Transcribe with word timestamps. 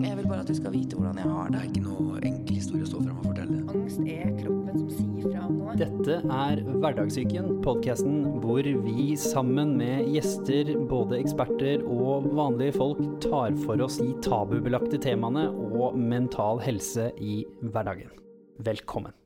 Jeg 0.00 0.16
vil 0.16 0.28
bare 0.30 0.40
at 0.44 0.48
du 0.48 0.56
skal 0.56 0.72
vite 0.72 0.96
hvordan 0.96 1.18
jeg 1.20 1.28
har 1.28 1.50
Det 1.50 1.52
det. 1.52 1.60
er 1.60 1.68
ikke 1.68 1.84
noe 1.84 2.22
enkel 2.30 2.56
historie 2.56 2.86
å 2.86 2.88
stå 2.88 3.02
fram 3.04 3.18
og 3.18 3.26
fortelle. 3.28 3.58
Angst 3.74 4.00
er 4.00 4.32
kroppen 4.38 4.78
som 4.78 4.88
sier 4.96 5.26
fra 5.26 5.44
om 5.46 5.58
noe. 5.58 5.76
Dette 5.80 6.16
er 6.40 6.62
Hverdagssyken, 6.70 7.50
podkasten 7.66 8.18
hvor 8.40 8.70
vi 8.86 9.06
sammen 9.20 9.76
med 9.80 10.08
gjester, 10.14 10.72
både 10.90 11.20
eksperter 11.20 11.84
og 11.84 12.30
vanlige 12.38 12.78
folk, 12.80 13.04
tar 13.24 13.56
for 13.66 13.84
oss 13.84 14.00
de 14.00 14.10
tabubelagte 14.24 15.00
temaene 15.02 15.48
og 15.52 15.98
mental 16.00 16.62
helse 16.64 17.10
i 17.20 17.42
hverdagen. 17.60 18.12
Velkommen. 18.60 19.19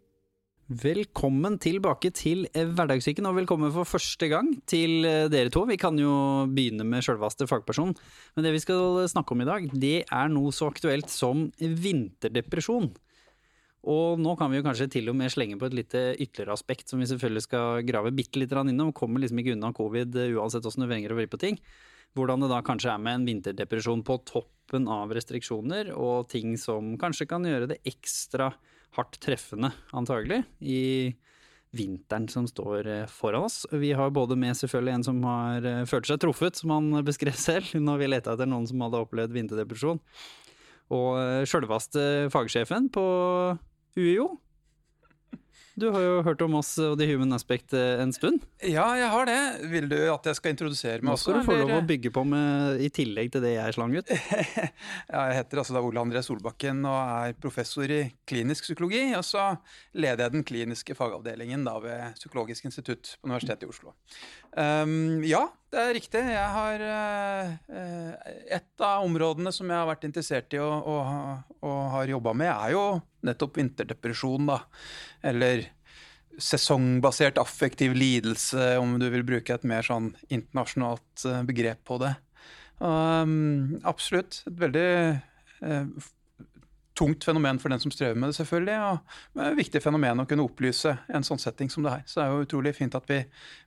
Velkommen 0.65 1.59
tilbake 1.61 2.09
til 2.17 2.47
Hverdagssyken, 2.49 3.27
og 3.29 3.35
velkommen 3.37 3.69
for 3.75 3.85
første 3.85 4.31
gang 4.33 4.47
til 4.65 5.05
eh, 5.05 5.27
dere 5.29 5.51
to. 5.53 5.67
Vi 5.69 5.77
kan 5.77 5.99
jo 6.01 6.47
begynne 6.49 6.87
med 6.89 7.05
sjølvaste 7.05 7.45
fagperson, 7.51 7.91
men 8.33 8.47
det 8.47 8.55
vi 8.55 8.63
skal 8.63 9.03
snakke 9.13 9.35
om 9.35 9.43
i 9.45 9.47
dag, 9.51 9.67
det 9.77 10.07
er 10.09 10.31
noe 10.33 10.55
så 10.57 10.71
aktuelt 10.73 11.13
som 11.13 11.51
vinterdepresjon. 11.61 12.89
Og 13.93 14.23
nå 14.25 14.33
kan 14.41 14.49
vi 14.49 14.63
jo 14.63 14.65
kanskje 14.65 14.89
til 14.95 15.13
og 15.13 15.19
med 15.21 15.35
slenge 15.35 15.59
på 15.61 15.69
et 15.69 15.77
lite 15.77 16.07
ytterligere 16.15 16.57
aspekt 16.57 16.89
som 16.89 17.03
vi 17.03 17.11
selvfølgelig 17.11 17.45
skal 17.45 17.85
grave 17.85 18.15
bitte 18.17 18.41
litt 18.41 18.57
innom. 18.57 18.95
Kommer 18.97 19.21
liksom 19.21 19.43
ikke 19.43 19.59
unna 19.59 19.75
covid 19.77 20.17
eh, 20.17 20.33
uansett 20.33 20.65
åssen 20.65 20.87
du 20.87 20.89
vrenger 20.89 21.13
og 21.13 21.21
vrir 21.21 21.29
på 21.29 21.43
ting. 21.45 21.61
Hvordan 22.17 22.41
det 22.41 22.49
da 22.49 22.63
kanskje 22.65 22.95
er 22.95 23.05
med 23.05 23.19
en 23.19 23.29
vinterdepresjon 23.29 24.01
på 24.01 24.17
toppen 24.25 24.89
av 24.89 25.13
restriksjoner, 25.13 25.93
og 25.93 26.31
ting 26.33 26.57
som 26.57 26.95
kanskje 26.97 27.29
kan 27.29 27.45
gjøre 27.45 27.69
det 27.75 27.83
ekstra 27.85 28.55
hardt 28.95 29.19
treffende, 29.23 29.73
antagelig, 29.97 30.43
i 30.61 31.15
vinteren 31.75 32.29
som 32.31 32.47
står 32.47 32.87
eh, 32.87 33.07
foran 33.11 33.49
oss. 33.49 33.65
Vi 33.73 33.93
har 33.93 34.15
både 34.15 34.37
med 34.39 34.57
selvfølgelig 34.59 34.95
en 34.95 35.07
som 35.09 35.21
har 35.27 35.67
eh, 35.67 35.83
følt 35.91 36.09
seg 36.09 36.21
truffet, 36.23 36.61
som 36.61 36.75
han 36.75 36.91
beskrev 37.09 37.37
selv, 37.39 37.75
når 37.75 38.01
vi 38.01 38.11
leta 38.13 38.35
etter 38.35 38.51
noen 38.51 38.69
som 38.71 38.85
hadde 38.85 39.03
opplevd 39.05 39.35
vinterdepresjon. 39.35 40.01
Og 40.95 41.11
eh, 41.19 41.43
sjølveste 41.49 42.31
fagsjefen 42.35 42.91
på 42.95 43.05
UiO. 43.99 44.31
Du 45.75 45.89
har 45.91 46.03
jo 46.05 46.19
hørt 46.23 46.43
om 46.45 46.55
oss 46.61 46.71
og 46.79 46.93
The 47.01 47.07
Human 47.09 47.35
Aspect 47.35 47.75
eh, 47.75 47.99
en 48.03 48.13
stund. 48.15 48.45
Ja, 48.63 48.85
jeg 48.95 49.09
har 49.11 49.27
det. 49.27 49.39
Vil 49.73 49.89
du 49.91 49.97
at 50.13 50.29
jeg 50.31 50.39
skal 50.39 50.55
introdusere 50.55 51.03
meg 51.03 51.11
Nå 51.11 51.17
også? 51.17 51.33
skal 51.33 51.41
du 51.41 51.49
få 51.49 51.57
lov 51.59 51.73
å 51.81 51.87
bygge 51.89 52.13
på 52.15 52.23
med, 52.31 52.79
i 52.85 52.91
tillegg 52.95 53.33
til 53.35 53.43
det 53.43 53.57
jeg 53.57 53.77
slang 53.77 53.97
ut. 53.97 54.13
Ja, 55.15 55.27
jeg 55.29 55.37
heter 55.41 55.61
altså 55.61 55.75
da 55.75 55.83
Ole 55.85 56.01
André 56.01 56.23
Solbakken 56.25 56.85
og 56.89 56.95
er 56.95 57.35
professor 57.43 57.91
i 57.91 58.01
klinisk 58.29 58.69
psykologi. 58.69 59.03
Og 59.19 59.25
så 59.27 59.51
leder 59.99 60.25
jeg 60.27 60.35
den 60.37 60.47
kliniske 60.47 60.97
fagavdelingen 60.99 61.67
da 61.67 61.75
ved 61.83 62.17
Psykologisk 62.21 62.71
institutt 62.71 63.17
på 63.19 63.31
Universitetet 63.31 63.67
i 63.67 63.71
Oslo. 63.75 63.95
Um, 64.55 65.23
ja, 65.27 65.43
det 65.75 65.83
er 65.83 65.95
riktig. 65.97 66.23
Jeg 66.31 66.51
har 66.55 66.83
uh, 66.87 68.11
Et 68.57 68.85
av 68.87 69.05
områdene 69.05 69.53
som 69.55 69.71
jeg 69.71 69.81
har 69.81 69.89
vært 69.91 70.07
interessert 70.09 70.55
i 70.55 70.61
og, 70.63 71.45
har 71.95 72.11
jobba 72.11 72.35
med, 72.37 72.53
er 72.53 72.75
jo 72.75 72.85
nettopp 73.27 73.59
vinterdepresjon, 73.59 74.51
da. 74.51 74.61
Eller 75.25 75.67
sesongbasert 76.41 77.39
affektiv 77.39 77.95
lidelse, 77.97 78.75
om 78.81 78.97
du 78.99 79.07
vil 79.13 79.27
bruke 79.27 79.55
et 79.55 79.67
mer 79.69 79.87
sånn 79.87 80.13
internasjonalt 80.29 81.27
eh, 81.31 81.43
begrep 81.47 81.85
på 81.87 82.01
det. 82.03 82.15
Um, 82.83 83.79
absolutt. 83.87 84.43
Et 84.49 84.59
veldig 84.65 84.89
eh, 84.91 85.87
tungt 86.95 87.25
fenomen 87.27 87.59
for 87.59 87.69
den 87.75 87.81
som 87.83 87.91
strever 87.91 88.15
med 88.15 88.31
det, 88.31 88.37
selvfølgelig. 88.39 88.77
Og 89.35 89.43
et 89.49 89.57
viktig 89.59 89.83
fenomen 89.83 90.23
å 90.23 90.27
kunne 90.31 90.45
opplyse 90.47 90.97
en 91.11 91.27
sånn 91.27 91.41
setting 91.43 91.71
som 91.73 91.83
det 91.87 91.91
her. 91.97 92.05
Så 92.07 92.21
det 92.21 92.27
er 92.27 92.35
jo 92.37 92.45
utrolig 92.47 92.75
fint 92.77 92.95
at 92.95 93.09
vi, 93.11 93.23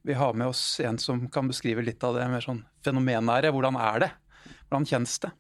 vi 0.07 0.15
har 0.15 0.33
med 0.33 0.47
oss 0.47 0.79
en 0.79 0.97
som 1.01 1.25
kan 1.33 1.47
beskrive 1.51 1.83
litt 1.83 2.03
av 2.07 2.15
det 2.15 2.27
mer 2.31 2.45
sånn 2.45 2.63
fenomenære. 2.87 3.51
Hvordan 3.51 3.75
er 3.79 3.99
det? 4.05 4.11
Hvordan 4.69 4.87
kjennes 4.87 5.17
det? 5.25 5.33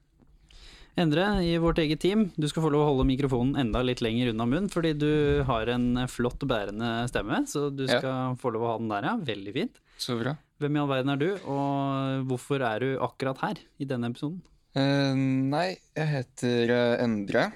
Endre 0.97 1.27
i 1.45 1.51
vårt 1.61 1.77
eget 1.77 1.99
team, 2.01 2.31
du 2.41 2.47
skal 2.49 2.63
få 2.63 2.71
lov 2.73 2.81
å 2.81 2.87
holde 2.89 3.03
mikrofonen 3.05 3.59
enda 3.61 3.83
litt 3.85 3.99
lenger 4.01 4.31
unna 4.31 4.47
munnen, 4.49 4.69
fordi 4.73 4.95
du 4.97 5.43
har 5.45 5.69
en 5.69 5.91
flott 6.09 6.41
bærende 6.49 7.05
stemme, 7.11 7.43
så 7.45 7.67
du 7.69 7.83
Ja. 7.85 7.99
skal 7.99 8.35
få 8.41 8.49
lov 8.55 8.63
å 8.65 8.71
ha 8.71 8.77
den 8.79 8.89
der, 8.89 9.03
ja. 9.05 9.15
Veldig 9.21 9.53
fint. 9.53 9.77
Så 10.01 10.17
bra. 10.17 10.33
Hvem 10.59 10.75
i 10.75 10.79
all 10.81 10.87
verden 10.89 11.11
er 11.13 11.17
du, 11.21 11.29
og 11.45 12.25
hvorfor 12.25 12.65
er 12.65 12.79
du 12.81 12.97
akkurat 12.97 13.37
her 13.45 13.61
i 13.79 13.85
denne 13.85 14.09
episoden? 14.09 14.41
Uh, 14.75 15.13
nei, 15.15 15.77
jeg 15.95 16.07
heter 16.07 16.69
eh, 16.73 17.03
Endre. 17.03 17.51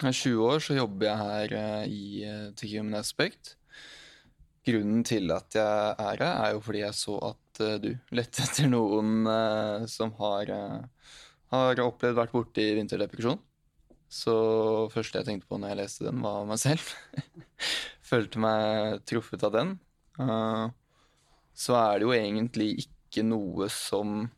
Jeg 0.00 0.08
er 0.08 0.16
20 0.16 0.44
år, 0.48 0.62
så 0.64 0.74
jobber 0.78 1.06
jeg 1.10 1.20
her 1.20 1.56
eh, 1.58 1.90
i 1.92 2.04
uh, 2.24 2.46
The 2.56 2.68
Human 2.72 2.96
Aspect. 2.96 3.56
Grunnen 4.64 5.02
til 5.04 5.28
at 5.32 5.56
jeg 5.56 5.66
er 5.92 6.22
her, 6.22 6.22
er 6.28 6.54
jo 6.54 6.62
fordi 6.64 6.82
jeg 6.82 6.96
så 6.96 7.18
at 7.30 7.60
eh, 7.64 7.76
du 7.80 7.90
lette 8.16 8.44
etter 8.44 8.68
noen 8.68 9.28
eh, 9.28 9.86
som 9.88 10.12
har, 10.18 10.52
eh, 10.52 11.14
har 11.52 11.82
opplevd 11.84 12.18
vært 12.18 12.34
borti 12.34 12.66
vinterdepresjon. 12.76 13.40
Så 14.10 14.34
første 14.92 15.20
jeg 15.20 15.28
tenkte 15.28 15.48
på 15.48 15.60
når 15.60 15.72
jeg 15.72 15.80
leste 15.80 16.08
den, 16.08 16.20
var 16.24 16.48
meg 16.48 16.60
selv. 16.60 16.84
Følte 18.10 18.42
meg 18.42 19.00
truffet 19.08 19.46
av 19.48 19.54
den. 19.56 19.76
Eh, 20.20 20.66
så 21.56 21.76
er 21.80 22.00
det 22.00 22.08
jo 22.08 22.16
egentlig 22.16 22.70
ikke 22.84 23.24
noe 23.24 23.68
som 23.72 24.28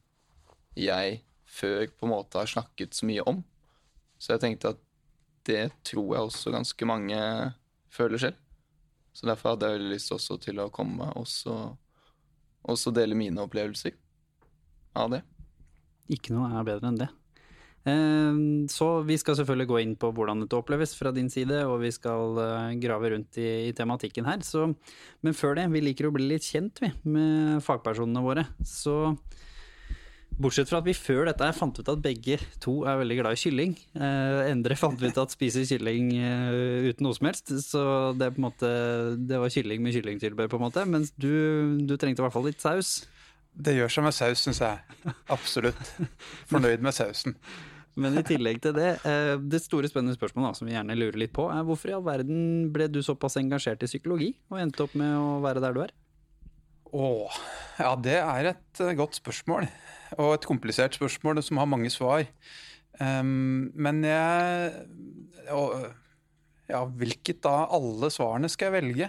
jeg 0.78 1.20
før 1.46 1.86
på 1.86 2.06
en 2.06 2.14
måte 2.14 2.38
har 2.40 2.50
snakket 2.50 2.94
så 2.94 3.10
mye 3.10 3.26
om. 3.30 3.42
Så 4.22 4.36
jeg 4.36 4.44
tenkte 4.46 4.76
at 4.76 4.82
det 5.48 5.64
tror 5.86 6.14
jeg 6.14 6.28
også 6.28 6.54
ganske 6.54 6.88
mange 6.88 7.18
føler 7.92 8.20
selv. 8.22 8.38
Så 9.12 9.28
derfor 9.28 9.54
hadde 9.54 9.72
jeg 9.74 9.88
lyst 9.92 10.12
også 10.14 10.38
til 10.40 10.60
å 10.62 10.70
komme 10.72 11.10
og 11.18 11.26
også 12.62 12.92
dele 12.94 13.18
mine 13.18 13.42
opplevelser 13.42 13.96
av 14.96 15.10
det. 15.12 15.24
Ikke 16.12 16.34
noe 16.34 16.50
er 16.52 16.64
bedre 16.66 16.88
enn 16.90 17.00
det. 17.00 17.10
Eh, 17.82 18.40
Så 18.70 18.88
vi 19.06 19.18
skal 19.18 19.36
selvfølgelig 19.38 19.68
gå 19.70 19.80
inn 19.82 19.94
på 19.98 20.12
hvordan 20.14 20.44
dette 20.44 20.58
oppleves 20.58 20.94
fra 20.98 21.12
din 21.14 21.30
side, 21.32 21.64
og 21.66 21.80
vi 21.82 21.90
skal 21.94 22.38
eh, 22.38 22.74
grave 22.82 23.12
rundt 23.14 23.38
i, 23.42 23.68
i 23.68 23.72
tematikken 23.76 24.28
her. 24.28 24.42
Så, 24.46 24.70
men 25.22 25.36
før 25.36 25.58
det, 25.58 25.68
vi 25.74 25.84
liker 25.84 26.08
å 26.08 26.14
bli 26.14 26.28
litt 26.30 26.46
kjent 26.46 26.82
vi, 26.82 26.92
med 27.04 27.62
fagpersonene 27.66 28.24
våre. 28.24 28.46
Så 28.64 29.16
bortsett 30.40 30.70
fra 30.70 30.80
at 30.80 30.86
vi 30.86 30.94
før 30.96 31.26
dette 31.28 31.46
her 31.46 31.56
fant 31.56 31.78
ut 31.78 31.88
at 31.92 32.02
begge 32.02 32.38
to 32.62 32.82
er 32.88 33.00
veldig 33.00 33.18
glad 33.20 33.36
i 33.36 33.40
kylling. 33.42 33.74
Eh, 33.96 34.50
Endre 34.50 34.76
fant 34.78 35.00
ut 35.02 35.20
at 35.22 35.34
spiser 35.34 35.66
kylling 35.68 36.12
eh, 36.18 36.88
uten 36.90 37.06
noe 37.06 37.16
som 37.16 37.28
helst, 37.28 37.52
så 37.66 37.84
det, 38.18 38.32
måte, 38.42 38.70
det 39.18 39.40
var 39.42 39.52
kylling 39.52 39.82
med 39.84 39.96
kyllingtilbehør, 39.96 40.52
på 40.52 40.60
en 40.60 40.66
måte. 40.66 40.86
Mens 40.88 41.12
du, 41.16 41.32
du 41.82 41.96
trengte 41.96 42.22
i 42.22 42.26
hvert 42.26 42.36
fall 42.36 42.48
litt 42.48 42.62
saus. 42.62 43.02
Det 43.52 43.74
gjør 43.76 43.92
seg 43.92 44.06
med 44.06 44.16
saus, 44.16 44.46
syns 44.46 44.62
jeg. 44.64 45.14
Absolutt. 45.32 45.94
Fornøyd 46.50 46.84
med 46.84 46.96
sausen. 46.96 47.36
Men 48.00 48.16
i 48.16 48.22
tillegg 48.24 48.62
til 48.64 48.72
det, 48.76 48.92
eh, 49.04 49.34
det 49.36 49.60
store 49.60 49.90
spennende 49.90 50.16
spørsmålet 50.16 50.48
da, 50.48 50.58
som 50.58 50.68
vi 50.68 50.72
gjerne 50.76 50.96
lurer 50.96 51.18
litt 51.20 51.34
på, 51.36 51.50
er 51.52 51.66
hvorfor 51.68 51.90
i 51.90 51.96
all 51.96 52.06
verden 52.06 52.70
ble 52.72 52.86
du 52.88 53.02
såpass 53.04 53.36
engasjert 53.40 53.84
i 53.84 53.90
psykologi, 53.90 54.30
og 54.48 54.62
endte 54.62 54.86
opp 54.86 54.94
med 54.96 55.12
å 55.12 55.42
være 55.44 55.60
der 55.64 55.76
du 55.76 55.82
er? 55.84 55.92
Åh, 56.92 57.42
ja, 57.80 57.92
det 57.96 58.18
er 58.20 58.54
et 58.54 58.80
eh, 58.84 58.94
godt 58.96 59.20
spørsmål. 59.20 59.68
Og 60.18 60.36
et 60.36 60.46
komplisert 60.48 60.96
spørsmål 60.98 61.42
som 61.44 61.60
har 61.62 61.70
mange 61.70 61.90
svar. 61.92 62.26
Um, 63.00 63.72
men 63.74 64.02
jeg 64.04 64.72
og, 65.54 65.90
Ja, 66.70 66.84
hvilket 66.86 67.44
av 67.48 67.72
alle 67.74 68.08
svarene 68.12 68.48
skal 68.48 68.70
jeg 68.70 68.76
velge? 68.78 69.08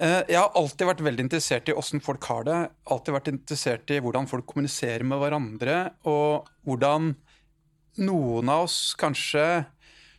Uh, 0.00 0.24
jeg 0.28 0.36
har 0.40 0.56
alltid 0.58 0.88
vært 0.90 1.04
veldig 1.06 1.24
interessert 1.24 1.70
i 1.70 1.76
åssen 1.76 2.02
folk 2.04 2.24
har 2.28 2.44
det. 2.48 2.58
Alltid 2.90 3.16
vært 3.16 3.30
interessert 3.32 3.92
i 3.94 4.00
hvordan 4.04 4.28
folk 4.28 4.48
kommuniserer 4.50 5.06
med 5.08 5.22
hverandre, 5.22 5.78
og 6.08 6.48
hvordan 6.68 7.14
noen 8.02 8.52
av 8.52 8.66
oss 8.66 8.92
kanskje 8.98 9.46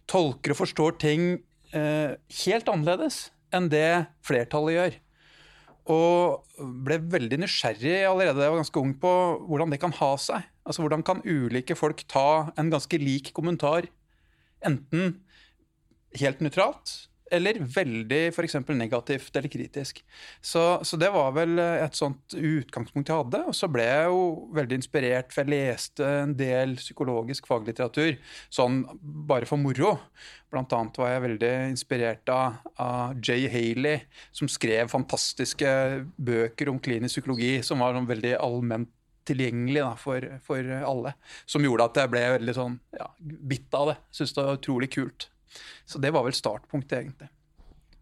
tolker 0.09 0.55
og 0.55 0.61
forstår 0.63 0.97
ting 1.01 1.27
uh, 1.75 2.15
helt 2.45 2.71
annerledes 2.71 3.27
enn 3.53 3.69
det 3.71 4.09
flertallet 4.25 4.77
gjør. 4.77 4.97
Og 5.89 6.45
ble 6.85 6.99
veldig 7.09 7.39
nysgjerrig 7.41 8.03
allerede 8.05 8.37
da 8.37 8.45
jeg 8.45 8.53
var 8.53 8.61
ganske 8.61 8.81
ung 8.81 8.93
på 9.01 9.13
hvordan 9.49 9.73
det 9.73 9.81
kan 9.81 9.95
ha 9.97 10.11
seg. 10.21 10.45
Altså 10.61 10.83
Hvordan 10.85 11.01
kan 11.05 11.23
ulike 11.25 11.77
folk 11.77 12.03
ta 12.05 12.51
en 12.61 12.69
ganske 12.69 12.99
lik 13.01 13.31
kommentar, 13.33 13.87
enten 14.61 15.15
helt 16.19 16.43
nøytralt 16.45 17.08
eller 17.35 17.59
veldig 17.61 18.21
f.eks. 18.31 18.57
negativt 18.69 19.35
eller 19.35 19.51
kritisk. 19.51 20.01
Så, 20.41 20.63
så 20.83 20.99
det 20.99 21.11
var 21.13 21.31
vel 21.37 21.59
et 21.59 21.97
sånt 21.97 22.35
utgangspunkt 22.35 23.11
jeg 23.11 23.21
hadde. 23.23 23.43
Og 23.49 23.55
så 23.57 23.69
ble 23.71 23.85
jeg 23.87 24.09
jo 24.09 24.25
veldig 24.57 24.79
inspirert, 24.79 25.33
for 25.33 25.45
jeg 25.45 25.53
leste 25.53 26.11
en 26.25 26.35
del 26.39 26.75
psykologisk 26.79 27.49
faglitteratur 27.49 28.17
sånn 28.53 28.83
bare 28.99 29.49
for 29.49 29.61
moro. 29.61 29.95
Blant 30.49 30.73
annet 30.73 30.97
var 30.97 31.13
jeg 31.13 31.25
veldig 31.27 31.51
inspirert 31.69 32.31
av, 32.33 32.61
av 32.81 33.17
Jay 33.21 33.49
Haley, 33.51 34.05
som 34.33 34.49
skrev 34.49 34.89
fantastiske 34.89 35.73
bøker 36.17 36.71
om 36.71 36.79
klinisk 36.81 37.19
psykologi, 37.19 37.59
som 37.65 37.83
var 37.83 37.97
sånn 37.97 38.09
veldig 38.09 38.37
allment 38.41 38.89
tilgjengelig 39.29 39.83
da, 39.83 39.91
for, 39.99 40.25
for 40.45 40.71
alle. 40.79 41.13
Som 41.49 41.65
gjorde 41.65 41.89
at 41.89 41.99
jeg 42.01 42.11
ble 42.13 42.23
veldig 42.37 42.55
sånn 42.57 42.79
ja, 42.97 43.11
bitt 43.19 43.75
av 43.77 43.91
det. 43.91 43.99
Syns 44.15 44.33
det 44.35 44.45
var 44.45 44.57
utrolig 44.57 44.89
kult. 44.95 45.29
Så 45.85 45.99
det 46.01 46.11
var 46.15 46.23
vel 46.27 46.35
startpunktet, 46.37 46.97
egentlig. 47.03 47.29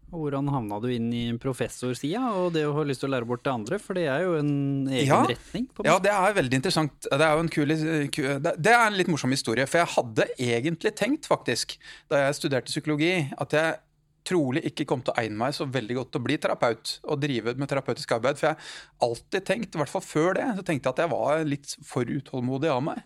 Hvordan 0.08 0.46
havna 0.48 0.78
du 0.80 0.86
inn 0.88 1.10
i 1.12 1.24
professorsida 1.36 2.30
og 2.40 2.54
det 2.54 2.62
å 2.64 2.70
ha 2.72 2.84
lyst 2.88 3.02
til 3.02 3.10
å 3.10 3.12
lære 3.12 3.28
bort 3.28 3.42
det 3.44 3.52
andre? 3.52 3.78
For 3.82 3.92
det 3.98 4.06
er 4.08 4.22
jo 4.24 4.38
en 4.38 4.86
egen 4.88 5.04
Ja. 5.06 5.18
retning. 5.28 5.66
på 5.68 5.84
Ja, 5.84 5.98
det 5.98 6.10
er 6.14 6.32
veldig 6.38 6.56
interessant. 6.62 6.96
Det 7.10 7.20
er 7.20 7.34
jo 7.36 7.42
en 7.44 7.50
kul, 7.52 7.68
det 7.68 8.54
det 8.56 8.72
er 8.72 8.86
en 8.86 8.96
litt 8.96 9.10
morsom 9.12 9.30
historie. 9.30 9.66
For 9.68 9.78
jeg 9.84 9.92
hadde 9.98 10.24
egentlig 10.38 10.94
tenkt, 10.96 11.28
faktisk, 11.28 11.76
da 12.08 12.24
jeg 12.24 12.38
studerte 12.40 12.72
psykologi, 12.72 13.30
at 13.36 13.50
jeg 13.52 13.76
trolig 14.24 14.64
ikke 14.64 14.86
kom 14.86 15.02
til 15.04 15.12
å 15.12 15.20
egne 15.20 15.36
meg 15.36 15.52
så 15.56 15.64
veldig 15.68 15.94
godt 15.96 16.10
til 16.12 16.20
å 16.20 16.24
bli 16.24 16.36
terapeut 16.40 16.94
og 17.04 17.20
drive 17.20 17.54
med 17.56 17.68
terapeutisk 17.68 18.10
arbeid. 18.16 18.38
For 18.40 18.48
jeg 18.48 18.56
har 18.56 19.08
alltid 19.08 19.44
tenkt, 19.44 19.74
i 19.74 19.78
hvert 19.78 19.92
fall 19.92 20.04
før 20.04 20.34
det, 20.40 20.48
så 20.56 20.64
tenkte 20.64 20.88
jeg 20.88 20.96
at 20.96 21.04
jeg 21.04 21.12
var 21.12 21.44
litt 21.44 21.76
for 21.84 22.04
utålmodig 22.04 22.72
av 22.72 22.82
meg. 22.82 23.04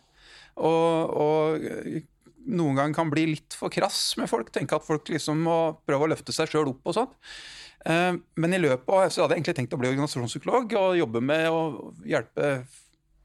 Og, 0.56 1.14
og 1.16 2.02
noen 2.46 2.78
gang 2.78 2.94
kan 2.96 3.10
bli 3.12 3.26
litt 3.34 3.56
for 3.58 3.72
krass 3.72 4.14
med 4.20 4.30
folk. 4.30 4.52
Tenke 4.54 4.78
at 4.78 4.86
folk 4.86 5.10
liksom 5.12 5.42
må 5.46 5.58
prøve 5.86 6.06
å 6.06 6.12
løfte 6.14 6.34
seg 6.34 6.50
sjøl 6.50 6.72
opp 6.74 6.92
og 6.92 6.96
sånn. 6.96 7.12
Men 7.82 8.54
i 8.54 8.60
løpet 8.62 8.86
av, 8.86 9.08
så 9.10 9.24
hadde 9.24 9.34
jeg 9.34 9.42
egentlig 9.42 9.56
tenkt 9.58 9.74
å 9.74 9.80
bli 9.80 9.90
organisasjonspsykolog 9.90 10.74
og 10.78 10.98
jobbe 11.00 11.22
med 11.24 11.48
å 11.50 11.62
hjelpe 12.06 12.52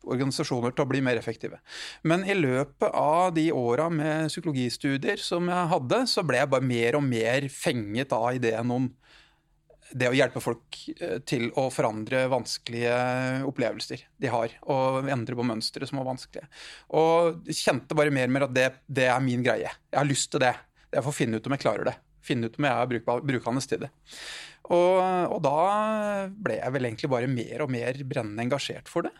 organisasjoner 0.07 0.73
til 0.73 0.85
å 0.85 0.89
bli 0.89 1.01
mer 1.03 1.19
effektive. 1.19 1.59
Men 2.07 2.23
i 2.25 2.35
løpet 2.37 2.93
av 2.95 3.33
de 3.35 3.49
åra 3.53 3.89
med 3.93 4.31
psykologistudier 4.31 5.19
som 5.21 5.49
jeg 5.51 5.71
hadde, 5.73 6.01
så 6.09 6.23
ble 6.25 6.41
jeg 6.41 6.51
bare 6.53 6.69
mer 6.69 6.97
og 6.99 7.05
mer 7.05 7.49
fenget 7.53 8.15
av 8.15 8.29
ideen 8.37 8.71
om 8.73 8.87
det 9.91 10.09
å 10.09 10.15
hjelpe 10.15 10.41
folk 10.43 10.79
eh, 10.97 11.19
til 11.27 11.47
å 11.59 11.67
forandre 11.73 12.25
vanskelige 12.31 12.95
opplevelser 13.47 14.03
de 14.19 14.31
har, 14.31 14.55
og 14.67 15.07
endre 15.11 15.37
på 15.37 15.45
mønstre 15.47 15.87
som 15.87 16.01
var 16.01 16.09
vanskelige. 16.09 16.47
Og 16.99 17.47
kjente 17.51 17.97
bare 17.97 18.13
mer 18.13 18.27
og 18.29 18.35
mer 18.35 18.47
at 18.47 18.55
det, 18.55 18.67
det 18.87 19.07
er 19.11 19.23
min 19.23 19.45
greie. 19.45 19.71
Jeg 19.71 19.99
har 19.99 20.09
lyst 20.09 20.31
til 20.33 20.43
det. 20.43 20.55
Jeg 20.93 21.05
får 21.05 21.15
finne 21.15 21.39
ut 21.39 21.47
om 21.47 21.55
jeg 21.55 21.63
klarer 21.63 21.91
det. 21.91 21.95
Finne 22.27 22.49
ut 22.49 22.59
om 22.59 22.67
jeg 22.67 22.83
er 22.83 23.21
brukende 23.31 23.63
til 23.63 23.85
det. 23.85 23.93
Og, 24.67 24.99
og 25.31 25.39
da 25.45 25.59
ble 26.27 26.57
jeg 26.59 26.75
vel 26.75 26.89
egentlig 26.89 27.11
bare 27.11 27.31
mer 27.31 27.63
og 27.63 27.71
mer 27.71 28.03
brennende 28.03 28.43
engasjert 28.43 28.91
for 28.91 29.07
det. 29.07 29.13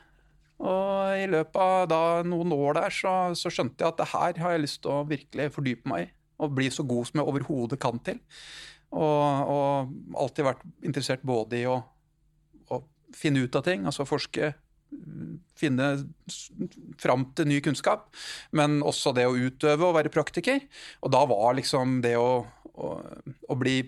Og 0.58 1.22
i 1.22 1.28
løpet 1.30 1.60
av 1.62 1.88
da 1.92 2.02
noen 2.26 2.52
år 2.56 2.80
der 2.80 2.94
så, 2.94 3.14
så 3.38 3.52
skjønte 3.54 3.84
jeg 3.84 3.94
at 3.94 4.00
det 4.02 4.10
her 4.12 4.42
har 4.44 4.56
jeg 4.56 4.64
lyst 4.66 4.82
til 4.84 4.94
å 4.96 5.06
virkelig 5.08 5.52
fordype 5.56 5.92
meg 5.92 6.08
i. 6.08 6.14
Og 6.44 6.54
bli 6.54 6.68
så 6.70 6.84
god 6.86 7.08
som 7.10 7.22
jeg 7.22 7.30
overhodet 7.32 7.80
kan 7.82 7.98
til. 8.06 8.20
Og, 8.96 9.50
og 9.52 10.22
alltid 10.24 10.48
vært 10.48 10.64
interessert 10.88 11.26
både 11.28 11.60
i 11.60 11.66
å, 11.68 11.76
å 12.72 12.80
finne 13.16 13.44
ut 13.44 13.58
av 13.60 13.66
ting, 13.66 13.84
altså 13.90 14.08
forske, 14.08 14.54
finne 15.60 15.90
fram 17.02 17.28
til 17.36 17.50
ny 17.50 17.60
kunnskap, 17.66 18.08
men 18.56 18.80
også 18.88 19.12
det 19.18 19.28
å 19.28 19.36
utøve 19.36 19.90
og 19.90 19.98
være 19.98 20.14
praktiker. 20.14 20.64
Og 21.04 21.12
da 21.14 21.26
var 21.28 21.58
liksom 21.60 22.00
det 22.06 22.16
å, 22.20 22.46
å, 22.74 22.96
å 23.52 23.60
bli 23.60 23.82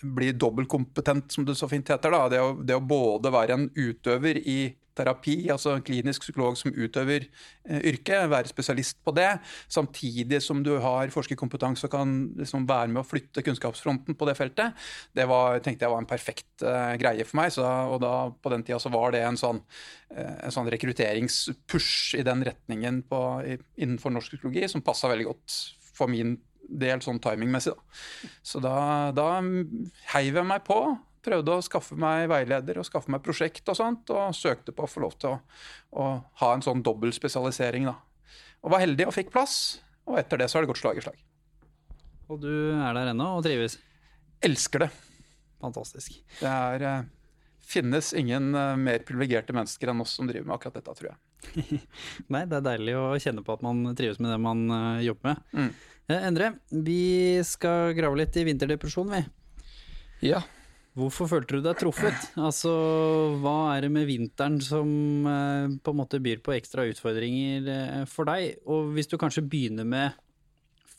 bli 0.00 0.32
dobbeltkompetent, 0.32 1.32
som 1.32 1.44
det 1.46 1.56
så 1.58 1.68
fint 1.70 1.88
heter. 1.90 2.12
Da. 2.14 2.28
Det, 2.30 2.40
å, 2.42 2.54
det 2.62 2.76
å 2.78 2.84
både 2.84 3.32
være 3.34 3.56
en 3.58 3.68
utøver 3.74 4.38
i 4.38 4.58
terapi, 4.98 5.36
altså 5.52 5.74
en 5.74 5.84
klinisk 5.84 6.24
psykolog 6.24 6.56
som 6.58 6.72
utøver 6.74 7.26
eh, 7.26 7.80
yrket, 7.90 8.28
være 8.30 8.50
spesialist 8.50 9.00
på 9.04 9.14
det, 9.16 9.30
samtidig 9.72 10.40
som 10.44 10.62
du 10.64 10.74
har 10.82 11.12
forskerkompetanse 11.14 11.88
og 11.88 11.94
kan 11.94 12.14
liksom 12.38 12.68
være 12.68 12.92
med 12.94 13.02
å 13.02 13.06
flytte 13.06 13.44
kunnskapsfronten 13.46 14.18
på 14.18 14.28
det 14.28 14.36
feltet, 14.38 14.86
det 15.16 15.26
var, 15.30 15.58
tenkte 15.64 15.86
jeg 15.86 15.94
var 15.94 16.02
en 16.02 16.10
perfekt 16.10 16.64
eh, 16.66 16.94
greie 17.00 17.26
for 17.26 17.40
meg. 17.42 17.52
Så, 17.54 17.64
og 17.64 18.00
da, 18.04 18.14
på 18.30 18.54
den 18.54 18.64
tida 18.66 18.80
så 18.82 18.92
var 18.94 19.14
det 19.14 19.24
en 19.26 19.38
sånn, 19.40 19.62
eh, 20.14 20.34
en 20.46 20.54
sånn 20.54 20.70
rekrutteringspush 20.72 22.18
i 22.20 22.26
den 22.26 22.44
retningen 22.46 23.02
på, 23.10 23.22
i, 23.46 23.58
innenfor 23.82 24.14
norsk 24.14 24.34
psykologi 24.36 24.68
som 24.70 24.84
passa 24.84 25.10
veldig 25.12 25.30
godt 25.30 25.58
for 25.94 26.10
min 26.10 26.36
del 26.64 27.02
sånn 27.04 27.20
timingmessig. 27.22 27.74
Da. 27.74 28.30
Så 28.42 28.62
da, 28.62 28.76
da 29.16 29.28
heiv 30.14 30.40
jeg 30.40 30.48
meg 30.48 30.64
på. 30.66 30.80
Prøvde 31.24 31.56
å 31.56 31.64
skaffe 31.64 31.96
meg 31.98 32.26
veileder 32.28 32.80
og 32.80 32.86
skaffe 32.88 33.12
meg 33.12 33.22
prosjekt 33.24 33.68
og 33.72 33.78
sånt, 33.78 34.10
og 34.12 34.36
søkte 34.36 34.74
på 34.76 34.84
å 34.84 34.90
få 34.90 35.04
lov 35.06 35.16
til 35.20 35.32
å, 35.32 35.38
å 35.96 36.08
ha 36.42 36.50
en 36.54 36.64
sånn 36.64 36.84
dobbel 36.84 37.14
spesialisering. 37.16 37.88
Da. 37.88 37.96
Og 38.64 38.74
var 38.74 38.84
heldig 38.84 39.08
og 39.08 39.16
fikk 39.16 39.32
plass, 39.32 39.80
og 40.04 40.18
etter 40.20 40.40
det 40.40 40.50
så 40.50 40.58
har 40.58 40.64
det 40.64 40.72
gått 40.72 40.82
slag 40.82 41.00
i 41.00 41.04
slag. 41.04 41.18
Og 42.32 42.40
du 42.40 42.52
er 42.52 42.96
der 42.96 43.12
ennå 43.12 43.34
og 43.38 43.44
trives. 43.44 43.76
Elsker 44.44 44.86
det. 44.86 44.90
Fantastisk. 45.64 46.16
Det 46.40 46.50
er, 46.50 46.82
eh, 46.82 47.04
finnes 47.64 48.12
ingen 48.16 48.54
eh, 48.54 48.76
mer 48.76 49.04
privilegerte 49.08 49.56
mennesker 49.56 49.92
enn 49.92 50.02
oss 50.04 50.16
som 50.18 50.28
driver 50.28 50.48
med 50.48 50.56
akkurat 50.58 50.76
dette, 50.80 50.96
tror 50.98 51.12
jeg. 51.12 51.80
Nei, 52.32 52.44
det 52.48 52.58
er 52.58 52.68
deilig 52.68 52.96
å 53.00 53.06
kjenne 53.20 53.44
på 53.44 53.56
at 53.56 53.64
man 53.64 53.84
trives 53.96 54.20
med 54.20 54.32
det 54.32 54.40
man 54.44 54.64
eh, 54.68 55.04
jobber 55.08 55.32
med. 55.32 55.44
Mm. 55.56 55.72
Endre, 56.14 56.50
vi 56.84 57.40
skal 57.48 57.94
grave 57.96 58.20
litt 58.20 58.36
i 58.36 58.44
vinterdepresjon, 58.44 59.12
vi. 59.14 59.22
Ja. 60.28 60.42
Hvorfor 60.94 61.26
følte 61.26 61.58
du 61.58 61.64
deg 61.64 61.78
truffet? 61.80 62.28
Altså, 62.38 62.70
hva 63.42 63.74
er 63.74 63.82
det 63.82 63.90
med 63.96 64.06
vinteren 64.06 64.60
som 64.62 64.90
eh, 65.26 65.72
på 65.82 65.94
en 65.94 65.98
måte 65.98 66.20
byr 66.22 66.38
på 66.44 66.54
ekstra 66.54 66.84
utfordringer 66.86 67.66
eh, 67.72 68.04
for 68.10 68.30
deg? 68.30 68.60
Og 68.70 68.92
hvis 68.94 69.10
du 69.10 69.16
kanskje 69.18 69.42
begynner 69.42 69.88
med 69.88 70.14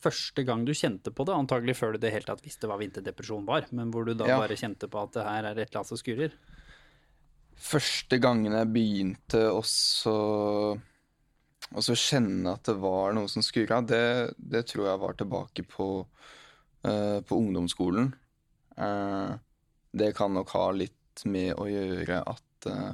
første 0.04 0.44
gang 0.46 0.66
du 0.66 0.74
kjente 0.76 1.10
på 1.14 1.24
det, 1.24 1.34
antagelig 1.34 1.78
før 1.78 1.96
du 1.96 2.02
det 2.02 2.12
helt 2.12 2.28
tatt 2.28 2.44
visste 2.44 2.68
hva 2.68 2.76
vinterdepresjon 2.80 3.48
var, 3.48 3.70
men 3.72 3.88
hvor 3.94 4.04
du 4.04 4.12
da 4.12 4.28
Ja. 4.28 4.36
bare 4.42 4.58
kjente 4.60 4.90
på 4.92 5.00
at 5.00 5.16
det 5.16 5.24
her 5.24 5.48
er 5.48 5.56
et 5.56 5.70
eller 5.70 5.80
annet 5.80 5.92
som 5.94 6.02
skurrer? 6.02 6.36
Første 7.56 8.20
gangen 8.20 8.52
jeg 8.52 8.68
begynte 8.74 9.40
også 9.48 10.12
å 11.72 11.96
kjenne 11.96 12.52
at 12.52 12.68
det 12.68 12.76
var 12.84 13.16
noe 13.16 13.32
som 13.32 13.42
skurra, 13.42 13.80
det, 13.80 14.36
det 14.36 14.66
tror 14.68 14.90
jeg 14.90 15.02
var 15.02 15.16
tilbake 15.16 15.64
på, 15.64 15.88
uh, 16.84 17.18
på 17.24 17.38
ungdomsskolen. 17.40 18.12
Eh, 18.76 19.32
det 19.96 20.12
kan 20.16 20.34
nok 20.36 20.52
ha 20.56 20.68
litt 20.76 21.24
med 21.24 21.54
å 21.56 21.66
gjøre 21.70 22.20
at 22.28 22.68
eh, 22.70 22.92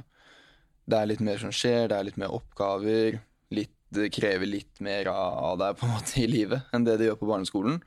det 0.87 0.99
er 0.99 1.09
litt 1.09 1.23
mer 1.23 1.39
som 1.41 1.51
skjer, 1.55 1.89
det 1.89 1.97
er 1.97 2.07
litt 2.07 2.19
mer 2.19 2.33
oppgaver. 2.35 3.19
Litt, 3.55 3.75
det 3.93 4.09
krever 4.15 4.49
litt 4.49 4.81
mer 4.83 5.07
av 5.11 5.59
deg 5.61 5.77
på 5.79 5.87
en 5.87 5.93
måte 5.95 6.23
i 6.23 6.27
livet 6.27 6.73
enn 6.75 6.87
det 6.87 6.97
det 6.99 7.09
gjør 7.09 7.19
på 7.21 7.29
barneskolen. 7.29 7.81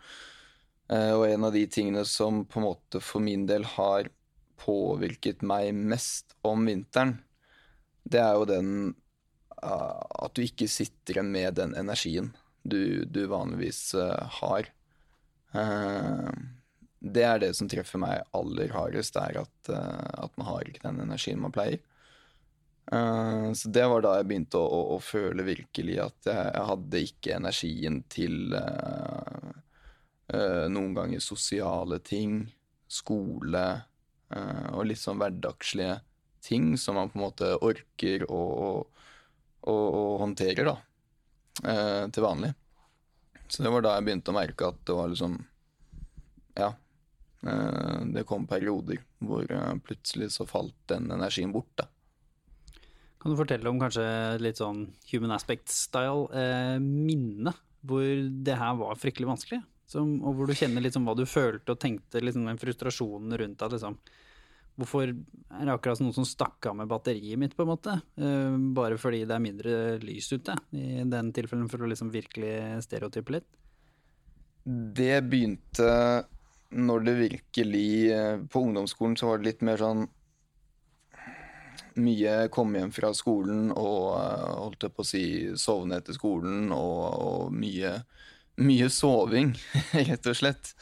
Eh, 0.92 1.12
og 1.16 1.26
en 1.28 1.48
av 1.48 1.56
de 1.56 1.64
tingene 1.68 2.04
som 2.08 2.44
på 2.48 2.60
en 2.60 2.68
måte 2.68 3.02
for 3.04 3.24
min 3.24 3.46
del 3.48 3.66
har 3.76 4.10
påvirket 4.60 5.44
meg 5.44 5.74
mest 5.76 6.36
om 6.46 6.64
vinteren, 6.68 7.18
det 8.06 8.22
er 8.22 8.38
jo 8.38 8.46
den 8.48 8.70
at 9.66 10.36
du 10.36 10.44
ikke 10.44 10.68
sitter 10.70 11.16
igjen 11.16 11.30
med 11.32 11.56
den 11.58 11.72
energien 11.74 12.28
du, 12.62 13.04
du 13.08 13.24
vanligvis 13.30 13.94
uh, 13.98 14.20
har. 14.40 14.68
Uh, 15.54 16.30
det 17.14 17.24
er 17.26 17.42
det 17.42 17.52
som 17.58 17.68
treffer 17.70 18.00
meg 18.02 18.24
aller 18.36 18.72
hardest, 18.74 19.16
er 19.20 19.42
at, 19.42 19.70
uh, 19.70 20.24
at 20.26 20.32
man 20.38 20.48
har 20.50 20.68
ikke 20.68 20.84
den 20.84 21.02
energien 21.04 21.42
man 21.42 21.54
pleier. 21.54 21.78
Uh, 22.86 23.50
så 23.58 23.70
det 23.74 23.86
var 23.90 24.04
da 24.04 24.16
jeg 24.18 24.28
begynte 24.30 24.60
å, 24.60 24.66
å, 24.66 24.80
å 24.96 24.98
føle 25.02 25.46
virkelig 25.46 25.98
at 26.04 26.28
jeg, 26.30 26.50
jeg 26.54 26.66
hadde 26.70 27.02
ikke 27.08 27.36
energien 27.40 28.00
til 28.12 28.54
uh, 28.54 29.54
noen 30.70 30.94
ganger 30.96 31.22
sosiale 31.22 32.00
ting, 32.02 32.40
skole 32.90 33.66
og 34.74 34.88
litt 34.88 34.98
sånn 34.98 35.20
hverdagslige 35.20 36.00
ting 36.42 36.72
som 36.78 36.96
man 36.98 37.12
på 37.12 37.18
en 37.18 37.22
måte 37.22 37.50
orker 37.62 38.24
å, 38.26 38.40
å, 39.62 39.74
å 39.76 40.02
håndtere, 40.18 40.64
da, 40.66 40.74
til 42.10 42.24
vanlig. 42.24 42.50
Så 43.46 43.62
det 43.62 43.70
var 43.70 43.84
da 43.86 43.94
jeg 43.96 44.06
begynte 44.08 44.34
å 44.34 44.36
merke 44.36 44.72
at 44.72 44.82
det 44.82 44.96
var 44.98 45.12
liksom 45.12 45.38
Ja. 46.58 46.72
Uh, 47.46 48.02
det 48.12 48.26
kom 48.28 48.48
perioder 48.50 49.00
hvor 49.24 49.46
uh, 49.48 49.76
plutselig 49.86 50.32
så 50.34 50.46
falt 50.48 50.76
den 50.90 51.10
energien 51.14 51.54
bort, 51.54 51.72
da. 51.78 51.88
Kan 53.26 53.32
du 53.34 53.40
fortelle 53.40 53.66
om 53.66 53.80
kanskje 53.80 54.02
litt 54.38 54.60
sånn 54.60 54.84
human 55.10 55.32
aspect-style 55.34 56.28
eh, 56.30 56.76
minne, 56.78 57.50
hvor 57.82 58.04
det 58.46 58.54
her 58.54 58.76
var 58.78 59.00
fryktelig 59.02 59.26
vanskelig? 59.26 59.58
Som, 59.90 60.20
og 60.22 60.36
hvor 60.38 60.46
du 60.46 60.54
kjenner 60.54 60.84
liksom 60.84 61.02
hva 61.06 61.16
du 61.18 61.24
følte 61.26 61.74
og 61.74 61.80
tenkte, 61.82 62.22
liksom 62.22 62.46
den 62.46 62.60
frustrasjonen 62.62 63.34
rundt 63.40 63.58
deg, 63.58 63.74
liksom 63.74 63.98
Hvorfor 64.76 65.08
er 65.08 65.62
det 65.64 65.72
akkurat 65.72 66.02
noen 66.02 66.12
som 66.12 66.26
stakk 66.28 66.66
av 66.68 66.74
med 66.76 66.90
batteriet 66.90 67.40
mitt, 67.40 67.54
på 67.56 67.64
en 67.64 67.70
måte? 67.70 67.94
Eh, 68.20 68.56
bare 68.76 68.98
fordi 69.00 69.22
det 69.24 69.34
er 69.34 69.42
mindre 69.42 69.76
lys 70.02 70.28
ute, 70.30 70.54
i 70.76 71.00
den 71.08 71.30
tilfellen, 71.34 71.66
for 71.72 71.82
å 71.82 71.88
liksom 71.88 72.12
virkelig 72.12 72.84
stereotype 72.84 73.38
litt? 73.38 73.46
Det 75.00 75.16
begynte 75.24 75.88
når 76.70 77.06
det 77.06 77.14
virkelig 77.20 77.88
eh, 78.12 78.38
På 78.50 78.60
ungdomsskolen 78.66 79.16
så 79.16 79.30
var 79.30 79.38
det 79.38 79.50
litt 79.50 79.64
mer 79.66 79.80
sånn 79.80 80.06
Mye 81.96 82.48
komme 82.52 82.82
hjem 82.82 82.92
fra 82.92 83.12
skolen 83.16 83.70
og 83.72 84.16
eh, 84.18 84.46
holdt 84.60 84.84
jeg 84.84 84.94
på 84.96 85.04
å 85.04 85.08
si 85.08 85.24
sovne 85.56 86.00
etter 86.00 86.16
skolen, 86.16 86.68
og, 86.74 87.04
og 87.24 87.54
mye, 87.56 87.94
mye 88.60 88.88
soving, 88.92 89.54
rett 90.10 90.28
og 90.28 90.36
slett. 90.36 90.74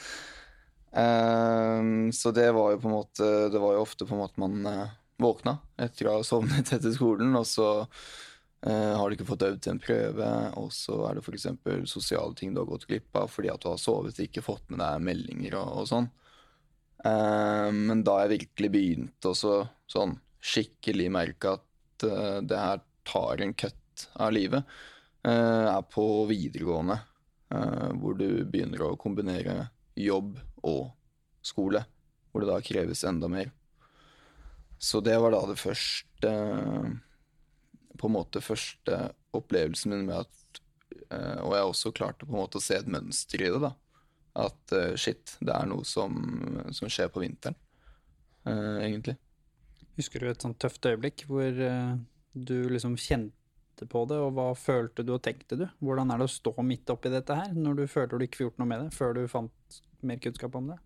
Um, 0.90 2.10
så 2.10 2.32
det 2.34 2.48
var 2.54 2.74
jo 2.74 2.80
på 2.82 2.86
en 2.86 2.94
måte 2.94 3.28
Det 3.50 3.58
var 3.58 3.72
jo 3.74 3.80
ofte 3.82 4.06
på 4.06 4.14
en 4.14 4.20
måte 4.20 4.38
man 4.38 4.66
eh, 4.70 4.92
våkna 5.22 5.56
etter 5.86 6.06
å 6.06 6.18
ha 6.18 6.26
sovnet 6.26 6.70
etter 6.74 6.94
skolen, 6.94 7.30
og 7.38 7.46
så 7.46 7.68
eh, 8.66 8.92
har 8.98 9.08
du 9.08 9.16
ikke 9.16 9.28
fått 9.28 9.44
øvd 9.46 9.62
til 9.62 9.74
en 9.74 9.82
prøve, 9.82 10.30
og 10.60 10.72
så 10.74 10.98
er 11.08 11.18
det 11.18 11.24
f.eks. 11.24 11.46
sosiale 11.90 12.36
ting 12.38 12.54
du 12.54 12.62
har 12.62 12.70
gått 12.70 12.86
glipp 12.90 13.16
av 13.20 13.30
fordi 13.32 13.52
at 13.52 13.62
du 13.62 13.70
har 13.70 13.80
sovet 13.80 14.18
og 14.18 14.26
ikke 14.26 14.44
fått 14.44 14.68
med 14.72 14.82
deg 14.82 15.04
meldinger 15.04 15.58
og, 15.60 15.82
og 15.82 15.90
sånn. 15.90 16.08
Eh, 17.04 17.70
men 17.76 18.04
da 18.06 18.18
jeg 18.22 18.34
virkelig 18.34 18.72
begynte 18.74 19.32
å 19.32 19.54
sånn 19.90 20.18
skikkelig 20.44 21.08
merke 21.12 21.54
at 21.56 22.04
uh, 22.04 22.40
det 22.44 22.58
her 22.60 22.82
tar 23.08 23.40
en 23.40 23.54
kutt 23.56 24.08
av 24.20 24.34
livet, 24.34 24.66
er 25.24 25.84
på 25.88 26.04
videregående. 26.28 26.98
Hvor 27.48 28.16
du 28.18 28.42
begynner 28.44 28.82
å 28.84 28.96
kombinere 29.00 29.70
jobb 29.96 30.34
og 30.68 30.90
skole. 31.40 31.80
Hvor 32.28 32.44
det 32.44 32.50
da 32.50 32.58
kreves 32.64 33.04
enda 33.08 33.30
mer. 33.32 33.48
Så 34.76 35.00
det 35.00 35.16
var 35.22 35.32
da 35.32 35.40
det 35.48 35.56
første 35.56 36.32
På 38.04 38.10
en 38.10 38.18
måte 38.18 38.44
første 38.44 38.98
opplevelsen 39.32 39.94
min 39.94 40.04
med 40.10 40.20
at 40.20 40.60
Og 41.44 41.54
jeg 41.56 41.68
også 41.70 41.92
klarte 41.96 42.26
på 42.28 42.34
en 42.34 42.42
måte 42.42 42.60
å 42.60 42.64
se 42.64 42.76
et 42.76 42.90
mønster 42.90 43.40
i 43.40 43.48
det, 43.48 43.60
da. 43.64 43.70
At 44.44 44.74
shit, 45.00 45.36
det 45.40 45.54
er 45.54 45.68
noe 45.70 45.86
som, 45.88 46.16
som 46.74 46.90
skjer 46.90 47.08
på 47.14 47.22
vinteren, 47.22 47.56
egentlig. 48.44 49.14
Husker 49.94 50.20
du 50.20 50.26
et 50.30 50.42
sånt 50.42 50.58
tøft 50.58 50.86
øyeblikk 50.90 51.22
hvor 51.28 51.54
du 52.34 52.56
liksom 52.72 52.96
kjente 52.98 53.86
på 53.90 54.02
det, 54.10 54.18
og 54.18 54.34
hva 54.34 54.48
følte 54.58 55.04
du 55.06 55.12
og 55.14 55.22
tenkte 55.22 55.60
du? 55.60 55.68
Hvordan 55.78 56.10
er 56.10 56.18
det 56.18 56.26
å 56.26 56.34
stå 56.34 56.54
midt 56.66 56.90
oppi 56.90 57.12
dette 57.14 57.36
her, 57.38 57.54
når 57.54 57.78
du 57.78 57.84
følte 57.90 58.18
du 58.18 58.26
ikke 58.26 58.40
fikk 58.40 58.48
gjort 58.48 58.60
noe 58.62 58.72
med 58.72 58.82
det, 58.84 58.90
før 58.96 59.14
du 59.14 59.22
fant 59.30 59.78
mer 60.02 60.18
kunnskap 60.24 60.58
om 60.58 60.72
det? 60.72 60.80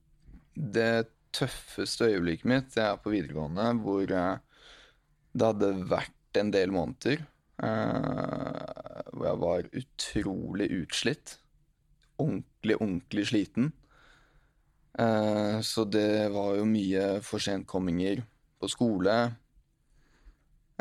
Det 0.76 0.92
tøffeste 1.38 2.10
øyeblikket 2.12 2.52
mitt 2.52 2.70
det 2.76 2.84
er 2.84 3.00
på 3.00 3.14
videregående, 3.16 3.70
hvor 3.80 4.04
det 4.08 5.48
hadde 5.48 5.72
vært 5.88 6.17
en 6.36 6.50
del 6.52 6.72
måneder 6.74 7.22
uh, 7.62 9.02
hvor 9.12 9.26
jeg 9.26 9.40
var 9.42 9.68
utrolig 9.80 10.68
utslitt. 10.82 11.38
Ordentlig, 12.18 12.76
ordentlig 12.80 13.28
sliten. 13.30 13.72
så 15.62 15.84
det 15.86 16.32
var 16.34 16.56
jo 16.58 16.64
mye 16.66 17.20
forsentkomminger 17.22 18.24
på 18.58 18.70
skole 18.72 19.12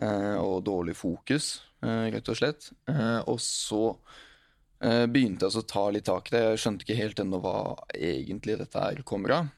eh, 0.02 0.38
og 0.42 0.64
dårlig 0.66 0.96
fokus, 0.98 1.60
rett 1.86 2.32
og 2.34 2.40
slett. 2.40 2.72
Og 3.30 3.38
så 3.38 3.84
begynte 4.82 5.46
jeg 5.46 5.62
å 5.62 5.68
ta 5.70 5.84
litt 5.94 6.08
tak 6.10 6.32
i 6.32 6.34
det. 6.34 6.42
Jeg 6.48 6.64
skjønte 6.64 6.88
ikke 6.88 6.98
helt 6.98 7.22
ennå 7.22 7.42
hva 7.46 7.60
egentlig 7.94 8.58
dette 8.58 8.82
her 8.82 9.06
kommer 9.06 9.36
av. 9.38 9.54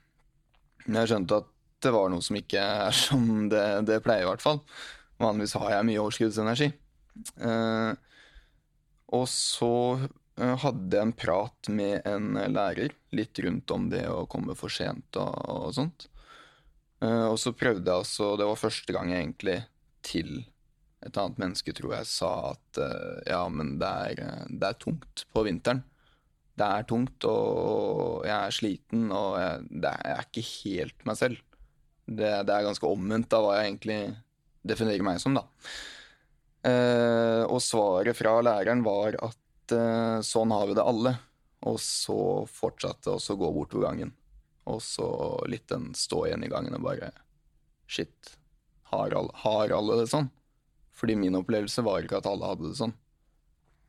Men 0.90 1.02
jeg 1.04 1.14
skjønte 1.14 1.40
at 1.44 1.50
det 1.84 1.92
var 1.96 2.10
noe 2.12 2.24
som 2.24 2.38
ikke 2.40 2.62
er 2.62 2.96
som 3.06 3.26
det, 3.52 3.66
det 3.88 4.02
pleier, 4.06 4.26
i 4.26 4.30
hvert 4.30 4.44
fall. 4.44 4.62
Vanligvis 5.20 5.58
har 5.60 5.74
jeg 5.76 5.88
mye 5.90 6.02
overskuddsenergi. 6.04 6.70
og 9.18 9.26
så 9.28 9.74
hadde 10.40 10.96
jeg 10.96 11.04
en 11.04 11.16
prat 11.20 11.70
med 11.76 12.08
en 12.08 12.38
lærer 12.54 12.94
litt 13.12 13.40
rundt 13.44 13.72
om 13.76 13.90
det 13.92 14.06
å 14.08 14.24
komme 14.32 14.56
for 14.56 14.72
sent 14.72 15.20
og, 15.20 15.36
og 15.52 15.74
sånt. 15.76 16.08
Uh, 17.00 17.32
og 17.32 17.38
så 17.40 17.54
prøvde 17.56 17.88
jeg 17.88 18.02
altså 18.02 18.34
Det 18.36 18.46
var 18.50 18.60
første 18.60 18.92
gang 18.96 19.12
jeg 19.12 19.24
egentlig 19.24 19.60
til 20.04 20.32
et 21.00 21.16
annet 21.16 21.38
menneske, 21.40 21.72
tror 21.72 21.94
jeg, 21.96 22.08
sa 22.12 22.32
at 22.50 22.80
uh, 22.84 23.20
ja, 23.24 23.46
men 23.48 23.78
det 23.80 23.92
er, 24.12 24.48
det 24.52 24.68
er, 24.68 24.80
tungt 24.84 25.24
på 25.32 25.46
vinteren. 25.48 25.80
Det 26.60 26.68
er 26.68 26.88
tungt, 26.88 27.24
og 27.24 28.26
jeg 28.28 28.36
er 28.36 28.56
sliten, 28.56 29.06
og 29.16 29.38
jeg, 29.40 29.62
det 29.70 29.94
er, 29.94 30.02
jeg 30.10 30.18
er 30.18 30.28
ikke 30.28 30.48
helt 30.50 31.06
meg 31.08 31.20
selv. 31.22 31.40
Det, 32.04 32.34
det, 32.50 32.52
er 32.52 32.68
ganske 32.68 32.90
omvendt 32.90 33.36
av 33.38 33.46
hva 33.46 33.56
jeg 33.56 33.70
egentlig 33.70 34.00
definerer 34.66 35.06
meg 35.06 35.22
som, 35.24 35.38
da. 35.38 35.46
Uh, 36.60 37.46
og 37.48 37.62
svaret 37.64 38.18
fra 38.18 38.40
læreren 38.44 38.84
var 38.84 39.16
at 39.24 39.38
sånn 40.26 40.50
har 40.50 40.66
vi 40.66 40.74
det 40.74 40.82
alle. 40.82 41.12
Og 41.70 41.76
så 41.84 42.18
fortsatte 42.50 43.14
å 43.14 43.36
gå 43.38 43.50
bortover 43.54 43.86
gangen. 43.86 44.14
Og 44.70 44.82
så 44.84 45.08
litt 45.50 45.68
den 45.70 45.92
stå 45.98 46.26
igjen 46.28 46.46
i 46.46 46.52
gangen 46.52 46.78
og 46.78 46.86
bare 46.86 47.12
Shit, 47.90 48.36
har 48.92 49.16
alle, 49.18 49.34
har 49.42 49.72
alle, 49.74 49.96
det 49.98 50.12
sånn? 50.12 50.28
Fordi 50.94 51.16
min 51.18 51.38
opplevelse 51.40 51.82
var 51.82 52.06
ikke 52.06 52.20
at 52.20 52.28
alle 52.30 52.52
hadde 52.52 52.68
det 52.70 52.78
sånn. 52.78 52.94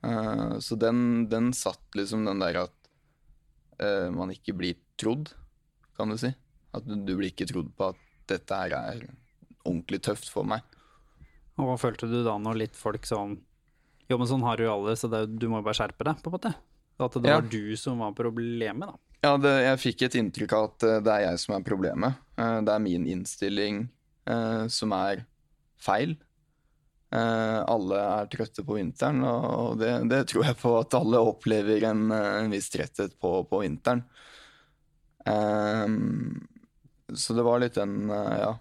Uh, 0.01 0.57
så 0.65 0.79
den, 0.81 1.27
den, 1.29 1.51
satt 1.53 1.99
liksom 1.99 2.25
den 2.25 2.41
der 2.41 2.63
at 2.63 2.89
uh, 3.83 4.09
man 4.15 4.33
ikke 4.33 4.55
blir 4.57 4.79
trodd, 5.01 5.35
kan 5.99 6.09
du 6.09 6.17
si. 6.21 6.33
At 6.73 6.87
du, 6.89 6.95
du, 6.97 7.13
blir 7.19 7.29
ikke 7.29 7.49
trodd 7.51 7.69
på 7.77 7.91
at 7.93 8.01
dette 8.31 8.63
her 8.63 8.77
er 8.79 9.05
ordentlig 9.65 10.03
tøft 10.07 10.31
for 10.33 10.47
meg. 10.49 10.65
Og 11.61 11.69
hva 11.69 11.77
følte 11.81 12.09
du 12.09 12.23
da 12.25 12.37
når 12.41 12.65
litt 12.65 12.79
folk 12.79 13.07
sånn 13.09 13.39
Jo, 14.11 14.17
men 14.19 14.29
sånn 14.31 14.45
har 14.47 14.61
jo 14.63 14.73
alle, 14.73 14.97
så 14.99 15.11
det, 15.13 15.27
du 15.39 15.47
må 15.51 15.61
jo 15.61 15.67
bare 15.69 15.79
skjerpe 15.79 16.07
deg, 16.07 16.23
på 16.23 16.33
en 16.33 16.37
måte? 16.39 16.55
At 17.01 17.17
det 17.17 17.31
ja. 17.31 17.39
var 17.39 17.47
du 17.49 17.77
som 17.81 18.03
var 18.03 18.17
problemet, 18.17 18.91
da? 18.91 18.99
Ja, 19.21 19.35
det, 19.37 19.53
jeg 19.67 19.81
fikk 19.83 20.03
et 20.07 20.17
inntrykk 20.17 20.55
av 20.57 20.67
at 20.71 20.87
eh, 20.89 20.99
det 21.05 21.13
er 21.13 21.23
jeg 21.27 21.41
som 21.43 21.55
er 21.57 21.65
problemet. 21.65 22.21
Eh, 22.41 22.59
det 22.65 22.73
er 22.73 22.83
min 22.85 23.07
innstilling 23.09 23.83
eh, 24.29 24.65
som 24.73 24.97
er 24.97 25.25
feil. 25.81 26.19
alle 27.11 27.97
er 27.99 28.29
trøtte 28.31 28.63
på 28.63 28.77
vinteren, 28.77 29.25
og 29.27 29.81
det, 29.81 29.89
det, 30.13 30.21
tror 30.31 30.45
jeg 30.47 30.59
på 30.61 30.75
at 30.79 30.95
alle 30.95 31.19
opplever 31.27 31.83
en, 31.89 32.05
en 32.15 32.53
viss 32.53 32.69
tretthet 32.71 33.17
på, 33.19 33.33
på 33.51 33.63
vinteren. 33.65 34.05
så 37.25 37.35
det 37.35 37.47
var 37.49 37.59
litt 37.65 37.75
den, 37.81 38.13
ja 38.13 38.53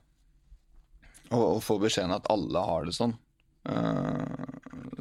Å, 1.29 1.39
og 1.39 1.63
få 1.63 1.77
beskjeden 1.81 2.15
at 2.15 2.29
alle 2.33 2.63
har 2.65 2.88
det 2.88 2.95
sånn. 2.98 3.15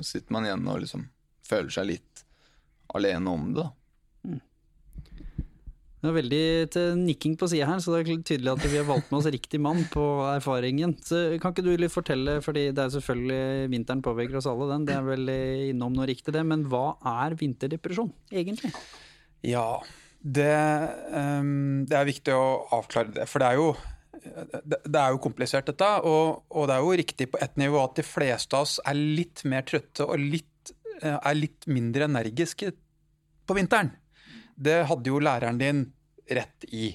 sitter 0.05 0.35
man 0.35 0.45
igjen 0.45 0.67
og 0.69 0.83
liksom 0.83 1.07
føler 1.49 1.73
seg 1.73 1.89
litt 1.89 2.25
alene 2.95 3.33
om 3.33 3.53
det, 3.53 3.65
da. 3.65 3.73
Det 5.99 6.07
er 6.07 6.15
veldig 6.15 6.43
til 6.71 6.93
nikking 7.01 7.33
på 7.35 7.49
sida 7.51 7.67
her, 7.67 7.81
så 7.83 7.97
det 7.97 8.05
er 8.05 8.21
tydelig 8.23 8.53
at 8.53 8.67
vi 8.71 8.79
har 8.79 8.87
valgt 8.87 9.09
med 9.11 9.19
oss 9.19 9.31
riktig 9.35 9.59
mann 9.59 9.81
på 9.91 10.05
erfaringen. 10.31 10.93
Så 11.03 11.41
Kan 11.43 11.51
ikke 11.51 11.65
du 11.67 11.73
litt 11.75 11.91
fortelle, 11.91 12.37
fordi 12.45 12.69
det 12.71 12.85
er 12.85 12.93
selvfølgelig 12.95 13.71
vinteren 13.73 14.03
påvirker 14.07 14.39
oss 14.39 14.47
alle, 14.47 14.69
den. 14.71 14.87
Det 14.87 14.95
er 14.95 15.09
vel 15.09 15.33
innom 15.73 15.97
noe 15.99 16.07
riktig, 16.07 16.37
det. 16.37 16.45
Men 16.47 16.63
hva 16.71 16.93
er 17.03 17.35
vinterdepresjon, 17.41 18.13
egentlig? 18.31 18.71
Ja, 19.43 19.81
det, 20.23 20.55
um, 21.11 21.83
det 21.91 21.99
er 21.99 22.07
viktig 22.07 22.37
å 22.37 22.47
avklare 22.79 23.17
det. 23.19 23.27
For 23.27 23.43
det 23.43 23.51
er 23.51 23.59
jo 23.59 23.73
det 24.19 25.01
er 25.01 25.15
jo 25.15 25.23
komplisert, 25.23 25.69
dette. 25.71 25.89
Og, 26.09 26.45
og, 26.51 26.69
det 26.69 26.77
er 26.77 26.85
jo 26.85 26.99
riktig 27.03 27.31
på 27.33 27.41
ett 27.45 27.57
nivå 27.61 27.81
at 27.83 27.99
de 27.99 28.07
fleste 28.07 28.57
av 28.57 28.67
oss 28.67 28.79
er 28.85 28.99
litt 28.99 29.45
mer 29.49 29.67
trøtte 29.69 30.07
og 30.07 30.21
litt, 30.21 30.73
eh, 31.01 31.17
er 31.17 31.39
litt 31.39 31.69
mindre 31.71 32.09
energiske 32.09 32.73
på 33.49 33.57
vinteren. 33.59 33.93
Det 34.59 34.83
hadde 34.91 35.13
jo 35.13 35.21
læreren 35.23 35.61
din 35.61 35.85
rett 36.29 36.67
i. 36.69 36.91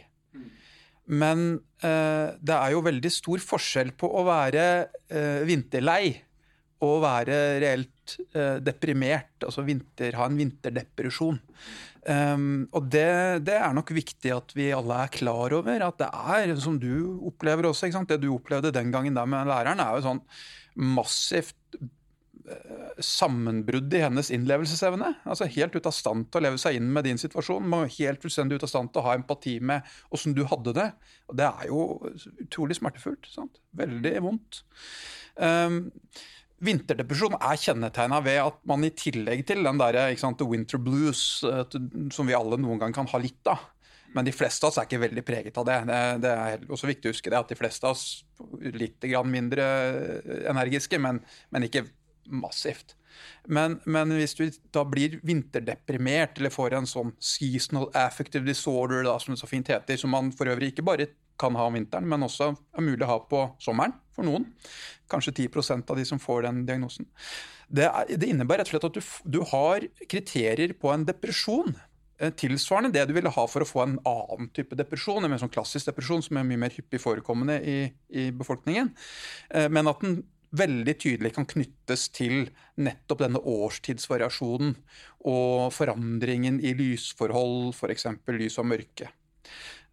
Men 1.12 1.58
eh, 1.84 2.36
det 2.40 2.56
er 2.56 2.76
jo 2.76 2.84
veldig 2.86 3.12
stor 3.12 3.42
forskjell 3.44 3.92
på 4.00 4.08
å 4.08 4.24
være 4.28 4.68
eh, 5.12 5.42
vinterlei 5.48 6.14
og 6.84 7.02
være 7.04 7.40
reelt 7.64 8.18
eh, 8.36 8.60
deprimert, 8.64 9.36
altså 9.44 9.64
vinter, 9.68 10.16
ha 10.20 10.28
en 10.28 10.40
vinterdepresjon. 10.40 11.40
Um, 12.04 12.66
og 12.76 12.90
det, 12.92 13.46
det, 13.48 13.56
er 13.56 13.76
nok 13.76 13.94
viktig 13.96 14.34
at 14.36 14.50
vi 14.58 14.74
alle 14.76 15.06
er 15.06 15.12
klar 15.14 15.54
over 15.56 15.86
at 15.86 16.02
det 16.02 16.10
er, 16.12 16.52
som 16.60 16.76
du 16.82 17.22
opplever 17.30 17.70
også, 17.70 17.88
det 18.10 18.20
du 18.20 18.34
opplevde 18.34 18.74
den 18.76 18.92
gangen 18.92 19.16
der 19.16 19.30
med 19.30 19.48
læreren, 19.48 19.80
er 19.80 19.96
jo 19.96 20.08
sånn 20.10 20.24
massivt 20.76 21.56
sammenbrudd 23.04 23.94
i 23.96 24.02
hennes 24.04 24.30
innlevelsesevne. 24.34 25.14
altså 25.24 25.48
Helt 25.52 25.76
ut 25.76 25.88
av 25.88 25.96
stand 25.96 26.28
til 26.30 26.42
å 26.42 26.44
leve 26.48 26.60
seg 26.62 26.78
inn 26.78 26.90
med 26.94 27.08
din 27.08 27.20
situasjon. 27.20 27.72
Helt 27.98 28.24
fullstendig 28.24 28.60
ut 28.60 28.68
av 28.68 28.72
stand 28.72 28.92
til 28.92 29.02
å 29.02 29.06
ha 29.08 29.16
empati 29.18 29.58
med 29.64 29.88
åssen 30.14 30.36
du 30.36 30.44
hadde 30.50 30.76
det. 30.76 30.90
Og 31.30 31.40
Det 31.40 31.48
er 31.48 31.72
jo 31.72 31.80
utrolig 32.46 32.78
smertefullt. 32.80 33.30
Sant? 33.32 33.62
Veldig 33.80 34.16
vondt. 34.26 34.64
Um, 35.36 35.86
Vinterdepresjon 36.64 37.36
er 37.38 37.60
kjennetegna 37.60 38.22
ved 38.24 38.40
at 38.44 38.60
man 38.70 38.86
i 38.88 38.94
tillegg 38.96 39.44
til 39.50 39.64
den 39.66 39.82
der, 39.82 40.00
sant, 40.20 40.42
winter 40.48 40.80
blues, 40.80 41.44
som 42.16 42.30
vi 42.30 42.38
alle 42.38 42.60
noen 42.62 42.80
gang 42.82 42.96
kan 42.96 43.10
ha 43.12 43.20
litt 43.22 43.52
av, 43.52 43.66
men 44.14 44.28
de 44.28 44.34
fleste 44.36 44.64
av 44.64 44.72
oss 44.72 44.80
er 44.80 44.88
ikke 44.88 45.02
veldig 45.02 45.24
preget 45.26 45.58
av 45.60 45.68
det. 45.68 45.78
Det, 45.90 46.00
det 46.24 46.34
er 46.34 46.66
også 46.70 46.90
viktig 46.90 47.10
å 47.10 47.16
huske 47.16 47.34
det, 47.34 47.40
at 47.40 47.52
de 47.52 47.58
fleste 47.60 47.90
av 47.90 47.98
oss 47.98 48.24
litt 48.78 49.08
mindre 49.28 49.66
energiske, 50.52 51.00
men, 51.02 51.20
men 51.52 51.68
ikke 51.68 51.88
massivt. 52.32 52.96
Men, 53.48 53.80
men, 53.86 54.14
hvis 54.16 54.36
du 54.40 54.46
da 54.76 54.86
blir 54.88 55.20
vinterdeprimert 55.26 56.40
eller 56.40 56.54
får 56.54 56.78
en 56.78 56.88
sånn 56.90 57.12
seasonal 57.20 57.90
affective 57.98 58.48
disorder, 58.48 59.04
da, 59.08 59.18
som 59.20 59.36
det 59.36 59.42
så 59.42 59.50
fint 59.50 59.72
heter, 59.72 60.00
som 60.00 60.14
man 60.16 60.32
for 60.36 60.52
øvrig 60.52 60.74
ikke 60.74 60.88
bare 60.88 61.10
kan 61.40 61.56
ha 61.58 61.68
om 61.68 61.76
vinteren, 61.76 62.08
men 62.10 62.24
også 62.26 62.52
er 62.54 62.86
mulig 62.86 63.06
å 63.06 63.14
ha 63.14 63.20
på 63.30 63.44
sommeren 63.64 63.96
for 64.14 64.26
noen, 64.28 64.46
kanskje 65.12 65.34
10% 65.48 65.90
av 65.90 66.00
de 66.00 66.06
som 66.08 66.22
får 66.22 66.46
den 66.46 66.62
diagnosen, 66.68 67.10
det, 67.74 67.88
er, 67.88 68.14
det 68.20 68.30
innebærer 68.30 68.64
rett 68.64 68.70
og 68.70 68.76
slett 68.76 68.86
at 68.90 69.00
du, 69.00 69.34
du 69.38 69.40
har 69.50 69.88
kriterier 70.12 70.76
på 70.78 70.92
en 70.94 71.06
depresjon 71.08 71.74
eh, 72.20 72.34
tilsvarende 72.38 72.94
det 72.94 73.08
du 73.10 73.16
ville 73.18 73.32
ha 73.34 73.46
for 73.50 73.66
å 73.66 73.68
få 73.68 73.82
en 73.86 73.96
annen 74.10 74.52
type 74.54 74.78
depresjon, 74.78 75.26
en 75.26 75.42
sånn 75.42 75.54
klassisk 75.54 75.90
depresjon 75.90 76.22
som 76.26 76.38
er 76.38 76.48
mye 76.48 76.62
mer 76.66 76.76
hyppig 76.76 77.02
forekommende 77.02 77.58
i, 77.66 77.78
i 78.14 78.30
befolkningen. 78.36 78.94
Eh, 79.50 79.70
men 79.74 79.90
at 79.90 80.06
den 80.06 80.22
veldig 80.54 80.94
tydelig 81.02 81.34
kan 81.36 81.48
knyttes 81.50 82.08
til 82.14 82.48
nettopp 82.82 83.24
denne 83.24 83.42
årstidsvariasjonen 83.42 84.76
og 85.30 85.74
forandringen 85.74 86.60
i 86.64 86.76
lysforhold, 86.78 87.74
f.eks. 87.74 88.08
Lys 88.38 88.60
og 88.62 88.70
mørke. 88.70 89.10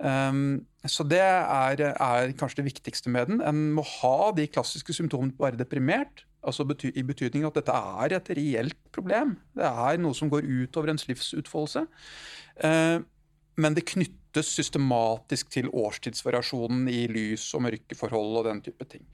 Um, 0.01 0.63
så 0.89 1.05
det 1.05 1.21
er, 1.21 1.83
er, 1.93 2.33
kanskje 2.41 2.63
det 2.63 2.71
viktigste 2.71 3.13
med 3.13 3.29
den. 3.29 3.41
En 3.45 3.71
må 3.77 3.85
ha 4.01 4.33
de 4.37 4.49
klassiske 4.49 4.97
symptomene 4.97 5.35
på 5.37 5.45
å 5.45 5.49
være 5.49 5.61
deprimert. 5.61 6.25
Altså 6.41 6.65
bety 6.65 6.89
I 6.97 7.05
betydning 7.05 7.45
at 7.45 7.59
dette 7.59 7.75
er 7.75 8.17
et 8.17 8.31
reelt 8.39 8.79
problem. 8.95 9.37
Det 9.57 9.69
er 9.69 10.01
noe 10.01 10.17
som 10.17 10.33
går 10.33 10.49
utover 10.49 10.93
ens 10.93 11.05
livsutfoldelse. 11.11 11.85
Uh, 12.65 13.05
men 13.61 13.77
det 13.77 13.89
knyttes 13.91 14.49
systematisk 14.57 15.51
til 15.53 15.69
årstidsvariasjonen 15.69 16.89
i 16.89 17.05
lys- 17.13 17.51
og 17.59 17.67
mørkeforhold 17.69 18.41
og 18.41 18.47
den 18.49 18.65
type 18.65 18.89
ting. 18.89 19.05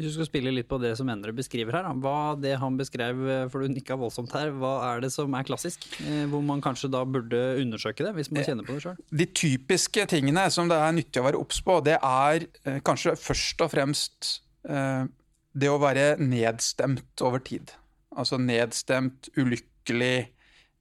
Hvis 0.00 0.14
du 0.14 0.16
skal 0.16 0.28
spille 0.30 0.52
litt 0.54 0.68
på 0.70 0.78
det 0.80 0.94
som 0.96 1.10
Endre 1.12 1.34
beskriver 1.36 1.76
her, 1.76 1.88
hva 2.00 2.32
det 2.40 2.54
han 2.62 2.78
beskrev, 2.80 3.18
eh, 3.28 3.42
for 3.52 3.60
du 3.60 3.68
nikka 3.68 3.98
voldsomt 4.00 4.32
her, 4.32 4.48
hva 4.56 4.72
er 4.86 5.02
det 5.04 5.10
som 5.12 5.34
er 5.36 5.44
klassisk? 5.44 5.84
Eh, 6.00 6.24
hvor 6.30 6.40
man 6.40 6.62
kanskje 6.64 6.88
da 6.88 7.02
burde 7.04 7.40
undersøke 7.60 8.06
det, 8.06 8.14
hvis 8.16 8.30
man 8.32 8.46
kjenner 8.46 8.64
på 8.64 8.78
det 8.78 8.84
sjøl? 8.86 8.96
De 9.12 9.26
typiske 9.28 10.06
tingene 10.08 10.46
som 10.54 10.72
det 10.72 10.78
er 10.80 10.96
nyttig 10.96 11.20
å 11.20 11.26
være 11.28 11.42
obs 11.42 11.60
på, 11.66 11.76
det 11.84 11.98
er 12.00 12.48
eh, 12.64 12.80
kanskje 12.86 13.12
først 13.20 13.66
og 13.66 13.74
fremst 13.76 14.30
det 14.60 15.68
å 15.72 15.78
være 15.80 16.18
nedstemt 16.20 17.22
over 17.24 17.40
tid. 17.40 17.70
Altså 18.12 18.36
nedstemt, 18.36 19.30
ulykkelig, 19.40 20.28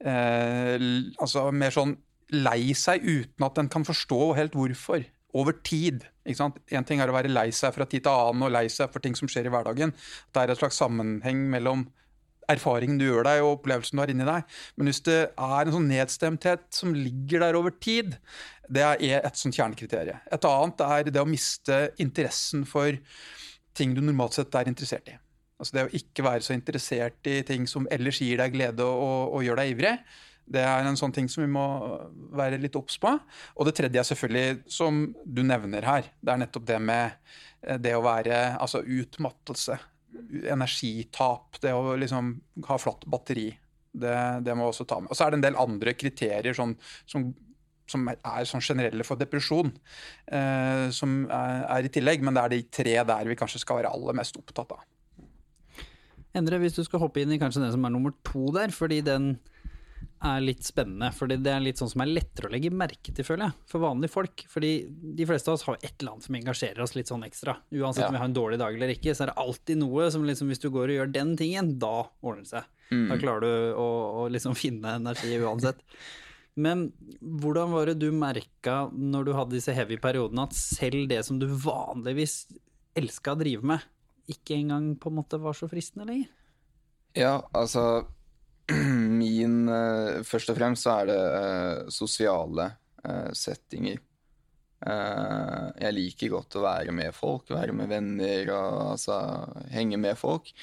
altså 0.03 1.45
mer 1.55 1.71
sånn 1.71 1.93
lei 2.35 2.75
seg 2.75 3.07
uten 3.07 3.47
at 3.47 3.61
en 3.61 3.71
kan 3.71 3.87
forstå 3.87 4.19
helt 4.35 4.57
hvorfor 4.59 5.07
over 5.37 5.55
tid. 5.65 6.05
En 6.25 6.85
ting 6.87 7.01
er 7.01 7.09
å 7.09 7.15
være 7.15 7.31
lei 7.31 7.49
seg 7.55 7.73
fra 7.75 7.87
tid 7.89 8.05
til 8.05 8.13
annen 8.13 8.47
og 8.47 8.53
lei 8.53 8.65
seg 8.71 8.91
for 8.93 9.03
ting 9.03 9.15
som 9.17 9.29
skjer 9.29 9.49
i 9.49 9.53
hverdagen. 9.53 9.93
Det 10.33 10.41
er 10.41 10.53
et 10.53 10.61
slags 10.61 10.79
sammenheng 10.81 11.45
mellom 11.51 11.87
erfaringen 12.49 12.97
du 12.97 13.05
gjør 13.05 13.27
deg 13.27 13.43
og 13.43 13.59
opplevelsen 13.59 13.97
du 13.97 14.03
har 14.03 14.11
inni 14.13 14.27
deg. 14.27 14.57
Men 14.77 14.89
hvis 14.89 15.03
det 15.05 15.19
er 15.29 15.59
en 15.61 15.75
sånn 15.75 15.89
nedstemthet 15.91 16.65
som 16.73 16.95
ligger 16.97 17.45
der 17.45 17.57
over 17.59 17.75
tid, 17.77 18.15
det 18.69 18.85
er 18.85 19.19
et 19.21 19.39
sånt 19.39 19.57
kjernekriterium. 19.57 20.21
Et 20.33 20.49
annet 20.49 20.85
er 20.85 21.11
det 21.13 21.21
å 21.21 21.29
miste 21.29 21.81
interessen 22.01 22.65
for 22.69 22.97
ting 23.77 23.93
du 23.95 24.01
normalt 24.01 24.37
sett 24.37 24.55
er 24.57 24.69
interessert 24.71 25.09
i. 25.11 25.17
Altså 25.59 25.75
det 25.75 25.85
å 25.85 25.93
ikke 25.99 26.23
være 26.23 26.45
så 26.45 26.55
interessert 26.55 27.27
i 27.27 27.41
ting 27.47 27.65
som 27.67 27.87
ellers 27.91 28.21
gir 28.23 28.39
deg 28.39 28.53
glede 28.55 28.85
og, 28.85 29.35
og 29.35 29.43
gjør 29.43 29.59
deg 29.59 29.73
ivrig. 29.73 29.95
Det 30.49 30.61
er 30.65 30.87
en 30.87 30.97
sånn 30.97 31.13
ting 31.13 31.29
som 31.29 31.43
vi 31.43 31.51
må 31.51 31.65
være 32.37 32.57
litt 32.61 32.77
obs 32.79 32.97
på. 33.01 33.11
Og 33.55 33.67
det 33.67 33.75
tredje 33.77 34.01
er 34.01 34.07
selvfølgelig, 34.07 34.63
som 34.71 35.03
du 35.25 35.43
nevner 35.45 35.85
her, 35.85 36.09
det 36.21 36.33
er 36.33 36.41
nettopp 36.41 36.65
det 36.69 36.79
med 36.81 37.19
eh, 37.61 37.77
det 37.81 37.93
å 37.97 38.05
være 38.05 38.41
Altså 38.57 38.81
utmattelse. 38.81 39.77
Energitap. 40.49 41.59
Det 41.61 41.73
å 41.75 41.93
liksom 42.01 42.33
ha 42.67 42.79
flatt 42.81 43.05
batteri. 43.09 43.51
Det, 43.89 44.15
det 44.45 44.55
må 44.57 44.65
vi 44.65 44.73
også 44.73 44.87
ta 44.89 44.99
med. 45.01 45.11
Og 45.11 45.17
så 45.17 45.27
er 45.27 45.31
det 45.31 45.39
en 45.39 45.45
del 45.45 45.61
andre 45.61 45.93
kriterier 45.97 46.57
sånn, 46.57 46.73
som, 47.09 47.29
som 47.89 48.09
er 48.09 48.49
sånn 48.49 48.65
generelle 48.65 49.05
for 49.05 49.21
depresjon, 49.21 49.69
eh, 50.33 50.87
som 50.95 51.21
er, 51.27 51.61
er, 51.65 51.85
i 51.85 51.93
tillegg. 51.93 52.25
Men 52.25 52.37
det 52.37 52.45
er 52.45 52.55
de 52.55 52.63
tre 52.81 52.97
der 53.13 53.29
vi 53.29 53.37
kanskje 53.37 53.61
skal 53.61 53.83
være 53.83 53.93
aller 53.93 54.17
mest 54.17 54.41
opptatt 54.41 54.73
av. 54.79 54.87
Endre, 56.37 56.59
hvis 56.61 56.77
du 56.77 56.83
skal 56.85 57.01
hoppe 57.01 57.21
inn 57.21 57.31
i 57.33 57.39
kanskje 57.41 57.63
den 57.63 57.73
som 57.73 57.85
er 57.85 57.93
nummer 57.93 58.13
to 58.25 58.49
der, 58.53 58.73
fordi 58.73 59.01
den 59.05 59.35
er 60.25 60.41
litt 60.43 60.65
spennende. 60.67 61.11
fordi 61.15 61.37
det 61.39 61.51
er 61.53 61.63
litt 61.63 61.79
sånn 61.79 61.91
som 61.91 62.03
er 62.03 62.11
lettere 62.11 62.49
å 62.49 62.53
legge 62.53 62.71
merke 62.75 63.13
til, 63.15 63.25
føler 63.25 63.49
jeg, 63.49 63.67
for 63.71 63.83
vanlige 63.83 64.13
folk. 64.13 64.45
Fordi 64.51 64.71
de 64.89 65.27
fleste 65.29 65.51
av 65.51 65.57
oss 65.57 65.65
har 65.67 65.79
et 65.79 65.93
eller 65.93 66.15
annet 66.15 66.27
som 66.27 66.39
engasjerer 66.39 66.83
oss 66.83 66.95
litt 66.97 67.11
sånn 67.11 67.25
ekstra. 67.27 67.55
Uansett 67.71 68.03
ja. 68.03 68.09
om 68.09 68.17
vi 68.17 68.21
har 68.21 68.29
en 68.29 68.37
dårlig 68.37 68.59
dag 68.61 68.75
eller 68.75 68.93
ikke, 68.95 69.15
så 69.15 69.25
er 69.25 69.31
det 69.31 69.39
alltid 69.43 69.81
noe 69.81 70.09
som 70.13 70.25
liksom, 70.27 70.51
hvis 70.51 70.63
du 70.63 70.69
går 70.73 70.91
og 70.91 70.97
gjør 70.99 71.13
den 71.15 71.35
tingen, 71.39 71.75
da 71.81 71.93
ordner 72.19 72.43
det 72.43 72.51
seg. 72.51 72.71
Mm. 72.89 73.05
Da 73.11 73.19
klarer 73.21 73.45
du 73.45 73.77
å, 73.79 73.89
å 74.23 74.25
liksom 74.33 74.57
finne 74.57 74.97
energi 74.99 75.37
uansett. 75.39 75.85
Men 76.59 76.89
hvordan 77.21 77.71
var 77.71 77.87
det 77.87 77.99
du 78.01 78.09
merka 78.11 78.81
når 78.91 79.29
du 79.29 79.35
hadde 79.37 79.55
disse 79.55 79.75
heavy 79.75 79.99
periodene, 80.01 80.49
at 80.49 80.57
selv 80.57 81.07
det 81.11 81.21
som 81.27 81.39
du 81.39 81.47
vanligvis 81.47 82.41
elska 82.99 83.37
å 83.37 83.39
drive 83.39 83.63
med, 83.71 83.85
ikke 84.29 84.57
engang 84.57 84.91
på 84.99 85.09
en 85.09 85.21
måte 85.21 85.39
var 85.41 85.55
så 85.57 85.69
fristende 85.71 86.09
lenger? 86.09 86.27
Ja, 87.17 87.39
altså 87.55 88.03
min 89.21 89.69
uh, 89.69 90.21
Først 90.27 90.51
og 90.51 90.59
fremst 90.59 90.85
så 90.85 90.99
er 90.99 91.09
det 91.09 91.17
uh, 91.19 91.89
sosiale 91.93 92.69
uh, 93.05 93.31
settinger. 93.33 94.05
jeg 94.79 95.91
liker 95.91 96.29
godt 96.31 96.55
å 96.55 96.61
være 96.63 96.93
med 96.95 97.11
folk, 97.11 97.49
være 97.51 97.73
med 97.75 97.89
venner 97.91 98.47
og 98.55 98.93
altså 98.93 99.17
henge 99.73 99.97
med 99.99 100.15
folk. 100.15 100.53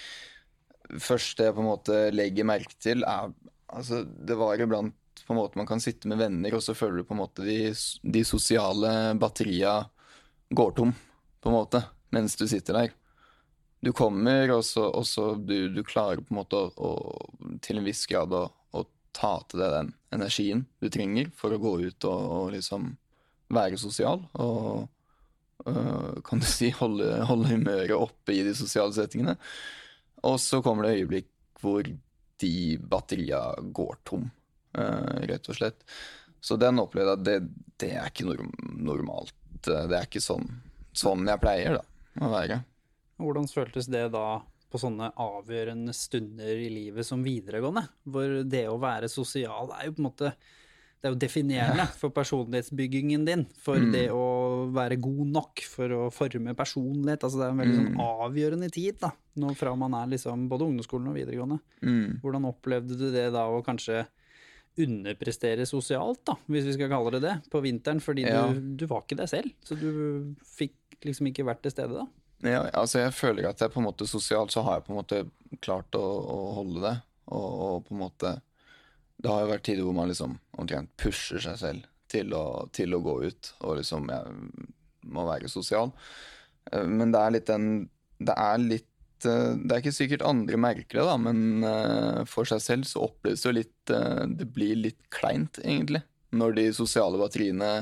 Første 0.88 1.44
jeg 1.44 1.52
på 1.52 1.60
en 1.60 1.68
måte 1.68 1.98
legger 2.14 2.48
merke 2.48 2.78
til, 2.80 3.04
er 3.04 3.34
Altså, 3.66 4.04
det 4.06 4.36
var 4.38 4.60
iblant 4.62 5.20
på 5.26 5.34
en 5.34 5.40
måte 5.40 5.58
man 5.58 5.66
kan 5.66 5.82
sitte 5.82 6.08
med 6.08 6.20
venner, 6.20 6.54
og 6.54 6.62
så 6.62 6.72
føler 6.72 7.02
du 7.02 7.08
på 7.08 7.16
en 7.16 7.20
måte 7.24 7.42
de, 7.44 7.74
de 7.74 8.22
sosiale 8.24 8.92
batteria 9.18 9.80
går 10.54 10.70
tom, 10.78 10.92
på 11.42 11.50
en 11.50 11.56
måte, 11.58 11.82
mens 12.14 12.38
du 12.38 12.46
sitter 12.46 12.78
der 12.78 12.94
du 13.86 13.92
kommer, 13.92 14.50
og 14.50 14.64
så, 14.64 14.86
og 14.88 15.06
så 15.06 15.34
du, 15.34 15.68
du, 15.68 15.82
klarer 15.86 16.22
på 16.22 16.34
en 16.34 16.40
måte 16.40 16.58
å, 16.58 16.70
å, 16.76 16.90
til 17.64 17.80
en 17.80 17.86
viss 17.86 18.04
grad 18.10 18.34
å, 18.34 18.46
å, 18.50 18.84
ta 19.16 19.38
til 19.48 19.62
deg 19.62 19.72
den 19.72 19.92
energien 20.12 20.66
du 20.82 20.90
trenger 20.92 21.30
for 21.36 21.54
å 21.54 21.60
gå 21.60 21.72
ut 21.86 22.06
og, 22.08 22.26
og 22.36 22.50
liksom 22.52 22.90
være 23.56 23.78
sosial. 23.80 24.24
Og 24.42 24.88
øh, 25.70 26.18
kan 26.26 26.42
du 26.42 26.48
si 26.48 26.68
holde, 26.76 27.08
holde, 27.30 27.54
humøret 27.54 27.96
oppe 27.96 28.36
i 28.36 28.42
de 28.46 28.52
sosiale 28.58 28.92
settingene. 28.96 29.36
Og 30.26 30.36
så 30.42 30.60
kommer 30.64 30.86
det 30.86 31.00
øyeblikk 31.00 31.32
hvor 31.62 31.88
de 32.42 32.54
batteria 32.92 33.40
går 33.72 33.96
tom, 34.04 34.28
øh, 34.76 35.24
rett 35.30 35.48
og 35.48 35.56
slett. 35.56 35.86
Så 36.44 36.58
den 36.60 36.78
opplevde 36.82 37.14
jeg 37.14 37.18
at 37.18 37.26
det, 37.26 37.38
det 37.80 37.92
er 37.96 38.10
ikke 38.10 38.28
norm 38.28 38.52
normalt. 38.86 39.34
Det 39.64 39.80
er 39.88 40.04
ikke 40.04 40.22
sånn, 40.22 40.44
sånn 40.94 41.24
jeg 41.26 41.42
pleier 41.42 41.78
da, 41.78 41.86
å 42.22 42.30
være. 42.30 42.60
Hvordan 43.16 43.48
føltes 43.48 43.88
det 43.90 44.04
da 44.12 44.26
på 44.70 44.80
sånne 44.82 45.12
avgjørende 45.22 45.94
stunder 45.94 46.62
i 46.62 46.70
livet 46.72 47.06
som 47.06 47.24
videregående? 47.24 47.86
Hvor 48.04 48.40
det 48.46 48.66
å 48.70 48.78
være 48.82 49.10
sosial 49.12 49.72
er 49.76 49.88
jo 49.88 49.96
på 49.96 50.02
en 50.02 50.08
måte 50.10 50.32
det 50.96 51.10
er 51.10 51.12
jo 51.12 51.20
definerende 51.20 51.84
for 52.00 52.12
personlighetsbyggingen 52.14 53.26
din. 53.28 53.44
For 53.62 53.78
mm. 53.78 53.90
det 53.94 54.06
å 54.14 54.26
være 54.74 54.98
god 55.02 55.32
nok 55.34 55.62
for 55.68 55.92
å 55.92 56.02
forme 56.14 56.56
personlighet. 56.56 57.26
Altså 57.26 57.40
det 57.40 57.46
er 57.46 57.54
en 57.54 57.62
veldig 57.62 57.76
sånn 57.76 57.90
mm. 57.92 58.04
avgjørende 58.24 58.70
tid 58.74 59.00
da, 59.02 59.12
nå 59.42 59.52
fra 59.58 59.74
man 59.78 59.94
er 59.98 60.14
liksom 60.16 60.48
både 60.50 60.70
ungdomsskolen 60.70 61.12
og 61.12 61.18
videregående. 61.18 61.60
Mm. 61.84 62.18
Hvordan 62.24 62.48
opplevde 62.48 62.98
du 62.98 63.06
det 63.14 63.28
da 63.36 63.44
å 63.52 63.62
kanskje 63.66 64.06
underprestere 64.82 65.64
sosialt, 65.68 66.24
da, 66.28 66.34
hvis 66.52 66.66
vi 66.68 66.74
skal 66.76 66.90
kalle 66.92 67.14
det 67.14 67.22
det, 67.24 67.36
på 67.52 67.62
vinteren? 67.64 68.02
Fordi 68.02 68.26
ja. 68.26 68.46
du, 68.48 68.74
du 68.80 68.88
var 68.90 69.04
ikke 69.04 69.20
deg 69.20 69.30
selv, 69.30 69.54
så 69.68 69.78
du 69.78 69.90
fikk 70.56 70.98
liksom 71.06 71.28
ikke 71.30 71.46
vært 71.46 71.62
til 71.64 71.76
stede 71.76 72.00
da? 72.00 72.08
Ja, 72.44 72.66
altså 72.76 73.00
jeg 73.00 73.14
føler 73.16 73.48
at 73.48 73.62
jeg 73.62 73.72
på 73.72 73.80
en 73.80 73.86
måte 73.88 74.08
sosialt 74.08 74.52
så 74.52 74.64
har 74.66 74.78
jeg 74.78 74.86
på 74.88 74.92
en 74.92 75.00
måte 75.00 75.20
klart 75.64 75.96
å, 75.96 76.04
å 76.04 76.38
holde 76.58 76.82
det. 76.84 76.96
Og, 77.26 77.46
og, 77.66 77.76
på 77.86 77.94
en 77.94 78.02
måte 78.04 78.32
Det 79.18 79.30
har 79.32 79.42
jo 79.42 79.50
vært 79.50 79.64
tider 79.66 79.86
hvor 79.86 79.96
man 79.96 80.10
liksom 80.10 80.36
omtrent 80.60 80.92
pusher 81.00 81.42
seg 81.42 81.56
selv 81.58 81.86
til 82.12 82.30
å, 82.38 82.68
til 82.76 82.94
å, 82.94 83.00
gå 83.02 83.14
ut 83.26 83.48
og 83.66 83.80
liksom 83.80 84.10
Jeg 84.12 84.66
må 85.10 85.24
være 85.26 85.50
sosial. 85.50 85.90
Eh, 86.70 86.84
men 86.86 87.14
det 87.14 87.22
er 87.22 87.34
litt 87.34 87.48
den 87.50 87.70
Det 88.18 88.36
er 88.36 88.60
litt 88.62 89.26
eh, 89.26 89.56
Det 89.58 89.72
er 89.72 89.82
ikke 89.82 89.96
sikkert 89.96 90.26
andre 90.28 90.60
merker 90.60 91.00
det, 91.00 91.08
da, 91.08 91.16
men 91.18 91.66
eh, 91.66 92.20
for 92.30 92.46
seg 92.48 92.62
selv 92.62 92.86
så 92.90 93.08
oppleves 93.08 93.42
det 93.42 93.50
jo 93.50 93.56
litt 93.58 93.94
Det 94.36 94.48
blir 94.54 94.78
litt 94.84 95.00
kleint, 95.14 95.58
egentlig, 95.64 96.04
når 96.36 96.60
de 96.60 96.68
sosiale 96.76 97.18
batteriene 97.18 97.72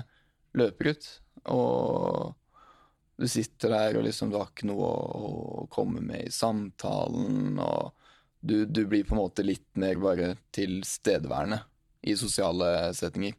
løper 0.55 0.93
ut. 0.95 1.07
Og 1.51 2.33
du 3.17 3.27
sitter 3.31 3.71
der 3.75 3.99
og 3.99 4.07
liksom 4.07 4.33
du 4.33 4.39
har 4.41 4.51
ikke 4.51 4.67
noe 4.67 4.89
å, 4.89 5.27
å 5.63 5.67
komme 5.73 6.03
med 6.03 6.27
i 6.27 6.35
samtalen. 6.35 7.61
Og 7.63 7.93
du, 8.41 8.65
du, 8.67 8.85
blir 8.91 9.07
på 9.07 9.15
en 9.15 9.23
måte 9.23 9.47
litt 9.47 9.69
mer 9.81 10.01
bare 10.03 10.35
tilstedeværende 10.55 11.61
i 12.11 12.17
sosiale 12.19 12.91
settinger. 12.97 13.37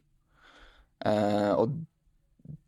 Eh, 1.04 1.52
og 1.52 1.76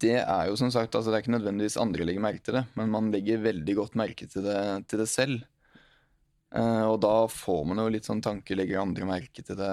det 0.02 0.18
er 0.20 0.48
jo 0.50 0.56
som 0.58 0.68
sagt 0.74 0.96
altså 0.98 1.10
Det 1.10 1.16
er 1.16 1.22
ikke 1.22 1.32
nødvendigvis 1.32 1.78
andre 1.80 2.04
legger 2.04 2.22
merke 2.22 2.44
til 2.44 2.58
det, 2.58 2.64
men 2.76 2.90
man 2.92 3.08
legger 3.14 3.40
veldig 3.40 3.76
godt 3.78 3.96
merke 3.98 4.28
til 4.30 4.44
det, 4.44 4.60
til 4.90 5.02
det 5.02 5.08
selv. 5.10 5.46
Eh, 6.54 6.84
og 6.84 7.00
da 7.04 7.14
får 7.32 7.64
man 7.70 7.82
jo 7.82 7.88
litt 7.92 8.08
sånn 8.08 8.22
tanke 8.24 8.56
legger 8.58 8.82
andre 8.82 9.08
merke 9.08 9.44
til 9.44 9.58
det. 9.58 9.72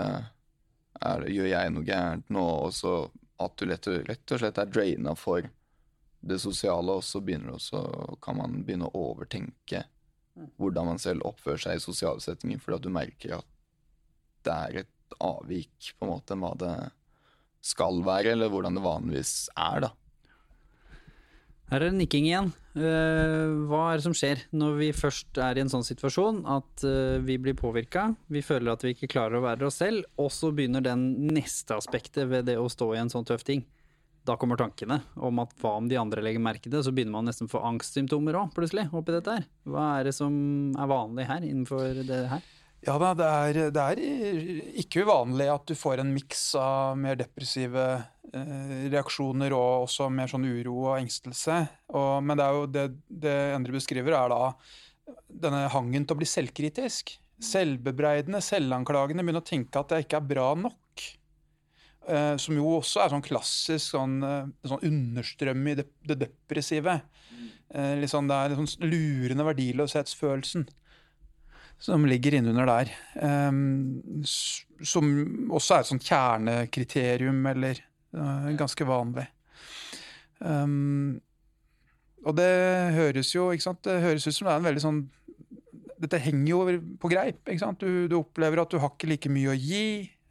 Er, 1.04 1.28
gjør 1.28 1.52
jeg 1.52 1.76
noe 1.76 1.88
gærent 1.88 2.32
nå? 2.32 2.48
Og 2.66 2.74
så 2.76 2.96
at 3.44 3.60
du 3.60 3.68
rett 3.68 3.92
og, 3.92 4.02
rett 4.08 4.32
og 4.32 4.42
slett 4.42 4.60
er 4.62 4.72
draina 4.72 5.16
for 5.20 5.44
det 6.26 6.40
sosiale, 6.42 6.98
og 6.98 7.62
så 7.62 7.82
kan 8.24 8.40
man 8.40 8.64
begynne 8.66 8.90
å 8.90 9.04
overtenke 9.12 9.84
hvordan 10.60 10.90
man 10.90 11.00
selv 11.00 11.26
oppfører 11.28 11.62
seg 11.64 11.78
i 11.78 11.84
sosiale 11.84 12.24
settinger, 12.24 12.60
fordi 12.60 12.80
at 12.80 12.86
du 12.86 12.92
merker 12.94 13.38
at 13.38 13.52
det 14.46 14.56
er 14.56 14.80
et 14.84 15.20
avvik 15.24 15.94
på 15.96 16.06
en 16.06 16.12
måte 16.12 16.36
enn 16.36 16.44
hva 16.44 16.56
det 16.60 16.74
skal 17.66 18.02
være, 18.06 18.34
eller 18.36 18.52
hvordan 18.52 18.78
det 18.78 18.84
vanligvis 18.86 19.36
er, 19.56 19.88
da. 19.88 19.94
Her 21.72 21.82
er 21.82 21.90
det 21.90 21.98
nikking 21.98 22.28
igjen. 22.28 22.52
Eh, 22.78 23.54
hva 23.66 23.80
er 23.90 23.98
det 23.98 24.06
som 24.06 24.14
skjer 24.14 24.44
når 24.54 24.76
vi 24.78 24.90
først 24.94 25.40
er 25.42 25.58
i 25.58 25.64
en 25.64 25.72
sånn 25.72 25.86
situasjon 25.88 26.44
at 26.52 26.84
eh, 26.86 27.16
vi 27.26 27.40
blir 27.42 27.58
påvirka, 27.58 28.12
vi 28.30 28.44
føler 28.46 28.76
at 28.76 28.86
vi 28.86 28.94
ikke 28.94 29.10
klarer 29.16 29.40
å 29.40 29.46
være 29.48 29.66
oss 29.66 29.80
selv, 29.82 30.06
og 30.22 30.30
så 30.34 30.52
begynner 30.54 30.86
den 30.86 31.08
neste 31.34 31.74
aspektet 31.74 32.30
ved 32.30 32.46
det 32.52 32.60
å 32.62 32.70
stå 32.70 32.92
i 32.94 33.02
en 33.02 33.10
sånn 33.10 33.26
tøff 33.26 33.48
ting. 33.48 33.66
Da 34.26 34.36
kommer 34.42 34.60
tankene 34.60 35.00
om 35.16 35.40
at 35.44 35.54
hva 35.62 35.76
om 35.80 35.88
de 35.90 36.00
andre 36.02 36.24
legger 36.26 36.44
merke 36.44 36.66
til 36.68 36.76
det, 36.78 36.84
så 36.88 36.94
begynner 36.96 37.16
man 37.18 37.30
nesten 37.30 37.50
å 37.50 37.54
få 37.54 37.64
angstsymptomer 37.68 38.38
òg, 38.40 38.52
plutselig, 38.56 38.88
oppi 38.96 39.16
dette 39.16 39.38
her. 39.38 39.48
Hva 39.70 39.88
er 40.00 40.10
det 40.10 40.16
som 40.18 40.36
er 40.74 40.92
vanlig 40.92 41.28
her, 41.30 41.46
innenfor 41.46 42.04
det 42.08 42.22
her? 42.32 42.46
Ja 42.86 43.00
da, 43.02 43.14
det 43.18 43.28
er, 43.28 43.60
det 43.74 43.84
er 43.84 44.02
ikke 44.82 45.06
uvanlig 45.08 45.48
at 45.50 45.66
du 45.66 45.74
får 45.78 46.04
en 46.04 46.12
miks 46.14 46.44
av 46.60 46.98
mer 47.02 47.18
depressive 47.18 47.86
eh, 47.98 48.74
reaksjoner 48.94 49.56
og 49.58 49.88
også 49.88 50.12
mer 50.14 50.30
sånn 50.30 50.46
uro 50.46 50.76
og 50.84 51.00
engstelse. 51.00 51.64
Og, 51.98 52.12
men 52.22 52.38
det 52.38 52.46
er 52.46 52.60
jo 52.60 52.68
det, 52.70 52.86
det 53.10 53.36
Endre 53.56 53.78
beskriver, 53.80 54.18
er 54.20 54.34
da 54.34 54.52
denne 55.46 55.66
hangen 55.74 56.06
til 56.06 56.14
å 56.14 56.22
bli 56.22 56.30
selvkritisk. 56.30 57.16
Selvbebreidende, 57.46 58.42
selvanklagende, 58.44 59.26
begynne 59.26 59.42
å 59.42 59.50
tenke 59.50 59.82
at 59.82 59.96
jeg 59.96 60.06
ikke 60.06 60.22
er 60.22 60.30
bra 60.36 60.52
nok. 60.60 61.08
Eh, 62.06 62.36
som 62.38 62.54
jo 62.54 62.76
også 62.78 63.02
er 63.02 63.14
sånn 63.14 63.26
klassisk 63.26 63.96
sånn, 63.96 64.20
eh, 64.26 64.50
sånn 64.70 64.84
understrøm 64.86 65.68
i 65.72 65.78
det, 65.80 65.88
det 66.06 66.20
depressive. 66.28 67.00
Uh, 67.76 68.06
sånn, 68.08 68.28
det 68.30 68.36
er 68.38 68.52
litt 68.52 68.60
sånn 68.62 68.88
lurende 68.88 69.44
verdiløshetsfølelsen 69.48 70.68
som 71.82 72.06
ligger 72.08 72.38
innunder 72.38 72.70
der. 72.70 72.92
Um, 73.20 74.22
som 74.24 75.10
også 75.50 75.76
er 75.76 75.84
et 75.84 75.90
sånt 75.90 76.06
kjernekriterium, 76.08 77.42
eller 77.52 77.82
uh, 78.16 78.48
ganske 78.56 78.88
vanlig. 78.88 79.26
Um, 80.40 81.18
og 82.26 82.38
det 82.38 82.54
høres 82.96 83.34
jo 83.34 83.50
ikke 83.52 83.66
sant? 83.66 83.84
Det 83.86 83.98
høres 84.06 84.30
ut 84.30 84.38
som 84.38 84.48
det 84.48 84.54
er 84.54 84.62
en 84.62 84.68
veldig 84.68 84.84
sånn 84.84 85.06
Dette 85.96 86.20
henger 86.20 86.50
jo 86.50 86.64
på 87.00 87.10
greip. 87.10 87.40
ikke 87.48 87.62
sant? 87.62 87.82
Du, 87.82 88.06
du 88.12 88.18
opplever 88.20 88.62
at 88.62 88.72
du 88.72 88.82
har 88.84 88.92
ikke 88.94 89.10
like 89.10 89.32
mye 89.32 89.54
å 89.54 89.56
gi, 89.56 89.86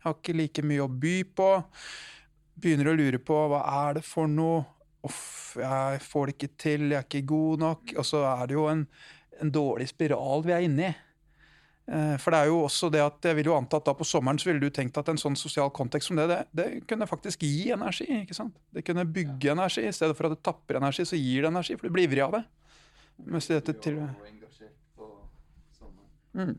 har 0.04 0.18
ikke 0.18 0.36
like 0.36 0.64
mye 0.66 0.84
å 0.84 0.90
by 0.90 1.16
på. 1.36 1.50
Begynner 2.60 2.92
å 2.92 2.96
lure 2.98 3.20
på 3.22 3.38
hva 3.50 3.64
er 3.86 3.98
det 3.98 4.04
for 4.06 4.30
noe. 4.30 4.62
Uff, 5.04 5.56
jeg 5.60 6.00
får 6.00 6.26
det 6.26 6.36
ikke 6.36 6.54
til, 6.60 6.86
jeg 6.88 7.00
er 7.00 7.08
ikke 7.08 7.26
god 7.28 7.64
nok. 7.64 7.96
Og 7.98 8.06
så 8.08 8.22
er 8.30 8.46
det 8.48 8.56
jo 8.56 8.68
en, 8.70 8.86
en 9.42 9.52
dårlig 9.52 9.90
spiral 9.90 10.44
vi 10.46 10.54
er 10.56 10.68
inne 10.68 10.88
i. 10.88 10.94
Eh, 11.84 12.14
for 12.16 12.32
det 12.32 12.40
er 12.40 12.48
jo 12.48 12.62
også 12.64 12.88
det 12.92 13.02
at 13.04 13.26
jeg 13.28 13.36
vil 13.36 13.50
jo 13.50 13.56
anta 13.58 13.76
at 13.76 13.84
da 13.84 13.92
på 13.96 14.06
sommeren 14.08 14.38
så 14.40 14.48
ville 14.48 14.62
du 14.62 14.72
tenkt 14.72 14.96
at 14.96 15.08
en 15.12 15.20
sånn 15.20 15.36
sosial 15.36 15.68
kontekst 15.76 16.08
som 16.08 16.16
det, 16.16 16.24
det, 16.30 16.38
det 16.56 16.68
kunne 16.88 17.08
faktisk 17.08 17.44
gi 17.44 17.70
energi. 17.76 18.08
ikke 18.22 18.36
sant? 18.36 18.56
Det 18.72 18.84
kunne 18.86 19.04
bygge 19.04 19.52
energi. 19.52 19.84
I 19.84 19.92
stedet 19.92 20.16
for 20.16 20.30
at 20.30 20.36
det 20.36 20.44
tapper 20.46 20.80
energi, 20.80 21.04
så 21.08 21.20
gir 21.20 21.44
det 21.44 21.52
energi, 21.52 21.76
for 21.76 21.88
du 21.88 21.96
blir 21.96 22.08
ivrig 22.08 22.24
av 22.24 22.38
det. 22.38 22.44
Mens 23.28 23.50
dette 23.50 23.76
til... 23.84 24.00
Mm. 26.34 26.56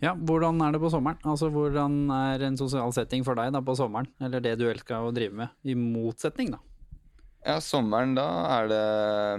Ja, 0.00 0.14
hvordan 0.16 0.60
er 0.64 0.72
det 0.72 0.80
på 0.80 0.88
sommeren? 0.92 1.20
Altså, 1.28 1.50
Hvordan 1.52 2.08
er 2.14 2.46
en 2.46 2.56
sosial 2.56 2.92
setting 2.96 3.24
for 3.26 3.36
deg 3.36 3.52
da 3.52 3.60
på 3.64 3.76
sommeren? 3.76 4.08
Eller 4.20 4.40
det 4.40 4.54
du 4.60 4.64
elsker 4.70 5.04
å 5.04 5.12
drive 5.12 5.36
med, 5.42 5.56
i 5.68 5.76
motsetning, 5.76 6.54
da? 6.54 6.60
Ja, 7.44 7.58
sommeren 7.64 8.14
da 8.16 8.28
er 8.56 8.70
det 8.70 8.86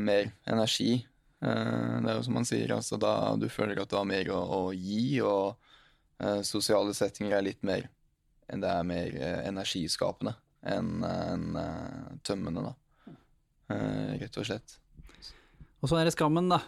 mer 0.06 0.30
energi. 0.50 1.00
Eh, 1.42 1.96
det 2.02 2.12
er 2.12 2.20
jo 2.20 2.26
som 2.28 2.38
man 2.38 2.46
sier, 2.46 2.76
altså 2.76 3.00
da 3.02 3.34
du 3.42 3.48
føler 3.50 3.82
at 3.82 3.90
du 3.90 3.98
har 3.98 4.06
mer 4.10 4.30
å, 4.34 4.42
å 4.42 4.62
gi, 4.74 5.18
og 5.26 5.58
uh, 6.22 6.42
sosiale 6.46 6.94
settinger 6.98 7.40
er 7.40 7.50
litt 7.50 7.66
mer 7.66 7.90
det 8.52 8.68
er 8.68 8.84
mer 8.84 9.14
uh, 9.16 9.40
energiskapende 9.48 10.34
enn 10.68 11.06
en, 11.08 11.46
uh, 11.56 12.10
tømmende, 12.28 12.66
da. 12.68 12.74
rett 14.20 14.36
og 14.38 14.46
slett. 14.46 14.76
Og 15.82 15.90
så 15.90 15.98
er 15.98 16.06
det 16.06 16.14
skammen, 16.14 16.52
da. 16.52 16.60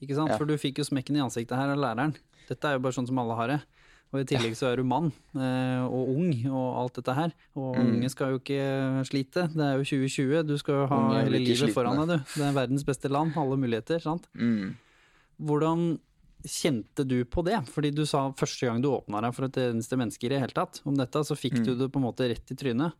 Ikke 0.00 0.16
sant? 0.16 0.32
Ja. 0.32 0.38
For 0.38 0.48
du 0.48 0.54
fikk 0.60 0.78
jo 0.80 0.86
smekken 0.86 1.18
i 1.18 1.24
ansiktet 1.24 1.58
her 1.58 1.74
av 1.74 1.80
læreren. 1.82 2.14
Dette 2.48 2.64
er 2.68 2.76
jo 2.78 2.84
bare 2.84 2.92
sånn 2.96 3.06
som 3.08 3.18
alle 3.18 3.34
har 3.38 3.48
det. 3.48 3.60
Og 4.14 4.20
i 4.20 4.24
tillegg 4.24 4.54
så 4.54 4.68
er 4.70 4.76
du 4.78 4.84
mann 4.86 5.08
eh, 5.34 5.82
og 5.82 6.08
ung 6.14 6.28
og 6.46 6.76
alt 6.78 6.94
dette 7.00 7.12
her. 7.14 7.32
Og 7.58 7.74
Mm. 7.76 7.88
unge 7.96 8.10
skal 8.10 8.30
jo 8.30 8.38
ikke 8.38 9.04
slite. 9.04 9.48
Det 9.52 9.64
er 9.66 9.76
jo 9.80 9.84
2020. 9.84 10.46
Du 10.46 10.56
skal 10.58 10.74
jo 10.74 10.86
ha 10.86 11.00
hele 11.24 11.40
livet 11.42 11.74
foran 11.74 11.98
deg, 12.06 12.08
du. 12.08 12.24
Det 12.40 12.44
er 12.46 12.52
verdens 12.54 12.84
beste 12.86 13.10
land. 13.10 13.34
Alle 13.36 13.56
muligheter, 13.58 14.00
sant. 14.00 14.28
Mm. 14.38 14.76
Hvordan 15.42 15.98
kjente 16.46 17.04
du 17.06 17.24
på 17.24 17.42
det? 17.44 17.58
Fordi 17.66 17.90
du 17.92 18.04
sa 18.06 18.30
første 18.38 18.66
gang 18.68 18.80
du 18.80 18.88
åpna 18.94 19.20
deg 19.26 19.34
for 19.34 19.44
et 19.48 19.58
eneste 19.66 19.98
menneske 19.98 20.24
i 20.24 20.28
det 20.30 20.38
hele 20.40 20.54
tatt 20.54 20.80
om 20.86 20.94
dette, 20.94 21.18
så 21.26 21.34
fikk 21.36 21.58
du 21.64 21.74
Mm. 21.74 21.78
det 21.78 21.92
på 21.92 21.96
en 21.98 22.06
måte 22.06 22.28
rett 22.30 22.50
i 22.50 22.54
trynet. 22.54 22.92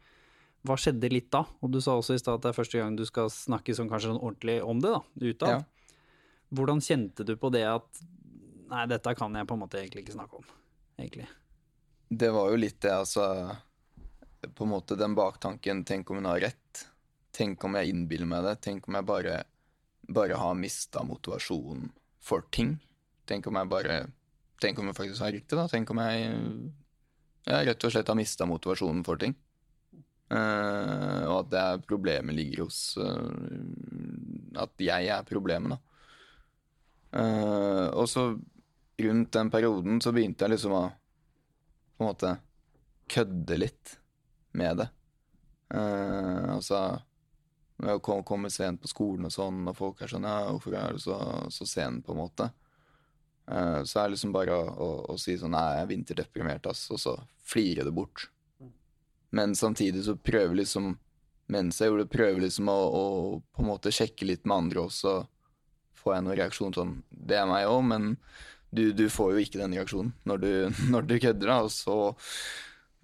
Hva 0.66 0.74
skjedde 0.74 1.08
litt 1.12 1.30
da? 1.30 1.44
Og 1.62 1.70
du 1.70 1.80
sa 1.80 1.92
også 1.96 2.14
i 2.14 2.18
stad 2.18 2.34
at 2.34 2.42
det 2.42 2.48
er 2.50 2.62
første 2.64 2.78
gang 2.82 2.96
du 2.96 3.04
skal 3.06 3.28
snakke 3.30 3.70
sånn 3.76 3.88
kanskje 3.88 4.10
sånn 4.10 4.20
ordentlig 4.20 4.60
om 4.66 4.80
det, 4.80 4.90
da, 4.90 5.00
utad. 5.22 5.48
Ja. 5.48 5.62
Hvordan 6.52 6.80
kjente 6.82 7.24
du 7.24 7.36
på 7.36 7.52
det 7.52 7.62
at 7.62 7.86
nei, 8.70 8.86
dette 8.90 9.14
kan 9.18 9.34
jeg 9.36 9.48
på 9.48 9.56
en 9.56 9.62
måte 9.64 9.80
egentlig 9.80 10.04
ikke 10.04 10.16
snakke 10.16 10.40
om, 10.40 10.46
egentlig? 10.98 11.28
Det 12.08 12.30
var 12.34 12.52
jo 12.52 12.58
litt 12.60 12.78
det, 12.84 12.92
altså 12.94 13.24
På 14.54 14.62
en 14.62 14.70
måte 14.70 14.94
den 14.94 15.16
baktanken 15.18 15.80
Tenk 15.84 16.10
om 16.10 16.20
hun 16.20 16.28
har 16.30 16.38
rett. 16.44 16.82
Tenk 17.34 17.64
om 17.66 17.74
jeg 17.74 17.90
innbiller 17.90 18.28
meg 18.30 18.44
det. 18.46 18.52
Tenk 18.62 18.86
om 18.86 18.94
jeg 18.94 19.08
bare, 19.08 19.40
bare 20.06 20.38
har 20.38 20.54
mista 20.54 21.02
motivasjonen 21.02 21.90
for 22.22 22.46
ting. 22.54 22.76
Tenk 23.26 23.48
om 23.50 23.58
jeg 23.58 23.72
bare 23.72 23.96
Tenk 24.62 24.78
om 24.78 24.86
jeg 24.88 24.96
faktisk 24.96 25.24
har 25.24 25.34
riktig, 25.34 25.58
da. 25.58 25.66
Tenk 25.68 25.90
om 25.92 26.00
jeg 26.04 26.30
jeg 27.46 27.66
rett 27.68 27.84
og 27.86 27.92
slett 27.94 28.08
har 28.10 28.18
mista 28.18 28.46
motivasjonen 28.48 29.04
for 29.06 29.20
ting. 29.22 29.34
Uh, 30.26 31.22
og 31.28 31.36
at 31.44 31.50
det 31.52 31.60
er 31.60 31.82
problemet 31.86 32.34
ligger 32.34 32.64
hos 32.64 32.96
uh, 32.98 33.30
At 34.58 34.72
jeg 34.82 35.06
er 35.14 35.28
problemet, 35.28 35.76
da. 35.76 35.78
Uh, 37.14 37.86
og 37.94 38.08
så 38.10 38.24
rundt 39.02 39.32
den 39.32 39.50
perioden 39.52 40.00
så 40.00 40.12
begynte 40.12 40.46
jeg 40.46 40.56
liksom 40.56 40.74
å 40.76 40.84
på 41.96 42.04
en 42.04 42.10
måte 42.10 42.32
kødde 43.08 43.56
litt 43.56 43.96
med 44.56 44.82
det. 44.82 44.88
Eh, 45.74 46.54
altså 46.54 46.80
når 47.76 47.90
jeg 47.90 48.02
kom, 48.04 48.22
komme 48.24 48.50
sent 48.52 48.80
på 48.80 48.88
skolen 48.88 49.28
og 49.28 49.32
sånn, 49.34 49.64
og 49.68 49.76
folk 49.76 50.00
er 50.00 50.10
sånn 50.12 50.24
Ja, 50.24 50.46
hvorfor 50.48 50.76
er 50.78 50.96
du 50.96 51.02
så, 51.02 51.16
så 51.52 51.66
sen, 51.68 52.00
på 52.04 52.14
en 52.14 52.20
måte? 52.22 52.48
Eh, 53.50 53.82
så 53.84 54.00
er 54.00 54.06
det 54.06 54.16
liksom 54.16 54.32
bare 54.34 54.56
å, 54.56 54.62
å, 54.64 54.88
å 55.12 55.18
si 55.20 55.36
sånn 55.38 55.52
Nei, 55.54 55.66
jeg 55.76 55.84
er 55.84 55.90
vinterdeprimert, 55.92 56.68
ass, 56.70 56.86
og 56.94 57.02
så 57.02 57.16
flire 57.46 57.84
det 57.86 57.92
bort. 57.96 58.28
Men 59.36 59.54
samtidig 59.58 60.06
så 60.06 60.16
prøver 60.16 60.62
liksom 60.62 60.94
Mens 61.52 61.76
jeg 61.78 61.92
gjorde 61.92 62.08
det, 62.08 62.10
prøver 62.10 62.42
liksom 62.42 62.66
å, 62.72 62.74
å 62.74 63.02
på 63.54 63.62
en 63.62 63.68
måte 63.68 63.92
sjekke 63.94 64.26
litt 64.26 64.42
med 64.48 64.64
andre 64.64 64.80
også. 64.88 65.12
Får 65.94 66.16
jeg 66.16 66.24
noen 66.26 66.38
reaksjon 66.40 66.74
sånn 66.74 66.94
Det 67.06 67.36
er 67.38 67.46
meg 67.46 67.68
òg, 67.70 67.84
men 67.86 68.08
du, 68.70 68.92
du 68.92 69.06
får 69.12 69.34
jo 69.34 69.42
ikke 69.44 69.60
den 69.60 69.76
reaksjonen 69.76 70.12
når 70.28 70.42
du, 70.42 70.50
når 70.92 71.08
du 71.08 71.18
kødder. 71.22 71.48
da, 71.48 71.58
så 71.72 72.16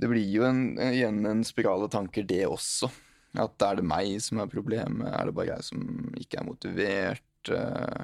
Det 0.01 0.11
blir 0.11 0.27
jo 0.27 0.46
en, 0.48 0.64
igjen 0.90 1.25
en 1.29 1.44
spiral 1.46 1.87
av 1.87 1.92
tanker, 1.94 2.27
det 2.27 2.44
også. 2.48 2.90
At 3.38 3.64
er 3.64 3.79
det 3.81 3.88
meg 3.88 4.18
som 4.20 4.42
er 4.42 4.51
problemet? 4.53 5.09
Er 5.09 5.29
det 5.29 5.37
bare 5.37 5.55
jeg 5.55 5.68
som 5.70 6.16
ikke 6.20 6.40
er 6.40 6.48
motivert? 6.48 7.53
Eh, 7.53 8.03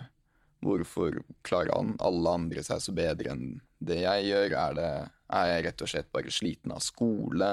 hvorfor 0.64 1.20
klarer 1.46 1.74
alle 1.74 2.32
andre 2.32 2.64
seg 2.66 2.80
så 2.82 2.94
bedre 2.96 3.34
enn 3.34 3.58
det 3.78 4.00
jeg 4.06 4.30
gjør? 4.30 4.54
Er, 4.62 4.78
det, 4.78 4.92
er 5.40 5.50
jeg 5.52 5.66
rett 5.66 5.84
og 5.84 5.92
slett 5.92 6.08
bare 6.14 6.32
sliten 6.32 6.72
av 6.72 6.80
skole? 6.84 7.50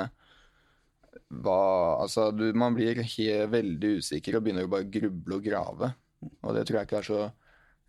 Hva 1.36 1.60
Altså, 2.00 2.30
du, 2.32 2.48
man 2.56 2.78
blir 2.78 3.02
helt, 3.02 3.52
veldig 3.52 3.98
usikker 4.00 4.38
og 4.38 4.46
begynner 4.46 4.70
å 4.70 4.72
bare 4.72 4.88
gruble 4.88 5.40
og 5.40 5.44
grave. 5.44 5.92
Og 6.46 6.56
det 6.56 6.64
tror 6.64 6.80
jeg 6.80 6.88
ikke 6.88 7.02
er 7.02 7.12
så 7.12 7.22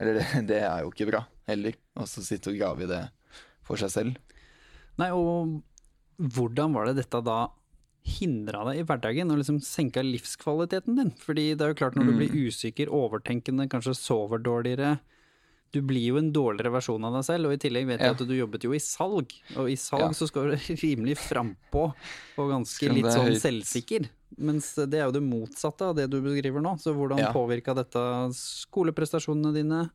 Eller 0.02 0.18
det, 0.18 0.46
det 0.50 0.60
er 0.66 0.82
jo 0.82 0.90
ikke 0.90 1.10
bra 1.12 1.22
heller, 1.46 1.74
Og 1.96 2.06
så 2.10 2.22
sitte 2.24 2.50
og 2.52 2.58
grave 2.58 2.82
i 2.82 2.86
det 2.90 3.02
for 3.62 3.76
seg 3.76 3.90
selv. 3.90 4.16
Nei, 4.98 5.10
og 5.12 5.62
hvordan 6.18 6.72
var 6.74 6.86
det 6.86 6.96
dette 7.02 7.22
da 7.24 7.48
hindra 8.06 8.64
deg 8.70 8.78
i 8.80 8.84
hverdagen 8.86 9.30
og 9.34 9.38
liksom 9.40 9.58
senka 9.60 10.02
livskvaliteten 10.06 10.96
din? 10.96 11.10
Fordi 11.18 11.54
det 11.56 11.60
er 11.66 11.72
jo 11.74 11.80
klart 11.80 11.96
når 11.98 12.06
du 12.06 12.12
Mm. 12.12 12.18
blir 12.18 12.46
usikker, 12.48 12.86
overtenkende, 12.88 13.68
kanskje 13.68 13.94
sover 13.96 14.38
dårligere 14.42 14.98
Du 15.74 15.82
blir 15.82 16.06
jo 16.06 16.16
en 16.16 16.30
dårligere 16.32 16.70
versjon 16.72 17.04
av 17.04 17.12
deg 17.12 17.24
selv, 17.26 17.46
og 17.46 17.52
i 17.52 17.56
tillegg 17.58 17.86
vet 17.88 17.98
jeg 18.00 18.06
Ja. 18.06 18.12
at 18.12 18.18
du 18.18 18.32
jobbet 18.32 18.62
jo 18.62 18.70
i 18.72 18.78
salg. 18.78 19.32
Og 19.56 19.66
i 19.68 19.74
salg 19.74 20.00
Ja. 20.00 20.08
så 20.14 20.28
skal 20.28 20.44
du 20.44 20.50
være 20.54 20.76
rimelig 20.84 21.16
frampå 21.18 21.92
og 22.38 22.50
ganske 22.50 22.88
litt 22.94 23.04
sånn 23.04 23.26
høyt. 23.34 23.42
selvsikker. 23.42 24.08
Mens 24.38 24.74
det 24.76 24.94
er 24.94 25.10
jo 25.10 25.10
det 25.18 25.22
motsatte 25.26 25.82
av 25.82 25.96
det 25.96 26.08
du 26.08 26.22
beskriver 26.22 26.62
nå. 26.62 26.78
Så 26.80 26.94
hvordan 26.94 27.18
Ja. 27.18 27.32
påvirka 27.32 27.74
dette 27.74 28.30
skoleprestasjonene 28.32 29.52
dine? 29.52 29.90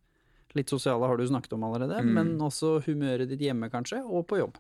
Litt 0.58 0.72
sosiale 0.72 1.08
har 1.08 1.18
du 1.18 1.24
snakket 1.28 1.54
om 1.56 1.64
allerede, 1.64 2.02
Mm. 2.04 2.14
men 2.14 2.32
også 2.44 2.82
humøret 2.86 3.30
ditt 3.30 3.40
hjemme 3.40 3.70
kanskje, 3.72 4.02
og 4.04 4.28
på 4.28 4.42
jobb. 4.42 4.58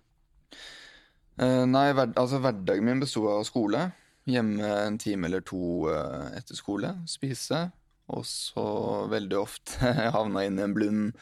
Uh, 1.41 1.65
nei, 1.65 1.91
hver, 1.95 2.13
altså 2.19 2.39
hverdagen 2.43 2.85
min 2.85 2.99
besto 3.01 3.25
av 3.31 3.43
skole. 3.47 3.91
Hjemme 4.29 4.61
en 4.85 4.97
time 5.01 5.25
eller 5.27 5.41
to 5.41 5.89
uh, 5.89 6.29
etter 6.37 6.55
skole, 6.55 6.93
spise. 7.09 7.71
Og 8.11 8.25
så 8.27 8.65
veldig 9.11 9.37
ofte 9.39 9.93
havna 10.17 10.45
inn 10.45 10.59
i 10.59 10.65
en 10.67 10.75
blund 10.75 11.13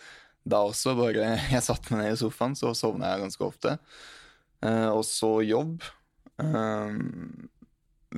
da 0.43 0.63
også. 0.67 0.95
Bare 0.97 1.37
jeg 1.53 1.63
satte 1.65 1.93
meg 1.93 2.03
ned 2.03 2.17
i 2.17 2.19
sofaen, 2.21 2.57
så 2.57 2.73
sovna 2.77 3.13
jeg 3.13 3.25
ganske 3.27 3.45
ofte. 3.47 3.77
Uh, 4.65 4.89
og 4.91 5.05
så 5.07 5.39
jobb. 5.45 5.81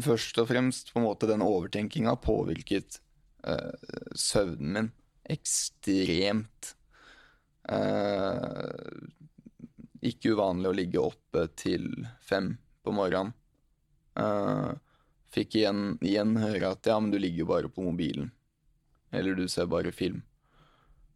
Først 0.02 0.38
og 0.38 0.48
fremst 0.48 0.92
på 0.94 1.00
en 1.02 1.08
måte 1.08 1.28
den 1.30 1.42
overtenkinga 1.42 2.14
påvirket 2.22 3.00
søvnen 4.14 4.76
min 4.76 4.90
ekstremt. 5.32 6.74
Eh, 7.70 8.70
ikke 10.12 10.34
uvanlig 10.36 10.70
å 10.70 10.76
ligge 10.76 11.04
oppe 11.04 11.46
til 11.60 11.88
fem 12.26 12.56
på 12.84 12.94
morgenen. 12.96 13.34
Eh, 14.20 14.72
fikk 15.32 15.62
igjen, 15.62 15.96
igjen 16.04 16.36
høre 16.42 16.74
at 16.76 16.90
ja, 16.90 17.00
men 17.00 17.14
du 17.14 17.20
ligger 17.22 17.46
jo 17.46 17.52
bare 17.54 17.72
på 17.72 17.86
mobilen. 17.86 18.32
Eller 19.12 19.36
du 19.36 19.48
ser 19.52 19.70
bare 19.72 19.94
film. 19.96 20.22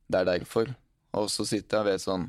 Det 0.07 0.21
er 0.21 0.31
derfor. 0.35 0.71
Og 1.15 1.29
så 1.31 1.45
sitter 1.47 1.81
jeg 1.81 1.93
ved 1.93 2.03
sånn 2.03 2.25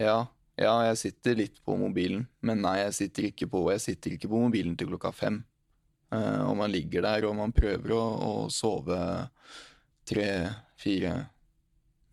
Ja, 0.00 0.24
ja, 0.58 0.74
jeg 0.88 0.98
sitter 1.00 1.38
litt 1.38 1.58
på 1.66 1.74
mobilen, 1.78 2.28
men 2.42 2.62
nei, 2.62 2.76
jeg 2.84 2.94
sitter 2.98 3.28
ikke 3.28 3.48
på, 3.50 3.64
jeg 3.74 3.82
sitter 3.82 4.14
ikke 4.14 4.30
på 4.30 4.40
mobilen 4.46 4.76
til 4.78 4.92
klokka 4.92 5.10
fem. 5.14 5.40
Uh, 6.14 6.46
og 6.46 6.54
man 6.60 6.70
ligger 6.70 7.02
der, 7.02 7.26
og 7.26 7.34
man 7.38 7.54
prøver 7.54 7.94
å, 7.96 8.02
å 8.02 8.32
sove 8.54 8.98
tre, 10.06 10.28
fire, 10.80 11.14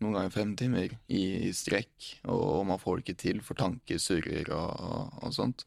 noen 0.02 0.16
ganger 0.16 0.34
fem 0.34 0.54
timer 0.58 0.94
i, 1.06 1.22
i 1.48 1.52
strekk, 1.56 1.92
og, 2.26 2.40
og, 2.40 2.64
man 2.70 2.80
får 2.82 2.98
det 2.98 3.04
ikke 3.04 3.22
til, 3.22 3.44
for 3.44 3.58
tanker 3.58 4.00
surrer 4.02 4.50
og, 4.54 4.72
og, 4.88 5.20
og 5.22 5.36
sånt. 5.36 5.66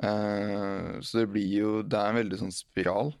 Uh, 0.00 0.96
så 1.04 1.18
det 1.18 1.26
blir 1.28 1.50
jo 1.58 1.70
Det 1.84 1.98
er 1.98 2.08
en 2.08 2.20
veldig 2.22 2.38
sånn 2.40 2.54
spiral. 2.54 3.12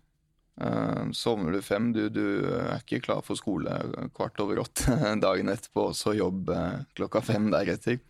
Uh, 0.60 1.10
sovner 1.16 1.56
du 1.56 1.60
fem, 1.64 1.90
du, 1.96 2.06
du, 2.12 2.24
er 2.50 2.80
ikke 2.80 3.02
klar 3.04 3.24
for 3.24 3.38
skole 3.38 3.74
kvart 4.16 4.40
over 4.44 4.62
åtte 4.64 4.96
dagen 5.26 5.52
etterpå, 5.52 5.90
og 5.90 5.98
så 5.98 6.14
jobb 6.16 6.52
uh, 6.54 6.80
klokka 6.96 7.24
fem 7.24 7.50
deretter. 7.52 8.00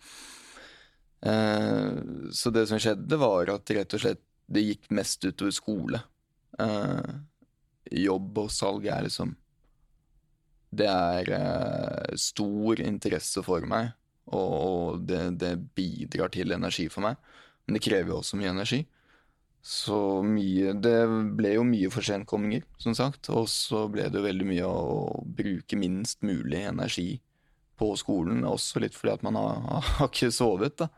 Så 1.20 2.48
det 2.48 2.62
som 2.70 2.78
skjedde, 2.80 3.16
var 3.20 3.50
at 3.52 3.70
rett 3.76 3.92
og 3.92 4.00
slett 4.00 4.22
det 4.48 4.62
gikk 4.64 4.86
mest 4.96 5.26
utover 5.26 5.52
skole. 5.52 5.98
jobb 7.92 8.38
og 8.40 8.48
salg 8.48 8.86
er 8.88 9.04
liksom 9.04 9.34
Det 10.70 10.86
er 10.86 12.14
stor 12.20 12.80
interesse 12.84 13.42
for 13.42 13.66
meg, 13.66 13.90
og, 14.30 14.52
og 14.54 15.04
det, 15.08 15.22
det 15.42 15.56
bidrar 15.74 16.30
til 16.34 16.54
energi 16.54 16.86
for 16.92 17.08
meg. 17.08 17.18
Men 17.66 17.76
det 17.76 17.84
krever 17.84 18.12
jo 18.12 18.20
også 18.20 18.38
mye 18.38 18.52
energi. 18.54 18.84
Så 19.60 20.22
mye 20.24 20.72
Det 20.80 20.96
ble 21.36 21.52
jo 21.58 21.64
mye 21.68 21.90
forsentkomminger, 21.92 22.64
som 22.80 22.96
sagt. 22.96 23.28
Og 23.34 23.48
så 23.52 23.84
ble 23.92 24.08
det 24.08 24.20
jo 24.20 24.26
veldig 24.26 24.46
mye 24.48 24.68
å 24.68 25.24
bruke 25.24 25.78
minst 25.78 26.24
mulig 26.26 26.64
energi 26.70 27.10
på 27.80 27.92
skolen. 28.00 28.44
Også 28.48 28.82
litt 28.82 28.96
fordi 28.96 29.18
at 29.18 29.26
man 29.26 29.38
har, 29.38 29.84
har 29.98 30.08
ikke 30.08 30.32
sovet, 30.34 30.78
da. 30.80 30.88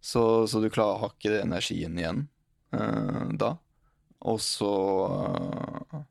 Så, 0.00 0.46
så, 0.48 0.60
du 0.62 0.70
klarer, 0.70 1.02
har 1.02 1.14
ikke 1.14 1.42
energien 1.42 1.98
igjen 1.98 2.26
eh, 2.72 3.24
da. 3.36 3.56
Og 4.30 4.38
så 4.42 4.72
eh, 5.12 6.04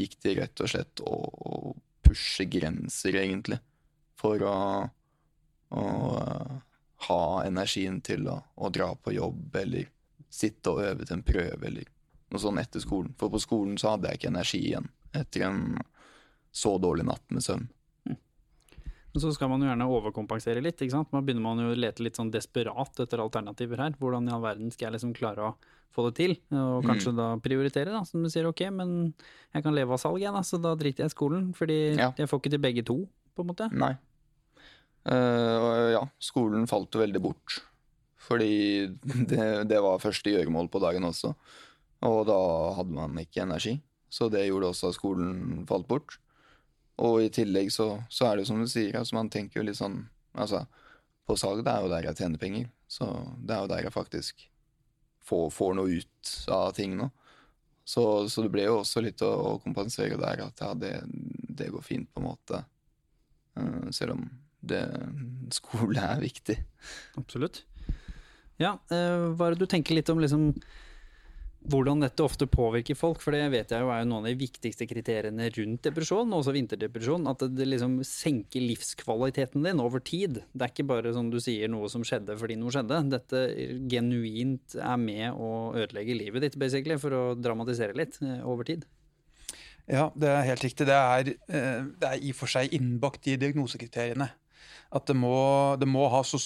gikk 0.00 0.16
det 0.24 0.36
rett 0.40 0.62
og 0.62 0.70
slett 0.72 1.02
og, 1.04 1.26
å 1.36 1.75
pushe 2.16 2.44
grenser, 2.44 3.16
egentlig. 3.16 3.58
For 4.16 4.40
å, 4.42 4.56
å 5.68 5.82
uh, 6.16 6.54
ha 7.08 7.44
energien 7.44 8.00
til 8.00 8.28
å, 8.28 8.38
å, 8.56 8.70
dra 8.72 8.94
på 8.96 9.12
jobb 9.12 9.56
eller 9.60 9.90
sitte 10.32 10.72
og 10.72 10.82
øve 10.84 11.04
til 11.04 11.18
en 11.18 11.26
prøve 11.26 11.68
eller 11.68 11.90
noe 12.32 12.40
sånt 12.40 12.60
etter 12.60 12.80
skolen. 12.80 13.12
For 13.20 13.32
på 13.32 13.40
skolen 13.42 13.76
så 13.78 13.92
hadde 13.92 14.10
jeg 14.10 14.20
ikke 14.20 14.32
energi 14.32 14.62
igjen 14.70 14.88
etter 15.16 15.46
en 15.46 15.60
så 16.56 16.78
dårlig 16.80 17.04
natt 17.06 17.24
med 17.28 17.44
søvn. 17.44 17.68
Men 19.16 19.22
så 19.22 19.30
skal 19.32 19.48
man 19.48 19.62
jo 19.64 19.70
gjerne 19.70 19.84
overkompensere 19.88 20.60
litt. 20.60 20.76
ikke 20.76 20.92
sant? 20.92 21.08
Man 21.14 21.24
begynner 21.24 21.40
man 21.40 21.60
jo 21.62 21.70
å 21.72 21.76
lete 21.78 22.04
litt 22.04 22.18
sånn 22.18 22.28
desperat 22.28 22.98
etter 23.00 23.22
alternativer 23.22 23.80
her. 23.80 23.94
Hvordan 23.96 24.26
i 24.28 24.32
all 24.36 24.42
verden 24.44 24.68
skal 24.74 24.90
jeg 24.90 24.98
liksom 24.98 25.14
klare 25.16 25.46
å 25.46 25.52
få 25.96 26.04
det 26.10 26.18
til? 26.18 26.34
Og 26.52 26.82
mm. 26.84 26.88
kanskje 26.90 27.14
mm. 27.14 27.16
da 27.22 27.28
prioritere, 27.40 27.94
da, 27.94 28.02
som 28.04 28.20
du 28.20 28.28
sier. 28.28 28.44
Ok, 28.50 28.60
men 28.76 29.14
jeg 29.56 29.64
kan 29.64 29.72
leve 29.72 29.96
av 29.96 30.02
salg, 30.02 30.20
jeg, 30.20 30.34
da, 30.36 30.42
så 30.44 30.60
da 30.60 30.74
driter 30.76 31.06
jeg 31.06 31.14
i 31.14 31.14
skolen. 31.14 31.46
Fordi 31.56 31.78
ja. 31.94 32.10
jeg 32.20 32.28
får 32.28 32.42
ikke 32.42 32.52
til 32.58 32.62
begge 32.66 32.84
to, 32.92 32.98
på 33.32 33.46
en 33.46 33.48
måte. 33.54 33.70
Nei. 33.72 33.94
Uh, 35.08 35.94
ja, 35.94 36.04
skolen 36.20 36.68
falt 36.68 36.92
jo 36.92 37.00
veldig 37.00 37.24
bort. 37.24 37.56
Fordi 38.28 38.52
det, 39.32 39.48
det 39.72 39.80
var 39.88 40.04
første 40.04 40.36
gjøremål 40.36 40.68
på 40.68 40.84
dagen 40.84 41.08
også. 41.08 41.32
Og 42.04 42.20
da 42.28 42.38
hadde 42.82 43.00
man 43.00 43.16
ikke 43.24 43.46
energi. 43.48 43.78
Så 44.12 44.28
det 44.28 44.44
gjorde 44.44 44.74
også 44.74 44.92
at 44.92 45.00
skolen 45.00 45.64
falt 45.72 45.88
bort. 45.88 46.20
Og 47.04 47.20
i 47.24 47.30
tillegg 47.32 47.70
så, 47.72 47.90
så 48.08 48.28
er 48.28 48.36
det 48.36 48.44
jo 48.44 48.50
som 48.52 48.62
du 48.62 48.68
sier, 48.70 48.96
altså 48.96 49.18
man 49.18 49.30
tenker 49.32 49.60
jo 49.60 49.66
litt 49.68 49.80
sånn 49.80 50.04
Altså, 50.36 50.66
på 51.24 51.32
salg 51.40 51.62
det 51.64 51.72
er 51.72 51.80
jo 51.80 51.88
der 51.88 52.06
jeg 52.10 52.18
tjener 52.18 52.40
penger. 52.40 52.66
Så 52.92 53.06
det 53.40 53.54
er 53.54 53.62
jo 53.64 53.70
der 53.70 53.86
jeg 53.86 53.92
faktisk 53.94 54.42
får, 55.24 55.46
får 55.48 55.70
noe 55.78 56.00
ut 56.02 56.32
av 56.52 56.74
ting 56.76 56.98
nå. 56.98 57.08
Så, 57.86 58.02
så, 58.28 58.42
det 58.42 58.50
ble 58.52 58.66
jo 58.66 58.80
også 58.80 59.00
litt 59.04 59.22
å, 59.22 59.30
å 59.30 59.50
kompensere 59.62 60.18
der 60.18 60.42
at 60.42 60.60
ja, 60.62 60.72
det, 60.74 60.92
det, 61.06 61.70
går 61.70 61.84
fint, 61.86 62.08
på 62.10 62.20
en 62.20 62.26
måte. 62.26 62.60
Uh, 63.56 63.86
selv 63.94 64.16
om 64.16 64.24
det, 64.60 64.82
skole 65.54 66.02
er 66.02 66.20
viktig. 66.20 66.58
Absolutt. 67.20 67.62
Ja, 68.58 68.74
uh, 68.90 69.30
hva 69.36 69.46
er 69.48 69.54
det 69.54 69.62
du 69.62 69.70
tenker 69.70 69.94
litt 69.94 70.10
om 70.10 70.20
liksom, 70.22 70.50
hvordan 71.70 72.02
dette 72.02 72.24
ofte 72.24 72.46
påvirker 72.50 72.96
folk? 72.98 73.20
For 73.22 73.34
det 73.34 73.44
vet 73.52 73.72
jeg 73.72 73.82
jo 73.82 73.90
er 73.92 74.02
jo 74.02 74.08
noen 74.10 74.24
av 74.24 74.30
de 74.30 74.38
viktigste 74.40 74.86
kriteriene 74.88 75.48
rundt 75.54 75.82
depresjon, 75.86 76.34
også 76.36 76.54
vinterdepresjon. 76.56 77.26
At 77.30 77.44
det 77.52 77.68
liksom 77.68 77.98
senker 78.06 78.64
livskvaliteten 78.64 79.66
din 79.66 79.82
over 79.82 80.02
tid. 80.04 80.42
Det 80.52 80.66
er 80.66 80.74
ikke 80.74 80.88
bare 80.88 81.14
som 81.16 81.30
du 81.32 81.38
sier 81.42 81.70
noe 81.72 81.90
som 81.92 82.04
skjedde 82.06 82.38
fordi 82.40 82.58
noe 82.60 82.74
skjedde. 82.74 83.00
Dette 83.14 83.42
genuint 83.90 84.78
er 84.78 85.00
med 85.02 85.38
å 85.38 85.50
ødelegge 85.76 86.18
livet 86.18 86.46
ditt, 86.46 86.60
basically, 86.60 86.98
for 87.02 87.16
å 87.16 87.24
dramatisere 87.38 87.96
litt 87.98 88.20
uh, 88.22 88.40
over 88.46 88.68
tid. 88.68 88.86
Ja, 89.86 90.08
det 90.18 90.32
er 90.32 90.48
helt 90.50 90.66
riktig. 90.66 90.88
Det 90.88 90.96
er, 90.96 91.34
uh, 91.50 91.82
det 91.98 92.12
er 92.12 92.22
i 92.22 92.34
og 92.34 92.40
for 92.40 92.52
seg 92.52 92.74
innbakt 92.76 93.26
i 93.30 93.38
diagnosekriteriene. 93.40 94.30
At 94.94 95.10
det 95.10 95.18
må, 95.18 95.36
det 95.80 95.88
må 95.90 96.06
ha 96.12 96.22
så 96.26 96.38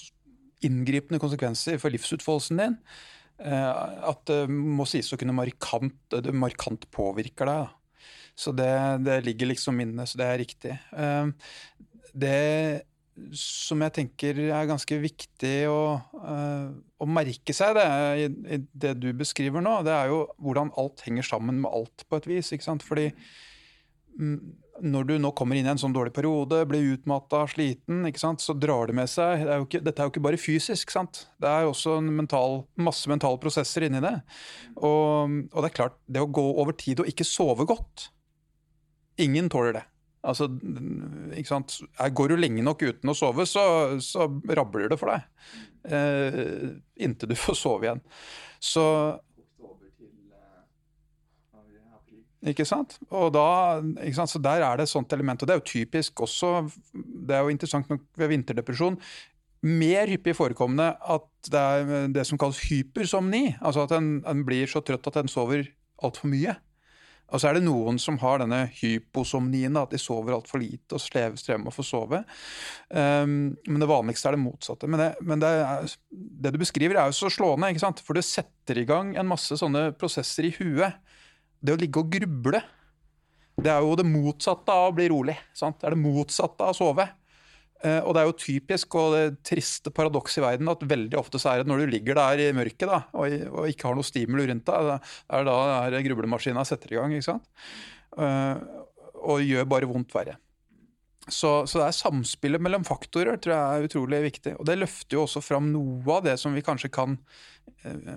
inngripende 0.65 1.21
konsekvenser 1.21 1.79
for 1.81 1.93
livsutfoldelsen 1.93 2.61
din 2.61 2.75
eh, 2.77 3.09
at 3.41 4.21
det 4.29 4.43
må 4.53 4.85
sies 4.85 5.09
å 5.15 5.19
kunne 5.21 5.33
markant, 5.33 5.97
det 6.13 6.35
markant 6.37 6.83
påvirker 6.93 7.49
deg. 7.49 7.77
Så 8.41 8.53
det, 8.57 8.71
det, 9.05 9.21
ligger 9.27 9.51
liksom 9.51 9.81
inne, 9.83 10.07
så 10.09 10.21
det 10.21 10.29
er 10.29 10.41
riktig. 10.41 10.77
Eh, 10.97 11.27
det 12.17 12.39
som 13.37 13.83
jeg 13.85 13.95
tenker 13.99 14.39
er 14.47 14.69
ganske 14.71 14.97
viktig 15.03 15.57
å, 15.69 15.83
eh, 16.25 16.71
å 17.03 17.09
merke 17.11 17.55
seg 17.57 17.77
det, 17.77 17.89
i, 18.23 18.61
det 18.85 18.95
du 19.03 19.11
beskriver 19.17 19.65
nå, 19.65 19.81
det 19.85 19.93
er 19.93 20.13
jo 20.13 20.23
hvordan 20.41 20.73
alt 20.81 21.05
henger 21.05 21.27
sammen 21.27 21.61
med 21.61 21.73
alt 21.75 22.07
på 22.09 22.21
et 22.21 22.31
vis. 22.31 22.53
ikke 22.55 22.69
sant? 22.71 22.87
Fordi 22.87 23.11
mm, 24.17 24.39
når 24.83 25.07
du 25.09 25.15
nå 25.21 25.31
kommer 25.37 25.59
inn 25.59 25.69
i 25.69 25.73
en 25.73 25.81
sånn 25.81 25.95
dårlig 25.95 26.13
periode, 26.17 26.63
blir 26.69 26.95
utmatta, 26.95 27.43
sliten, 27.51 28.05
så 28.41 28.57
drar 28.57 28.91
det 28.91 28.97
med 28.99 29.11
seg 29.11 29.45
det 29.47 29.53
er 29.53 29.65
ikke, 29.65 29.83
Dette 29.85 30.03
er 30.03 30.09
jo 30.09 30.15
ikke 30.15 30.25
bare 30.25 30.41
fysisk, 30.41 30.93
sant? 30.95 31.25
det 31.41 31.51
er 31.51 31.67
jo 31.67 31.75
også 31.75 31.99
mental, 32.05 32.65
masse 32.81 33.11
mentale 33.11 33.41
prosesser 33.43 33.87
inni 33.87 34.03
det. 34.05 34.17
Og, 34.77 35.37
og, 35.51 35.61
det 35.61 35.71
er 35.71 35.77
klart, 35.77 35.99
det 36.07 36.25
å 36.25 36.31
gå 36.31 36.47
over 36.63 36.77
tid 36.77 37.03
og 37.03 37.11
ikke 37.11 37.29
sove 37.29 37.69
godt 37.69 38.11
Ingen 39.21 39.51
tåler 39.53 39.75
det. 39.77 39.83
Altså, 40.25 40.47
ikke 41.37 41.49
sant? 41.51 41.75
Går 42.17 42.33
du 42.33 42.39
lenge 42.39 42.63
nok 42.65 42.81
uten 42.87 43.11
å 43.13 43.15
sove, 43.17 43.45
så, 43.49 43.63
så 44.01 44.31
rabler 44.49 44.89
det 44.89 44.97
for 45.01 45.13
deg. 45.13 45.27
Eh, 45.93 46.71
inntil 47.05 47.33
du 47.33 47.37
får 47.45 47.59
sove 47.59 47.85
igjen. 47.85 48.01
Så 48.61 48.85
Ikke 52.49 52.65
sant? 52.65 52.97
Og 53.13 53.29
da, 53.35 53.81
ikke 54.01 54.17
sant? 54.17 54.33
Så 54.33 54.41
der 54.41 54.65
er 54.65 54.79
det 54.79 54.87
et 54.87 54.93
sånt 54.93 55.13
element. 55.13 55.43
Og 55.43 55.49
det 55.49 55.55
er 55.55 55.61
jo 55.61 55.73
typisk 55.73 56.23
også, 56.25 56.71
det 56.95 57.37
er 57.37 57.45
jo 57.45 57.53
interessant 57.53 57.91
nok 57.93 58.07
ved 58.17 58.33
vinterdepresjon, 58.33 58.97
mer 59.61 60.09
hyppig 60.09 60.33
forekommende 60.39 60.95
at 60.97 61.51
det 61.53 61.61
er 61.61 62.09
det 62.15 62.25
som 62.29 62.41
kalles 62.41 62.63
hypersomni. 62.71 63.59
Altså 63.61 63.85
at 63.85 63.93
en, 63.99 64.23
en 64.25 64.45
blir 64.47 64.71
så 64.71 64.81
trøtt 64.81 65.11
at 65.11 65.21
en 65.21 65.29
sover 65.29 65.69
altfor 66.01 66.33
mye. 66.33 66.57
Og 67.31 67.39
så 67.39 67.51
er 67.51 67.57
det 67.57 67.63
noen 67.63 67.99
som 68.03 68.17
har 68.23 68.41
denne 68.43 68.65
hyposomnien, 68.81 69.77
at 69.79 69.93
de 69.93 70.01
sover 70.03 70.35
altfor 70.35 70.63
lite 70.63 70.97
og 70.97 71.03
strever 71.03 71.61
med 71.61 71.71
å 71.71 71.75
få 71.75 71.85
sove. 71.87 72.25
Um, 72.89 73.53
men 73.69 73.85
det 73.85 73.91
vanligste 73.91 74.31
er 74.31 74.35
det 74.35 74.43
motsatte. 74.43 74.89
Men, 74.91 75.03
det, 75.05 75.11
men 75.23 75.43
det, 75.43 75.53
er, 75.63 75.95
det, 76.11 76.55
du 76.57 76.59
beskriver, 76.59 76.99
er 76.99 77.13
jo 77.13 77.19
så 77.21 77.31
slående, 77.31 77.71
ikke 77.71 77.85
sant? 77.85 78.03
for 78.03 78.19
det 78.19 78.27
setter 78.27 78.83
i 78.83 78.87
gang 78.89 79.15
en 79.15 79.31
masse 79.31 79.61
sånne 79.61 79.91
prosesser 80.01 80.49
i 80.49 80.55
huet 80.59 80.99
det 81.61 81.75
å 81.75 81.81
ligge 81.81 82.03
og 82.03 82.13
gruble, 82.13 82.63
det 83.61 83.73
er 83.73 83.85
jo 83.85 83.97
det 83.99 84.09
motsatte 84.09 84.73
av 84.73 84.91
å 84.91 84.95
bli 84.97 85.09
rolig. 85.13 85.37
Sant? 85.57 85.81
Det 85.81 85.89
er 85.89 85.97
det 85.97 86.03
motsatte 86.03 86.65
av 86.65 86.73
å 86.73 86.79
sove. 86.79 87.07
Eh, 87.81 88.01
og 88.05 88.13
det 88.13 88.23
er 88.23 88.29
jo 88.29 88.37
typisk 88.37 88.97
og 89.01 89.15
det 89.15 89.25
triste 89.47 89.93
paradoks 89.95 90.37
i 90.37 90.45
verden 90.45 90.69
at 90.69 90.83
veldig 90.85 91.17
ofte 91.17 91.41
så 91.41 91.55
er 91.55 91.63
det 91.63 91.71
når 91.71 91.85
du 91.85 91.95
ligger 91.95 92.19
der 92.19 92.43
i 92.45 92.51
mørket 92.57 92.91
da, 92.91 92.99
og, 93.17 93.37
og, 93.49 93.63
ikke 93.71 93.89
har 93.89 93.97
noe 93.97 94.05
stimuli 94.05 94.45
rundt 94.51 94.67
deg, 94.69 94.91
det 94.91 94.99
er 95.39 95.49
da 95.49 95.57
er 95.79 95.97
grublemaskina 96.05 96.65
setter 96.69 96.93
i 96.93 97.01
gang. 97.01 97.17
ikke 97.17 97.29
sant? 97.31 97.49
Eh, 98.21 98.63
og 99.21 99.45
gjør 99.45 99.69
bare 99.69 99.89
vondt 99.89 100.13
verre. 100.17 100.37
Så, 101.31 101.67
så, 101.69 101.79
det 101.79 101.87
er 101.87 101.97
samspillet 101.97 102.63
mellom 102.65 102.85
faktorer 102.85 103.37
tror 103.41 103.55
jeg 103.55 103.81
er 103.81 103.89
utrolig 103.89 104.23
viktig. 104.25 104.55
Og 104.59 104.69
det 104.69 104.79
løfter 104.81 105.19
jo 105.19 105.25
også 105.27 105.43
fram 105.45 105.69
noe 105.73 106.17
av 106.17 106.25
det 106.27 106.37
som 106.41 106.57
vi 106.57 106.65
kanskje 106.65 106.93
kan 106.93 107.17
eh, 107.85 108.15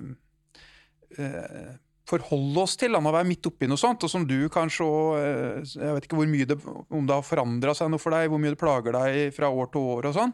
eh 1.19 1.73
forholde 2.09 2.63
oss 2.63 2.75
til, 2.79 2.95
Han 2.95 3.07
har 3.07 3.15
vært 3.15 3.29
midt 3.29 3.47
oppi 3.47 3.67
noe 3.69 3.79
sånt, 3.79 4.03
og 4.03 4.11
som 4.11 4.25
du 4.27 4.49
kanskje 4.51 4.85
òg 4.85 5.19
eh, 5.19 5.73
Jeg 5.75 5.97
vet 5.97 6.07
ikke 6.07 6.19
hvor 6.19 6.29
mye 6.29 6.47
det, 6.49 6.57
om 6.67 7.07
det 7.07 7.15
har 7.15 7.27
forandra 7.27 7.75
seg 7.77 7.91
noe 7.91 8.01
for 8.01 8.15
deg, 8.15 8.29
hvor 8.31 8.41
mye 8.43 8.53
det 8.53 8.61
plager 8.61 8.97
deg 8.97 9.35
fra 9.35 9.51
år 9.51 9.69
til 9.73 9.91
år 9.95 10.09
og 10.09 10.17
sånn. 10.17 10.33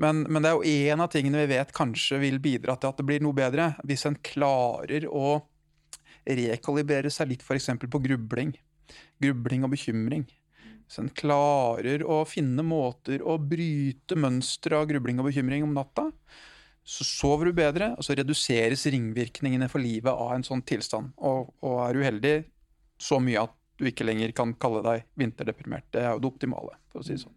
Men, 0.00 0.24
men, 0.28 0.42
det 0.42 0.50
er 0.50 0.56
jo 0.58 0.94
en 0.94 1.04
av 1.04 1.10
tingene 1.12 1.44
vi 1.44 1.54
vet 1.54 1.74
kanskje 1.76 2.20
vil 2.22 2.40
bidra 2.42 2.78
til 2.78 2.90
at 2.90 3.00
det 3.00 3.08
blir 3.08 3.24
noe 3.24 3.36
bedre, 3.36 3.74
hvis 3.86 4.06
en 4.08 4.16
klarer 4.24 5.06
å 5.10 5.36
rekalibrere 6.24 7.12
seg 7.12 7.34
litt 7.34 7.44
f.eks. 7.44 7.68
på 7.84 8.02
grubling. 8.06 8.54
Grubling 9.22 9.66
og 9.66 9.74
bekymring. 9.74 10.24
Så 10.88 11.04
en 11.04 11.12
klarer 11.16 12.04
å 12.04 12.22
finne 12.28 12.64
måter 12.66 13.22
å 13.24 13.36
bryte 13.40 14.16
mønsteret 14.20 14.82
av 14.82 14.88
grubling 14.90 15.20
og 15.20 15.30
bekymring 15.30 15.64
om 15.66 15.72
natta, 15.76 16.10
så 16.84 17.04
sover 17.08 17.48
du 17.48 17.56
bedre, 17.56 17.94
og 17.96 18.04
så 18.04 18.16
reduseres 18.18 18.84
ringvirkningene 18.92 19.70
for 19.72 19.80
livet 19.80 20.12
av 20.12 20.34
en 20.34 20.44
sånn 20.44 20.62
tilstand. 20.68 21.14
Og, 21.16 21.54
og 21.64 21.78
er 21.86 22.00
uheldig 22.00 22.34
så 23.00 23.20
mye 23.24 23.46
at 23.46 23.54
du 23.80 23.88
ikke 23.88 24.06
lenger 24.06 24.34
kan 24.36 24.52
kalle 24.60 24.82
deg 24.84 25.06
vinterdeprimert. 25.18 25.88
Det 25.94 26.04
er 26.04 26.12
jo 26.12 26.20
det 26.22 26.30
optimale, 26.30 26.76
for 26.92 27.00
å 27.00 27.06
si 27.06 27.16
det 27.16 27.24
sånn. 27.24 27.34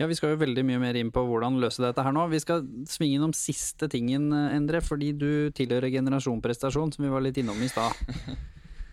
Ja, 0.00 0.08
Vi 0.08 0.16
skal 0.18 0.32
jo 0.32 0.40
veldig 0.40 0.64
mye 0.66 0.80
mer 0.82 0.96
inn 0.98 1.12
på 1.14 1.22
hvordan 1.26 1.60
løse 1.62 1.82
dette 1.84 2.02
her 2.02 2.14
nå. 2.14 2.24
Vi 2.32 2.40
skal 2.42 2.64
svinge 2.90 3.18
innom 3.18 3.34
siste 3.36 3.88
tingen, 3.92 4.32
Endre, 4.32 4.80
fordi 4.84 5.12
du 5.14 5.52
tilhører 5.54 5.92
generasjon 5.92 6.42
prestasjon, 6.42 6.92
som 6.94 7.04
vi 7.04 7.12
var 7.12 7.22
litt 7.24 7.38
innom 7.38 7.60
i 7.62 7.70
stad. 7.70 7.92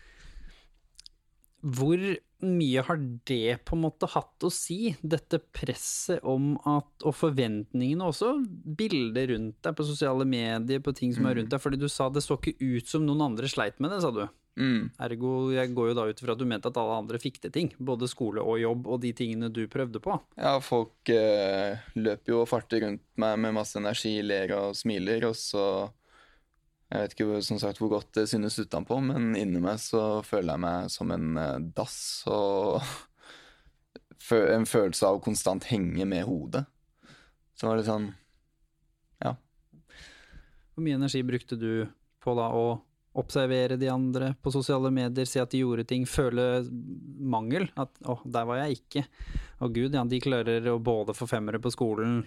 Hvor 1.77 2.03
mye 2.45 2.83
har 2.87 2.99
det 3.27 3.59
på 3.67 3.75
en 3.75 3.83
måte 3.83 4.07
hatt 4.13 4.45
å 4.45 4.51
si, 4.53 4.93
dette 5.01 5.41
presset 5.55 6.23
om 6.27 6.53
at, 6.69 6.89
og 7.03 7.15
forventningene 7.17 8.09
også, 8.11 8.35
bilder 8.79 9.33
rundt 9.33 9.59
deg 9.65 9.75
på 9.75 9.87
sosiale 9.87 10.27
medier, 10.27 10.83
på 10.83 10.95
ting 10.95 11.15
som 11.15 11.27
er 11.27 11.39
rundt 11.39 11.51
deg, 11.51 11.63
fordi 11.63 11.79
du 11.81 11.89
sa 11.91 12.09
det 12.13 12.23
så 12.25 12.39
ikke 12.39 12.57
ut 12.59 12.91
som 12.91 13.05
noen 13.07 13.27
andre 13.31 13.49
sleit 13.51 13.81
med 13.83 13.91
det, 13.93 14.03
sa 14.05 14.13
du. 14.15 14.23
Mm. 14.59 14.89
Ergo, 14.99 15.33
jeg 15.55 15.71
går 15.75 15.91
jo 15.91 15.95
da 15.95 16.05
ut 16.09 16.19
fra 16.19 16.33
at 16.33 16.41
du 16.41 16.47
mente 16.49 16.67
at 16.67 16.79
alle 16.81 16.97
andre 16.99 17.19
fikk 17.21 17.39
til 17.43 17.53
ting, 17.55 17.69
både 17.79 18.09
skole 18.11 18.43
og 18.43 18.59
jobb 18.59 18.89
og 18.91 18.99
de 19.05 19.13
tingene 19.15 19.51
du 19.53 19.61
prøvde 19.71 20.01
på. 20.03 20.17
Ja, 20.39 20.57
folk 20.63 21.11
eh, 21.13 21.79
løper 21.95 22.33
jo 22.33 22.41
og 22.43 22.49
farter 22.51 22.83
rundt 22.83 23.05
meg 23.19 23.39
med 23.39 23.55
masse 23.55 23.79
energi, 23.79 24.17
ler 24.25 24.51
og 24.57 24.75
smiler, 24.79 25.29
og 25.29 25.37
så 25.39 25.63
Jeg 26.89 27.03
vet 27.03 27.13
ikke 27.13 27.41
som 27.45 27.59
sagt 27.61 27.77
hvor 27.77 27.91
godt 27.91 28.09
det 28.17 28.25
synes 28.31 28.57
utenpå, 28.57 28.97
men 29.05 29.35
inni 29.37 29.61
meg 29.61 29.77
så 29.81 30.23
føler 30.25 30.55
jeg 30.55 30.63
meg 30.63 30.89
som 30.89 31.11
en 31.13 31.37
eh, 31.37 31.61
dass 31.77 31.99
og 32.29 32.81
en 34.33 34.65
følelse 34.69 35.05
av 35.05 35.19
å 35.19 35.23
konstant 35.23 35.67
henge 35.69 36.07
med 36.09 36.25
hodet. 36.25 36.65
Så 37.53 37.69
var 37.69 37.77
det 37.77 37.85
sånn 37.89 38.09
Ja. 39.21 39.35
Hvor 40.73 40.85
mye 40.85 40.97
energi 40.97 41.21
brukte 41.27 41.59
du 41.59 41.85
på 42.23 42.33
da 42.37 42.49
å 42.57 42.79
observere 43.19 43.77
de 43.77 43.89
andre 43.91 44.31
på 44.41 44.51
sosiale 44.53 44.89
medier, 44.93 45.27
si 45.29 45.41
at 45.41 45.51
de 45.53 45.61
gjorde 45.61 45.85
ting, 45.89 46.05
føle 46.09 46.63
mangel? 47.19 47.67
At 47.77 47.93
å, 48.01 48.17
der 48.25 48.47
var 48.49 48.63
jeg 48.63 48.79
ikke. 48.79 49.05
Å 49.61 49.69
gud, 49.69 49.93
ja, 49.93 50.05
de 50.07 50.21
klarer 50.23 50.71
å 50.71 50.79
både 50.81 51.13
få 51.17 51.27
femmere 51.29 51.61
på 51.61 51.73
skolen 51.73 52.23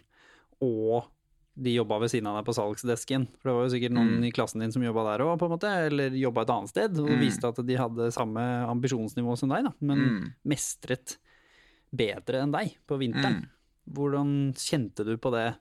og 0.62 1.10
de 1.54 1.74
jobba 1.74 1.98
ved 2.00 2.08
siden 2.10 2.26
av 2.30 2.38
deg 2.38 2.46
på 2.48 2.54
salgsdesken. 2.56 3.26
For 3.38 3.50
det 3.50 3.54
var 3.56 3.66
jo 3.68 3.72
sikkert 3.74 3.92
noen 3.92 4.20
Mm. 4.20 4.24
i 4.24 4.30
klassen 4.32 4.60
din 4.60 4.72
som 4.72 4.82
jobba 4.82 5.16
der 5.18 5.24
òg, 5.24 5.86
eller 5.86 6.10
jobba 6.10 6.42
et 6.42 6.48
annet 6.50 6.68
sted, 6.68 6.98
og 6.98 7.08
Mm. 7.10 7.20
viste 7.20 7.44
at 7.48 7.66
de 7.66 7.76
hadde 7.76 8.12
samme 8.12 8.40
ambisjonsnivå 8.68 9.36
som 9.36 9.48
deg, 9.50 9.64
da, 9.64 9.72
men 9.80 9.98
Mm. 9.98 10.32
mestret 10.46 11.18
bedre 11.94 12.42
enn 12.42 12.52
deg 12.52 12.76
på 12.88 12.98
vinteren. 12.98 13.42
Mm. 13.42 13.48
Hvordan 13.92 14.54
kjente 14.54 15.04
du 15.04 15.16
på 15.18 15.30
det 15.32 15.56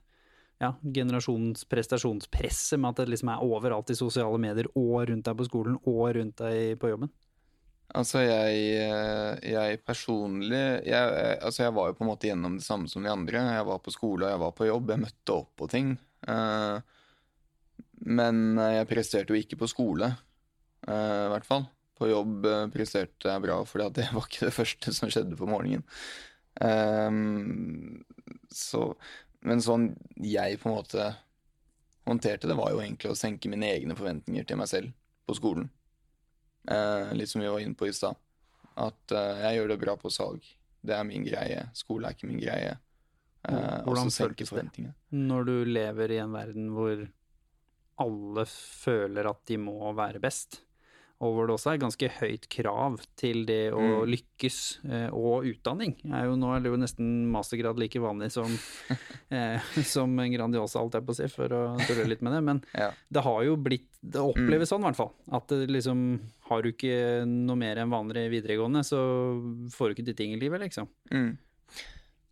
ja, 0.61 0.73
generasjons 0.83 1.65
prestasjonspresset 1.65 2.79
med 2.79 2.89
at 2.89 2.95
det 3.07 3.09
liksom 3.09 3.29
er 3.33 3.41
overalt 3.43 3.89
i 3.89 3.95
sosiale 3.95 4.37
medier 4.37 4.67
og 4.75 5.07
rundt 5.09 5.23
deg 5.23 5.35
på 5.37 5.47
skolen 5.49 5.75
og 5.87 6.15
rundt 6.15 6.35
deg 6.37 6.77
på 6.79 6.87
jobben? 6.91 7.09
Altså, 7.91 8.21
jeg, 8.23 8.59
eh, 8.79 9.39
jeg 9.51 9.81
personlig 9.83 10.61
jeg, 10.85 10.91
jeg- 10.93 11.39
Altså, 11.43 11.63
jeg 11.65 11.73
var 11.75 11.87
jo 11.89 11.93
på 11.97 12.05
en 12.05 12.09
måte 12.11 12.27
gjennom 12.29 12.55
det 12.57 12.63
samme 12.63 12.87
som 12.89 13.03
de 13.03 13.09
andre. 13.11 13.41
Jeg 13.57 13.65
var 13.67 13.79
på 13.79 13.91
skole, 13.91 14.25
og 14.25 14.31
jeg 14.31 14.39
var 14.39 14.51
på 14.55 14.67
jobb. 14.69 14.89
Jeg 14.93 14.99
møtte 15.03 15.33
opp 15.35 15.49
på 15.57 15.67
ting. 15.69 15.97
Eh, 16.27 16.79
men 18.05 18.57
eh, 18.57 18.77
jeg 18.79 18.87
presterte 18.89 19.33
jo 19.35 19.39
ikke 19.41 19.59
på 19.59 19.67
skole, 19.69 20.07
eh, 20.87 21.25
i 21.27 21.31
hvert 21.33 21.45
fall. 21.45 21.67
På 21.99 22.07
jobb 22.09 22.45
eh, 22.49 22.67
presterte 22.73 23.29
jeg 23.29 23.43
bra, 23.43 23.59
for 23.65 23.83
det 23.91 24.07
var 24.13 24.25
ikke 24.25 24.47
det 24.47 24.55
første 24.55 24.93
som 24.95 25.09
skjedde 25.11 25.37
på 25.37 25.49
morgenen. 25.49 25.83
Eh, 26.61 27.11
så 28.51 28.95
Men 29.43 29.57
sånn 29.59 29.95
jeg 30.21 30.59
på 30.61 30.69
en 30.69 30.75
måte 30.77 31.05
håndterte 32.05 32.47
det, 32.47 32.55
var 32.57 32.69
jo 32.71 32.81
egentlig 32.81 33.09
å 33.11 33.17
senke 33.17 33.49
mine 33.49 33.65
egne 33.73 33.95
forventninger 33.97 34.45
til 34.45 34.57
meg 34.59 34.67
selv 34.69 34.91
på 35.25 35.33
skolen. 35.37 35.69
Eh, 36.69 37.13
litt 37.17 37.29
som 37.29 37.41
vi 37.41 37.49
var 37.49 37.59
inne 37.63 37.77
på 37.77 37.87
i 37.89 37.93
stad. 37.95 38.17
At 38.79 39.15
eh, 39.15 39.43
jeg 39.45 39.59
gjør 39.59 39.73
det 39.73 39.79
bra 39.81 39.95
på 39.99 40.11
salg. 40.13 40.45
Det 40.81 40.95
er 40.97 41.05
min 41.07 41.25
greie. 41.25 41.67
Skole 41.77 42.09
er 42.09 42.17
ikke 42.17 42.29
min 42.29 42.41
greie. 42.41 42.75
Eh, 43.47 43.79
Hvordan 43.85 44.11
så 44.13 44.27
føltes 44.27 44.53
det? 44.53 44.91
Når 45.17 45.47
du 45.49 45.55
lever 45.69 46.13
i 46.13 46.21
en 46.21 46.35
verden 46.35 46.69
hvor 46.75 47.05
alle 48.01 48.45
føler 48.49 49.29
at 49.29 49.41
de 49.49 49.57
må 49.61 49.91
være 49.97 50.21
best, 50.23 50.61
og 51.21 51.35
hvor 51.35 51.45
det 51.45 51.53
også 51.53 51.69
er 51.75 51.81
ganske 51.83 52.07
høyt 52.17 52.47
krav 52.49 52.95
til 53.19 53.43
det 53.45 53.69
å 53.71 53.81
Mm. 53.81 54.09
lykkes, 54.09 54.57
eh, 54.89 55.09
og 55.13 55.45
utdanning. 55.45 55.93
Er 56.09 56.25
jo, 56.25 56.35
nå 56.41 56.49
er 56.55 56.63
det 56.65 56.71
jo 56.71 56.79
nesten 56.81 57.11
mastergrad 57.29 57.77
like 57.77 58.01
vanlig 58.01 58.31
som, 58.33 58.49
eh, 59.31 59.59
som 59.85 60.17
en 60.19 60.33
Grandiosa, 60.33 60.81
alt 60.81 60.97
jeg 60.97 61.05
på 61.05 61.13
å 61.13 61.19
si, 61.19 61.27
for 61.29 61.53
å 61.53 61.61
tulle 61.85 62.07
litt 62.09 62.23
med 62.25 62.33
det. 62.33 62.41
Men 62.43 62.63
Ja. 62.73 62.89
det 63.11 63.21
har 63.23 63.43
jo 63.45 63.55
blitt 63.55 63.87
Det 64.01 64.17
oppleves 64.19 64.69
sånn, 64.73 64.81
i 64.81 64.89
hvert 64.89 64.97
fall. 64.97 65.11
At 65.31 65.47
det 65.53 65.69
liksom 65.69 66.19
Har 66.49 66.63
du 66.65 66.71
ikke 66.73 67.21
noe 67.29 67.55
mer 67.55 67.77
enn 67.77 67.91
vanlig 67.93 68.25
videregående, 68.33 68.81
så 68.83 68.97
får 69.71 69.87
du 69.87 69.93
ikke 69.95 70.05
til 70.09 70.15
ting 70.15 70.33
i 70.33 70.39
livet, 70.41 70.59
liksom. 70.59 70.87
Mm. 71.13 71.37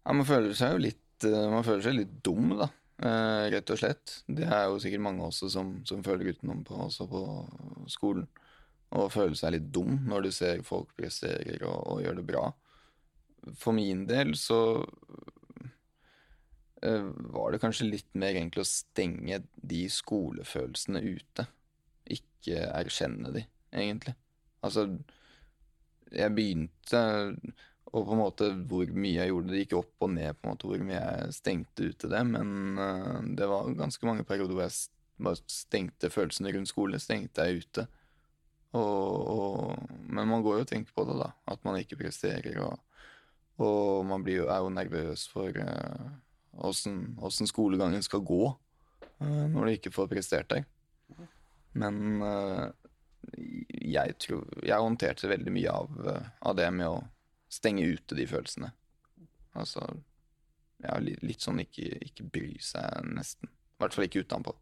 Ja, 0.05 0.13
man 0.13 0.25
føler 0.25 0.51
seg 0.57 0.73
jo 0.73 0.81
litt 0.89 1.23
eh, 1.29 1.49
Man 1.53 1.63
føler 1.63 1.83
seg 1.85 1.95
litt 2.01 2.17
dum, 2.25 2.57
da. 2.57 2.67
eh, 3.05 3.49
rett 3.53 3.69
og 3.71 3.77
slett. 3.79 4.23
Det 4.27 4.43
er 4.49 4.65
jo 4.67 4.79
sikkert 4.81 5.05
mange 5.05 5.21
også 5.29 5.47
som, 5.53 5.75
som 5.85 6.01
føler 6.03 6.33
utenom 6.33 6.65
på, 6.65 6.75
også 6.89 7.07
på 7.07 7.21
skolen. 7.87 8.27
Og 8.97 9.11
føle 9.13 9.37
seg 9.37 9.53
litt 9.53 9.69
dum 9.73 9.99
når 10.09 10.25
du 10.25 10.31
ser 10.33 10.63
folk 10.65 10.95
presterer 10.97 11.61
og, 11.67 11.77
og 11.93 12.01
gjør 12.03 12.19
det 12.19 12.25
bra. 12.29 12.47
For 13.59 13.75
min 13.75 14.03
del 14.09 14.33
så 14.37 14.59
eh, 16.81 17.05
var 17.35 17.53
det 17.53 17.61
kanskje 17.61 17.91
litt 17.91 18.09
mer 18.17 18.33
egentlig 18.33 18.65
å 18.65 18.71
stenge 18.71 19.43
de 19.53 19.83
skolefølelsene 19.93 21.03
ute. 21.05 21.45
Ikke 22.09 22.65
erkjenne 22.65 23.33
de, 23.35 23.45
egentlig. 23.69 24.15
Altså, 24.65 24.89
jeg 26.09 26.33
begynte 26.35 27.03
og 27.89 28.05
på 28.05 28.13
en 28.13 28.21
måte 28.21 28.47
hvor 28.69 28.91
mye 28.93 29.15
jeg 29.17 29.31
gjorde 29.31 29.49
det, 29.49 29.61
gikk 29.63 29.75
opp 29.79 30.05
og 30.05 30.11
ned 30.13 30.37
på 30.37 30.45
en 30.45 30.51
måte 30.51 30.67
hvor 30.69 30.81
mye 30.85 30.99
jeg 30.99 31.37
stengte 31.39 31.87
ute 31.89 32.09
det. 32.11 32.21
Men 32.35 32.81
eh, 32.85 33.15
det 33.39 33.47
var 33.49 33.71
ganske 33.79 34.09
mange 34.09 34.25
perioder 34.27 34.57
hvor 34.57 34.67
jeg 34.67 34.75
bare 35.19 35.41
stengte 35.49 36.11
følelsene 36.13 36.53
rundt 36.53 36.69
skole. 36.69 37.01
Stengte 37.01 37.47
jeg 37.47 37.63
ute. 37.65 37.87
Og, 38.77 39.29
og, 39.33 39.89
men 40.05 40.29
man 40.29 40.43
går 40.45 40.59
jo 40.59 40.65
og 40.65 40.69
tenker 40.69 40.93
på 40.93 41.05
det, 41.09 41.17
da. 41.21 41.31
At 41.49 41.63
man 41.65 41.79
ikke 41.79 41.97
presterer. 41.99 42.59
Og, 42.65 43.05
og 43.65 44.05
man 44.05 44.25
blir 44.25 44.43
jo, 44.43 44.49
er 44.51 44.61
jo 44.61 44.73
nervøs 44.73 45.25
for 45.31 45.55
eh, 45.63 46.09
åssen 46.59 47.15
uh, 47.17 47.49
skolegangen 47.49 48.03
skal 48.05 48.21
gå 48.25 48.43
uh, 48.51 49.45
når 49.49 49.65
du 49.65 49.71
ikke 49.73 49.93
får 49.95 50.11
prestert 50.11 50.51
der. 50.53 50.67
Men 51.79 52.21
uh, 52.23 52.69
jeg 53.69 54.15
tror 54.17 54.47
Jeg 54.65 54.79
håndterte 54.79 55.29
veldig 55.29 55.51
mye 55.53 55.73
av, 55.73 55.97
av 56.41 56.55
det 56.57 56.69
med 56.73 56.87
å 56.87 57.01
stenge 57.51 57.83
ute 57.85 58.15
de 58.15 58.25
følelsene. 58.29 58.69
Altså 59.57 59.83
ja, 60.79 60.95
litt, 61.03 61.21
litt 61.25 61.43
sånn 61.43 61.59
ikke, 61.61 61.89
ikke 62.05 62.27
bry 62.31 62.53
seg, 62.63 63.09
nesten. 63.11 63.49
I 63.49 63.83
hvert 63.83 63.97
fall 63.97 64.07
ikke 64.07 64.23
utenpå. 64.23 64.53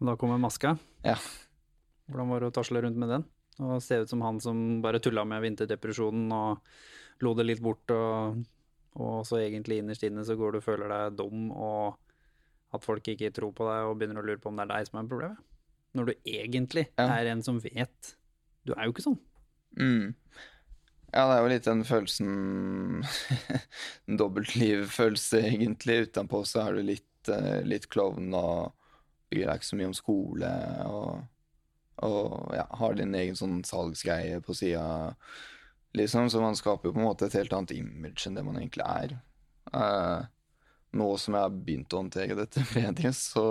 Og 0.00 0.08
da 0.08 0.16
kommer 0.18 0.40
maska. 0.42 0.74
Ja. 1.06 1.16
Hvordan 2.10 2.30
var 2.32 2.40
det 2.42 2.50
å 2.50 2.54
tasle 2.60 2.82
rundt 2.84 2.98
med 3.00 3.08
den? 3.12 3.24
Og 3.60 3.80
se 3.84 3.98
ut 4.02 4.10
som 4.10 4.22
han 4.24 4.38
som 4.42 4.60
bare 4.82 5.00
tulla 5.02 5.24
med 5.28 5.42
vinterdepresjonen 5.44 6.30
og 6.32 6.62
lo 7.24 7.34
det 7.36 7.44
litt 7.46 7.60
bort, 7.62 7.90
og, 7.92 8.38
og 8.96 9.18
så 9.28 9.40
egentlig 9.42 9.80
innerst 9.82 10.06
inne 10.08 10.24
så 10.24 10.36
går 10.38 10.54
du 10.56 10.58
og 10.62 10.64
føler 10.64 10.88
deg 10.90 11.18
dum, 11.18 11.50
og 11.52 11.98
at 12.72 12.86
folk 12.86 13.10
ikke 13.12 13.32
tror 13.36 13.52
på 13.56 13.66
deg 13.68 13.88
og 13.90 13.98
begynner 14.00 14.22
å 14.22 14.26
lure 14.26 14.40
på 14.40 14.48
om 14.48 14.56
det 14.56 14.64
er 14.68 14.72
deg 14.76 14.88
som 14.88 15.00
er 15.02 15.10
problemet. 15.10 15.42
Når 15.98 16.06
du 16.06 16.12
egentlig 16.30 16.86
Ja. 16.96 17.08
er 17.18 17.26
en 17.32 17.42
som 17.42 17.58
vet. 17.60 18.14
Du 18.64 18.72
er 18.76 18.86
jo 18.86 18.92
ikke 18.94 19.02
sånn. 19.08 19.18
Mm. 19.76 20.14
Ja, 21.12 21.24
det 21.26 21.34
er 21.34 21.40
jo 21.42 21.50
litt 21.50 21.66
den 21.66 21.82
følelsen 21.84 23.02
En 24.08 24.16
dobbeltliv-følelse, 24.20 25.40
egentlig. 25.50 26.06
Utenpå 26.08 26.44
så 26.46 26.62
er 26.68 26.78
du 26.78 26.82
litt, 26.86 27.28
eh, 27.28 27.60
litt 27.66 27.88
klovn 27.90 28.30
og 28.38 28.72
bryr 29.30 29.46
deg 29.50 29.58
ikke 29.60 29.70
så 29.72 29.78
mye 29.80 29.90
om 29.90 29.96
skole. 29.98 30.52
Og, 30.86 31.24
og 32.06 32.54
ja, 32.56 32.66
har 32.80 32.96
din 32.96 33.14
egen 33.16 33.38
sånn 33.38 33.60
salgsgreie 33.66 34.40
på 34.44 34.56
sida, 34.56 35.14
liksom. 35.96 36.30
Så 36.32 36.42
man 36.42 36.58
skaper 36.58 36.90
jo 36.90 36.94
på 36.96 37.02
en 37.02 37.08
måte 37.08 37.28
et 37.28 37.36
helt 37.38 37.54
annet 37.56 37.74
image 37.76 38.26
enn 38.26 38.38
det 38.38 38.44
man 38.46 38.60
egentlig 38.60 38.86
er. 38.86 39.16
Uh, 39.74 40.24
nå 40.96 41.10
som 41.22 41.36
jeg 41.36 41.46
har 41.46 41.58
begynt 41.68 41.94
å 41.94 42.02
håndtere 42.02 42.38
dette 42.38 42.64
bedre, 42.74 43.12
så 43.16 43.46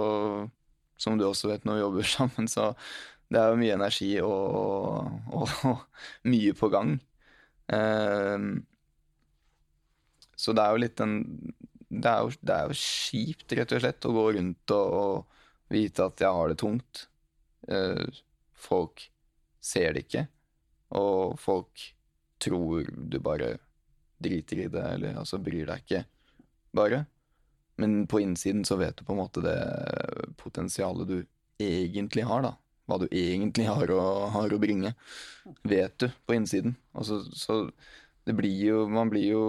som 0.99 1.15
du 1.15 1.23
også 1.27 1.53
vet 1.53 1.67
når 1.67 1.77
vi 1.77 1.85
jobber 1.85 2.11
sammen, 2.17 2.51
så 2.51 2.73
det 3.29 3.39
er 3.39 3.53
jo 3.53 3.61
mye 3.61 3.77
energi 3.77 4.11
og, 4.25 5.11
og, 5.29 5.53
og 5.69 6.29
mye 6.29 6.55
på 6.57 6.71
gang. 6.73 6.97
Uh, 7.69 8.57
så 10.39 10.55
det 10.55 10.63
er 10.63 10.73
jo 10.73 10.83
litt 10.85 10.99
den 11.01 11.19
det 11.89 12.05
er, 12.09 12.21
jo, 12.21 12.33
det 12.45 12.55
er 12.55 12.69
jo 12.69 12.77
kjipt, 12.77 13.53
rett 13.57 13.71
og 13.73 13.81
slett, 13.81 14.05
å 14.05 14.13
gå 14.13 14.25
rundt 14.35 14.73
og, 14.75 14.97
og 14.99 15.73
vite 15.73 16.05
at 16.05 16.21
jeg 16.21 16.37
har 16.37 16.51
det 16.51 16.57
tungt. 16.61 17.07
Eh, 17.67 18.19
folk 18.59 19.07
ser 19.63 19.95
det 19.95 20.05
ikke, 20.07 20.25
og 20.95 21.39
folk 21.39 21.83
tror 22.39 22.87
du 22.87 23.19
bare 23.23 23.57
driter 24.19 24.65
i 24.65 24.69
det, 24.71 24.85
eller 24.95 25.19
altså 25.19 25.39
bryr 25.41 25.67
deg 25.69 25.83
ikke, 25.83 26.03
bare. 26.75 27.03
Men 27.79 28.03
på 28.11 28.19
innsiden 28.23 28.65
så 28.67 28.75
vet 28.79 28.97
du 28.99 29.05
på 29.07 29.15
en 29.15 29.21
måte 29.21 29.43
det 29.43 29.59
potensialet 30.39 31.07
du 31.07 31.19
egentlig 31.63 32.25
har, 32.27 32.43
da. 32.43 32.55
Hva 32.89 32.97
du 33.03 33.07
egentlig 33.11 33.67
har 33.69 33.91
å, 33.93 34.01
har 34.33 34.51
å 34.51 34.59
bringe. 34.59 34.95
Vet 35.67 35.95
du 36.01 36.07
på 36.25 36.35
innsiden. 36.35 36.75
Altså, 36.97 37.21
så 37.37 37.61
det 38.27 38.35
blir 38.37 38.57
jo 38.61 38.81
Man 38.91 39.09
blir 39.09 39.31
jo 39.31 39.43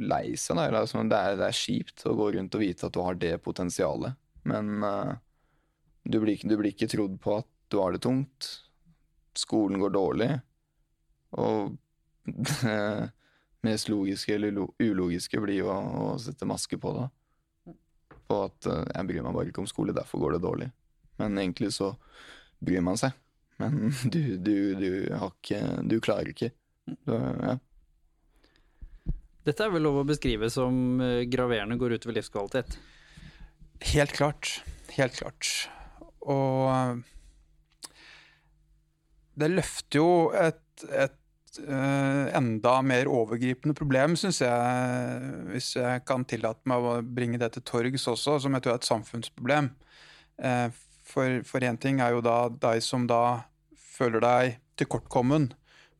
lei 0.00 0.36
seg, 0.38 0.56
da. 0.56 0.82
Altså, 0.82 1.02
det, 1.04 1.18
er, 1.18 1.36
det 1.40 1.48
er 1.50 1.58
kjipt 1.60 2.06
å 2.08 2.14
gå 2.18 2.30
rundt 2.36 2.56
og 2.56 2.64
vite 2.64 2.88
at 2.88 2.96
du 2.96 3.02
har 3.04 3.18
det 3.20 3.34
potensialet, 3.44 4.16
men 4.48 4.86
uh, 4.86 5.12
du, 6.04 6.20
blir, 6.22 6.40
du 6.40 6.56
blir 6.56 6.72
ikke 6.72 6.88
trodd 6.90 7.18
på 7.22 7.40
at 7.42 7.48
du 7.70 7.78
har 7.78 7.94
det 7.94 8.02
tungt. 8.04 8.48
Skolen 9.38 9.80
går 9.80 9.94
dårlig. 9.94 10.30
Og 11.38 11.76
det 12.24 12.74
mest 13.66 13.88
logiske 13.92 14.34
eller 14.34 14.66
ulogiske 14.80 15.40
blir 15.42 15.62
jo 15.62 15.70
å 15.70 16.18
sette 16.20 16.48
maske 16.48 16.78
på 16.80 16.94
det. 16.96 17.08
På 18.30 18.44
at 18.46 18.68
uh, 18.70 18.84
jeg 18.84 19.08
bryr 19.08 19.26
meg 19.26 19.36
bare 19.36 19.52
ikke 19.52 19.62
om 19.62 19.70
skole, 19.70 19.94
derfor 19.96 20.22
går 20.22 20.36
det 20.36 20.44
dårlig. 20.44 20.70
Men 21.20 21.38
egentlig 21.38 21.72
så 21.76 21.92
bryr 22.60 22.84
man 22.84 22.98
seg. 23.00 23.16
Men 23.60 23.90
du, 24.12 24.36
du, 24.36 24.54
du 24.80 24.90
har 25.12 25.34
ikke 25.34 25.60
Du 25.84 25.98
klarer 26.02 26.32
ikke. 26.32 26.52
Du, 26.86 27.12
ja. 27.14 27.58
Dette 29.46 29.64
er 29.64 29.72
vel 29.72 29.84
lov 29.86 30.02
å 30.02 30.08
beskrive 30.08 30.50
som 30.52 31.00
eh, 31.00 31.22
graverende 31.30 31.78
går 31.80 31.96
utover 31.96 32.18
livskvalitet? 32.18 32.74
Helt 33.94 34.12
klart. 34.12 34.58
Helt 34.92 35.16
klart. 35.16 35.48
Og 36.20 36.68
eh, 36.68 37.00
det 39.40 39.50
løfter 39.52 40.00
jo 40.00 40.10
et, 40.36 40.84
et 40.90 41.60
uh, 41.66 42.26
enda 42.36 42.74
mer 42.86 43.10
overgripende 43.10 43.76
problem, 43.76 44.16
syns 44.18 44.42
jeg, 44.44 45.30
hvis 45.50 45.72
jeg 45.78 46.04
kan 46.08 46.26
tillate 46.28 46.70
meg 46.70 46.86
å 46.86 46.98
bringe 47.04 47.40
det 47.40 47.52
til 47.56 47.66
torgs 47.66 48.06
også, 48.10 48.38
som 48.44 48.56
jeg 48.56 48.64
tror 48.64 48.76
er 48.76 48.82
et 48.82 48.90
samfunnsproblem. 48.90 49.72
Uh, 50.40 50.68
for 51.10 51.66
én 51.66 51.78
ting 51.80 51.98
er 51.98 52.14
jo 52.14 52.22
da 52.22 52.44
deg 52.52 52.84
som 52.86 53.08
da 53.10 53.42
føler 53.74 54.22
deg 54.22 54.60
tilkortkommen 54.78 55.50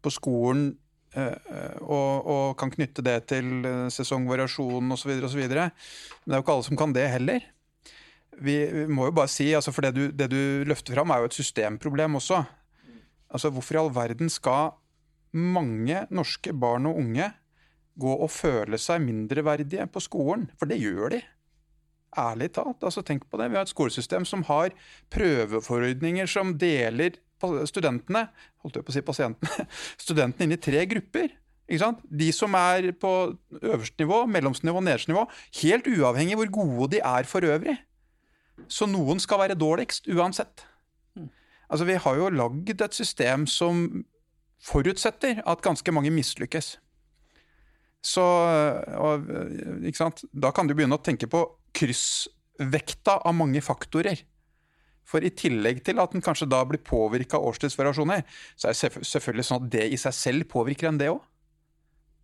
på 0.00 0.12
skolen 0.14 0.68
uh, 1.16 1.34
og, 1.82 2.12
og, 2.20 2.44
kan 2.60 2.70
knytte 2.72 3.04
det 3.04 3.18
til 3.32 3.66
sesongvariasjon 3.92 4.94
osv. 4.94 5.16
osv. 5.26 5.42
Men 5.50 5.72
det 5.74 6.36
er 6.36 6.38
jo 6.38 6.44
ikke 6.44 6.54
alle 6.54 6.68
som 6.70 6.78
kan 6.80 6.94
det 6.96 7.08
heller 7.10 7.48
vi, 8.40 8.54
vi, 8.72 8.86
må 8.88 9.08
jo 9.08 9.14
bare 9.16 9.30
si, 9.30 9.50
altså 9.56 9.72
for 9.74 9.84
det 9.84 9.92
du, 9.96 10.04
det 10.16 10.30
du, 10.32 10.40
løfter 10.68 10.96
fram, 10.96 11.12
er 11.12 11.22
jo 11.22 11.30
et 11.30 11.36
systemproblem 11.36 12.18
også. 12.20 12.40
Altså 13.30 13.50
Hvorfor 13.54 13.76
i 13.76 13.80
all 13.82 13.92
verden 13.94 14.30
skal 14.32 14.74
mange 15.32 16.06
norske 16.10 16.52
barn 16.52 16.88
og 16.90 16.98
unge 16.98 17.30
gå 18.00 18.14
og 18.16 18.30
føle 18.32 18.78
seg 18.80 19.02
mindreverdige 19.04 19.86
på 19.92 20.02
skolen? 20.02 20.48
For 20.58 20.70
det 20.70 20.80
gjør 20.82 21.14
de. 21.14 21.22
Ærlig 22.18 22.50
talt. 22.56 22.82
altså 22.82 23.02
Tenk 23.06 23.28
på 23.30 23.38
det. 23.38 23.50
Vi 23.50 23.58
har 23.58 23.66
et 23.66 23.72
skolesystem 23.72 24.26
som 24.26 24.42
har 24.50 24.74
prøveforordninger 25.14 26.26
som 26.30 26.56
deler 26.58 27.20
studentene 27.40 28.26
holdt 28.60 28.76
jeg 28.76 28.84
på 28.84 28.92
å 28.92 28.96
si 28.96 29.02
pasientene, 29.04 29.66
studentene 30.04 30.46
inn 30.46 30.56
i 30.56 30.60
tre 30.60 30.84
grupper. 30.86 31.30
De 31.70 32.32
som 32.34 32.54
er 32.58 32.90
på 32.98 33.10
øverste 33.62 34.02
nivå, 34.02 34.24
mellomste 34.26 34.66
nederste 34.66 35.12
nivå. 35.12 35.26
Helt 35.62 35.86
uavhengig 35.86 36.36
hvor 36.36 36.50
gode 36.50 36.96
de 36.96 37.00
er 37.00 37.28
for 37.30 37.46
øvrig. 37.46 37.76
Så 38.68 38.88
noen 38.90 39.22
skal 39.22 39.38
være 39.44 39.58
dårligst 39.58 40.10
uansett. 40.10 40.66
Altså, 41.70 41.86
vi 41.86 41.98
har 42.02 42.18
jo 42.18 42.30
lagd 42.34 42.82
et 42.82 42.96
system 42.96 43.46
som 43.46 43.86
forutsetter 44.60 45.40
at 45.48 45.62
ganske 45.64 45.92
mange 45.94 46.12
mislykkes. 46.12 46.74
Så 48.02 48.24
og, 48.96 49.28
Da 50.32 50.50
kan 50.56 50.66
du 50.66 50.74
begynne 50.74 50.96
å 50.96 51.04
tenke 51.04 51.28
på 51.30 51.44
kryssvekta 51.76 53.20
av 53.24 53.36
mange 53.36 53.62
faktorer. 53.62 54.24
For 55.06 55.24
i 55.26 55.32
tillegg 55.34 55.82
til 55.86 56.00
at 56.02 56.14
den 56.14 56.22
kanskje 56.22 56.48
da 56.50 56.62
blir 56.66 56.82
påvirka 56.86 57.38
av 57.38 57.48
årstidsvariasjoner, 57.50 58.22
så 58.56 58.70
er 58.70 58.76
det 58.76 59.06
selvfølgelig 59.08 59.46
sånn 59.46 59.62
at 59.64 59.70
det 59.72 59.86
i 59.90 59.98
seg 59.98 60.14
selv 60.16 60.48
påvirker 60.52 60.90
en 60.90 61.00
det 61.00 61.10
òg. 61.12 61.22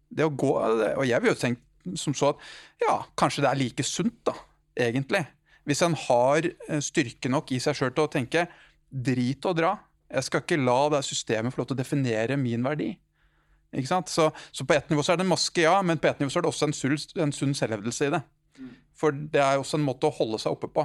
Det 0.07 0.27
å 0.27 0.31
gå 0.31 0.53
Og 0.55 1.03
jeg 1.07 1.23
vil 1.23 1.33
jo 1.33 1.39
tenke 1.41 1.99
som 1.99 2.15
så 2.15 2.33
at 2.33 2.45
ja, 2.83 3.01
kanskje 3.19 3.45
det 3.45 3.51
er 3.51 3.59
like 3.61 3.87
sunt, 3.87 4.17
da, 4.27 4.35
egentlig. 4.89 5.23
Hvis 5.67 5.83
en 5.83 5.97
har 5.99 6.47
eh, 6.47 6.83
styrke 6.83 7.31
nok 7.31 7.51
i 7.55 7.61
seg 7.63 7.79
sjøl 7.79 7.93
til 7.95 8.07
å 8.07 8.11
tenke 8.11 8.47
drit 9.05 9.49
og 9.49 9.59
dra, 9.59 9.75
jeg 10.07 10.27
skal 10.27 10.43
ikke 10.43 10.61
la 10.63 10.79
det 10.95 11.03
systemet 11.07 11.55
få 11.55 11.63
lov 11.63 11.69
til 11.71 11.77
å 11.77 11.83
definere 11.83 12.39
min 12.39 12.65
verdi. 12.65 12.93
Ikke 13.77 13.91
sant? 13.91 14.11
Så, 14.13 14.29
så 14.55 14.65
på 14.65 14.77
ett 14.77 14.89
nivå 14.91 15.03
så 15.05 15.13
er 15.13 15.21
det 15.21 15.27
en 15.27 15.33
maske, 15.33 15.65
ja, 15.65 15.75
men 15.85 15.99
på 16.01 16.09
ett 16.09 16.21
nivå 16.23 16.33
så 16.33 16.41
er 16.41 16.47
det 16.47 16.53
også 16.53 16.69
en, 16.69 16.77
sul, 16.77 16.97
en 17.23 17.35
sunn 17.35 17.55
selvhevdelse 17.59 18.09
i 18.09 18.15
det. 18.15 18.23
For 18.97 19.13
det 19.13 19.43
er 19.43 19.61
også 19.61 19.77
en 19.77 19.85
måte 19.85 20.09
å 20.09 20.15
holde 20.17 20.41
seg 20.41 20.55
oppe 20.57 20.71
på, 20.73 20.85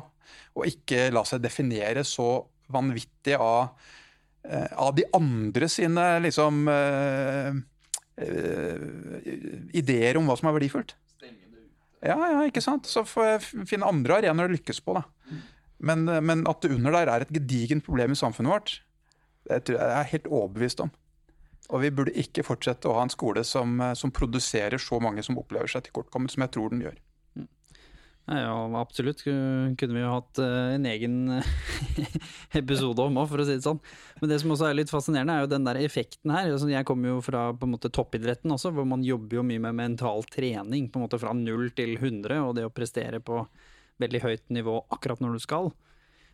og 0.58 0.68
ikke 0.68 1.10
la 1.14 1.24
seg 1.28 1.44
definere 1.44 2.04
så 2.08 2.42
vanvittig 2.72 3.38
av, 3.40 3.78
eh, 4.48 4.72
av 4.80 4.96
de 4.98 5.06
andre 5.16 5.70
sine 5.72 6.06
liksom 6.26 6.66
uh, 6.72 7.52
uh, 8.24 8.84
ideer 9.78 10.20
om 10.20 10.28
hva 10.28 10.38
som 10.40 10.52
er 10.52 10.58
verdifullt. 10.60 10.96
Ja, 12.02 12.18
ja, 12.18 12.44
ikke 12.50 12.64
sant? 12.66 12.88
Så 12.90 13.04
får 13.06 13.28
jeg 13.28 13.66
finne 13.70 13.88
andre 13.88 14.18
arenaer 14.18 14.50
å 14.50 14.56
lykkes 14.56 14.80
på. 14.82 14.96
da. 14.98 15.04
Men, 15.82 16.06
men, 16.06 16.46
at 16.50 16.62
det 16.62 16.74
under 16.76 16.94
der 16.94 17.10
er 17.10 17.26
et 17.26 17.34
gedigent 17.34 17.86
problem 17.86 18.14
i 18.14 18.20
samfunnet 18.20 18.54
vårt, 18.54 18.74
det 19.50 19.64
tror 19.66 19.80
jeg 19.80 19.96
er 19.98 20.12
helt 20.12 20.28
overbevist 20.30 20.84
om. 20.86 20.92
Og 21.72 21.82
vi 21.82 21.94
burde 21.96 22.14
ikke 22.20 22.46
fortsette 22.46 22.90
å 22.90 22.98
ha 22.98 23.06
en 23.06 23.14
skole 23.14 23.44
som, 23.48 23.80
som 23.98 24.14
produserer 24.14 24.82
så 24.82 25.00
mange 25.02 25.24
som 25.26 25.40
opplever 25.42 25.72
seg 25.72 25.88
tilkortkommet, 25.88 26.34
som 26.34 26.46
jeg 26.46 26.54
tror 26.54 26.74
den 26.74 26.84
gjør. 26.86 27.00
Ja, 28.32 28.80
absolutt. 28.80 29.24
Kunne 29.24 29.96
vi 29.96 30.04
jo 30.04 30.12
hatt 30.14 30.40
eh, 30.40 30.76
en 30.76 30.86
egen 30.88 31.16
episode 32.62 33.04
om 33.04 33.18
òg, 33.20 33.28
for 33.32 33.42
å 33.42 33.48
si 33.48 33.58
det 33.58 33.66
sånn. 33.66 33.82
Men 34.22 34.32
det 34.32 34.38
som 34.44 34.54
også 34.54 34.70
er 34.70 34.78
litt 34.78 34.94
fascinerende, 34.94 35.36
er 35.36 35.44
jo 35.44 35.52
den 35.52 35.66
der 35.68 35.80
effekten 35.82 36.32
her. 36.32 36.52
Altså, 36.54 36.70
jeg 36.72 36.88
kommer 36.88 37.16
jo 37.16 37.18
fra 37.26 37.50
på 37.58 37.68
en 37.68 37.74
måte 37.74 37.92
toppidretten 37.92 38.54
også, 38.54 38.72
hvor 38.76 38.88
man 38.88 39.04
jobber 39.04 39.40
jo 39.40 39.46
mye 39.48 39.64
med 39.66 39.80
mental 39.80 40.24
trening. 40.32 40.88
På 40.92 41.00
en 41.02 41.08
måte 41.08 41.20
fra 41.22 41.34
null 41.36 41.74
til 41.76 41.98
100, 41.98 42.38
og 42.46 42.56
det 42.60 42.68
å 42.70 42.74
prestere 42.74 43.20
på 43.26 43.42
veldig 44.02 44.24
høyt 44.24 44.46
nivå 44.54 44.80
akkurat 44.94 45.22
når 45.24 45.38
du 45.38 45.44
skal. 45.44 45.72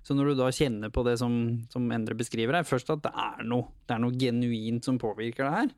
Så 0.07 0.15
når 0.15 0.31
du 0.31 0.39
da 0.39 0.47
kjenner 0.55 0.91
på 0.93 1.03
det 1.03 1.17
som, 1.19 1.33
som 1.73 1.89
Endre 1.91 2.15
beskriver 2.15 2.55
her, 2.55 2.67
først 2.67 2.93
at 2.93 3.03
det 3.03 3.11
er 3.11 3.43
noe, 3.47 3.67
det 3.87 3.97
er 3.97 4.03
noe 4.03 4.15
genuint 4.15 4.87
som 4.87 4.99
påvirker 5.01 5.43
det 5.43 5.53
her, 5.55 5.73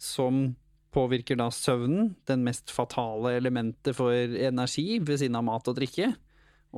som 0.00 0.42
påvirker 0.94 1.38
da 1.38 1.50
søvnen, 1.54 2.14
den 2.26 2.42
mest 2.46 2.72
fatale 2.72 3.36
elementet 3.38 3.94
for 3.98 4.14
energi 4.16 4.98
ved 4.98 5.20
siden 5.20 5.38
av 5.38 5.46
mat 5.46 5.68
og 5.70 5.76
drikke. 5.76 6.08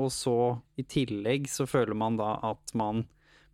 Og 0.02 0.10
så 0.12 0.36
i 0.80 0.84
tillegg 0.88 1.46
så 1.52 1.68
føler 1.68 1.96
man 1.96 2.18
da 2.20 2.34
at 2.50 2.74
man 2.78 3.04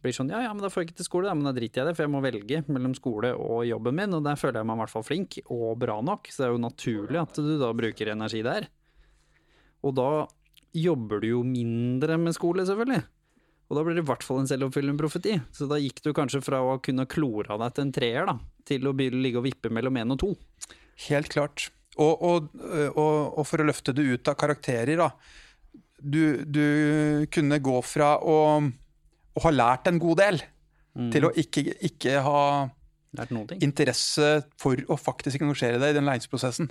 blir 0.02 0.14
sånn 0.14 0.30
ja 0.30 0.44
ja, 0.44 0.50
men 0.54 0.62
da 0.62 0.70
får 0.70 0.82
jeg 0.82 0.88
ikke 0.88 0.98
til 1.00 1.08
skole, 1.08 1.26
da, 1.26 1.34
men 1.34 1.48
da 1.48 1.52
driter 1.56 1.80
jeg 1.80 1.86
i 1.86 1.90
det, 1.90 1.94
for 1.98 2.06
jeg 2.06 2.14
må 2.14 2.22
velge 2.22 2.60
mellom 2.70 2.94
skole 2.94 3.32
og 3.34 3.64
jobben 3.66 3.96
min, 3.98 4.14
og 4.14 4.24
der 4.26 4.38
føler 4.38 4.60
jeg 4.60 4.70
meg 4.70 4.78
i 4.78 4.82
hvert 4.84 4.94
fall 4.94 5.06
flink 5.06 5.38
og 5.44 5.70
bra 5.82 5.98
nok, 6.06 6.30
så 6.30 6.40
det 6.40 6.48
er 6.48 6.54
jo 6.54 6.60
naturlig 6.62 7.22
at 7.22 7.40
du 7.42 7.54
da 7.58 7.70
bruker 7.76 8.12
energi 8.14 8.44
der. 8.46 8.68
Og 9.86 9.94
da 9.98 10.10
jobber 10.80 11.22
du 11.22 11.30
jo 11.32 11.44
mindre 11.46 12.18
med 12.20 12.36
skole, 12.36 12.66
selvfølgelig. 12.68 13.04
Og 13.68 13.76
da 13.76 13.84
blir 13.84 13.98
det 13.98 14.04
i 14.04 14.08
hvert 14.08 14.24
fall 14.24 14.40
en 14.42 14.48
selvoppfyllende 14.48 15.00
profeti. 15.00 15.34
Så 15.52 15.68
da 15.68 15.76
gikk 15.80 16.00
du 16.04 16.14
kanskje 16.16 16.40
fra 16.44 16.62
å 16.64 16.78
kunne 16.84 17.08
klore 17.10 17.58
deg 17.60 17.74
til 17.74 17.84
en 17.84 17.92
treer, 17.94 18.28
da, 18.30 18.38
til 18.68 18.88
å 18.88 18.94
ligge 18.96 19.40
og 19.40 19.44
vippe 19.44 19.72
mellom 19.72 19.98
én 20.00 20.14
og 20.14 20.22
to. 20.22 20.30
Helt 21.08 21.28
klart. 21.32 21.68
Og, 21.98 22.22
og, 22.22 22.48
og, 22.94 23.14
og, 23.34 23.44
for 23.46 23.60
å 23.60 23.66
løfte 23.68 23.92
det 23.96 24.06
ut 24.06 24.30
av 24.30 24.38
karakterer, 24.40 24.96
da. 25.00 25.10
Du, 25.98 26.44
du 26.46 27.26
kunne 27.34 27.58
gå 27.58 27.74
fra 27.82 28.14
å, 28.22 28.38
å, 28.62 29.42
ha 29.42 29.52
lært 29.52 29.90
en 29.90 29.98
god 30.00 30.20
del, 30.22 30.40
mm. 30.94 31.08
til 31.12 31.26
å 31.26 31.32
ikke, 31.42 31.64
ikke 31.90 32.20
ha 32.22 32.42
interesse 33.58 34.30
for 34.60 34.78
å 34.86 34.98
faktisk 35.00 35.42
engasjere 35.42 35.80
deg 35.82 35.92
i 35.92 35.98
den 35.98 36.06
læringsprosessen. 36.06 36.70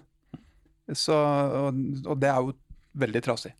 Så, 0.96 1.16
og 2.08 2.22
det 2.22 2.32
er 2.32 2.40
jo 2.40 2.56
veldig 2.98 3.24
trasig. 3.26 3.52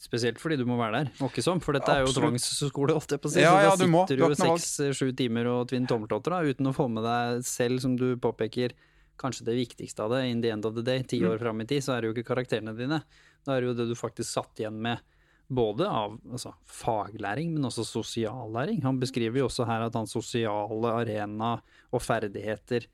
Spesielt 0.00 0.40
fordi 0.40 0.56
du 0.58 0.64
må 0.66 0.78
være 0.80 1.04
der, 1.04 1.10
ikke 1.26 1.42
sånn, 1.44 1.60
for 1.62 1.76
dette 1.76 1.92
er 1.92 2.06
jo 2.06 2.14
tvangsskole, 2.16 2.94
ofte 2.96 3.18
på 3.20 3.30
si. 3.30 3.42
Ja, 3.44 3.52
ja, 3.62 3.74
da 3.76 3.84
sitter 3.84 4.16
du 4.16 4.24
jo 4.24 4.38
seks-sju 4.38 5.10
timer 5.18 5.50
og 5.52 5.68
tvinner 5.70 5.90
tommeltotter 5.92 6.48
uten 6.48 6.70
å 6.70 6.74
få 6.74 6.88
med 6.90 7.04
deg 7.06 7.44
selv, 7.46 7.82
som 7.84 7.98
du 8.00 8.14
påpeker, 8.20 8.74
kanskje 9.20 9.44
det 9.50 9.58
viktigste 9.58 10.06
av 10.06 10.14
det, 10.16 10.24
in 10.32 10.40
the 10.42 10.50
end 10.54 10.66
of 10.66 10.74
the 10.74 10.84
day, 10.86 11.04
ti 11.04 11.20
år 11.20 11.36
mm. 11.36 11.42
fram 11.44 11.60
i 11.60 11.68
tid, 11.68 11.84
så 11.84 11.94
er 11.94 12.00
det 12.02 12.10
jo 12.10 12.16
ikke 12.16 12.30
karakterene 12.32 12.74
dine. 12.78 13.02
Da 13.44 13.54
er 13.54 13.62
det 13.62 13.70
jo 13.70 13.76
det 13.82 13.90
du 13.92 13.96
faktisk 13.98 14.32
satt 14.32 14.62
igjen 14.62 14.80
med, 14.80 15.04
både 15.50 15.86
av 15.90 16.16
altså, 16.30 16.54
faglæring, 16.70 17.52
men 17.56 17.66
også 17.66 17.84
sosiallæring. 17.86 18.80
Han 18.86 19.00
beskriver 19.02 19.42
jo 19.42 19.48
også 19.50 19.66
her 19.68 19.84
at 19.88 19.96
hans 19.98 20.14
sosiale 20.14 20.92
arena 21.02 21.56
og 21.90 22.04
ferdigheter 22.04 22.86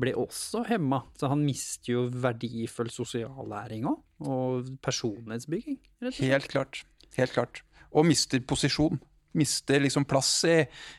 ble 0.00 0.14
også 0.18 0.64
hemma. 0.68 1.02
Så 1.18 1.30
han 1.32 1.44
mister 1.46 1.94
jo 1.94 2.06
verdifull 2.10 2.90
sosiallæring 2.92 3.86
òg, 3.90 4.00
og 4.26 4.72
personlighetsbygging. 4.84 5.78
Helt 6.20 6.50
klart. 6.52 6.82
Helt 7.16 7.36
klart. 7.36 7.62
Og 7.90 8.06
mister 8.06 8.42
posisjon 8.46 9.00
mister 9.38 9.78
liksom 9.78 10.04
plass 10.10 10.42
i, 10.48 10.56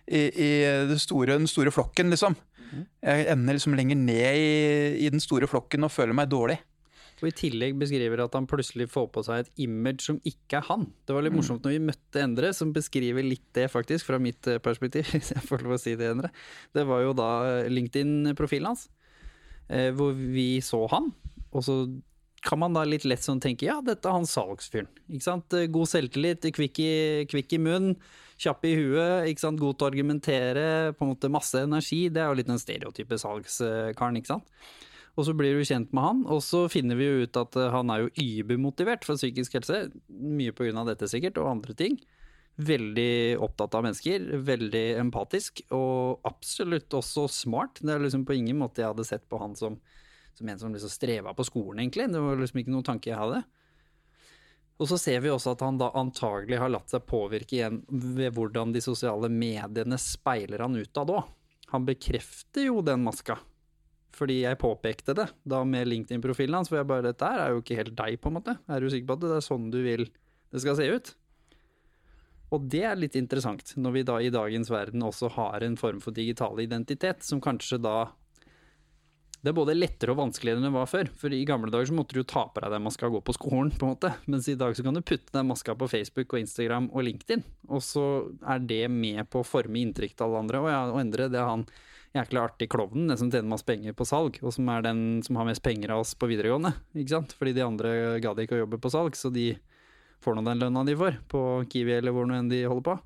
i, 0.08 0.22
i 0.32 0.98
store, 1.02 1.36
den 1.36 1.50
store 1.52 1.72
flokken, 1.76 2.12
liksom. 2.14 2.38
Jeg 3.04 3.26
ender 3.34 3.58
liksom 3.58 3.74
lenger 3.76 3.98
ned 4.00 4.38
i, 4.40 4.52
i 5.04 5.10
den 5.12 5.20
store 5.20 5.50
flokken 5.52 5.84
og 5.84 5.92
føler 5.92 6.16
meg 6.16 6.30
dårlig. 6.32 6.56
Og 7.22 7.30
i 7.30 7.36
tillegg 7.38 7.78
beskriver 7.78 8.24
at 8.24 8.36
han 8.38 8.48
plutselig 8.50 8.88
får 8.90 9.08
på 9.14 9.24
seg 9.28 9.44
et 9.44 9.64
image 9.66 10.08
som 10.08 10.18
ikke 10.26 10.58
er 10.58 10.68
han. 10.72 10.88
Det 11.06 11.14
var 11.14 11.26
litt 11.26 11.36
morsomt 11.38 11.66
når 11.66 11.76
vi 11.76 11.84
møtte 11.92 12.24
Endre, 12.24 12.50
som 12.58 12.74
beskriver 12.74 13.26
litt 13.26 13.46
det, 13.58 13.68
faktisk, 13.70 14.08
fra 14.10 14.18
mitt 14.22 14.50
eh, 14.50 14.62
perspektiv. 14.64 15.06
Hvis 15.14 15.34
jeg 15.36 15.46
får 15.46 15.66
lov 15.66 15.78
å 15.78 15.82
si 15.82 15.94
det, 16.00 16.10
Endre. 16.16 16.32
Det 16.74 16.86
var 16.90 17.06
jo 17.06 17.14
da 17.18 17.32
LinkedIn-profilen 17.70 18.72
hans, 18.72 18.88
eh, 19.70 19.92
hvor 19.94 20.18
vi 20.18 20.56
så 20.66 20.82
han. 20.94 21.12
Og 21.52 21.68
så 21.68 21.84
kan 22.42 22.58
man 22.58 22.74
da 22.74 22.84
litt 22.88 23.06
lett 23.06 23.22
sånn 23.22 23.42
tenke 23.42 23.68
ja, 23.68 23.78
dette 23.86 24.10
er 24.10 24.18
han 24.18 24.26
salgsfyren. 24.26 24.90
Ikke 25.14 25.28
sant? 25.28 25.54
God 25.74 25.90
selvtillit, 25.92 26.48
kvikk 26.58 26.82
i, 26.82 26.94
kvikk 27.30 27.54
i 27.54 27.62
munnen, 27.62 27.98
kjapp 28.42 28.66
i 28.66 28.74
huet, 28.80 29.28
ikke 29.30 29.44
sant? 29.44 29.62
god 29.62 29.78
til 29.78 29.86
å 29.86 29.92
argumentere, 29.92 30.64
på 30.98 31.06
en 31.06 31.12
måte 31.14 31.30
masse 31.30 31.62
energi. 31.62 32.08
Det 32.10 32.24
er 32.24 32.32
jo 32.32 32.40
litt 32.40 32.50
den 32.50 32.62
stereotype 32.62 33.20
salgskaren, 33.22 34.18
ikke 34.18 34.34
sant. 34.34 34.50
Og 35.22 35.28
så 35.28 35.36
blir 35.38 35.54
du 35.54 35.68
kjent 35.68 35.92
med 35.94 36.02
han, 36.02 36.22
og 36.34 36.40
så 36.42 36.64
finner 36.72 36.98
vi 36.98 37.06
jo 37.06 37.28
ut 37.28 37.38
at 37.38 37.54
eh, 37.60 37.70
han 37.70 37.92
er 37.94 38.08
jo 38.08 38.24
übermotivert 38.42 39.06
for 39.06 39.20
psykisk 39.20 39.60
helse. 39.60 39.84
Mye 40.10 40.74
av 40.74 40.90
dette 40.90 41.10
sikkert, 41.12 41.38
og 41.38 41.52
andre 41.52 41.76
ting. 41.78 42.00
Veldig 42.58 43.38
opptatt 43.46 43.78
av 43.78 43.86
mennesker, 43.86 44.26
veldig 44.42 44.84
empatisk, 45.04 45.62
og 45.78 46.26
absolutt 46.26 46.90
også 46.98 47.28
smart. 47.30 47.84
Det 47.86 47.94
er 47.94 48.02
liksom 48.02 48.26
på 48.26 48.40
ingen 48.40 48.58
måte 48.64 48.82
jeg 48.82 48.90
hadde 48.90 49.06
sett 49.06 49.28
på 49.30 49.38
han 49.44 49.54
som, 49.60 49.78
som 50.34 50.50
en 50.50 50.64
som 50.64 50.74
liksom 50.74 50.90
streva 50.90 51.36
på 51.38 51.46
skolen, 51.46 51.84
egentlig. 51.84 52.10
Det 52.10 52.26
var 52.26 52.42
liksom 52.42 52.64
ikke 52.64 52.74
noen 52.74 52.90
tanke 52.90 53.14
jeg 53.14 53.22
hadde. 53.22 53.44
Og 54.82 54.90
så 54.90 54.98
ser 54.98 55.22
vi 55.22 55.30
også 55.30 55.54
at 55.54 55.62
han 55.62 55.78
da 55.78 55.92
antagelig 56.02 56.58
har 56.58 56.74
latt 56.74 56.90
seg 56.90 57.06
påvirke 57.06 57.60
igjen 57.60 57.84
ved 57.86 58.34
hvordan 58.34 58.74
de 58.74 58.82
sosiale 58.82 59.30
mediene 59.30 60.02
speiler 60.02 60.66
han 60.66 60.82
ut 60.82 60.98
av 60.98 61.14
da. 61.14 61.22
Han 61.76 61.86
bekrefter 61.86 62.72
jo 62.72 62.82
den 62.82 63.06
maska 63.06 63.38
fordi 64.16 64.42
jeg 64.44 64.60
påpekte 64.62 65.16
det 65.18 65.28
da 65.48 65.62
med 65.68 65.88
LinkedIn-profilen 65.88 66.60
hans, 66.60 66.72
for 66.72 66.82
jeg 66.82 66.90
bare 66.90 67.10
Dette 67.10 67.32
er 67.32 67.54
jo 67.54 67.64
ikke 67.64 67.80
helt 67.80 67.96
deg, 67.98 68.20
på 68.22 68.32
en 68.32 68.38
måte. 68.40 68.58
Er 68.68 68.84
du 68.84 68.92
sikker 68.92 69.10
på 69.10 69.20
at 69.20 69.26
det 69.26 69.34
er 69.38 69.46
sånn 69.46 69.72
du 69.74 69.82
vil 69.86 70.08
det 70.52 70.64
skal 70.64 70.78
se 70.80 70.88
ut? 70.92 71.14
Og 72.52 72.66
det 72.68 72.82
er 72.84 73.00
litt 73.00 73.16
interessant, 73.16 73.76
når 73.80 73.94
vi 73.96 74.08
da 74.08 74.18
i 74.20 74.32
dagens 74.34 74.72
verden 74.72 75.06
også 75.08 75.30
har 75.38 75.64
en 75.64 75.78
form 75.80 76.02
for 76.04 76.16
digital 76.16 76.60
identitet, 76.60 77.24
som 77.24 77.40
kanskje 77.44 77.80
da 77.80 78.10
det 79.42 79.50
er 79.50 79.58
både 79.58 79.74
lettere 79.74 80.14
og 80.14 80.20
vanskeligere 80.20 80.60
enn 80.60 80.68
det 80.68 80.74
var 80.76 80.90
før. 80.90 81.08
For 81.18 81.34
i 81.34 81.42
gamle 81.50 81.72
dager 81.74 81.90
så 81.90 81.96
måtte 81.98 82.14
du 82.14 82.20
jo 82.20 82.28
ta 82.30 82.44
på 82.46 82.62
deg 82.62 82.76
den 82.76 82.84
maska 82.86 83.08
og 83.08 83.16
gå 83.16 83.22
på 83.26 83.34
skolen, 83.34 83.72
på 83.74 83.88
en 83.88 83.96
måte. 83.96 84.12
Mens 84.30 84.46
i 84.52 84.58
dag 84.60 84.76
så 84.78 84.86
kan 84.86 84.94
du 84.94 85.02
putte 85.02 85.34
den 85.34 85.48
maska 85.50 85.74
på 85.80 85.88
Facebook 85.90 86.36
og 86.36 86.44
Instagram 86.44 86.92
og 86.92 87.08
LinkedIn. 87.08 87.42
Og 87.74 87.82
så 87.82 88.04
er 88.46 88.62
det 88.70 88.84
med 88.94 89.26
på 89.34 89.42
å 89.42 89.48
forme 89.48 89.82
inntrykk 89.82 90.14
til 90.14 90.28
alle 90.28 90.44
andre. 90.44 90.62
Og 90.62 90.70
ja, 90.70 90.84
å 90.94 91.02
endre 91.02 91.30
det 91.34 91.42
han 91.42 91.66
jæklig 92.16 92.42
artig 92.42 92.68
klovnen, 92.72 93.08
den 93.08 93.20
som 93.20 93.30
tjener 93.32 93.52
masse 93.52 93.68
penger 93.68 93.96
på 93.98 94.08
salg, 94.08 94.40
og 94.44 94.54
som 94.56 94.70
er 94.74 94.84
den 94.86 95.04
som 95.26 95.38
har 95.40 95.48
mest 95.48 95.64
penger 95.64 95.94
av 95.96 96.04
oss 96.04 96.14
på 96.16 96.28
videregående. 96.32 96.74
ikke 96.96 97.16
sant? 97.16 97.36
Fordi 97.38 97.54
de 97.56 97.64
andre 97.66 97.94
gadd 98.24 98.42
ikke 98.44 98.58
å 98.58 98.64
jobbe 98.66 98.82
på 98.84 98.92
salg, 98.92 99.16
så 99.16 99.32
de 99.34 99.54
får 100.22 100.38
nå 100.38 100.44
den 100.46 100.62
lønna 100.62 100.84
de 100.86 100.98
får 100.98 101.22
på 101.32 101.44
Kiwi 101.72 101.96
eller 101.98 102.16
hvor 102.16 102.28
nå 102.28 102.38
enn 102.38 102.52
de 102.52 102.66
holder 102.66 102.88
på. 102.90 102.98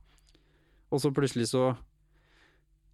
Og 0.93 1.01
så 1.01 1.11
plutselig 1.13 1.51
så 1.51 1.69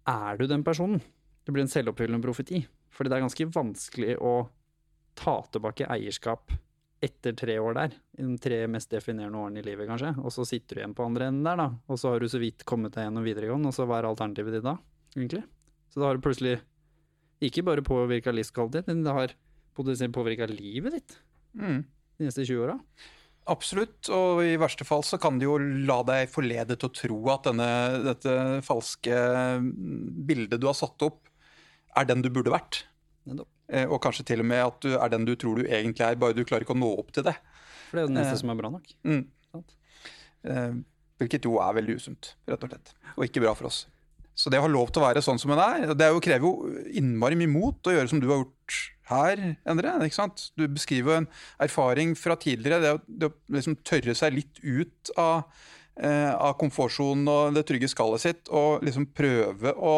er 0.08 0.38
du 0.38 0.46
den 0.50 0.64
personen. 0.66 1.00
Det 1.42 1.54
blir 1.54 1.64
en 1.64 1.70
selvoppfyllende 1.70 2.24
profeti. 2.24 2.60
Fordi 2.92 3.10
det 3.10 3.16
er 3.16 3.24
ganske 3.24 3.48
vanskelig 3.54 4.18
å 4.20 4.34
ta 5.18 5.38
tilbake 5.52 5.88
eierskap 5.90 6.52
etter 7.02 7.34
tre 7.34 7.56
år 7.58 7.74
der. 7.78 7.96
De 8.18 8.36
tre 8.42 8.60
mest 8.70 8.92
definerende 8.92 9.40
årene 9.40 9.62
i 9.62 9.66
livet, 9.66 9.88
kanskje. 9.90 10.12
Og 10.22 10.30
så 10.34 10.46
sitter 10.46 10.78
du 10.78 10.82
igjen 10.82 10.94
på 10.98 11.06
andre 11.06 11.30
enden 11.30 11.48
der, 11.48 11.58
da. 11.58 11.68
Og 11.90 11.98
så 11.98 12.12
har 12.12 12.22
du 12.22 12.28
så 12.30 12.40
vidt 12.42 12.66
kommet 12.68 12.94
deg 12.94 13.08
gjennom 13.08 13.26
videregående, 13.26 13.72
og 13.72 13.76
så 13.76 13.88
hva 13.88 13.98
er 13.98 14.10
alternativet 14.12 14.58
ditt 14.58 14.66
da, 14.66 14.76
egentlig? 15.16 15.42
Så 15.92 16.00
det 16.00 16.06
har 16.08 16.20
plutselig 16.24 16.54
ikke 17.42 17.64
bare 17.66 17.82
påvirka 17.84 18.32
livskvaliteten 18.32 18.94
men 18.96 19.04
det 19.04 19.12
har 19.16 19.34
potensielt 19.76 20.14
påvirka 20.14 20.46
livet 20.48 20.92
ditt 20.98 21.18
Mm. 21.54 21.82
de 22.18 22.24
neste 22.24 22.46
20 22.48 22.62
åra. 22.64 22.78
Absolutt, 23.50 24.08
og 24.14 24.38
i 24.46 24.54
verste 24.56 24.86
fall 24.86 25.02
så 25.04 25.18
kan 25.20 25.36
det 25.38 25.44
jo 25.48 25.58
la 25.58 25.98
deg 26.06 26.30
forlede 26.30 26.76
til 26.78 26.88
å 26.88 26.94
tro 26.94 27.18
at 27.34 27.42
denne, 27.48 27.66
dette 28.06 28.36
falske 28.64 29.12
bildet 30.26 30.60
du 30.62 30.68
har 30.70 30.76
satt 30.78 31.02
opp, 31.02 31.26
er 31.98 32.06
den 32.08 32.22
du 32.22 32.30
burde 32.30 32.52
vært. 32.54 32.84
Nettopp. 33.26 33.48
Eh, 33.68 33.84
Og 33.90 34.00
kanskje 34.00 34.24
til 34.30 34.40
og 34.40 34.46
med 34.46 34.62
at 34.64 34.80
du 34.80 34.94
er 34.96 35.08
den 35.12 35.24
du 35.26 35.34
tror 35.36 35.56
du 35.58 35.64
egentlig 35.66 36.06
er, 36.06 36.14
bare 36.16 36.32
du 36.36 36.44
klarer 36.44 36.62
ikke 36.64 36.76
å 36.76 36.80
nå 36.80 36.92
opp 36.98 37.10
til 37.12 37.24
det. 37.26 37.34
For 37.90 37.98
det 37.98 38.02
er 38.02 38.06
jo 38.06 38.14
det 38.14 38.16
neste 38.22 38.32
Eh. 38.38 38.40
som 38.40 38.50
er 38.50 38.54
bra 38.62 38.70
nok. 38.70 38.94
Mm. 39.04 39.26
Eh, 40.44 40.72
Hvilket 41.20 41.44
jo 41.46 41.58
er 41.62 41.74
veldig 41.76 41.94
usunt, 42.00 42.32
rett 42.48 42.64
og 42.64 42.70
slett. 42.72 42.94
Og 43.16 43.24
ikke 43.28 43.42
bra 43.44 43.52
for 43.54 43.66
oss. 43.68 43.84
Så 44.34 44.50
det 44.50 44.60
å 44.60 44.64
ha 44.64 44.70
lov 44.70 44.90
til 44.90 45.02
å 45.02 45.06
være 45.06 45.22
sånn 45.24 45.40
som 45.40 45.52
en 45.52 45.60
er, 45.60 45.92
det 45.92 46.06
er 46.06 46.14
jo, 46.14 46.22
krever 46.24 46.46
jo 46.48 46.82
innmari 46.96 47.36
mye 47.38 47.50
mot 47.52 47.88
å 47.88 47.94
gjøre 47.94 48.10
som 48.10 48.20
du 48.22 48.30
har 48.30 48.40
gjort 48.40 48.78
her, 49.12 49.42
Endre. 49.68 49.92
ikke 50.06 50.16
sant? 50.16 50.46
Du 50.56 50.64
beskriver 50.70 51.12
jo 51.12 51.20
en 51.20 51.28
erfaring 51.62 52.14
fra 52.18 52.36
tidligere. 52.40 52.80
Det 52.82 52.94
å, 52.96 53.00
det 53.06 53.28
å 53.28 53.34
liksom 53.56 53.76
tørre 53.86 54.14
seg 54.16 54.36
litt 54.38 54.62
ut 54.62 55.12
av, 55.20 55.44
eh, 56.00 56.32
av 56.32 56.56
komfortsonen 56.60 57.28
og 57.28 57.58
det 57.58 57.66
trygge 57.68 57.90
skallet 57.92 58.24
sitt, 58.24 58.48
og 58.48 58.84
liksom 58.86 59.10
prøve 59.16 59.74
å 59.76 59.96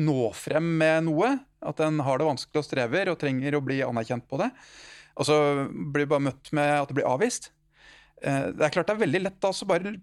nå 0.00 0.30
frem 0.38 0.72
med 0.80 1.10
noe. 1.10 1.34
At 1.64 1.80
en 1.84 2.00
har 2.04 2.20
det 2.20 2.28
vanskelig 2.28 2.60
og 2.60 2.66
strever 2.66 3.12
og 3.12 3.20
trenger 3.20 3.56
å 3.56 3.64
bli 3.64 3.82
anerkjent 3.84 4.26
på 4.28 4.40
det. 4.40 4.50
Og 5.14 5.28
så 5.28 5.36
blir 5.94 6.08
bare 6.10 6.26
møtt 6.30 6.50
med 6.56 6.72
at 6.80 6.90
det 6.90 6.98
blir 6.98 7.08
avvist. 7.08 7.52
Eh, 8.24 8.46
Det 8.56 8.64
er 8.64 8.72
klart 8.72 8.88
det 8.88 8.94
er 8.96 9.02
veldig 9.04 9.22
lett 9.26 9.48
så 9.52 9.66
bare 9.68 9.94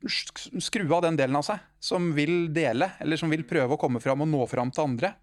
skru 0.62 0.86
av 0.94 1.02
den 1.08 1.18
delen 1.18 1.40
av 1.40 1.46
seg 1.48 1.62
som 1.82 2.12
vil 2.14 2.52
dele, 2.54 2.92
eller 3.02 3.18
som 3.18 3.32
vil 3.34 3.44
prøve 3.48 3.74
å 3.76 3.82
komme 3.82 4.02
fram 4.04 4.22
og 4.22 4.30
nå 4.30 4.46
fram 4.50 4.72
til 4.74 4.86
andre. 4.86 5.16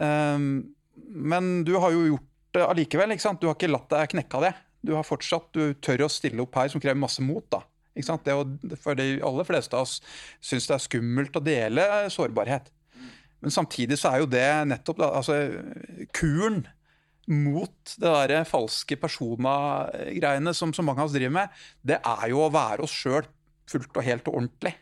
Um, 0.00 0.72
Men 0.96 1.62
du 1.64 1.74
har 1.76 1.92
jo 1.92 2.06
gjort 2.06 2.30
det 2.56 2.62
allikevel. 2.64 3.12
ikke 3.12 3.26
sant? 3.26 3.40
Du 3.40 3.48
har 3.48 3.54
ikke 3.54 3.68
latt 3.68 3.90
deg 3.92 4.14
knekke 4.14 4.38
av 4.38 4.42
det. 4.46 4.54
Du 4.82 4.94
har 4.94 5.04
fortsatt, 5.04 5.50
du 5.52 5.74
tør 5.74 6.06
å 6.06 6.08
stille 6.08 6.40
opp 6.40 6.54
her, 6.56 6.68
som 6.72 6.80
krever 6.80 6.96
masse 6.96 7.20
mot. 7.20 7.44
da. 7.50 7.60
Ikke 7.94 8.06
sant? 8.06 8.24
Det 8.24 8.32
å, 8.32 8.46
for 8.80 8.96
de 8.96 9.20
aller 9.20 9.44
fleste 9.44 9.76
av 9.76 9.84
oss 9.84 10.00
syns 10.40 10.66
det 10.66 10.74
er 10.76 10.84
skummelt 10.84 11.36
å 11.36 11.44
dele 11.44 11.84
sårbarhet. 12.12 12.70
Men 13.42 13.52
samtidig 13.52 13.98
så 14.00 14.14
er 14.14 14.22
jo 14.22 14.30
det 14.32 14.46
nettopp 14.70 14.98
da, 15.02 15.10
altså, 15.20 15.36
kuren 16.16 16.64
mot 17.32 17.94
det 17.98 18.12
der 18.30 18.46
falske 18.48 18.98
persona-greiene 19.00 20.54
som 20.54 20.74
så 20.74 20.84
mange 20.86 21.02
av 21.02 21.10
oss 21.10 21.16
driver 21.16 21.34
med, 21.40 21.62
det 21.82 21.98
er 21.98 22.26
jo 22.30 22.44
å 22.44 22.52
være 22.54 22.86
oss 22.86 22.94
sjøl 22.94 23.26
fullt 23.70 23.98
og 23.98 24.06
helt 24.06 24.30
og 24.30 24.38
ordentlig. 24.42 24.74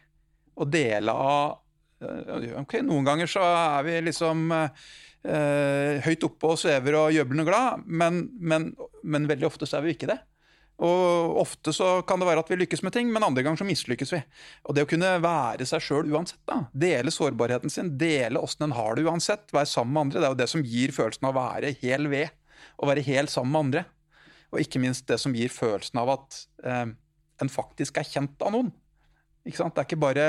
Og 0.61 0.69
dele 0.71 1.15
av 1.15 1.57
eh, 2.05 2.53
Ok, 2.61 2.79
noen 2.85 3.07
ganger 3.07 3.31
så 3.31 3.43
er 3.49 3.87
vi 3.87 3.97
liksom 4.11 4.53
eh, 4.55 6.05
høyt 6.05 6.29
oppe 6.29 6.53
og 6.53 6.61
svever 6.61 7.01
og 7.01 7.17
gjøblende 7.17 7.49
glad, 7.49 7.89
men, 7.89 8.27
men, 8.39 8.71
men 9.03 9.29
veldig 9.31 9.49
ofte 9.49 9.69
så 9.69 9.81
er 9.81 9.89
vi 9.89 9.97
ikke 9.97 10.13
det. 10.13 10.21
Og 10.83 11.37
ofte 11.39 11.71
så 11.75 12.01
kan 12.07 12.19
det 12.19 12.27
være 12.27 12.43
at 12.43 12.49
vi 12.51 12.59
lykkes 12.59 12.83
med 12.83 12.95
ting, 12.97 13.11
men 13.15 13.23
andre 13.23 13.45
ganger 13.47 13.61
så 13.63 13.67
mislykkes 13.69 14.11
vi. 14.17 14.21
Og 14.67 14.75
det 14.75 14.83
å 14.83 14.89
kunne 14.91 15.13
være 15.23 15.67
seg 15.71 15.85
sjøl 15.87 16.11
uansett, 16.11 16.41
da, 16.51 16.65
dele 16.75 17.15
sårbarheten 17.15 17.71
sin, 17.71 17.93
dele 18.01 18.43
åssen 18.43 18.67
en 18.67 18.75
har 18.75 18.99
det 18.99 19.07
uansett, 19.07 19.47
være 19.55 19.71
sammen 19.71 19.95
med 19.95 20.03
andre, 20.07 20.21
det 20.21 20.27
er 20.27 20.35
jo 20.35 20.41
det 20.43 20.51
som 20.51 20.67
gir 20.67 20.95
følelsen 20.97 21.31
av 21.31 21.37
å 21.37 21.45
være 21.45 21.75
hel 21.85 22.11
ved. 22.11 22.35
Å 22.83 22.91
være 22.91 23.07
helt 23.07 23.31
sammen 23.31 23.55
med 23.55 23.67
andre. 23.69 23.85
Og 24.51 24.63
ikke 24.65 24.83
minst 24.83 25.07
det 25.11 25.21
som 25.23 25.35
gir 25.37 25.53
følelsen 25.53 26.01
av 26.03 26.11
at 26.17 26.41
eh, 26.67 26.89
en 27.43 27.53
faktisk 27.53 28.01
er 28.01 28.11
kjent 28.11 28.43
av 28.43 28.55
noen. 28.55 28.75
Ikke 29.47 29.61
sant? 29.61 29.77
Det 29.77 29.85
er 29.85 29.91
ikke 29.93 30.03
bare 30.03 30.29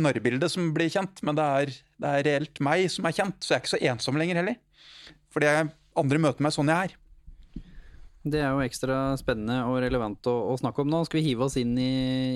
narrebildet 0.00 0.52
som 0.52 0.70
blir 0.76 0.92
kjent, 0.92 1.20
men 1.24 1.36
det 1.36 1.46
er, 1.60 1.72
det 2.00 2.12
er 2.12 2.26
reelt 2.30 2.60
meg 2.64 2.88
som 2.92 3.08
er 3.08 3.16
kjent. 3.16 3.40
Så 3.42 3.52
jeg 3.52 3.58
er 3.58 3.64
ikke 3.64 3.74
så 3.74 3.82
ensom 3.92 4.20
lenger 4.20 4.40
heller. 4.40 4.60
Fordi 5.32 5.52
andre 5.96 6.22
møter 6.22 6.44
meg 6.44 6.56
sånn 6.56 6.72
jeg 6.72 6.90
er. 6.90 6.96
Det 8.26 8.40
er 8.42 8.50
jo 8.50 8.62
ekstra 8.64 9.14
spennende 9.20 9.60
og 9.70 9.78
relevant 9.84 10.26
å, 10.26 10.34
å 10.50 10.54
snakke 10.58 10.82
om 10.82 10.90
nå. 10.90 11.04
Skal 11.06 11.20
vi 11.20 11.28
hive 11.28 11.46
oss 11.46 11.54
inn 11.60 11.76
i, 11.78 11.90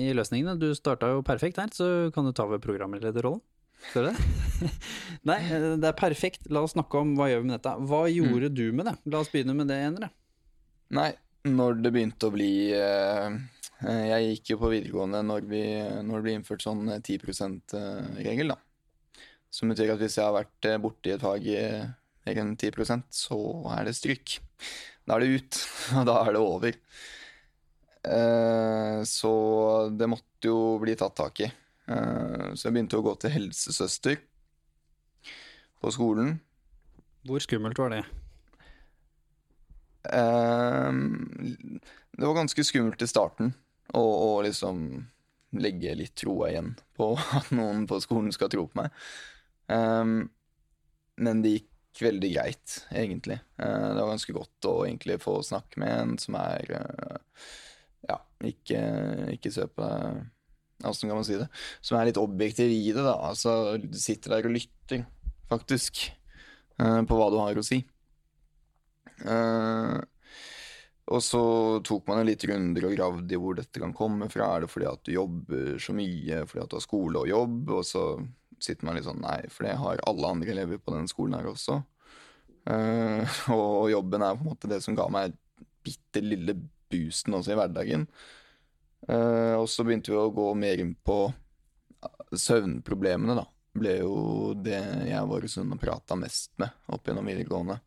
i 0.07 0.13
løsningene? 0.15 0.55
Du 0.59 0.69
starta 0.77 1.09
jo 1.11 1.23
perfekt 1.27 1.59
her, 1.59 1.71
så 1.75 2.07
kan 2.15 2.27
du 2.27 2.31
ta 2.35 2.45
over 2.47 2.61
programlederrollen. 2.63 3.41
Ser 3.89 4.05
du 4.05 4.11
det? 4.11 4.69
Nei, 5.29 5.39
eh, 5.49 5.67
det 5.81 5.89
er 5.89 5.97
perfekt. 5.97 6.47
La 6.53 6.63
oss 6.63 6.77
snakke 6.77 7.01
om 7.01 7.15
hva 7.17 7.27
gjør 7.31 7.43
vi 7.43 7.49
med 7.49 7.57
dette. 7.57 7.73
Hva 7.89 8.01
gjorde 8.11 8.51
du 8.55 8.65
med 8.77 8.87
det? 8.87 8.95
La 9.11 9.23
oss 9.23 9.31
begynne 9.33 9.55
med 9.57 9.67
det, 9.71 9.79
Endre. 9.89 10.11
Nei, 10.95 11.09
når 11.49 11.81
det 11.81 11.93
begynte 11.95 12.29
å 12.29 12.33
bli 12.35 12.51
eh, 12.75 13.35
eh, 13.81 14.03
Jeg 14.11 14.27
gikk 14.29 14.53
jo 14.53 14.59
på 14.61 14.71
videregående 14.71 15.23
når, 15.25 15.47
vi, 15.49 15.63
når 16.05 16.13
det 16.13 16.25
ble 16.27 16.35
innført 16.37 16.63
sånn 16.63 16.85
10 17.01 17.25
%-regel, 17.25 18.53
da. 18.53 19.25
Som 19.51 19.73
betyr 19.73 19.91
at 19.91 19.99
hvis 19.99 20.21
jeg 20.21 20.23
har 20.23 20.37
vært 20.37 20.69
borti 20.79 21.11
et 21.11 21.23
fag 21.25 21.43
i 21.51 21.59
mer 22.21 22.39
enn 22.39 22.53
10 22.55 23.03
så 23.11 23.41
er 23.75 23.89
det 23.89 23.97
stryk. 23.97 24.37
Da 25.11 25.17
er 25.17 25.25
det 25.25 25.41
ut, 25.41 25.57
og 25.99 26.05
da 26.07 26.13
er 26.23 26.31
det 26.31 26.41
over. 26.41 26.75
Eh, 28.07 28.99
så 29.03 29.31
det 29.91 30.07
måtte 30.07 30.47
jo 30.47 30.77
bli 30.79 30.95
tatt 30.95 31.17
tak 31.19 31.41
i. 31.43 31.49
Eh, 31.91 32.45
så 32.55 32.69
jeg 32.69 32.77
begynte 32.77 32.95
å 33.01 33.03
gå 33.03 33.17
til 33.19 33.33
helsesøster 33.35 34.21
på 35.83 35.91
skolen. 35.91 36.37
Hvor 37.27 37.43
skummelt 37.43 37.81
var 37.83 37.91
det? 37.91 38.05
Ehm, 40.15 41.81
det 42.15 42.25
var 42.25 42.39
ganske 42.39 42.63
skummelt 42.63 43.03
i 43.03 43.09
starten 43.11 43.51
å, 43.91 44.01
å 44.01 44.31
liksom 44.47 44.79
legge 45.59 45.91
litt 45.99 46.15
troa 46.23 46.53
igjen 46.53 46.71
på 46.95 47.11
at 47.41 47.51
noen 47.51 47.83
på 47.89 47.99
skolen 47.99 48.31
skal 48.31 48.53
tro 48.53 48.63
på 48.71 48.79
meg. 48.79 48.95
Um, 49.67 50.31
men 51.19 51.43
det 51.43 51.57
gikk 51.57 51.70
veldig 51.99 52.29
greit, 52.33 52.75
egentlig. 52.95 53.39
Uh, 53.59 53.91
det 53.91 53.99
var 53.99 54.11
ganske 54.13 54.35
godt 54.35 54.67
å 54.69 54.75
egentlig 54.85 55.17
få 55.23 55.39
snakke 55.45 55.81
med 55.81 55.95
en 55.95 56.13
som 56.21 56.37
er 56.39 56.75
uh, 56.77 57.17
Ja, 58.07 58.17
ikke, 58.47 58.79
ikke 59.35 59.51
se 59.53 59.67
på 59.69 59.85
deg 59.85 60.21
Åssen 60.89 61.11
kan 61.11 61.19
man 61.19 61.25
si 61.27 61.35
det? 61.37 61.45
Som 61.85 61.99
er 61.99 62.07
litt 62.07 62.17
objektiv 62.17 62.71
i 62.73 62.87
det, 62.89 63.03
da. 63.05 63.13
Altså 63.27 63.75
sitter 63.93 64.33
der 64.33 64.47
og 64.49 64.55
lytter, 64.55 65.03
faktisk, 65.51 66.07
uh, 66.81 67.03
på 67.05 67.19
hva 67.19 67.27
du 67.29 67.37
har 67.37 67.59
å 67.61 67.65
si. 67.65 67.83
Og 71.11 71.21
så 71.21 71.43
tok 71.85 72.09
man 72.09 72.23
en 72.23 72.29
litt 72.31 72.43
runder 72.49 72.87
og 72.87 72.95
gravde 72.95 73.35
i 73.35 73.37
hvor 73.37 73.59
dette 73.59 73.83
kan 73.83 73.93
komme 73.93 74.25
fra. 74.33 74.47
Er 74.55 74.65
det 74.65 74.71
fordi 74.73 74.87
at 74.89 75.05
du 75.05 75.13
jobber 75.13 75.77
så 75.77 75.93
mye, 75.93 76.41
fordi 76.49 76.63
at 76.63 76.71
du 76.71 76.77
har 76.79 76.85
skole 76.87 77.21
og 77.21 77.29
jobb? 77.29 77.73
Og 77.77 77.85
så 77.85 78.05
sitter 78.63 78.87
man 78.87 78.97
litt 78.97 79.07
sånn 79.07 79.21
Nei, 79.23 79.39
for 79.51 79.67
det 79.67 79.77
har 79.79 80.03
alle 80.09 80.33
andre 80.35 80.53
elever 80.53 80.81
på 80.81 80.93
den 80.95 81.09
skolen 81.11 81.39
her 81.39 81.49
også. 81.51 81.81
Uh, 82.61 83.25
og 83.49 83.87
jobben 83.89 84.21
er 84.21 84.35
på 84.37 84.43
en 84.43 84.49
måte 84.51 84.69
det 84.69 84.77
som 84.85 84.93
ga 84.93 85.07
meg 85.09 85.31
bitte 85.81 86.21
lille 86.21 86.53
boosten 86.93 87.33
også 87.33 87.55
i 87.55 87.57
hverdagen. 87.57 88.05
Uh, 89.07 89.57
og 89.57 89.65
så 89.71 89.81
begynte 89.81 90.13
vi 90.13 90.19
å 90.19 90.33
gå 90.33 90.45
mer 90.53 90.83
inn 90.83 90.93
på 90.93 91.23
søvnproblemene, 92.37 93.37
da. 93.39 93.47
Ble 93.81 93.95
jo 94.01 94.13
det 94.59 94.77
jeg 95.07 95.25
var 95.31 95.47
sånn 95.49 95.73
og 95.73 95.81
prata 95.81 96.17
mest 96.19 96.51
med 96.61 96.93
opp 96.93 97.07
gjennom 97.07 97.29
videregående. 97.31 97.79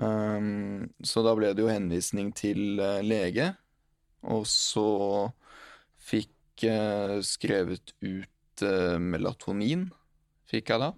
Um, 0.00 0.86
så 1.04 1.22
da 1.26 1.34
ble 1.36 1.52
det 1.52 1.66
jo 1.66 1.70
henvisning 1.70 2.32
til 2.32 2.80
uh, 2.80 3.02
lege, 3.04 3.50
og 4.24 4.46
så 4.48 4.88
fikk 6.08 6.30
skrevet 7.26 7.92
ut 8.00 8.33
uh, 8.62 8.96
melatonin, 9.02 9.88
fikk 10.50 10.70
jeg 10.70 10.82
da. 10.82 10.92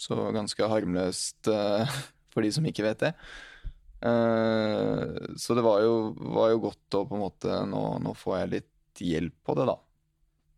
Så 0.00 0.16
ganske 0.36 0.70
harmløst 0.70 1.50
uh, 1.50 2.00
for 2.32 2.46
de 2.46 2.52
som 2.54 2.66
ikke 2.66 2.86
vet 2.86 3.08
det. 3.08 3.14
så 4.00 5.54
det 5.54 5.62
var 5.66 5.82
jo, 5.84 6.14
var 6.32 6.54
jo, 6.54 6.60
godt 6.62 6.96
å 6.96 7.02
på 7.04 7.18
en 7.18 7.20
måte 7.20 7.56
nå, 7.68 7.82
nå, 8.00 8.14
får 8.16 8.38
jeg 8.38 8.52
litt 8.54 9.02
hjelp 9.04 9.34
på 9.44 9.56
det, 9.58 9.66
da. 9.68 9.74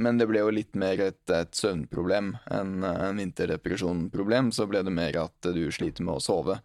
Men 0.02 0.18
det 0.20 0.28
ble 0.30 0.44
jo 0.44 0.52
litt 0.54 0.76
mer 0.78 1.00
et, 1.02 1.22
et 1.30 1.54
søvnproblem 1.56 2.32
enn 2.54 2.86
en 2.86 3.18
vinterdepresjonproblem. 3.18 4.52
Så 4.54 4.68
ble 4.70 4.84
det 4.86 4.94
mer 4.94 5.18
at 5.24 5.50
du 5.54 5.64
sliter 5.74 6.06
med 6.06 6.20
å 6.20 6.22
sove. 6.22 6.58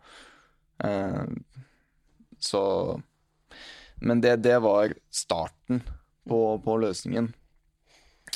Eh, 0.83 1.25
så 2.39 3.01
Men 3.95 4.21
det, 4.21 4.35
det 4.45 4.59
var 4.59 4.93
starten 5.09 5.81
på, 6.27 6.61
på 6.61 6.77
løsningen. 6.77 7.31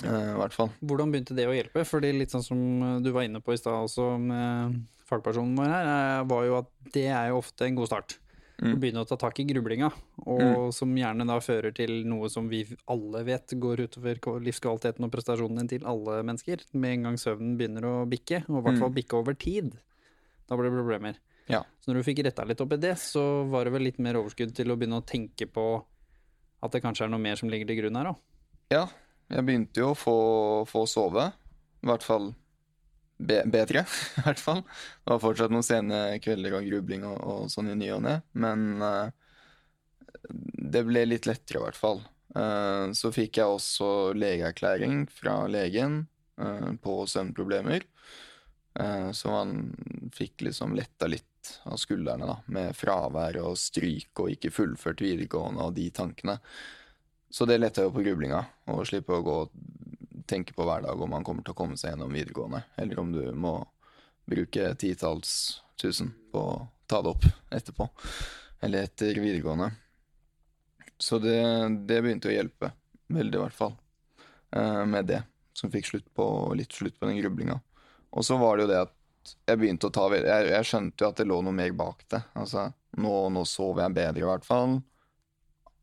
Uh, 0.02 0.38
hvert 0.40 0.56
fall. 0.56 0.72
Hvordan 0.80 1.12
begynte 1.14 1.36
det 1.38 1.46
å 1.50 1.54
hjelpe? 1.54 1.84
Fordi 1.86 2.14
litt 2.16 2.34
sånn 2.34 2.46
som 2.46 2.62
du 3.04 3.12
var 3.14 3.28
inne 3.28 3.44
på 3.44 3.54
i 3.54 3.60
stad 3.60 3.84
også 3.86 4.16
med 4.22 4.82
fagpersonen 5.12 5.56
vår 5.60 5.72
her, 5.72 5.92
eh, 5.92 6.26
var 6.30 6.48
jo 6.48 6.58
at 6.62 6.74
det 6.96 7.08
er 7.12 7.32
jo 7.32 7.40
ofte 7.42 7.68
en 7.68 7.80
god 7.80 7.92
start. 7.92 8.18
Mm. 8.62 8.76
Å 8.76 8.78
begynne 8.78 9.02
å 9.02 9.08
ta 9.10 9.18
tak 9.18 9.40
i 9.42 9.46
grublinga, 9.50 9.88
og 10.22 10.42
mm. 10.42 10.74
som 10.78 10.92
gjerne 10.94 11.26
da 11.26 11.40
fører 11.42 11.74
til 11.74 12.04
noe 12.06 12.30
som 12.30 12.46
vi 12.52 12.62
alle 12.94 13.24
vet 13.26 13.56
går 13.58 13.88
utover 13.88 14.20
livskvaliteten 14.46 15.08
og 15.08 15.14
prestasjonen 15.14 15.70
til 15.72 15.88
alle 15.90 16.20
mennesker. 16.28 16.68
Med 16.78 17.00
en 17.00 17.08
gang 17.10 17.18
søvnen 17.18 17.56
begynner 17.58 17.88
å 17.90 17.96
bikke, 18.10 18.44
og 18.46 18.60
i 18.60 18.66
hvert 18.68 18.78
fall 18.84 18.94
mm. 18.94 18.98
bikke 19.00 19.18
over 19.18 19.38
tid. 19.42 19.74
Da 20.46 20.60
blir 20.60 20.70
det 20.70 20.78
problemer. 20.78 21.18
Ja. 21.50 21.64
Så 21.82 21.90
når 21.90 22.00
du 22.00 22.08
fikk 22.12 22.22
retta 22.28 22.46
litt 22.46 22.62
opp 22.62 22.76
i 22.78 22.80
det, 22.84 22.94
så 23.02 23.24
var 23.50 23.66
det 23.66 23.74
vel 23.74 23.88
litt 23.90 23.98
mer 24.04 24.20
overskudd 24.22 24.54
til 24.56 24.70
å 24.70 24.78
begynne 24.78 25.02
å 25.02 25.08
tenke 25.10 25.50
på 25.50 25.66
at 26.62 26.76
det 26.76 26.84
kanskje 26.84 27.08
er 27.08 27.16
noe 27.16 27.24
mer 27.24 27.40
som 27.40 27.50
ligger 27.50 27.72
til 27.72 27.82
grunn 27.82 27.98
her 27.98 28.12
òg? 28.14 28.22
Ja, 28.72 28.86
jeg 29.32 29.48
begynte 29.48 29.84
jo 29.84 29.92
å 29.94 29.98
få, 29.98 30.18
få 30.70 30.86
sove. 30.90 31.30
I 31.82 31.90
hvert 31.90 32.06
fall 32.06 32.32
be, 33.22 33.42
bedre, 33.50 33.86
i 34.20 34.26
hvert 34.26 34.42
fall. 34.42 34.64
Det 34.64 35.14
var 35.14 35.24
fortsatt 35.24 35.54
noen 35.54 35.66
sene 35.66 36.02
kvelder 36.24 36.58
og 36.60 36.70
grubling 36.70 37.06
og, 37.08 37.20
og 37.22 37.52
sånn 37.54 37.72
i 37.74 37.78
ny 37.80 37.92
og 37.96 38.04
ne, 38.06 38.18
men 38.34 38.84
uh, 38.84 39.12
det 40.32 40.84
ble 40.88 41.06
litt 41.08 41.30
lettere, 41.30 41.62
i 41.62 41.66
hvert 41.68 41.80
fall. 41.80 42.04
Uh, 42.36 42.92
så 42.98 43.12
fikk 43.14 43.42
jeg 43.42 43.58
også 43.58 44.12
legeerklæring 44.18 45.06
fra 45.12 45.42
legen 45.52 46.04
uh, 46.42 46.72
på 46.82 47.04
søvnproblemer. 47.10 47.88
Så 49.12 49.28
man 49.28 49.50
fikk 50.16 50.46
liksom 50.46 50.78
letta 50.78 51.10
litt 51.12 51.50
av 51.68 51.76
skuldrene, 51.76 52.24
da, 52.24 52.38
med 52.56 52.78
fravær 52.80 53.36
og 53.42 53.58
stryk 53.60 54.22
og 54.24 54.32
ikke 54.32 54.54
fullført 54.56 55.04
videregående 55.04 55.66
og 55.68 55.76
de 55.76 55.90
tankene. 55.92 56.38
Så 57.32 57.48
det 57.48 57.62
letter 57.62 57.88
jo 57.88 57.94
på 57.96 58.04
grublinga, 58.04 58.44
å 58.68 58.82
slippe 58.88 59.16
å 59.16 59.24
gå 59.24 59.36
og 59.46 59.54
tenke 60.28 60.56
på 60.56 60.66
hver 60.68 60.84
dag 60.84 61.00
om 61.02 61.12
man 61.12 61.24
kommer 61.28 61.46
til 61.46 61.56
å 61.56 61.58
komme 61.58 61.78
seg 61.80 61.94
gjennom 61.94 62.12
videregående, 62.12 62.64
eller 62.76 63.00
om 63.00 63.12
du 63.14 63.24
må 63.32 63.56
bruke 64.28 64.74
titalls 64.80 65.62
tusen 65.80 66.12
på 66.32 66.44
å 66.44 66.60
ta 66.92 67.02
det 67.02 67.14
opp 67.14 67.26
etterpå, 67.56 67.88
eller 68.62 68.88
etter 68.88 69.16
videregående. 69.20 69.72
Så 71.02 71.18
det, 71.24 71.40
det 71.88 72.02
begynte 72.04 72.30
å 72.30 72.36
hjelpe, 72.36 72.74
veldig 73.12 73.40
i 73.40 73.44
hvert 73.46 73.58
fall, 73.58 73.78
eh, 74.54 74.84
med 74.86 75.08
det, 75.10 75.24
som 75.58 75.72
fikk 75.74 75.88
slutt 75.88 76.12
på, 76.16 76.26
litt 76.60 76.76
slutt 76.76 77.00
på 77.00 77.10
den 77.10 77.20
grublinga. 77.24 77.58
Og 78.12 78.28
så 78.28 78.38
var 78.38 78.58
det 78.58 78.68
jo 78.68 78.74
det 78.74 78.84
at 78.84 78.98
jeg 79.48 79.60
begynte 79.62 79.88
å 79.88 79.94
ta 79.94 80.08
jeg, 80.14 80.28
jeg, 80.52 80.68
skjønte 80.68 81.04
jo 81.04 81.10
at 81.10 81.20
det 81.20 81.28
lå 81.30 81.40
noe 81.46 81.56
mer 81.56 81.74
bak 81.78 82.04
det. 82.12 82.22
Altså, 82.38 82.68
nå, 83.00 83.14
nå 83.34 83.44
sover 83.48 83.86
jeg 83.86 83.98
bedre, 83.98 84.24
i 84.24 84.30
hvert 84.30 84.46
fall. 84.46 84.82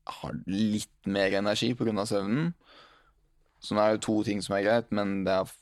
Har 0.09 0.37
litt 0.49 1.09
mer 1.09 1.35
energi 1.39 1.75
pga. 1.77 2.07
søvnen. 2.07 2.53
Så 3.61 3.75
nå 3.75 3.83
er 3.83 3.97
det 3.97 4.07
to 4.07 4.21
ting 4.27 4.41
som 4.45 4.55
er 4.57 4.65
greit, 4.67 4.93
men 4.95 5.25
det, 5.27 5.35
er, 5.35 5.53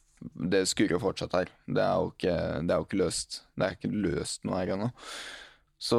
det 0.53 0.67
skurrer 0.69 1.01
fortsatt 1.01 1.35
her. 1.37 1.51
Det 1.65 1.83
er, 1.83 1.97
jo 1.97 2.13
ikke, 2.13 2.37
det 2.67 2.75
er 2.75 2.81
jo 2.83 2.87
ikke 2.89 3.01
løst. 3.01 3.41
Det 3.57 3.67
er 3.67 3.77
ikke 3.79 3.93
løst 4.05 4.45
noe 4.45 4.61
her 4.61 4.75
ennå. 4.77 4.91
Så 5.77 5.99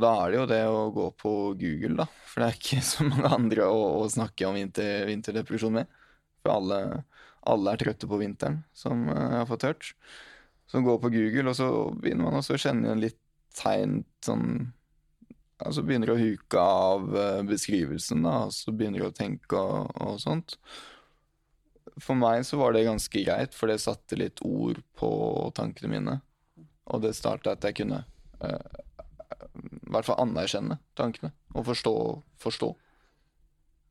da 0.00 0.12
er 0.22 0.32
det 0.32 0.38
jo 0.38 0.48
det 0.48 0.60
å 0.68 0.82
gå 0.94 1.06
på 1.20 1.32
Google, 1.60 1.96
da. 2.02 2.06
For 2.28 2.42
det 2.42 2.48
er 2.48 2.60
ikke 2.60 2.84
så 2.92 3.08
mange 3.08 3.32
andre 3.36 3.68
å, 3.68 3.80
å 4.02 4.10
snakke 4.12 4.48
om 4.48 4.58
vinter, 4.58 5.06
vinterdepresjon 5.08 5.80
med. 5.80 5.98
For 6.42 6.56
alle, 6.56 6.78
alle, 7.48 7.72
er 7.72 7.82
trøtte 7.82 8.08
på 8.10 8.20
vinteren, 8.20 8.62
som 8.76 9.04
jeg 9.08 9.34
har 9.36 9.46
fått 9.46 9.68
hørt 9.68 9.92
Så 10.66 10.80
gå 10.82 10.96
på 10.98 11.10
Google, 11.12 11.52
og 11.52 11.58
så 11.58 11.68
begynner 11.94 12.28
man 12.28 12.40
også 12.40 12.56
å 12.56 12.62
kjenne 12.64 12.96
litt 12.98 13.20
tegn 13.56 14.00
sånn 14.24 14.72
Altså 15.62 15.84
begynner 15.86 16.10
du 16.10 16.14
å 16.14 16.20
huke 16.20 16.62
av 16.62 17.12
eh, 17.18 17.42
beskrivelsen, 17.46 18.24
da, 18.26 18.46
og 18.48 18.54
så 18.56 18.74
begynner 18.74 19.02
du 19.02 19.08
å 19.08 19.14
tenke 19.14 19.58
og, 19.58 19.92
og, 20.02 20.18
sånt. 20.22 20.56
For 22.02 22.18
meg 22.18 22.46
så 22.48 22.58
var 22.60 22.74
det 22.74 22.86
ganske 22.88 23.24
greit, 23.24 23.54
for 23.54 23.70
det 23.70 23.78
satte 23.82 24.18
litt 24.18 24.42
ord 24.46 24.80
på 24.98 25.12
tankene 25.56 25.92
mine. 25.92 26.16
Og 26.92 27.04
det 27.04 27.14
starta 27.18 27.54
at 27.54 27.66
jeg 27.68 27.78
kunne 27.82 28.02
uh, 28.42 28.82
i 29.52 29.92
hvert 29.92 30.08
fall 30.08 30.22
anerkjenne 30.24 30.78
tankene, 30.98 31.32
og 31.54 31.66
forstå, 31.68 31.94
forstå. 32.42 32.70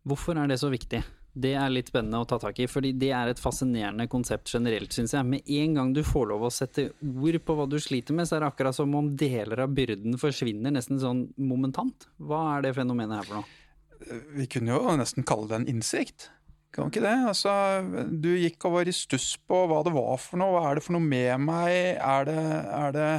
Hvorfor 0.10 0.40
er 0.42 0.50
det 0.50 0.58
så 0.60 0.72
viktig? 0.74 1.04
Det 1.32 1.54
er 1.56 1.72
litt 1.72 1.88
spennende 1.88 2.20
å 2.20 2.28
ta 2.28 2.36
tak 2.42 2.58
i, 2.60 2.68
fordi 2.68 2.92
det 3.00 3.14
er 3.16 3.32
et 3.32 3.40
fascinerende 3.40 4.08
konsept 4.12 4.52
generelt, 4.52 4.92
syns 4.92 5.14
jeg. 5.16 5.28
Med 5.28 5.48
en 5.48 5.78
gang 5.78 5.94
du 5.96 6.02
får 6.04 6.28
lov 6.34 6.44
å 6.44 6.52
sette 6.52 6.90
ord 7.00 7.38
på 7.46 7.56
hva 7.56 7.70
du 7.72 7.78
sliter 7.80 8.18
med, 8.18 8.28
så 8.28 8.36
er 8.36 8.44
det 8.44 8.52
akkurat 8.52 8.76
som 8.76 8.92
om 9.00 9.14
deler 9.16 9.64
av 9.64 9.72
byrden 9.78 10.20
forsvinner 10.20 10.76
nesten 10.76 11.00
sånn 11.00 11.30
momentant. 11.40 12.10
Hva 12.20 12.44
er 12.58 12.68
det 12.68 12.76
fenomenet 12.76 13.22
her 13.22 13.30
for 13.30 13.40
noe? 13.40 13.58
Vi 14.36 14.50
kunne 14.52 14.76
jo 14.76 14.96
nesten 15.00 15.28
kalle 15.28 15.48
det 15.48 15.60
en 15.62 15.72
innsikt. 15.72 16.32
Kan 16.72 16.88
ikke 16.88 17.04
det? 17.04 17.16
Altså, 17.28 17.52
du 18.24 18.30
gikk 18.40 18.64
og 18.68 18.78
var 18.78 18.88
i 18.88 18.96
stuss 18.96 19.34
på 19.48 19.58
hva 19.68 19.82
det 19.84 19.92
var 19.92 20.16
for 20.24 20.40
noe. 20.40 20.54
Hva 20.56 20.70
er 20.70 20.80
det 20.80 20.86
for 20.86 20.96
noe 20.96 21.04
med 21.04 21.44
meg? 21.44 21.98
Er 22.00 22.28
det, 22.28 22.40
er 22.78 22.96
det 22.96 23.10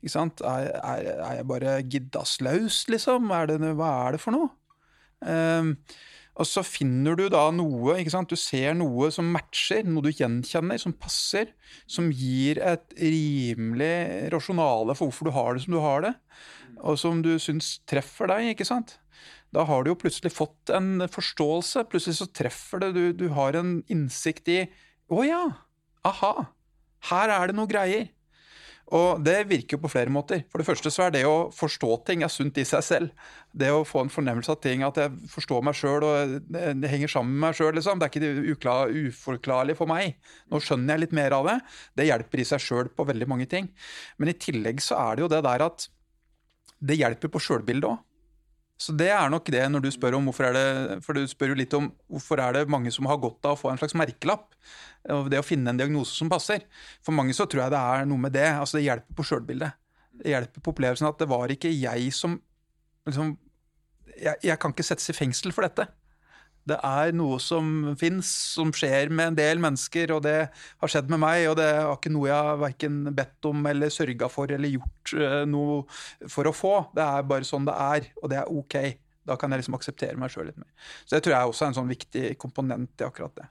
Ikke 0.00 0.14
sant? 0.16 0.42
Er, 0.42 0.72
er, 0.80 1.10
er 1.14 1.38
jeg 1.38 1.46
bare 1.50 1.76
giddaslaus, 1.86 2.80
liksom? 2.90 3.30
Det, 3.50 3.60
hva 3.78 3.92
er 4.06 4.16
det 4.16 4.22
for 4.22 4.34
noe? 4.34 4.50
Um, 5.22 5.76
og 6.36 6.44
så 6.44 6.60
finner 6.66 7.16
du 7.16 7.24
da 7.32 7.46
noe, 7.54 7.94
ikke 7.96 8.12
sant? 8.12 8.28
du 8.28 8.36
ser 8.36 8.74
noe 8.76 9.08
som 9.14 9.28
matcher, 9.32 9.86
noe 9.88 10.04
du 10.04 10.10
gjenkjenner, 10.12 10.76
som 10.80 10.92
passer, 10.92 11.54
som 11.88 12.10
gir 12.12 12.60
et 12.60 12.92
rimelig 13.00 14.28
rasjonale 14.34 14.96
for 14.98 15.08
hvorfor 15.08 15.30
du 15.30 15.34
har 15.36 15.56
det 15.56 15.64
som 15.64 15.76
du 15.76 15.80
har 15.80 16.04
det, 16.04 16.12
og 16.84 17.00
som 17.00 17.22
du 17.24 17.32
syns 17.40 17.78
treffer 17.88 18.28
deg, 18.32 18.52
ikke 18.52 18.68
sant. 18.68 18.98
Da 19.54 19.64
har 19.64 19.84
du 19.84 19.94
jo 19.94 20.00
plutselig 20.00 20.34
fått 20.34 20.74
en 20.76 21.06
forståelse, 21.08 21.86
plutselig 21.88 22.18
så 22.20 22.28
treffer 22.28 22.84
det, 22.84 22.92
du, 22.92 23.04
du 23.16 23.30
har 23.36 23.56
en 23.56 23.78
innsikt 23.92 24.52
i 24.52 24.60
Å 25.06 25.22
ja, 25.24 25.42
aha, 26.04 26.50
her 27.08 27.32
er 27.32 27.48
det 27.48 27.56
noe 27.56 27.70
greier. 27.70 28.10
Og 28.94 29.22
det 29.26 29.48
virker 29.50 29.74
jo 29.74 29.82
på 29.82 29.90
flere 29.90 30.12
måter. 30.14 30.44
For 30.46 30.62
det 30.62 30.66
første 30.68 30.92
så 30.94 31.06
er 31.06 31.14
det 31.16 31.24
å 31.26 31.48
forstå 31.54 31.88
ting 32.06 32.22
er 32.22 32.30
sunt 32.30 32.58
i 32.62 32.64
seg 32.68 32.84
selv. 32.86 33.24
Det 33.50 33.72
å 33.74 33.82
få 33.86 34.04
en 34.04 34.12
fornemmelse 34.12 34.52
av 34.54 34.60
ting, 34.62 34.84
at 34.86 35.00
jeg 35.00 35.30
forstår 35.32 35.64
meg 35.66 35.74
sjøl 35.74 36.06
og 36.06 36.36
det 36.46 36.92
henger 36.92 37.10
sammen 37.10 37.34
med 37.34 37.48
meg 37.48 37.58
sjøl, 37.58 37.72
liksom. 37.74 37.98
Det 37.98 38.06
er 38.06 38.14
ikke 38.14 38.54
uklar, 38.54 38.94
uforklarlig 38.94 39.74
for 39.78 39.90
meg. 39.90 40.14
Nå 40.52 40.62
skjønner 40.62 40.94
jeg 40.94 41.06
litt 41.06 41.16
mer 41.18 41.34
av 41.34 41.50
det. 41.50 41.56
Det 41.98 42.06
hjelper 42.06 42.44
i 42.44 42.46
seg 42.52 42.62
sjøl 42.62 42.92
på 42.94 43.08
veldig 43.10 43.30
mange 43.32 43.50
ting. 43.50 43.72
Men 44.22 44.30
i 44.30 44.38
tillegg 44.38 44.84
så 44.84 45.00
er 45.02 45.16
det 45.16 45.26
jo 45.26 45.32
det 45.34 45.42
der 45.48 45.66
at 45.66 45.88
det 46.86 47.00
hjelper 47.00 47.32
på 47.32 47.42
sjølbildet 47.42 47.90
òg. 47.90 48.02
Så 48.76 48.92
det 48.92 49.08
er 49.08 49.30
nok 49.32 49.48
det 49.48 49.62
når 49.72 49.86
du 49.86 49.88
spør 49.92 50.18
om 50.18 50.26
hvorfor 50.28 50.50
er 50.50 50.56
det 50.56 50.98
For 51.04 51.16
du 51.16 51.24
spør 51.30 51.54
jo 51.54 51.56
litt 51.56 51.72
om 51.78 51.88
hvorfor 52.12 52.42
er 52.44 52.58
det 52.58 52.66
mange 52.72 52.92
som 52.92 53.08
har 53.08 53.16
godt 53.22 53.48
av 53.48 53.56
å 53.56 53.60
få 53.60 53.70
en 53.72 53.80
slags 53.80 53.96
merkelapp. 53.96 54.50
Det 55.30 55.40
å 55.40 55.46
finne 55.46 55.72
en 55.72 55.80
diagnose 55.80 56.12
som 56.12 56.28
passer. 56.28 56.66
For 57.04 57.16
mange 57.16 57.34
så 57.36 57.46
tror 57.48 57.64
jeg 57.64 57.74
det 57.74 57.80
er 57.80 58.08
noe 58.10 58.20
med 58.20 58.36
det. 58.36 58.48
Altså 58.52 58.78
det 58.78 58.86
hjelper 58.88 59.16
på 59.16 59.26
sjølbildet. 59.30 59.78
Det 60.20 60.32
hjelper 60.32 60.64
på 60.64 60.72
opplevelsen 60.74 61.08
at 61.08 61.20
det 61.20 61.28
var 61.30 61.52
ikke 61.52 61.72
jeg 61.72 62.12
som 62.16 62.36
liksom, 63.08 63.34
jeg, 64.16 64.36
jeg 64.44 64.58
kan 64.60 64.74
ikke 64.74 64.86
settes 64.86 65.12
i 65.12 65.16
fengsel 65.16 65.54
for 65.56 65.66
dette. 65.66 65.88
Det 66.66 66.76
er 66.82 67.12
noe 67.14 67.38
som 67.42 67.94
fins, 67.98 68.28
som 68.56 68.72
skjer 68.74 69.12
med 69.14 69.32
en 69.32 69.38
del 69.38 69.60
mennesker, 69.62 70.10
og 70.16 70.24
det 70.26 70.36
har 70.50 70.90
skjedd 70.90 71.10
med 71.12 71.22
meg. 71.22 71.44
Og 71.52 71.56
det 71.60 71.66
er 71.70 71.90
ikke 71.92 72.12
noe 72.14 72.30
jeg 72.30 72.48
har 72.50 72.62
verken 72.62 73.00
bedt 73.16 73.50
om 73.50 73.66
eller 73.70 73.92
sørga 73.94 74.30
for 74.32 74.50
eller 74.50 74.74
gjort 74.74 75.14
uh, 75.14 75.42
noe 75.48 75.82
for 76.32 76.50
å 76.50 76.54
få. 76.56 76.76
Det 76.96 77.06
er 77.06 77.28
bare 77.30 77.46
sånn 77.46 77.68
det 77.68 77.76
er, 77.86 78.08
og 78.22 78.32
det 78.32 78.40
er 78.42 78.50
OK. 78.50 78.78
Da 79.26 79.38
kan 79.38 79.50
jeg 79.50 79.62
liksom 79.62 79.78
akseptere 79.78 80.18
meg 80.18 80.30
sjøl 80.34 80.50
litt 80.50 80.58
mer. 80.58 80.70
Så 81.04 81.16
det 81.16 81.24
tror 81.26 81.36
jeg 81.36 81.52
også 81.52 81.66
er 81.66 81.72
en 81.72 81.78
sånn 81.80 81.94
viktig 81.94 82.26
komponent 82.42 83.02
i 83.02 83.06
akkurat 83.06 83.38
det. 83.38 83.48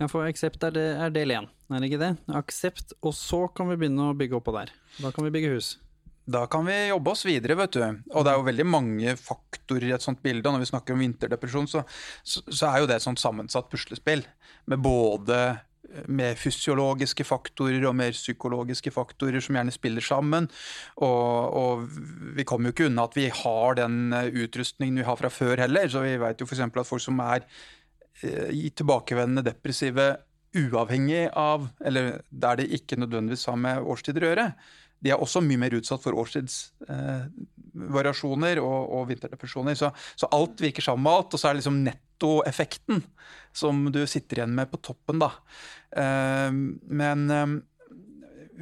Ja, 0.00 0.08
for 0.10 0.26
aksept 0.26 0.64
er, 0.66 0.76
er 1.04 1.12
del 1.14 1.30
én, 1.30 1.46
er 1.70 1.82
det 1.82 1.92
ikke 1.92 2.00
det? 2.00 2.12
Aksept, 2.34 2.96
og 3.06 3.12
så 3.14 3.44
kan 3.54 3.68
vi 3.70 3.76
begynne 3.78 4.08
å 4.10 4.16
bygge 4.18 4.40
oppå 4.40 4.54
der. 4.56 4.72
Da 4.98 5.12
kan 5.14 5.28
vi 5.28 5.30
bygge 5.34 5.52
hus. 5.52 5.76
Da 6.24 6.44
kan 6.46 6.66
vi 6.66 6.76
jobbe 6.86 7.10
oss 7.10 7.24
videre, 7.26 7.56
vet 7.58 7.74
du. 7.74 7.82
Og 8.14 8.22
det 8.22 8.30
er 8.30 8.38
jo 8.38 8.46
veldig 8.46 8.66
mange 8.68 9.16
faktorer 9.18 9.88
i 9.88 9.96
et 9.96 10.04
sånt 10.04 10.22
bilde. 10.22 10.46
Og 10.46 10.54
når 10.54 10.62
vi 10.62 10.70
snakker 10.70 10.94
om 10.94 11.02
vinterdepresjon, 11.02 11.66
så, 11.70 11.82
så, 12.22 12.44
så 12.46 12.70
er 12.70 12.82
jo 12.82 12.88
det 12.90 13.00
et 13.00 13.06
sånt 13.06 13.22
sammensatt 13.22 13.70
puslespill. 13.72 14.22
Med 14.70 14.82
både 14.84 15.42
mer 16.08 16.36
fysiologiske 16.38 17.24
faktorer 17.26 17.84
og 17.88 17.96
mer 17.98 18.14
psykologiske 18.14 18.92
faktorer 18.94 19.42
som 19.44 19.58
gjerne 19.58 19.74
spiller 19.74 20.04
sammen. 20.04 20.48
Og, 21.02 21.58
og 21.58 21.86
vi 22.36 22.46
kommer 22.48 22.70
jo 22.70 22.76
ikke 22.76 22.88
unna 22.88 23.06
at 23.08 23.18
vi 23.18 23.28
har 23.42 23.78
den 23.80 24.14
utrustningen 24.14 25.02
vi 25.02 25.08
har 25.08 25.18
fra 25.18 25.32
før 25.32 25.64
heller. 25.64 25.90
Så 25.90 26.04
vi 26.04 26.14
vet 26.22 26.40
jo 26.40 26.48
f.eks. 26.48 26.62
at 26.68 26.88
folk 26.88 27.02
som 27.02 27.18
er 27.24 27.42
eh, 28.22 28.52
i 28.54 28.70
tilbakevendende 28.70 29.44
depressive 29.50 30.12
uavhengig 30.52 31.26
av, 31.38 31.70
eller 31.80 32.20
der 32.28 32.60
det 32.60 32.72
ikke 32.76 32.98
nødvendigvis 33.00 33.46
har 33.48 33.56
med 33.60 33.86
årstider 33.88 34.26
å 34.26 34.32
gjøre, 34.32 34.48
de 35.02 35.10
er 35.10 35.18
også 35.20 35.40
mye 35.44 35.58
mer 35.60 35.74
utsatt 35.78 36.02
for 36.04 36.12
årstidsvariasjoner 36.22 38.56
eh, 38.56 38.62
og, 38.62 38.80
og, 38.86 39.08
vinterdepresjoner. 39.10 39.74
Så, 39.78 39.88
så, 40.14 40.26
alt 40.34 40.56
virker 40.62 40.82
sammen 40.84 41.04
med 41.06 41.16
alt, 41.16 41.34
og 41.34 41.38
så 41.40 41.46
er 41.48 41.52
det 41.54 41.60
liksom 41.62 41.84
nettoeffekten 41.88 42.98
som 43.56 43.74
du 43.92 44.02
sitter 44.08 44.36
igjen 44.40 44.56
med 44.56 44.66
på 44.70 44.82
toppen, 44.90 45.16
da. 45.24 45.30
Eh, 45.98 46.50
men 47.02 47.18
eh, 47.34 47.50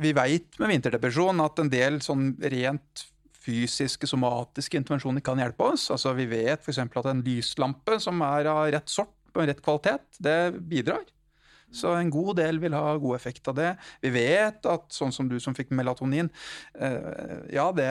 vi 0.00 0.10
veit 0.16 0.50
med 0.62 0.70
vinterdepresjon 0.72 1.44
at 1.44 1.54
en 1.60 1.72
del 1.72 1.94
sånn 2.04 2.24
rent 2.40 2.92
fysiske, 3.40 4.06
somatiske 4.08 4.76
intervensjoner 4.80 5.22
kan 5.24 5.40
hjelpe 5.40 5.62
oss. 5.74 5.84
Altså 5.92 6.08
Vi 6.16 6.26
vet 6.30 6.60
f.eks. 6.60 6.78
at 6.84 7.08
en 7.08 7.24
lyslampe 7.24 7.94
som 8.02 8.20
er 8.24 8.44
av 8.50 8.60
rett 8.74 8.90
sort, 8.92 9.14
på 9.30 9.46
rett 9.46 9.60
kvalitet, 9.62 10.02
det 10.18 10.58
bidrar. 10.66 11.04
Så 11.70 11.92
en 11.94 12.10
god 12.10 12.36
del 12.40 12.58
vil 12.62 12.74
ha 12.74 12.96
god 12.98 13.16
effekt 13.16 13.48
av 13.50 13.56
det. 13.58 13.70
Vi 14.02 14.10
vet 14.14 14.66
at 14.66 14.88
sånn 14.94 15.12
som 15.14 15.28
du 15.30 15.36
som 15.42 15.54
fikk 15.56 15.70
melatonin, 15.76 16.30
eh, 16.74 17.46
ja, 17.54 17.68
det, 17.76 17.90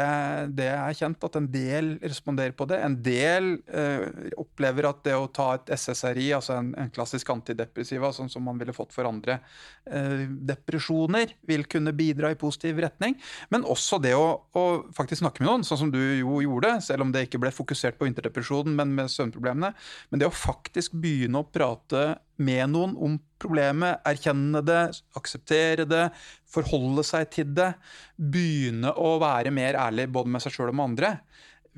det 0.58 0.70
er 0.74 0.98
kjent 0.98 1.24
at 1.24 1.38
en 1.40 1.48
del 1.52 1.94
responderer 2.04 2.56
på 2.58 2.68
det. 2.70 2.82
En 2.84 2.98
del 3.04 3.52
eh, 3.72 4.06
opplever 4.40 4.90
at 4.90 5.02
det 5.08 5.16
å 5.16 5.30
ta 5.32 5.54
et 5.56 5.72
SSRI, 5.80 6.30
altså 6.38 6.58
en, 6.60 6.74
en 6.80 6.92
klassisk 6.94 7.32
antidepressiva, 7.34 8.12
sånn 8.16 8.32
som 8.32 8.44
man 8.46 8.60
ville 8.60 8.76
fått 8.76 8.94
for 8.96 9.08
andre 9.08 9.40
eh, 9.88 10.28
depresjoner, 10.28 11.36
vil 11.48 11.66
kunne 11.72 11.96
bidra 11.96 12.34
i 12.34 12.40
positiv 12.40 12.82
retning. 12.84 13.16
Men 13.54 13.68
også 13.68 14.02
det 14.04 14.16
å, 14.18 14.28
å, 14.60 14.66
faktisk 14.96 15.24
snakke 15.24 15.44
med 15.44 15.52
noen, 15.54 15.68
sånn 15.68 15.86
som 15.86 15.94
du 15.94 16.02
jo 16.20 16.42
gjorde, 16.44 16.76
selv 16.86 17.08
om 17.08 17.14
det 17.16 17.28
ikke 17.28 17.42
ble 17.42 17.54
fokusert 17.56 18.00
på 18.00 18.10
vinterdepresjonen, 18.10 18.76
men 18.76 18.92
med 18.98 19.12
søvnproblemene. 19.14 19.72
Men 20.12 20.22
det 20.22 20.28
å 20.28 20.36
faktisk 20.36 20.98
begynne 21.00 21.40
å 21.40 21.48
prate 21.48 22.20
med 22.40 22.72
noen 22.72 22.96
om 23.00 23.18
problemet, 23.40 24.00
erkjenne 24.08 24.62
det, 24.66 24.82
akseptere 25.20 25.86
det, 25.88 26.08
forholde 26.50 27.04
seg 27.08 27.30
til 27.34 27.54
det, 27.56 27.74
begynne 28.16 28.94
å 28.96 29.18
være 29.22 29.54
mer 29.56 29.78
ærlig 29.80 30.08
både 30.12 30.34
med 30.34 30.44
seg 30.44 30.56
sjøl 30.56 30.72
og 30.72 30.78
med 30.80 30.88
andre, 30.92 31.14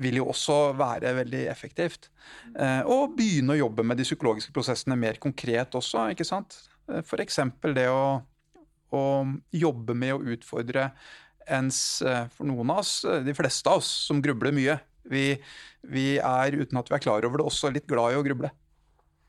vil 0.02 0.20
jo 0.20 0.28
også 0.32 0.58
være 0.78 1.14
veldig 1.20 1.42
effektivt. 1.52 2.08
Eh, 2.56 2.80
og 2.88 3.16
begynne 3.18 3.54
å 3.54 3.60
jobbe 3.60 3.84
med 3.86 4.00
de 4.00 4.06
psykologiske 4.06 4.54
prosessene 4.54 4.98
mer 4.98 5.18
konkret 5.22 5.74
også. 5.78 6.08
ikke 6.12 6.26
sant? 6.26 6.56
Eh, 6.88 7.02
F.eks. 7.02 7.40
det 7.76 7.88
å, 7.92 8.22
å, 8.94 9.02
jobbe 9.52 9.98
med 9.98 10.16
å 10.16 10.22
utfordre 10.34 10.90
ens 11.42 12.00
eh, 12.06 12.24
For 12.32 12.46
noen 12.48 12.70
av 12.70 12.82
oss, 12.84 13.00
de 13.02 13.34
fleste 13.36 13.70
av 13.70 13.82
oss, 13.82 13.90
som 14.08 14.22
grubler 14.22 14.54
mye. 14.54 14.78
Vi, 15.10 15.26
vi 15.90 16.08
er, 16.16 16.54
uten 16.54 16.78
at 16.78 16.90
vi 16.90 16.96
er 16.96 17.02
klar 17.02 17.26
over 17.26 17.42
det, 17.42 17.46
også 17.50 17.72
litt 17.74 17.88
glad 17.90 18.14
i 18.14 18.20
å 18.20 18.26
gruble. 18.26 18.52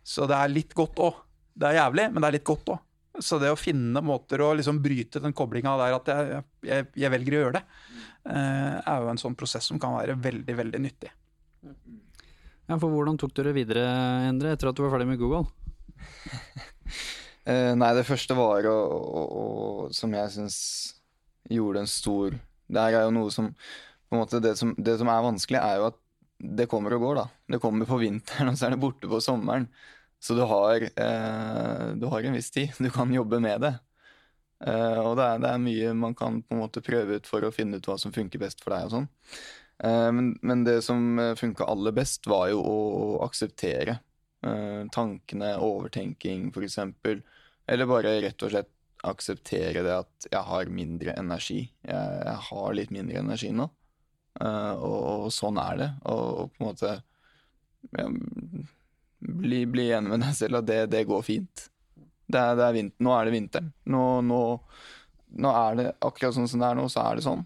Så 0.04 0.28
det 0.30 0.38
er 0.38 0.52
litt 0.52 0.74
godt 0.76 1.00
òg. 1.04 1.22
Det 1.54 1.70
er 1.70 1.80
jævlig, 1.80 2.10
men 2.12 2.22
det 2.24 2.30
er 2.30 2.38
litt 2.38 2.48
godt 2.48 2.74
òg. 2.76 2.82
Så 3.22 3.38
det 3.42 3.52
å 3.54 3.60
finne 3.60 4.02
måter 4.02 4.42
å 4.42 4.54
liksom 4.58 4.80
bryte 4.82 5.22
den 5.22 5.36
koblinga 5.38 5.76
der 5.78 5.96
at 6.00 6.10
jeg, 6.10 6.40
jeg, 6.66 6.88
jeg, 6.98 7.12
velger 7.14 7.36
å 7.36 7.42
gjøre 7.44 7.60
det, 7.60 7.62
eh, 8.34 8.78
er 8.80 9.04
jo 9.04 9.12
en 9.12 9.22
sånn 9.22 9.38
prosess 9.38 9.70
som 9.70 9.80
kan 9.82 9.94
være 10.00 10.18
veldig, 10.22 10.56
veldig 10.58 10.82
nyttig. 10.82 11.12
Ja, 11.64 12.78
for 12.80 12.90
hvordan 12.90 13.20
tok 13.22 13.36
du 13.38 13.44
det 13.46 13.54
videre, 13.56 13.84
Endre, 14.26 14.56
etter 14.56 14.72
at 14.72 14.78
du 14.78 14.82
var 14.86 14.96
ferdig 14.96 15.12
med 15.12 15.22
Google? 15.22 15.46
eh, 17.52 17.72
nei, 17.78 17.92
det 18.00 18.08
første 18.08 18.36
var 18.38 18.66
å, 18.68 18.78
å, 18.82 19.24
å 19.24 19.46
Som 19.96 20.16
jeg 20.18 20.32
syns 20.34 20.58
gjorde 21.48 21.84
en 21.84 21.88
stor 21.88 22.34
Det 22.68 22.82
er 22.82 22.98
jo 22.98 23.14
noe 23.16 23.32
som 23.32 23.52
på 23.54 24.18
en 24.18 24.22
måte 24.24 24.42
det 24.44 24.56
som, 24.60 24.74
det 24.78 24.98
som 25.00 25.10
er 25.10 25.24
vanskelig, 25.26 25.58
er 25.58 25.80
jo 25.80 25.88
at 25.88 25.96
det 26.44 26.68
kommer 26.72 26.96
og 26.96 27.06
går, 27.06 27.20
da. 27.22 27.26
Det 27.56 27.60
kommer 27.64 27.88
på 27.90 28.00
vinteren, 28.02 28.50
og 28.52 28.60
så 28.60 28.68
er 28.68 28.76
det 28.76 28.84
borte 28.84 29.10
på 29.10 29.22
sommeren. 29.24 29.70
Så 30.24 30.36
du 30.38 30.44
har, 30.48 30.84
eh, 30.84 31.88
du 32.00 32.06
har, 32.08 32.24
en 32.24 32.38
viss 32.38 32.52
tid. 32.52 32.72
Du 32.80 32.90
kan 32.92 33.12
jobbe 33.12 33.40
med 33.44 33.66
det. 33.66 33.74
Eh, 34.64 35.00
og 35.02 35.18
det 35.20 35.26
er, 35.26 35.42
det 35.44 35.50
er, 35.50 35.64
mye 35.66 35.90
man 36.00 36.16
kan 36.16 36.40
på 36.44 36.56
en 36.56 36.62
måte 36.64 36.84
prøve 36.84 37.20
ut 37.20 37.28
for 37.28 37.44
å 37.44 37.52
finne 37.52 37.80
ut 37.80 37.90
hva 37.90 37.98
som 38.00 38.14
funker 38.16 38.40
best 38.40 38.64
for 38.64 38.76
deg. 38.76 38.88
og 38.88 38.94
sånn. 38.94 39.10
Eh, 39.84 40.10
men, 40.16 40.32
men, 40.42 40.64
det 40.64 40.82
som 40.88 41.20
eh, 41.20 41.36
funka 41.40 41.68
aller 41.68 41.96
best, 41.96 42.28
var 42.32 42.48
jo 42.54 42.62
å, 42.64 42.78
akseptere 43.26 43.98
eh, 44.46 44.84
tankene, 44.96 45.58
overtenking 45.60 46.54
f.eks. 46.54 46.80
Eller 47.68 47.90
bare 47.90 48.18
rett 48.24 48.48
og 48.48 48.54
slett 48.54 48.72
akseptere 49.04 49.84
det 49.84 49.96
at 50.06 50.28
jeg 50.32 50.48
har 50.48 50.72
mindre 50.72 51.16
energi. 51.20 51.66
Jeg, 51.84 52.20
jeg 52.24 52.40
har 52.48 52.76
litt 52.80 52.96
mindre 52.96 53.20
energi 53.20 53.52
nå. 53.52 53.68
Uh, 54.42 54.74
og, 54.82 55.00
og, 55.04 55.28
sånn 55.34 55.60
er 55.62 55.80
det. 55.80 55.90
Og, 56.10 56.24
og 56.44 56.54
på 56.54 56.64
en 56.64 56.70
måte 56.72 56.94
ja, 57.94 58.08
bli, 59.20 59.62
bli, 59.70 59.88
enig 59.94 60.14
med 60.14 60.26
deg 60.26 60.36
selv 60.38 60.62
at 60.62 60.68
det, 60.70 60.80
det 60.94 61.06
går 61.10 61.24
fint. 61.26 61.68
Det 62.26 62.40
er, 62.40 62.58
det 62.58 62.66
er 62.66 62.78
vinter, 62.78 63.06
nå 63.06 63.16
er 63.16 63.28
det 63.28 63.36
vinteren. 63.36 63.72
Nå, 63.94 64.04
nå, 64.26 64.42
nå, 65.44 65.54
er 65.54 65.80
det 65.80 65.90
akkurat 66.00 66.38
sånn 66.38 66.50
som 66.50 66.64
det 66.64 66.70
er 66.70 66.80
nå, 66.80 66.88
så 66.92 67.04
er 67.06 67.20
det 67.20 67.26
sånn. 67.28 67.44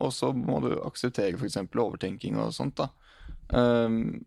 Og 0.00 0.12
så 0.14 0.30
må 0.36 0.60
du 0.64 0.72
akseptere 0.84 1.36
f.eks. 1.36 1.58
overtenking 1.66 2.38
og 2.40 2.54
sånt, 2.56 2.80
da. 2.80 2.90
Um, 3.50 4.20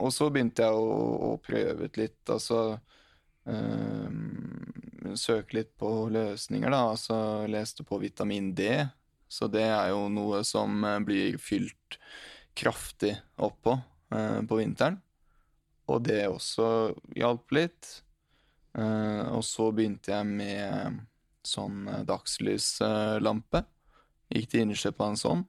og 0.00 0.14
så 0.14 0.30
begynte 0.32 0.64
jeg 0.64 0.76
å, 0.76 1.00
å 1.26 1.34
prøve 1.42 1.88
ut 1.90 1.98
litt, 2.00 2.20
altså 2.30 2.78
um, 3.44 5.16
Søke 5.18 5.56
litt 5.56 5.72
på 5.80 5.90
løsninger, 6.12 6.70
da. 6.70 6.84
Altså 6.92 7.16
leste 7.50 7.84
på 7.88 7.98
vitamin 7.98 8.52
D. 8.54 8.68
Så 9.30 9.46
det 9.52 9.62
er 9.68 9.92
jo 9.92 10.08
noe 10.12 10.42
som 10.46 10.82
eh, 10.84 10.98
blir 11.06 11.38
fylt 11.42 12.00
kraftig 12.58 13.14
opp 13.38 13.60
på 13.62 13.76
uh, 13.78 14.40
på 14.42 14.58
vinteren 14.58 14.98
og 15.90 16.04
det 16.06 16.22
også 16.30 16.66
hjalp 17.18 17.54
litt. 17.56 17.92
Eh, 18.78 19.22
og 19.34 19.42
så 19.46 19.70
begynte 19.74 20.12
jeg 20.12 20.26
med 20.28 21.00
sånn 21.46 21.86
uh, 21.88 22.02
dagslyslampe. 22.06 23.64
Gikk 24.30 24.50
til 24.52 24.66
innkjøp 24.66 25.00
av 25.00 25.12
en 25.12 25.20
sånn. 25.20 25.46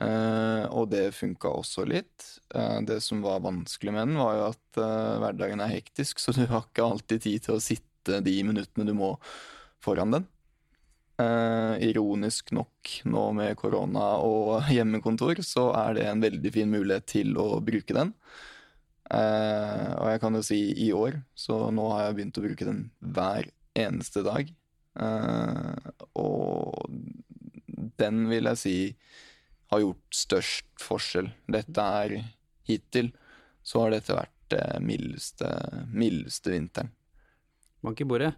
Uh, 0.00 0.64
og 0.70 0.92
det 0.92 1.10
funka 1.16 1.50
også 1.50 1.84
litt. 1.88 2.28
det 2.86 3.00
som 3.04 3.20
var 3.24 3.42
vanskelig 3.44 3.92
med 3.92 4.08
den, 4.08 4.20
var 4.20 4.36
jo 4.36 4.44
at 4.52 4.80
hverdagen 5.20 5.60
er 5.60 5.74
hektisk, 5.74 6.22
så 6.22 6.32
du 6.36 6.44
har 6.48 6.64
ikke 6.64 6.86
alltid 6.86 7.24
tid 7.26 7.44
til 7.44 7.56
å 7.56 7.62
sitte 7.62 8.20
de 8.24 8.36
minuttene 8.46 8.86
du 8.88 8.94
må 8.96 9.12
foran 9.82 10.14
den. 10.14 10.28
Ironisk 11.84 12.52
nok, 12.56 12.92
nå 13.08 13.24
med 13.36 13.56
korona 13.60 14.12
og 14.24 14.66
hjemmekontor, 14.74 15.42
så 15.46 15.70
er 15.78 15.98
det 15.98 16.06
en 16.08 16.24
veldig 16.24 16.52
fin 16.54 16.70
mulighet 16.72 17.08
til 17.10 17.36
å 17.40 17.60
bruke 17.64 17.96
den. 17.96 18.14
Uh, 19.10 19.90
og 19.98 20.06
jeg 20.12 20.20
kan 20.22 20.38
jo 20.38 20.42
si 20.46 20.60
i 20.86 20.90
år, 20.94 21.18
så 21.34 21.64
nå 21.74 21.88
har 21.94 22.04
jeg 22.04 22.18
begynt 22.18 22.38
å 22.38 22.44
bruke 22.44 22.68
den 22.68 22.82
hver 23.02 23.48
eneste 23.78 24.22
dag. 24.26 24.52
Uh, 24.94 25.74
og 26.18 26.86
den 27.98 28.28
vil 28.30 28.50
jeg 28.52 28.60
si 28.60 28.76
har 29.70 29.82
gjort 29.82 30.14
størst 30.14 30.70
forskjell. 30.82 31.32
Dette 31.50 31.90
er 32.04 32.20
hittil 32.70 33.10
så 33.62 33.84
har 33.84 33.94
dette 33.94 34.16
vært 34.16 34.36
det 34.50 34.64
mildeste, 34.82 35.50
mildeste 35.94 36.52
vinteren. 36.54 36.90
Bank 37.84 38.00
i 38.02 38.06
bordet. 38.08 38.32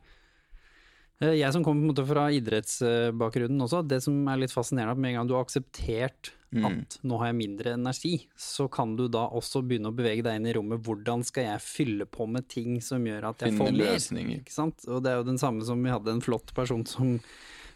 Eh, 1.22 1.36
jeg 1.38 1.54
som 1.54 1.62
kommer 1.64 1.80
på 1.80 1.86
en 1.86 1.92
måte 1.94 2.06
fra 2.08 2.26
idrettsbakgrunnen 2.34 3.62
også, 3.62 3.84
det 3.86 4.00
som 4.04 4.16
er 4.28 4.40
litt 4.42 4.54
fascinerende, 4.54 4.96
at 4.96 5.02
med 5.02 5.12
en 5.12 5.20
gang 5.20 5.28
du 5.30 5.36
har 5.38 5.46
akseptert 5.46 6.32
Mm. 6.52 6.66
at 6.68 6.98
nå 7.08 7.16
har 7.16 7.30
jeg 7.30 7.36
mindre 7.38 7.70
energi, 7.78 8.26
så 8.36 8.66
kan 8.70 8.90
du 8.94 9.06
da 9.08 9.22
også 9.32 9.62
begynne 9.64 9.88
å 9.88 9.94
bevege 9.96 10.20
deg 10.26 10.36
inn 10.36 10.48
i 10.50 10.52
rommet. 10.52 10.82
Hvordan 10.84 11.24
skal 11.24 11.46
jeg 11.46 11.62
fylle 11.64 12.04
på 12.04 12.26
med 12.28 12.44
ting 12.46 12.74
som 12.84 13.00
gjør 13.08 13.30
at 13.30 13.38
jeg 13.40 13.54
Finne 13.54 13.62
får 13.62 13.72
mer? 13.72 13.94
løsninger. 13.94 14.42
Ikke 14.42 14.52
sant? 14.52 14.84
Og 14.86 15.00
det 15.02 15.14
er 15.14 15.16
jo 15.16 15.30
den 15.30 15.38
samme 15.40 15.64
som 15.64 15.80
vi 15.82 15.88
hadde 15.88 16.12
en 16.12 16.20
flott 16.20 16.52
person 16.52 16.84
som 16.84 17.14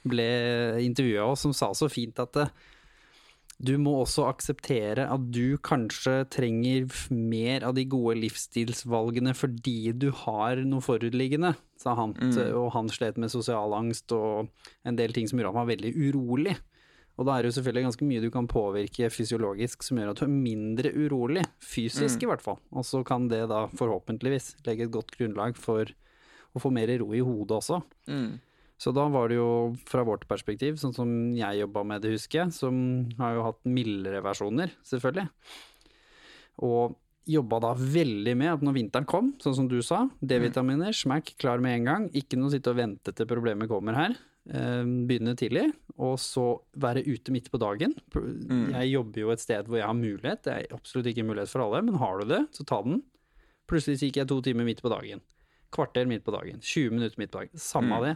ble 0.04 0.26
intervjua 0.84 1.24
oss, 1.32 1.40
som 1.46 1.54
sa 1.56 1.70
så 1.72 1.88
fint 1.88 2.20
at 2.20 2.34
det, 2.36 2.50
du 3.56 3.72
må 3.80 3.94
også 4.02 4.26
akseptere 4.28 5.06
at 5.08 5.28
du 5.32 5.56
kanskje 5.64 6.26
trenger 6.32 6.90
mer 7.08 7.64
av 7.64 7.76
de 7.78 7.86
gode 7.88 8.18
livsstilsvalgene 8.20 9.32
fordi 9.36 9.94
du 9.96 10.10
har 10.24 10.60
noe 10.68 10.84
forutliggende, 10.84 11.54
sa 11.80 11.94
han. 11.96 12.12
Og 12.52 12.68
han 12.74 12.90
slet 12.92 13.16
med 13.20 13.32
sosial 13.32 13.72
angst 13.76 14.12
og 14.12 14.50
en 14.84 14.98
del 14.98 15.16
ting 15.16 15.28
som 15.30 15.40
gjorde 15.40 15.54
han 15.54 15.62
var 15.62 15.72
veldig 15.72 15.94
urolig. 15.96 16.56
Og 17.16 17.24
da 17.24 17.32
er 17.32 17.44
det 17.44 17.48
jo 17.48 17.56
selvfølgelig 17.56 17.86
ganske 17.86 18.06
mye 18.10 18.24
du 18.26 18.28
kan 18.32 18.48
påvirke 18.50 19.08
fysiologisk 19.08 19.86
som 19.86 20.00
gjør 20.00 20.12
at 20.12 20.20
du 20.20 20.26
er 20.26 20.34
mindre 20.34 20.92
urolig, 20.92 21.46
fysisk 21.64 22.26
i 22.26 22.28
hvert 22.28 22.44
fall. 22.44 22.58
Og 22.76 22.84
så 22.84 23.00
kan 23.08 23.30
det 23.32 23.46
da 23.48 23.62
forhåpentligvis 23.72 24.58
legge 24.68 24.84
et 24.84 24.92
godt 24.92 25.16
grunnlag 25.16 25.56
for 25.56 25.88
å 26.52 26.60
få 26.60 26.72
mer 26.72 26.92
ro 27.00 27.08
i 27.16 27.24
hodet 27.24 27.56
også. 27.56 27.80
Mm. 28.12 28.36
Så 28.76 28.92
da 28.92 29.06
var 29.08 29.30
det 29.32 29.38
jo 29.38 29.48
fra 29.88 30.02
vårt 30.04 30.26
perspektiv, 30.28 30.76
sånn 30.76 30.92
som 30.92 31.08
jeg 31.36 31.62
jobba 31.62 31.82
med 31.88 32.02
det, 32.04 32.12
husker 32.12 32.42
jeg, 32.44 32.52
som 32.52 32.76
har 33.16 33.34
jo 33.38 33.46
hatt 33.46 33.62
mildere 33.64 34.20
versjoner, 34.24 34.74
selvfølgelig. 34.84 35.30
Og 36.66 36.96
jobba 37.26 37.58
da 37.64 37.72
veldig 37.74 38.34
med 38.38 38.52
at 38.52 38.62
når 38.62 38.76
vinteren 38.76 39.08
kom, 39.08 39.32
sånn 39.42 39.56
som 39.56 39.66
du 39.70 39.78
sa, 39.82 40.04
D-vitaminer, 40.22 40.92
smack, 40.94 41.32
klar 41.40 41.58
med 41.64 41.80
en 41.80 41.88
gang. 41.88 42.04
Ikke 42.14 42.38
noe 42.38 42.52
sitte 42.52 42.70
og 42.70 42.78
vente 42.78 43.12
til 43.16 43.26
problemet 43.26 43.68
kommer 43.72 43.96
her. 43.98 44.14
Eh, 44.46 44.84
Begynne 45.08 45.34
tidlig, 45.34 45.64
og 45.98 46.20
så 46.22 46.44
være 46.78 47.02
ute 47.08 47.32
midt 47.34 47.48
på 47.50 47.58
dagen. 47.58 47.96
Jeg 48.76 48.92
jobber 48.92 49.24
jo 49.24 49.32
et 49.34 49.42
sted 49.42 49.66
hvor 49.66 49.80
jeg 49.80 49.88
har 49.88 49.96
mulighet, 49.98 50.44
det 50.46 50.52
er 50.54 50.76
absolutt 50.76 51.08
ikke 51.10 51.24
mulighet 51.26 51.50
for 51.50 51.64
alle, 51.64 51.82
men 51.88 51.98
har 51.98 52.20
du 52.20 52.28
det, 52.30 52.44
så 52.54 52.62
ta 52.68 52.78
den. 52.84 53.00
Plutselig 53.66 53.98
gikk 54.04 54.20
jeg 54.20 54.28
to 54.30 54.38
timer 54.46 54.68
midt 54.68 54.84
på 54.84 54.92
dagen. 54.92 55.24
Kvarter 55.74 56.06
midt 56.06 56.22
på 56.22 56.30
dagen. 56.36 56.60
20 56.62 56.92
minutter 56.94 57.18
midt 57.18 57.32
på 57.32 57.40
dagen. 57.40 57.58
Samme 57.58 57.96
av 57.98 58.04
det. 58.06 58.14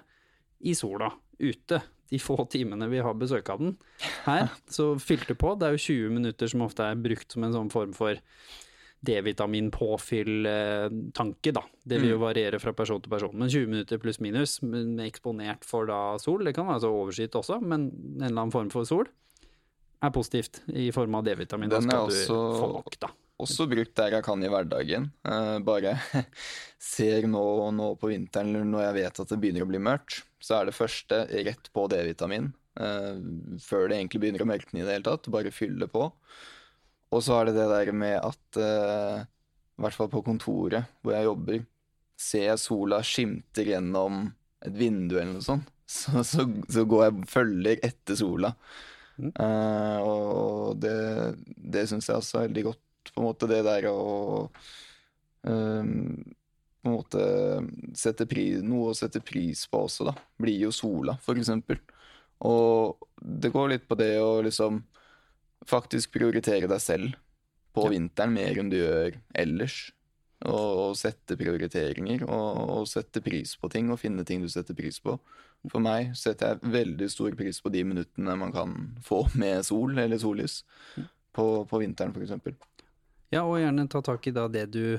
I 0.60 0.74
sola. 0.76 1.08
Ute. 1.40 1.80
De 2.10 2.18
få 2.18 2.46
timene 2.50 2.88
vi 2.90 2.98
har 3.00 3.14
besøk 3.14 3.48
av 3.52 3.58
den. 3.62 3.76
Her. 4.26 4.48
Så 4.68 4.98
fylte 5.00 5.34
på. 5.38 5.54
Det 5.58 5.66
er 5.68 5.72
jo 5.76 5.86
20 5.86 6.10
minutter 6.18 6.46
som 6.50 6.62
ofte 6.66 6.82
er 6.84 6.96
brukt 7.00 7.32
som 7.32 7.44
en 7.46 7.54
sånn 7.54 7.70
form 7.72 7.92
for 7.96 8.14
D-vitaminpåfyll-tanke, 9.06 11.50
da. 11.56 11.62
Det 11.88 11.96
vil 12.02 12.12
jo 12.12 12.18
variere 12.20 12.58
fra 12.60 12.72
person 12.76 13.00
til 13.00 13.12
person. 13.12 13.38
Men 13.38 13.48
20 13.48 13.66
minutter 13.70 13.98
pluss 14.02 14.20
minus 14.20 14.60
med 14.60 15.00
eksponert 15.06 15.64
for 15.64 15.86
da 15.88 16.18
sol, 16.20 16.44
det 16.44 16.54
kan 16.56 16.66
være 16.68 16.76
altså 16.82 16.90
overskyet 16.92 17.38
også, 17.40 17.56
men 17.64 17.80
en 18.18 18.26
eller 18.28 18.40
annen 18.42 18.52
form 18.52 18.70
for 18.74 18.84
sol 18.88 19.06
er 20.00 20.10
positivt 20.12 20.62
i 20.68 20.90
form 20.92 21.14
av 21.16 21.24
D-vitamin. 21.24 21.70
Den 21.72 21.90
er 21.92 21.98
også-. 22.04 23.08
Også 23.40 23.66
brukt 23.70 23.94
der 23.98 24.16
jeg 24.16 24.26
kan 24.26 24.42
i 24.44 24.50
hverdagen. 24.52 25.10
Eh, 25.24 25.56
bare 25.64 25.96
ser 26.92 27.26
nå, 27.30 27.44
nå 27.76 27.92
på 28.00 28.10
vinteren 28.12 28.52
eller 28.52 28.68
når 28.68 28.86
jeg 28.86 28.96
vet 29.00 29.20
at 29.24 29.32
det 29.32 29.40
begynner 29.42 29.66
å 29.66 29.70
bli 29.70 29.82
mørkt, 29.82 30.22
så 30.40 30.58
er 30.58 30.68
det 30.68 30.76
første 30.76 31.24
rett 31.48 31.70
på 31.74 31.86
D-vitamin. 31.92 32.52
eh, 32.80 33.20
før 33.64 33.88
det 33.88 33.98
egentlig 33.98 34.22
begynner 34.22 34.44
å 34.44 34.50
mørkne 34.52 34.80
i 34.80 34.86
det 34.86 34.98
hele 34.98 35.08
tatt. 35.08 35.30
Bare 35.32 35.54
fylle 35.54 35.88
på. 35.90 36.10
Og 37.10 37.24
så 37.26 37.40
er 37.40 37.50
det 37.50 37.56
det 37.58 37.68
der 37.72 37.92
med 37.96 38.18
at 38.22 38.60
eh, 38.60 39.24
I 39.24 39.82
hvert 39.84 39.96
fall 39.96 40.10
på 40.12 40.22
kontoret 40.26 40.90
hvor 41.02 41.16
jeg 41.16 41.26
jobber, 41.26 41.64
ser 42.20 42.46
jeg 42.50 42.62
sola 42.62 43.00
skimter 43.06 43.72
gjennom 43.72 44.26
et 44.60 44.76
vindu 44.76 45.16
eller 45.16 45.38
noe 45.38 45.44
sånt, 45.44 45.68
så, 45.90 46.22
så, 46.26 46.44
så 46.68 46.84
går 46.88 47.06
jeg 47.06 47.28
følger 47.32 47.84
etter 47.86 48.18
sola. 48.20 48.52
Uh, 49.20 49.98
og 50.00 50.78
det, 50.80 50.92
det 51.44 51.84
syns 51.90 52.08
jeg 52.08 52.20
også 52.20 52.38
er 52.38 52.46
veldig 52.48 52.64
godt. 52.70 52.80
På 53.20 53.26
en 53.26 53.28
måte 53.34 53.48
det 53.50 53.60
der 53.66 53.84
å 53.90 53.98
um, 55.44 56.22
på 56.80 56.88
en 56.88 56.94
måte 56.94 57.24
sette 57.98 58.24
pris, 58.24 58.62
Noe 58.64 58.94
å 58.94 58.96
sette 58.96 59.20
pris 59.20 59.66
på 59.68 59.82
også, 59.84 60.06
da. 60.08 60.14
Blir 60.40 60.62
jo 60.64 60.70
sola, 60.72 61.18
for 61.20 61.36
eksempel. 61.36 61.76
Og 62.48 62.96
det 63.20 63.52
går 63.52 63.74
litt 63.74 63.84
på 63.88 63.98
det 64.00 64.14
å 64.24 64.38
liksom 64.40 64.80
faktisk 65.68 66.14
prioritere 66.14 66.70
deg 66.70 66.80
selv 66.80 67.18
på 67.76 67.84
vinteren 67.92 68.32
mer 68.32 68.56
enn 68.56 68.72
du 68.72 68.78
gjør 68.80 69.20
ellers. 69.36 69.90
Og, 70.40 70.56
og 70.56 70.96
sette 70.96 71.36
prioriteringer 71.36 72.22
og, 72.24 72.60
og 72.80 72.86
sette 72.88 73.20
pris 73.20 73.52
på 73.60 73.68
ting 73.68 73.90
og 73.92 74.00
finne 74.00 74.24
ting 74.24 74.40
du 74.40 74.48
setter 74.48 74.72
pris 74.78 74.96
på. 75.04 75.18
For 75.68 75.84
meg 75.84 76.14
setter 76.16 76.54
jeg 76.54 76.72
veldig 76.72 77.10
stor 77.12 77.36
pris 77.36 77.60
på 77.60 77.68
de 77.74 77.84
minuttene 77.84 78.38
man 78.40 78.54
kan 78.54 78.72
få 79.04 79.26
med 79.36 79.60
sol 79.68 80.00
eller 80.00 80.16
sollys 80.22 80.62
på, 81.36 81.44
på 81.68 81.82
vinteren, 81.82 82.16
eksempel. 82.16 82.56
Ja, 83.30 83.44
og 83.46 83.60
gjerne 83.62 83.88
ta 83.90 84.00
tak 84.02 84.26
i 84.26 84.32
da 84.34 84.48
det 84.50 84.70
du 84.74 84.98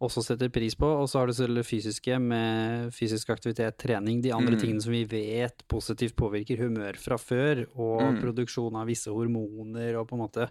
også 0.00 0.22
setter 0.24 0.50
pris 0.52 0.74
på, 0.76 0.84
og 0.86 1.06
så 1.08 1.20
har 1.22 1.26
du 1.30 1.32
selv 1.36 1.56
det 1.56 1.64
fysiske 1.64 2.18
med 2.20 2.90
fysisk 2.92 3.30
aktivitet, 3.32 3.78
trening, 3.80 4.20
de 4.22 4.32
andre 4.32 4.52
Mm. 4.56 4.60
tingene 4.60 4.82
som 4.82 4.92
vi 4.92 5.04
vet 5.04 5.62
positivt 5.68 6.14
påvirker 6.16 6.58
humør 6.58 6.96
fra 6.96 7.16
før, 7.16 7.66
og 7.76 8.14
Mm. 8.14 8.20
produksjon 8.22 8.76
av 8.76 8.86
visse 8.86 9.08
hormoner 9.08 9.96
og 9.98 10.08
på 10.08 10.12
en 10.16 10.28
måte 10.28 10.50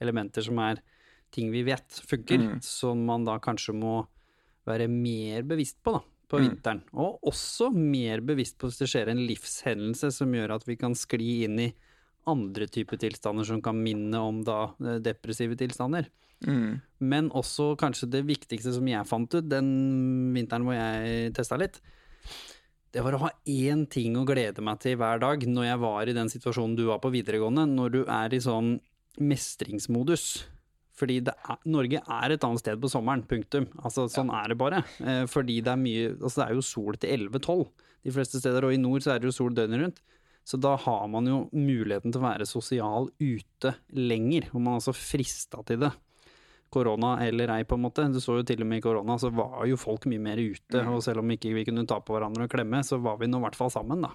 elementer 0.00 0.42
som 0.44 0.58
er 0.58 0.78
ting 1.32 1.50
vi 1.50 1.64
vet 1.64 1.88
funker, 1.88 2.38
Mm. 2.38 2.62
som 2.62 3.04
man 3.04 3.24
da 3.24 3.38
kanskje 3.38 3.74
må 3.74 4.06
være 4.66 4.88
mer 4.88 5.42
bevisst 5.42 5.82
på 5.82 5.92
da, 5.92 6.00
på 6.28 6.38
Mm. 6.38 6.50
vinteren. 6.50 6.82
Og 6.94 7.20
også 7.22 7.72
mer 7.74 8.20
bevisst 8.20 8.56
på 8.58 8.68
hvis 8.68 8.78
det 8.78 8.88
skjer 8.88 9.08
en 9.08 9.26
livshendelse 9.26 10.12
som 10.12 10.32
gjør 10.32 10.54
at 10.54 10.64
vi 10.64 10.76
kan 10.76 10.92
skli 10.94 11.42
inn 11.44 11.58
i 11.58 11.74
andre 12.26 12.66
typer 12.66 12.96
tilstander 12.96 13.44
som 13.44 13.60
kan 13.60 13.74
minne 13.76 14.14
om 14.16 14.42
da 14.44 14.74
eh, 14.80 14.98
depressive 15.00 15.56
tilstander. 15.56 16.06
Mm. 16.46 16.80
Men 17.04 17.30
også 17.36 17.72
kanskje 17.80 18.10
det 18.12 18.24
viktigste 18.28 18.72
som 18.76 18.88
jeg 18.88 19.08
fant 19.08 19.34
ut 19.34 19.48
den 19.48 19.68
vinteren 20.36 20.66
hvor 20.66 20.76
jeg 20.76 21.34
testa 21.36 21.58
litt, 21.60 21.80
det 22.94 23.02
var 23.02 23.16
å 23.16 23.24
ha 23.24 23.30
én 23.50 23.84
ting 23.90 24.14
å 24.14 24.26
glede 24.28 24.62
meg 24.62 24.78
til 24.84 24.98
hver 25.00 25.18
dag 25.22 25.42
når 25.50 25.66
jeg 25.66 25.82
var 25.82 26.08
i 26.10 26.14
den 26.14 26.30
situasjonen 26.30 26.76
du 26.78 26.84
var 26.92 27.00
på 27.02 27.10
videregående, 27.14 27.66
når 27.66 27.94
du 27.94 28.02
er 28.06 28.34
i 28.36 28.42
sånn 28.42 28.76
mestringsmodus. 29.18 30.44
Fordi 30.94 31.18
det 31.26 31.34
er, 31.34 31.58
Norge 31.66 31.98
er 31.98 32.34
et 32.34 32.44
annet 32.46 32.62
sted 32.62 32.78
på 32.78 32.90
sommeren, 32.92 33.24
punktum. 33.26 33.66
Altså, 33.82 34.06
sånn 34.10 34.30
er 34.30 34.52
det 34.52 34.58
bare. 34.60 34.84
Eh, 35.02 35.24
fordi 35.26 35.58
det 35.66 35.72
er 35.72 35.80
mye 35.80 36.12
Altså, 36.14 36.36
det 36.38 36.46
er 36.46 36.54
jo 36.54 36.66
sol 36.68 37.00
til 37.02 37.26
11-12 37.26 37.64
de 38.04 38.12
fleste 38.14 38.38
steder, 38.38 38.66
og 38.66 38.76
i 38.76 38.78
nord 38.78 39.02
så 39.02 39.14
er 39.14 39.22
det 39.22 39.30
jo 39.30 39.34
sol 39.34 39.56
døgnet 39.56 39.80
rundt. 39.80 40.02
Så 40.46 40.60
da 40.60 40.74
har 40.76 41.06
man 41.10 41.26
jo 41.26 41.38
muligheten 41.56 42.12
til 42.12 42.20
å 42.20 42.26
være 42.28 42.46
sosial 42.46 43.08
ute 43.18 43.74
lenger, 43.96 44.50
og 44.52 44.60
man 44.60 44.74
er 44.74 44.82
altså 44.82 44.94
frista 44.94 45.64
til 45.66 45.80
det 45.86 45.94
korona 46.74 47.14
eller 47.24 47.54
ei, 47.54 47.62
på 47.68 47.78
en 47.78 47.84
måte. 47.86 48.04
Du 48.12 48.18
så 48.22 48.40
jo 48.40 48.44
til 48.46 48.64
og 48.64 48.68
med 48.70 48.82
i 48.82 48.84
korona, 48.84 49.16
så 49.22 49.30
var 49.34 49.62
jo 49.70 49.78
folk 49.80 50.08
mye 50.10 50.22
mer 50.22 50.42
ute. 50.42 50.82
Og 50.90 51.00
selv 51.06 51.22
om 51.22 51.30
ikke 51.34 51.54
vi 51.54 51.64
kunne 51.68 51.86
ta 51.88 52.00
på 52.02 52.16
hverandre 52.16 52.48
og 52.48 52.52
klemme, 52.52 52.82
så 52.84 52.98
var 53.02 53.20
vi 53.22 53.30
nå 53.30 53.38
i 53.40 53.46
hvert 53.46 53.58
fall 53.58 53.72
sammen, 53.72 54.04
da. 54.04 54.12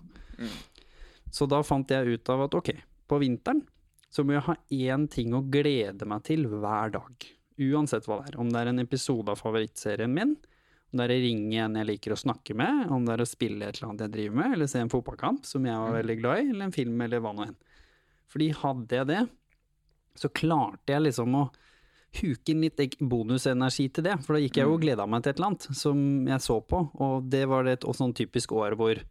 Så 1.32 1.46
da 1.50 1.64
fant 1.64 1.92
jeg 1.94 2.20
ut 2.20 2.30
av 2.34 2.48
at 2.48 2.56
ok, 2.58 2.72
på 3.10 3.20
vinteren 3.22 3.64
så 4.10 4.24
må 4.26 4.34
jeg 4.34 4.46
ha 4.48 4.56
én 4.74 5.04
ting 5.14 5.36
å 5.38 5.44
glede 5.54 6.08
meg 6.10 6.24
til 6.26 6.48
hver 6.50 6.96
dag. 6.96 7.28
Uansett 7.62 8.08
hva 8.10 8.22
det 8.24 8.32
er. 8.32 8.40
Om 8.42 8.50
det 8.50 8.62
er 8.64 8.72
en 8.72 8.82
episode 8.82 9.30
av 9.30 9.38
favorittserien 9.38 10.10
min, 10.10 10.32
om 10.90 10.98
det 10.98 11.06
er 11.06 11.14
å 11.14 11.22
ringe 11.22 11.60
en 11.62 11.76
jeg 11.78 11.86
liker 11.86 12.16
å 12.16 12.18
snakke 12.18 12.56
med, 12.58 12.88
om 12.90 13.04
det 13.06 13.14
er 13.14 13.22
å 13.22 13.30
spille 13.30 13.68
et 13.68 13.78
eller 13.78 13.92
annet 13.92 14.08
jeg 14.08 14.14
driver 14.16 14.40
med, 14.40 14.54
eller 14.56 14.72
se 14.72 14.82
en 14.82 14.90
fotballkamp 14.90 15.46
som 15.46 15.68
jeg 15.70 15.84
var 15.84 15.94
veldig 16.00 16.16
glad 16.18 16.42
i, 16.42 16.48
eller 16.50 16.66
en 16.66 16.74
film, 16.74 17.04
eller 17.06 17.22
hva 17.22 17.34
nå 17.38 17.46
enn. 17.46 17.60
Fordi 18.34 18.48
hadde 18.64 18.98
jeg 18.98 19.10
det, 19.12 19.22
så 20.18 20.32
klarte 20.34 20.96
jeg 20.96 21.06
liksom 21.06 21.38
å 21.38 21.44
huke 22.20 22.54
inn 22.54 22.66
litt 22.66 22.98
bonusenergi 23.00 23.88
til 23.94 24.08
det, 24.08 24.18
for 24.26 24.36
da 24.36 24.42
gikk 24.42 24.58
jeg 24.60 24.68
jo 24.68 24.76
og 24.76 24.84
gleda 24.84 25.06
meg 25.06 25.24
til 25.24 25.34
et 25.34 25.40
eller 25.40 25.52
annet 25.52 25.70
som 25.78 26.02
jeg 26.28 26.46
så 26.46 26.58
på, 26.66 26.84
og 27.06 27.30
det 27.30 27.46
var 27.52 27.68
det 27.68 27.78
et 27.78 27.88
sånn 27.96 28.16
typisk 28.18 28.56
år 28.58 28.78
hvor 28.80 29.02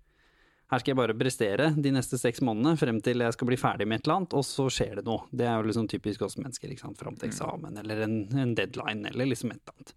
her 0.69 0.83
skal 0.83 0.93
jeg 0.93 0.99
bare 0.99 1.17
prestere 1.17 1.71
de 1.81 1.91
neste 1.95 2.19
seks 2.21 2.43
månedene 2.45 2.77
frem 2.77 2.99
til 3.05 3.25
jeg 3.25 3.35
skal 3.37 3.49
bli 3.49 3.57
ferdig 3.61 3.87
med 3.89 4.01
et 4.01 4.09
eller 4.09 4.19
annet, 4.19 4.35
og 4.37 4.45
så 4.45 4.67
skjer 4.73 4.99
det 4.99 5.05
noe. 5.07 5.25
Det 5.33 5.47
er 5.49 5.57
jo 5.57 5.69
liksom 5.71 5.89
typisk 5.89 6.27
oss 6.27 6.37
mennesker, 6.37 6.75
ikke 6.75 6.85
sant, 6.85 7.01
fram 7.01 7.17
til 7.17 7.31
eksamen 7.31 7.81
eller 7.81 8.03
en, 8.05 8.19
en 8.37 8.53
deadline 8.59 9.09
eller 9.09 9.31
liksom 9.31 9.55
et 9.55 9.63
eller 9.63 9.79
annet. 9.79 9.95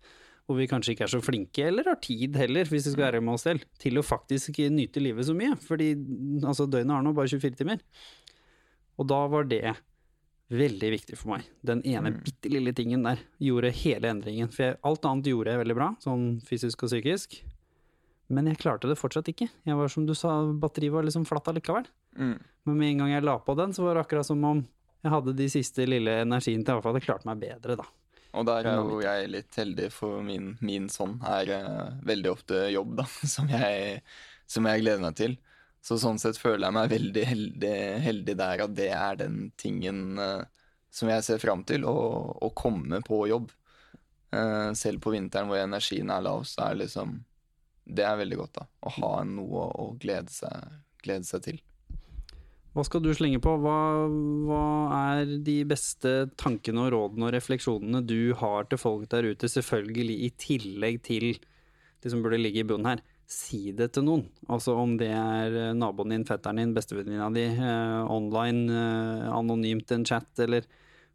Hvor 0.47 0.58
vi 0.58 0.70
kanskje 0.72 0.95
ikke 0.95 1.06
er 1.10 1.12
så 1.12 1.20
flinke, 1.24 1.66
eller 1.68 1.91
har 1.91 1.99
tid 2.04 2.39
heller, 2.39 2.72
hvis 2.72 2.88
vi 2.88 2.93
skal 2.93 3.04
være 3.04 3.22
med 3.24 3.36
oss 3.36 3.45
selv, 3.49 3.68
til 3.84 3.99
å 3.99 4.06
faktisk 4.06 4.58
nyte 4.72 5.04
livet 5.04 5.28
så 5.28 5.36
mye. 5.38 5.54
Fordi 5.64 5.91
altså, 6.39 6.66
døgnet 6.72 6.95
har 6.95 7.06
nå 7.06 7.14
bare 7.20 7.30
24 7.32 7.60
timer. 7.60 7.84
Og 8.99 9.08
da 9.12 9.20
var 9.32 9.47
det 9.52 9.76
veldig 10.52 10.89
viktig 10.93 11.18
for 11.20 11.36
meg. 11.36 11.47
Den 11.66 11.82
ene 11.88 12.12
bitte 12.20 12.52
lille 12.52 12.74
tingen 12.76 13.06
der 13.08 13.22
gjorde 13.41 13.72
hele 13.76 14.12
endringen. 14.12 14.52
For 14.52 14.66
jeg, 14.66 14.78
alt 14.88 15.08
annet 15.08 15.32
gjorde 15.32 15.54
jeg 15.54 15.62
veldig 15.64 15.78
bra, 15.78 15.89
sånn 16.04 16.26
fysisk 16.47 16.86
og 16.86 16.91
psykisk. 16.91 17.39
Men 18.32 18.47
jeg 18.47 18.60
klarte 18.62 18.89
det 18.89 18.99
fortsatt 18.99 19.28
ikke. 19.32 19.49
Jeg 19.68 19.80
var 19.80 19.91
som 19.91 20.06
du 20.08 20.14
sa, 20.16 20.38
batteriet 20.60 20.93
var 20.95 21.08
liksom 21.08 21.26
flatt 21.28 21.49
allikevel. 21.52 21.88
Mm. 22.20 22.38
Men 22.68 22.78
med 22.78 22.91
en 22.91 23.04
gang 23.04 23.16
jeg 23.16 23.26
la 23.28 23.38
på 23.43 23.56
den, 23.60 23.74
så 23.76 23.86
var 23.86 23.97
det 23.97 24.06
akkurat 24.06 24.28
som 24.28 24.43
om 24.47 24.62
jeg 25.02 25.14
hadde 25.16 25.34
de 25.34 25.47
siste 25.49 25.88
lille 25.89 26.20
energien 26.22 26.64
til 26.66 26.78
hvert 26.78 26.91
hadde 26.91 27.04
klart 27.04 27.26
meg 27.28 27.41
bedre, 27.41 27.80
da. 27.80 27.88
Og 28.38 28.45
der 28.47 28.68
er 28.70 28.78
jo 28.80 28.99
jeg 29.04 29.32
litt 29.34 29.58
heldig, 29.60 29.89
for 29.91 30.22
min, 30.24 30.54
min 30.64 30.86
sånn 30.91 31.18
er 31.28 31.49
uh, 31.52 31.88
veldig 32.08 32.32
ofte 32.32 32.62
jobb, 32.72 32.93
da, 33.02 33.08
som 33.36 33.49
jeg, 33.52 33.97
som 34.47 34.68
jeg 34.70 34.84
gleder 34.86 35.04
meg 35.04 35.18
til. 35.20 35.36
Så 35.82 35.97
sånn 35.97 36.19
sett 36.21 36.38
føler 36.38 36.67
jeg 36.67 36.77
meg 36.77 36.91
veldig 36.91 37.23
heldig, 37.25 37.77
heldig 38.05 38.36
der 38.38 38.65
at 38.67 38.75
det 38.77 38.91
er 38.93 39.17
den 39.23 39.47
tingen 39.59 40.19
uh, 40.21 40.43
som 40.93 41.09
jeg 41.09 41.25
ser 41.25 41.41
fram 41.41 41.65
til, 41.67 41.88
å, 41.89 41.95
å 42.38 42.51
komme 42.53 43.01
på 43.05 43.23
jobb. 43.32 43.49
Uh, 44.32 44.71
selv 44.77 45.01
på 45.03 45.15
vinteren 45.15 45.49
hvor 45.49 45.59
energien 45.59 46.13
er 46.13 46.23
lav, 46.23 46.45
så 46.47 46.67
er 46.67 46.75
det 46.75 46.86
liksom 46.86 47.17
Det 47.82 48.05
er 48.05 48.19
veldig 48.19 48.38
godt, 48.38 48.61
da. 48.61 48.67
Å 48.88 48.93
ha 48.99 49.11
noe 49.27 49.65
å 49.82 49.89
glede 49.99 50.32
seg, 50.32 50.77
glede 51.01 51.27
seg 51.27 51.47
til. 51.49 51.61
Hva 52.71 52.86
skal 52.88 53.01
du 53.03 53.09
slenge 53.11 53.41
på? 53.43 53.51
Hva, 53.59 53.79
hva, 54.47 54.65
er 54.95 55.34
de 55.43 55.57
beste 55.67 56.11
tankene 56.39 56.86
og 56.86 56.93
rådene 56.93 57.27
og 57.27 57.34
refleksjonene 57.36 57.99
du 58.07 58.32
har 58.39 58.69
til 58.71 58.79
folk 58.79 59.09
der 59.11 59.27
ute, 59.34 59.49
selvfølgelig 59.51 60.15
i 60.23 60.29
tillegg 60.39 61.01
til 61.03 61.34
det 62.01 62.13
som 62.13 62.23
burde 62.23 62.39
ligge 62.39 62.63
i 62.63 62.69
bunnen 62.69 62.93
her? 62.93 63.03
Si 63.32 63.71
det 63.75 63.93
til 63.95 64.03
noen. 64.03 64.25
Altså 64.51 64.75
om 64.75 64.97
det 64.99 65.07
er 65.15 65.53
eh, 65.55 65.73
naboen 65.77 66.11
din, 66.11 66.27
fetteren 66.27 66.59
din, 66.59 66.73
bestevenninna 66.75 67.29
di, 67.32 67.45
eh, 67.47 67.99
online, 68.11 68.65
eh, 68.67 69.27
anonymt 69.32 69.93
en 69.95 70.03
chat, 70.07 70.27
eller 70.43 70.67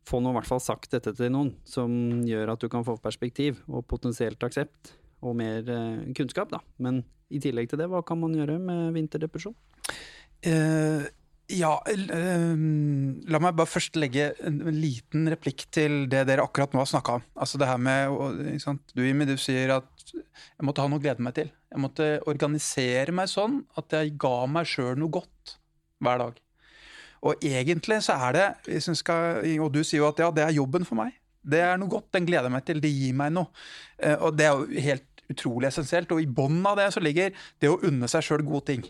få 0.07 0.23
nå 0.23 0.33
i 0.33 0.39
hvert 0.39 0.49
fall 0.49 0.63
sagt 0.63 0.95
dette 0.95 1.13
til 1.19 1.33
noen, 1.35 1.53
som 1.67 1.91
gjør 2.25 2.55
at 2.55 2.63
du 2.63 2.71
kan 2.73 2.87
få 2.87 2.97
perspektiv 3.03 3.61
og 3.67 3.85
potensielt 3.91 4.43
aksept 4.47 4.95
og 5.27 5.37
mer 5.39 5.69
eh, 5.69 6.09
kunnskap, 6.17 6.51
da. 6.53 6.63
Men 6.83 7.03
i 7.33 7.43
tillegg 7.43 7.71
til 7.71 7.83
det, 7.83 7.91
hva 7.91 8.03
kan 8.07 8.21
man 8.21 8.35
gjøre 8.37 8.59
med 8.63 8.97
vinterdepresjon? 8.97 9.57
Eh, 10.47 11.07
ja, 11.57 11.73
eh, 11.87 12.55
la 13.31 13.41
meg 13.43 13.59
bare 13.59 13.71
først 13.71 13.99
legge 14.01 14.33
en, 14.47 14.61
liten 14.75 15.29
replikk 15.31 15.67
til 15.75 16.05
det 16.11 16.25
dere 16.31 16.47
akkurat 16.47 16.75
nå 16.75 16.83
har 16.83 16.91
snakka 16.91 17.21
om. 17.21 17.27
Altså 17.39 17.61
det 17.61 17.71
her 17.71 17.79
med 17.79 18.81
Du 18.95 19.03
Jimmy, 19.05 19.29
du 19.29 19.37
sier 19.41 19.77
at 19.79 20.15
jeg 20.15 20.67
måtte 20.67 20.83
ha 20.83 20.91
noe 20.91 21.01
å 21.01 21.05
glede 21.05 21.23
meg 21.25 21.37
til. 21.39 21.51
Jeg 21.77 21.85
måtte 21.85 22.05
organisere 22.25 23.13
meg 23.13 23.29
sånn 23.29 23.59
at 23.77 23.93
jeg 23.93 24.15
ga 24.17 24.47
meg 24.49 24.69
sjøl 24.71 24.95
noe 24.97 25.13
godt 25.13 25.59
hver 26.01 26.23
dag. 26.23 26.39
Og 27.27 27.45
egentlig 27.45 27.99
så 28.07 28.17
er 28.29 28.37
det, 28.37 28.47
skal, 28.97 29.43
og 29.61 29.69
du 29.75 29.83
sier 29.83 30.01
jo 30.01 30.09
at 30.09 30.23
ja, 30.23 30.31
det 30.33 30.47
er 30.47 30.57
jobben 30.57 30.87
for 30.89 30.97
meg. 30.97 31.19
Det 31.47 31.61
er 31.63 31.77
noe 31.77 31.93
godt, 31.93 32.09
den 32.17 32.25
gleder 32.27 32.49
jeg 32.49 32.55
meg 32.57 32.65
til. 32.67 32.81
Det 32.81 32.91
gir 32.91 33.13
meg 33.19 33.35
noe. 33.37 33.53
Eh, 34.01 34.17
og 34.17 34.39
det 34.39 34.49
er 34.49 34.57
jo 34.57 34.85
helt 34.87 35.25
utrolig 35.31 35.69
essensielt. 35.69 36.13
Og 36.17 36.23
i 36.23 36.29
bunnen 36.39 36.65
av 36.67 36.79
det 36.81 36.89
så 36.95 37.03
ligger 37.03 37.35
det 37.63 37.71
å 37.71 37.79
unne 37.87 38.09
seg 38.11 38.25
sjøl 38.25 38.45
gode 38.47 38.67
ting. 38.73 38.87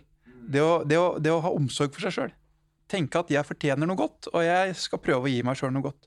Det 0.46 0.62
å, 0.62 0.82
det, 0.86 0.98
å, 1.00 1.16
det 1.18 1.32
å, 1.34 1.42
ha 1.44 1.52
omsorg 1.56 1.94
for 1.96 2.06
seg 2.06 2.14
sjøl. 2.16 2.36
Tenke 2.86 3.18
at 3.18 3.32
jeg 3.34 3.48
fortjener 3.48 3.88
noe 3.88 3.98
godt, 3.98 4.28
og 4.30 4.44
jeg 4.46 4.76
skal 4.78 5.02
prøve 5.02 5.26
å 5.26 5.32
gi 5.32 5.42
meg 5.42 5.58
sjøl 5.58 5.72
noe 5.74 5.88
godt. 5.88 6.06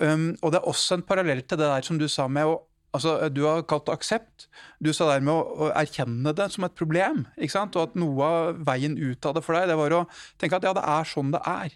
Um, 0.00 0.30
og 0.40 0.54
det 0.54 0.62
er 0.62 0.70
også 0.70 0.96
en 0.96 1.04
parallell 1.04 1.42
til 1.44 1.60
det 1.60 1.68
der 1.68 1.84
som 1.84 2.00
du 2.00 2.06
sa 2.08 2.24
med 2.24 2.48
å 2.48 2.54
Altså, 2.96 3.16
du 3.28 3.42
har 3.44 3.64
kalt 3.68 3.86
det 3.88 3.96
aksept. 3.96 4.46
Du 4.80 4.92
sa 4.96 5.10
der 5.10 5.24
med 5.24 5.34
å, 5.34 5.40
å, 5.66 5.70
erkjenne 5.76 6.32
det 6.36 6.48
som 6.54 6.66
et 6.66 6.76
problem. 6.78 7.24
ikke 7.36 7.56
sant? 7.56 7.76
Og 7.76 7.90
at 7.90 7.98
noe 7.98 8.28
av 8.28 8.60
veien 8.66 8.96
ut 8.96 9.28
av 9.28 9.36
det 9.36 9.42
for 9.44 9.58
deg, 9.58 9.68
det 9.70 9.78
var 9.78 9.96
å 9.96 10.04
tenke 10.40 10.58
at 10.58 10.64
ja, 10.66 10.72
det 10.76 10.84
er 10.96 11.10
sånn 11.10 11.34
det 11.34 11.42
er. 11.50 11.74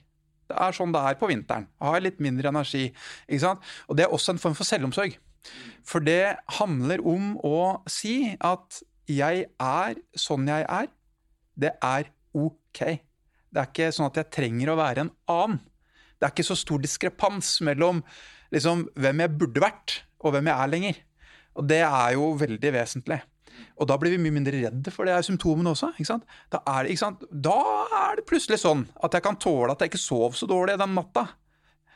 Det 0.51 0.59
er 0.59 0.75
sånn 0.75 0.95
det 0.95 1.03
er 1.07 1.18
på 1.21 1.29
vinteren. 1.31 1.68
Har 1.83 2.03
litt 2.03 2.23
mindre 2.23 2.51
energi. 2.51 2.89
ikke 3.29 3.45
sant? 3.45 3.66
Og 3.89 3.99
det 3.99 4.07
er 4.07 4.14
også 4.14 4.35
en 4.35 4.43
form 4.43 4.57
for 4.59 4.68
selvomsorg. 4.68 5.18
For 5.87 6.05
det 6.05 6.37
handler 6.59 7.03
om 7.07 7.35
å 7.47 7.81
si 7.91 8.33
at 8.37 8.83
jeg 9.11 9.47
er 9.61 10.01
sånn 10.18 10.49
jeg 10.51 10.66
er. 10.66 10.91
Det 11.61 11.75
er 11.85 12.11
OK. 12.37 12.81
Det 13.51 13.61
er 13.61 13.68
ikke 13.68 13.91
sånn 13.95 14.09
at 14.11 14.21
jeg 14.21 14.33
trenger 14.33 14.73
å 14.73 14.79
være 14.79 15.07
en 15.07 15.14
annen. 15.31 15.61
Det 16.21 16.29
er 16.29 16.35
ikke 16.35 16.51
så 16.51 16.57
stor 16.59 16.83
diskrepans 16.83 17.55
mellom 17.64 18.03
liksom, 18.53 18.85
hvem 19.01 19.23
jeg 19.25 19.37
burde 19.41 19.62
vært, 19.64 19.95
og 20.21 20.35
hvem 20.35 20.51
jeg 20.51 20.57
er 20.57 20.71
lenger. 20.75 20.99
Og 21.59 21.67
det 21.71 21.83
er 21.83 22.15
jo 22.17 22.31
veldig 22.39 22.73
vesentlig. 22.77 23.21
Og 23.81 23.89
da 23.89 23.97
blir 24.01 24.15
vi 24.15 24.21
mye 24.23 24.35
mindre 24.35 24.61
redde 24.61 24.93
for 24.95 25.09
det 25.09 25.15
er 25.17 25.27
symptomene 25.27 25.73
også. 25.73 25.93
Ikke 25.97 26.13
sant? 26.13 26.27
Da, 26.53 26.63
er 26.69 26.85
det, 26.85 26.95
ikke 26.95 27.05
sant? 27.05 27.27
da 27.31 27.59
er 28.05 28.19
det 28.21 28.27
plutselig 28.29 28.61
sånn 28.63 28.87
at 29.05 29.17
jeg 29.17 29.25
kan 29.25 29.39
tåle 29.41 29.75
at 29.75 29.83
jeg 29.83 29.93
ikke 29.93 30.03
sov 30.03 30.37
så 30.39 30.49
dårlig 30.51 30.79
den 30.81 30.97
natta. 30.97 31.27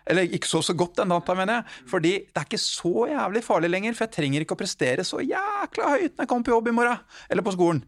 Eller 0.05 0.29
ikke 0.37 0.49
sov 0.49 0.61
så 0.67 0.75
godt 0.77 0.99
den 1.01 1.09
natta, 1.09 1.37
mener 1.37 1.61
jeg. 1.61 1.85
Fordi 1.89 2.13
det 2.27 2.41
er 2.41 2.49
ikke 2.49 2.61
så 2.61 3.07
jævlig 3.09 3.41
farlig 3.47 3.71
lenger, 3.73 3.97
for 3.97 4.05
jeg 4.05 4.17
trenger 4.19 4.45
ikke 4.45 4.57
å 4.57 4.61
prestere 4.61 5.07
så 5.07 5.23
jækla 5.25 5.95
høyt 5.95 6.11
når 6.11 6.27
jeg 6.27 6.31
kommer 6.33 6.49
på 6.49 6.53
jobb 6.53 6.69
i 6.69 6.77
morgen. 6.77 7.07
Eller 7.33 7.47
på 7.47 7.55
skolen. 7.55 7.81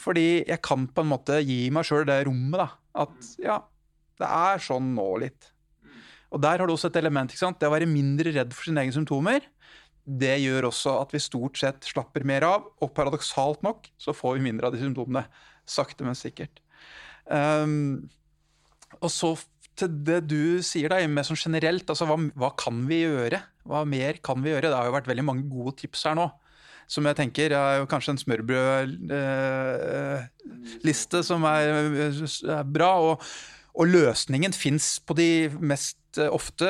Fordi 0.00 0.28
jeg 0.48 0.62
kan 0.64 0.88
på 0.88 1.04
en 1.04 1.12
måte 1.12 1.42
gi 1.44 1.60
meg 1.74 1.88
sjøl 1.88 2.08
det 2.08 2.22
rommet, 2.28 2.62
da. 2.62 2.70
At 3.04 3.32
ja, 3.42 3.60
det 4.18 4.32
er 4.38 4.64
sånn 4.64 4.94
nå 4.96 5.10
litt. 5.24 5.52
Og 6.32 6.40
der 6.44 6.60
har 6.60 6.68
du 6.68 6.74
også 6.74 6.90
et 6.90 6.98
element. 7.00 7.32
ikke 7.32 7.44
sant? 7.44 7.60
Det 7.60 7.68
å 7.68 7.72
være 7.72 7.88
mindre 7.88 8.32
redd 8.34 8.56
for 8.56 8.68
sine 8.68 8.84
egne 8.84 8.96
symptomer 8.96 9.44
det 10.08 10.38
gjør 10.40 10.70
også 10.70 10.94
at 11.02 11.10
vi 11.12 11.20
stort 11.20 11.58
sett 11.60 11.84
slapper 11.84 12.24
mer 12.28 12.42
av, 12.48 12.64
og 12.80 12.94
paradoksalt 12.96 13.60
nok 13.66 13.90
så 14.00 14.14
får 14.16 14.38
vi 14.38 14.46
mindre 14.48 14.66
av 14.68 14.72
de 14.74 14.80
symptomene. 14.80 15.24
Sakte, 15.68 16.04
men 16.06 16.16
sikkert. 16.16 16.62
Um, 17.28 18.08
og 19.02 19.10
så 19.12 19.34
til 19.78 19.88
det 20.06 20.20
du 20.30 20.62
sier, 20.64 20.88
da, 20.90 21.06
med 21.06 21.26
sånn 21.28 21.36
generelt. 21.38 21.90
altså 21.90 22.04
hva, 22.08 22.16
hva, 22.40 22.50
kan 22.58 22.76
vi 22.88 22.98
gjøre? 23.04 23.38
Hva 23.68 23.80
mer 23.86 24.14
kan 24.24 24.42
vi 24.42 24.50
gjøre? 24.50 24.70
Det 24.70 24.78
har 24.78 24.86
jo 24.88 24.96
vært 24.96 25.10
veldig 25.10 25.28
mange 25.28 25.44
gode 25.52 25.72
tips 25.82 26.00
her 26.08 26.16
nå. 26.18 26.26
Som 26.88 27.04
jeg 27.04 27.18
tenker 27.18 27.48
er 27.52 27.74
jo 27.82 27.90
kanskje 27.90 28.12
en 28.14 28.22
smørbrødliste 28.22 31.18
eh, 31.20 31.26
som 31.28 31.40
er, 31.44 31.60
er 32.56 32.64
bra. 32.64 32.92
og 33.12 33.16
og 33.78 33.86
løsningen 33.86 34.54
fins 34.56 34.96
på 35.06 35.14
de 35.18 35.28
mest 35.62 35.98
eh, 36.16 36.30
ofte, 36.32 36.68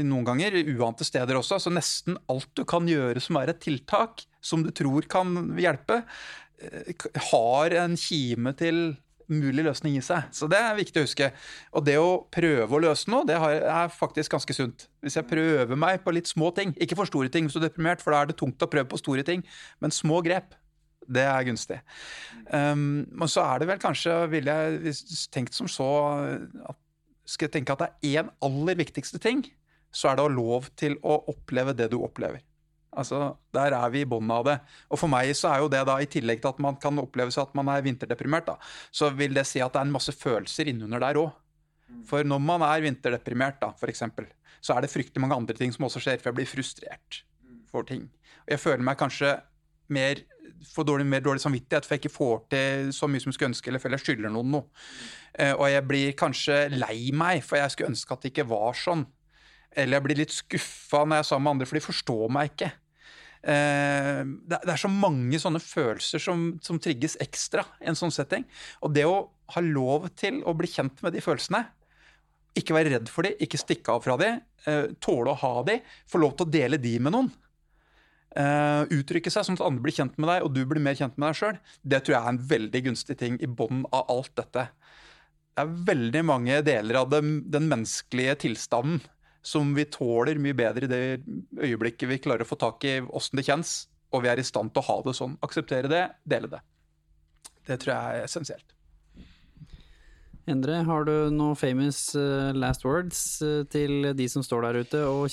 noen 0.00 0.26
ganger 0.26 0.56
uante 0.72 1.04
steder 1.04 1.38
også. 1.38 1.60
Så 1.60 1.72
nesten 1.74 2.16
alt 2.32 2.50
du 2.56 2.64
kan 2.68 2.88
gjøre 2.88 3.20
som 3.22 3.38
er 3.40 3.52
et 3.52 3.62
tiltak, 3.62 4.24
som 4.42 4.64
du 4.64 4.72
tror 4.74 5.06
kan 5.12 5.52
hjelpe, 5.60 6.02
eh, 6.62 7.08
har 7.30 7.78
en 7.84 7.98
kime 8.00 8.54
til 8.58 8.84
mulig 9.32 9.64
løsning 9.64 9.96
i 9.96 10.04
seg. 10.04 10.28
Så 10.34 10.48
det 10.50 10.58
er 10.60 10.78
viktig 10.78 11.00
å 11.00 11.06
huske. 11.06 11.28
Og 11.76 11.84
det 11.86 11.98
å 12.00 12.24
prøve 12.32 12.76
å 12.76 12.82
løse 12.82 13.10
noe, 13.12 13.26
det 13.28 13.36
er 13.38 13.92
faktisk 13.94 14.34
ganske 14.36 14.56
sunt. 14.56 14.88
Hvis 15.04 15.18
jeg 15.18 15.28
prøver 15.30 15.78
meg 15.78 16.02
på 16.04 16.14
litt 16.14 16.30
små 16.30 16.52
ting, 16.56 16.74
ikke 16.76 16.98
for 16.98 17.10
store 17.10 17.32
ting 17.32 17.46
hvis 17.46 17.56
du 17.56 17.62
er 17.62 17.68
deprimert, 17.68 18.02
for 18.04 18.14
da 18.14 18.22
er 18.22 18.32
det 18.32 18.38
tungt 18.40 18.62
å 18.62 18.70
prøve 18.70 18.90
på 18.92 19.00
store 19.00 19.24
ting, 19.26 19.44
men 19.82 19.94
små 19.94 20.22
grep. 20.24 20.56
Det 21.12 21.24
er 21.26 21.46
gunstig. 21.48 21.80
Um, 22.46 23.02
men 23.10 23.30
så 23.30 23.42
er 23.42 23.62
det 23.62 23.66
vel 23.72 23.80
kanskje, 23.82 24.20
ville 24.30 24.54
jeg 24.54 24.94
tenkt 25.34 25.56
som 25.56 25.70
så 25.70 25.88
at 26.68 26.78
Skal 27.28 27.48
jeg 27.48 27.56
tenke 27.58 27.74
at 27.74 27.82
det 27.82 27.90
er 27.90 28.22
én 28.22 28.30
aller 28.42 28.78
viktigste 28.78 29.20
ting, 29.22 29.44
så 29.92 30.10
er 30.10 30.16
det 30.16 30.24
å 30.24 30.30
ha 30.30 30.34
lov 30.34 30.70
til 30.78 30.96
å 31.04 31.20
oppleve 31.30 31.74
det 31.76 31.90
du 31.92 31.98
opplever. 32.02 32.42
Altså, 32.92 33.36
Der 33.52 33.72
er 33.72 33.90
vi 33.90 34.02
i 34.02 34.08
bånn 34.08 34.30
av 34.30 34.44
det. 34.44 34.58
Og 34.90 35.00
for 35.00 35.08
meg 35.08 35.30
så 35.36 35.52
er 35.52 35.62
jo 35.62 35.70
det 35.72 35.80
da, 35.88 35.96
i 36.00 36.08
tillegg 36.08 36.42
til 36.42 36.50
at 36.50 36.60
man 36.60 36.76
kan 36.80 36.98
oppleve 37.00 37.32
seg 37.32 37.46
at 37.46 37.54
man 37.56 37.70
er 37.72 37.84
vinterdeprimert, 37.84 38.46
da, 38.48 38.56
så 38.92 39.08
vil 39.16 39.32
det 39.36 39.46
si 39.48 39.62
at 39.64 39.72
det 39.72 39.80
er 39.80 39.88
en 39.88 39.94
masse 39.94 40.12
følelser 40.12 40.68
innunder 40.72 41.00
der 41.00 41.20
òg. 41.20 41.30
For 42.08 42.24
når 42.24 42.40
man 42.40 42.64
er 42.64 42.84
vinterdeprimert, 42.84 43.60
da, 43.60 43.72
eksempel, 43.88 44.26
så 44.64 44.76
er 44.76 44.84
det 44.84 44.92
fryktelig 44.92 45.20
mange 45.20 45.36
andre 45.36 45.56
ting 45.56 45.72
som 45.74 45.86
også 45.88 46.00
skjer, 46.00 46.20
for 46.20 46.30
jeg 46.30 46.40
blir 46.40 46.48
frustrert 46.48 47.22
for 47.68 47.88
ting. 47.88 48.06
Og 48.44 48.54
jeg 48.54 48.62
føler 48.62 48.84
meg 48.84 49.00
kanskje 49.00 49.34
mer 49.92 50.22
får 50.72 50.86
dårlig, 50.88 51.06
mer 51.08 51.24
dårlig 51.24 51.42
samvittighet 51.44 51.86
for 51.86 51.96
jeg 51.96 52.02
ikke 52.02 52.14
får 52.14 52.36
til 52.52 52.92
så 52.96 53.08
mye 53.10 53.22
som 53.22 53.32
jeg 53.32 53.38
skulle 53.38 53.52
ønske, 53.52 53.70
eller 53.70 53.82
føler 53.82 53.98
jeg 53.98 54.06
skylder 54.06 54.34
noen 54.34 54.54
noe. 54.56 54.84
Uh, 55.32 55.54
og 55.54 55.66
jeg 55.72 55.86
blir 55.88 56.14
kanskje 56.18 56.60
lei 56.74 57.10
meg, 57.16 57.42
for 57.46 57.60
jeg 57.60 57.74
skulle 57.74 57.92
ønske 57.94 58.14
at 58.14 58.24
det 58.24 58.32
ikke 58.32 58.48
var 58.52 58.78
sånn. 58.78 59.04
Eller 59.72 59.98
jeg 59.98 60.06
blir 60.06 60.20
litt 60.20 60.34
skuffa 60.34 61.02
når 61.04 61.20
jeg 61.20 61.24
er 61.24 61.28
sammen 61.30 61.48
med 61.48 61.54
andre, 61.56 61.68
for 61.70 61.80
de 61.80 61.84
forstår 61.86 62.32
meg 62.36 62.52
ikke. 62.52 62.70
Uh, 63.42 64.22
det, 64.46 64.60
er 64.62 64.78
så 64.78 64.90
mange 64.92 65.40
sånne 65.42 65.62
følelser 65.62 66.22
som, 66.22 66.46
som 66.62 66.78
trigges 66.82 67.18
ekstra 67.24 67.66
i 67.82 67.90
en 67.90 67.98
sånn 67.98 68.14
setting. 68.14 68.46
Og 68.84 68.94
det 68.94 69.06
å 69.08 69.24
ha 69.56 69.62
lov 69.64 70.10
til 70.18 70.40
å 70.46 70.54
bli 70.56 70.70
kjent 70.70 71.02
med 71.04 71.16
de 71.16 71.24
følelsene, 71.24 71.64
ikke 72.58 72.76
være 72.76 72.98
redd 72.98 73.08
for 73.08 73.24
de, 73.24 73.32
ikke 73.40 73.60
stikke 73.60 73.94
av 73.94 74.04
fra 74.04 74.18
de, 74.20 74.34
uh, 74.68 74.92
tåle 75.02 75.32
å 75.32 75.40
ha 75.40 75.54
de, 75.68 75.80
få 76.10 76.20
lov 76.20 76.36
til 76.36 76.46
å 76.46 76.54
dele 76.60 76.80
de 76.80 76.98
med 77.00 77.16
noen, 77.16 77.32
Uh, 78.32 78.88
uttrykke 78.96 79.28
seg 79.28 79.44
sånn 79.44 79.58
at 79.58 79.64
andre 79.66 79.84
blir 79.84 79.92
kjent 79.92 80.14
med 80.16 80.30
deg, 80.30 80.44
og 80.46 80.54
du 80.56 80.62
blir 80.68 80.80
mer 80.80 80.96
kjent 80.96 81.18
med 81.20 81.28
deg 81.28 81.40
sjøl, 81.40 81.58
det 81.84 81.98
tror 82.00 82.16
jeg 82.16 82.22
er 82.22 82.32
en 82.32 82.44
veldig 82.52 82.80
gunstig 82.86 83.16
ting 83.20 83.36
i 83.44 83.48
bånn 83.60 83.82
av 83.92 84.08
alt 84.14 84.32
dette. 84.40 84.68
Det 85.52 85.66
er 85.66 85.74
veldig 85.92 86.22
mange 86.24 86.62
deler 86.64 87.02
av 87.02 87.10
det, 87.12 87.20
den 87.52 87.68
menneskelige 87.68 88.38
tilstanden 88.46 89.02
som 89.44 89.74
vi 89.76 89.84
tåler 89.90 90.38
mye 90.40 90.56
bedre 90.56 90.86
i 90.86 90.90
det 90.90 91.02
øyeblikket 91.60 92.08
vi 92.08 92.20
klarer 92.22 92.46
å 92.46 92.48
få 92.48 92.56
tak 92.62 92.86
i 92.88 93.00
åssen 93.02 93.36
det 93.36 93.44
kjennes, 93.50 93.74
og 94.14 94.24
vi 94.24 94.30
er 94.32 94.40
i 94.40 94.46
stand 94.46 94.72
til 94.72 94.80
å 94.80 94.88
ha 94.88 94.96
det 95.04 95.16
sånn. 95.18 95.34
Akseptere 95.44 95.90
det, 95.90 96.04
dele 96.24 96.48
det. 96.52 96.62
Det 97.66 97.78
tror 97.82 97.92
jeg 97.94 98.22
er 98.22 98.28
essensielt. 98.30 98.72
Endre, 100.50 100.80
har 100.88 101.04
du 101.06 101.14
noen 101.30 101.58
famous 101.58 102.16
uh, 102.18 102.50
last 102.56 102.82
words 102.86 103.20
uh, 103.44 103.62
til 103.70 104.08
de 104.16 104.26
som 104.30 104.42
står 104.42 104.66
der 104.66 104.80
ute 104.82 105.04
og 105.06 105.28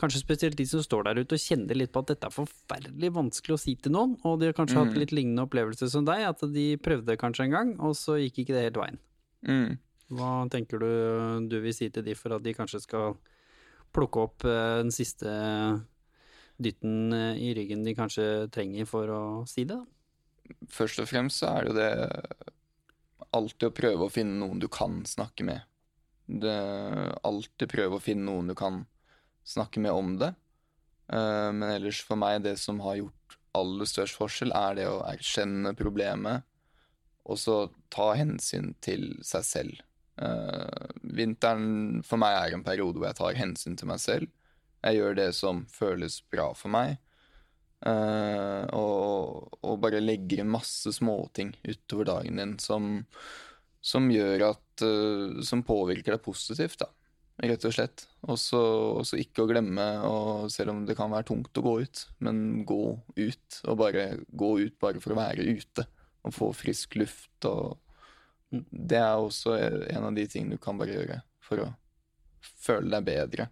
Kanskje 0.00 0.22
spesielt 0.22 0.56
de 0.56 0.64
som 0.64 0.80
står 0.80 1.04
der 1.10 1.20
ute 1.20 1.36
og 1.36 1.42
kjenner 1.42 1.76
litt 1.76 1.92
på 1.92 2.00
at 2.00 2.14
dette 2.14 2.28
er 2.28 2.32
forferdelig 2.32 3.10
vanskelig 3.12 3.56
å 3.56 3.60
si 3.60 3.74
til 3.76 3.92
noen, 3.92 4.16
og 4.24 4.38
de 4.40 4.48
har 4.48 4.56
kanskje 4.56 4.78
mm. 4.78 4.82
hatt 4.82 4.98
litt 5.02 5.12
lignende 5.12 5.44
opplevelse 5.44 5.90
som 5.92 6.06
deg, 6.08 6.24
at 6.24 6.44
de 6.54 6.66
prøvde 6.80 7.18
kanskje 7.20 7.48
en 7.48 7.56
gang, 7.56 7.72
og 7.84 7.92
så 7.98 8.16
gikk 8.22 8.42
ikke 8.42 8.56
det 8.56 8.64
helt 8.68 8.80
veien. 8.80 9.00
Mm. 9.44 9.76
Hva 10.16 10.30
tenker 10.50 10.80
du 10.82 10.90
du 11.50 11.60
vil 11.62 11.76
si 11.76 11.90
til 11.92 12.06
de 12.06 12.16
for 12.18 12.34
at 12.34 12.44
de 12.44 12.56
kanskje 12.56 12.82
skal 12.82 13.18
plukke 13.94 14.24
opp 14.24 14.46
eh, 14.48 14.80
den 14.80 14.92
siste 14.94 15.30
dytten 16.60 17.14
eh, 17.14 17.42
i 17.44 17.52
ryggen 17.56 17.84
de 17.86 17.94
kanskje 17.98 18.26
trenger 18.54 18.88
for 18.88 19.12
å 19.12 19.22
si 19.50 19.66
det? 19.68 19.78
Først 20.70 21.02
og 21.02 21.10
fremst 21.10 21.42
så 21.42 21.52
er 21.52 21.66
det 21.66 21.70
jo 21.70 21.78
det 21.78 21.90
alltid 23.36 23.68
å 23.68 23.74
prøve 23.74 24.06
å 24.06 24.12
finne 24.12 24.40
noen 24.40 24.62
du 24.62 24.66
kan 24.72 25.02
snakke 25.06 25.46
med. 25.46 25.66
Det, 26.26 26.56
alltid 27.26 27.70
prøve 27.70 27.98
å 27.98 28.02
finne 28.02 28.26
noen 28.26 28.50
du 28.50 28.56
kan 28.58 28.84
snakke 29.50 29.82
med 29.82 29.92
om 29.92 30.14
det. 30.20 30.32
Eh, 31.12 31.50
men 31.52 31.66
ellers 31.72 32.02
for 32.06 32.20
meg, 32.20 32.42
det 32.46 32.56
som 32.62 32.80
har 32.84 33.00
gjort 33.00 33.38
aller 33.58 33.88
størst 33.88 34.18
forskjell, 34.18 34.54
er 34.54 34.78
det 34.78 34.88
å 34.90 35.02
erkjenne 35.08 35.74
problemet, 35.78 36.46
og 37.26 37.38
så 37.38 37.56
ta 37.92 38.12
hensyn 38.18 38.74
til 38.82 39.12
seg 39.26 39.46
selv. 39.46 39.86
Uh, 40.20 40.90
vinteren 41.16 42.02
for 42.04 42.20
meg 42.20 42.34
er 42.36 42.52
en 42.52 42.64
periode 42.64 43.00
hvor 43.00 43.08
jeg 43.08 43.16
tar 43.16 43.38
hensyn 43.38 43.76
til 43.78 43.88
meg 43.88 44.02
selv. 44.02 44.28
Jeg 44.84 44.98
gjør 44.98 45.16
det 45.16 45.28
som 45.36 45.62
føles 45.72 46.18
bra 46.32 46.50
for 46.56 46.72
meg. 46.72 46.98
Uh, 47.80 48.66
og, 48.76 49.54
og, 49.62 49.78
bare 49.80 50.02
legger 50.02 50.42
inn 50.42 50.52
masse 50.52 50.92
småting 50.92 51.54
utover 51.64 52.10
dagen 52.10 52.36
din 52.36 52.50
som, 52.60 52.90
som 53.80 54.10
gjør 54.12 54.50
at 54.50 54.84
uh, 54.84 55.40
Som 55.40 55.62
påvirker 55.64 56.12
deg 56.12 56.24
positivt, 56.26 56.82
da. 56.82 56.90
Rett 57.40 57.64
og 57.64 57.72
slett. 57.72 58.04
Og 58.28 58.36
så 58.40 59.16
ikke 59.16 59.44
å 59.44 59.48
glemme, 59.48 59.86
og 60.04 60.50
selv 60.52 60.74
om 60.74 60.82
det 60.88 60.96
kan 60.98 61.12
være 61.12 61.30
tungt 61.30 61.56
å 61.56 61.64
gå 61.64 61.74
ut, 61.86 62.02
men 62.20 62.64
gå 62.68 62.82
ut. 63.16 63.60
Og 63.64 63.78
bare 63.80 64.10
gå 64.28 64.50
ut 64.66 64.76
bare 64.82 65.00
for 65.00 65.14
å 65.14 65.20
være 65.20 65.46
ute. 65.48 65.86
Og 66.28 66.36
få 66.36 66.50
frisk 66.56 66.98
luft 67.00 67.48
og. 67.48 67.78
Det 68.50 68.98
er 68.98 69.14
også 69.14 69.54
en 69.54 70.08
av 70.08 70.16
de 70.16 70.24
tingene 70.26 70.58
du 70.58 70.62
kan 70.62 70.78
bare 70.78 70.96
gjøre 70.96 71.20
for 71.46 71.62
å 71.62 71.68
føle 72.40 72.90
deg 72.90 73.04
bedre, 73.06 73.46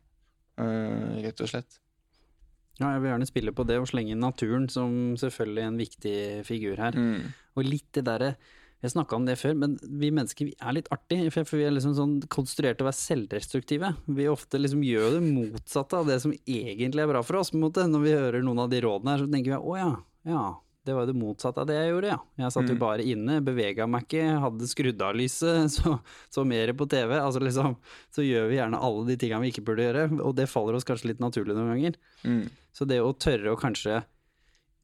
uh, 0.59 1.18
rett 1.22 1.43
og 1.45 1.51
slett. 1.53 1.78
Ja, 2.78 2.93
jeg 2.95 3.03
vil 3.03 3.11
gjerne 3.12 3.28
spille 3.28 3.55
på 3.55 3.66
det 3.66 3.76
og 3.78 3.89
slenge 3.91 4.14
inn 4.14 4.22
naturen 4.22 4.68
som 4.70 5.16
selvfølgelig 5.18 5.64
en 5.66 5.78
viktig 5.80 6.18
figur 6.47 6.78
her. 6.78 6.99
Mm. 6.99 7.30
Og 7.59 7.66
litt 7.66 7.89
det 7.95 8.05
derre 8.07 8.32
Jeg 8.79 8.93
snakka 8.93 9.16
om 9.18 9.24
det 9.26 9.35
før, 9.41 9.57
men 9.59 9.74
vi 9.83 10.12
mennesker 10.14 10.47
vi 10.47 10.55
er 10.55 10.76
litt 10.76 10.91
artige. 10.95 11.33
For 11.35 11.59
vi 11.59 11.66
er 11.66 11.74
liksom 11.74 11.97
sånn 11.99 12.14
konstruert 12.31 12.79
til 12.79 12.87
å 12.87 12.91
være 12.91 13.01
selvdestruktive. 13.01 13.91
Vi 14.07 14.29
ofte 14.31 14.61
liksom 14.61 14.85
gjør 14.87 15.16
det 15.16 15.24
motsatte 15.24 15.99
av 15.99 16.07
det 16.11 16.20
som 16.22 16.35
egentlig 16.47 17.03
er 17.03 17.11
bra 17.11 17.24
for 17.26 17.41
oss. 17.41 17.51
Når 17.57 18.05
vi 18.05 18.14
hører 18.14 18.47
noen 18.47 18.62
av 18.62 18.70
de 18.70 18.83
rådene 18.85 19.16
her, 19.16 19.24
så 19.24 19.33
tenker 19.33 19.57
vi 19.57 19.59
å 19.59 19.79
ja, 19.81 19.91
ja, 20.29 20.45
det 20.89 20.95
var 20.97 21.05
jo 21.05 21.11
det 21.11 21.20
motsatte 21.20 21.61
av 21.61 21.66
det 21.68 21.76
jeg 21.76 21.91
gjorde, 21.91 22.12
ja. 22.14 22.18
Jeg 22.41 22.53
satt 22.55 22.70
jo 22.70 22.76
mm. 22.76 22.81
bare 22.81 23.05
inne, 23.05 23.35
bevega 23.45 23.87
meg 23.91 24.07
ikke, 24.07 24.22
hadde 24.45 24.68
skrudd 24.70 25.03
av 25.05 25.18
lyset, 25.18 25.68
så, 25.76 25.97
så 26.33 26.45
mer 26.49 26.72
på 26.79 26.87
TV. 26.89 27.12
Altså 27.18 27.43
liksom, 27.43 27.74
så 28.14 28.24
gjør 28.24 28.49
vi 28.53 28.61
gjerne 28.61 28.81
alle 28.89 29.05
de 29.11 29.18
tingene 29.20 29.43
vi 29.45 29.53
ikke 29.53 29.66
burde 29.68 29.85
gjøre, 29.89 30.07
og 30.22 30.39
det 30.39 30.49
faller 30.49 30.79
oss 30.79 30.89
kanskje 30.89 31.11
litt 31.11 31.20
naturlig 31.24 31.59
noen 31.59 31.74
ganger. 31.74 31.99
Mm. 32.24 32.47
Så 32.72 32.89
det 32.89 33.03
å 33.03 33.11
tørre 33.20 33.53
å 33.53 33.61
kanskje 33.61 34.01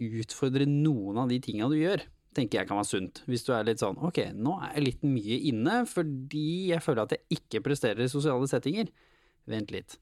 utfordre 0.03 0.67
noen 0.69 1.23
av 1.23 1.31
de 1.31 1.39
tinga 1.41 1.71
du 1.71 1.79
gjør, 1.79 2.03
tenker 2.37 2.61
jeg 2.61 2.69
kan 2.69 2.79
være 2.81 2.91
sunt. 2.91 3.23
Hvis 3.31 3.45
du 3.47 3.53
er 3.57 3.67
litt 3.69 3.83
sånn 3.83 3.99
ok, 3.99 4.21
nå 4.35 4.57
er 4.61 4.77
jeg 4.77 4.87
litt 4.89 5.05
mye 5.07 5.41
inne 5.51 5.81
fordi 5.91 6.73
jeg 6.73 6.85
føler 6.85 7.05
at 7.05 7.15
jeg 7.17 7.39
ikke 7.39 7.63
presterer 7.67 8.05
i 8.05 8.11
sosiale 8.13 8.49
settinger. 8.51 8.91
Vent 9.51 9.75
litt. 9.75 9.99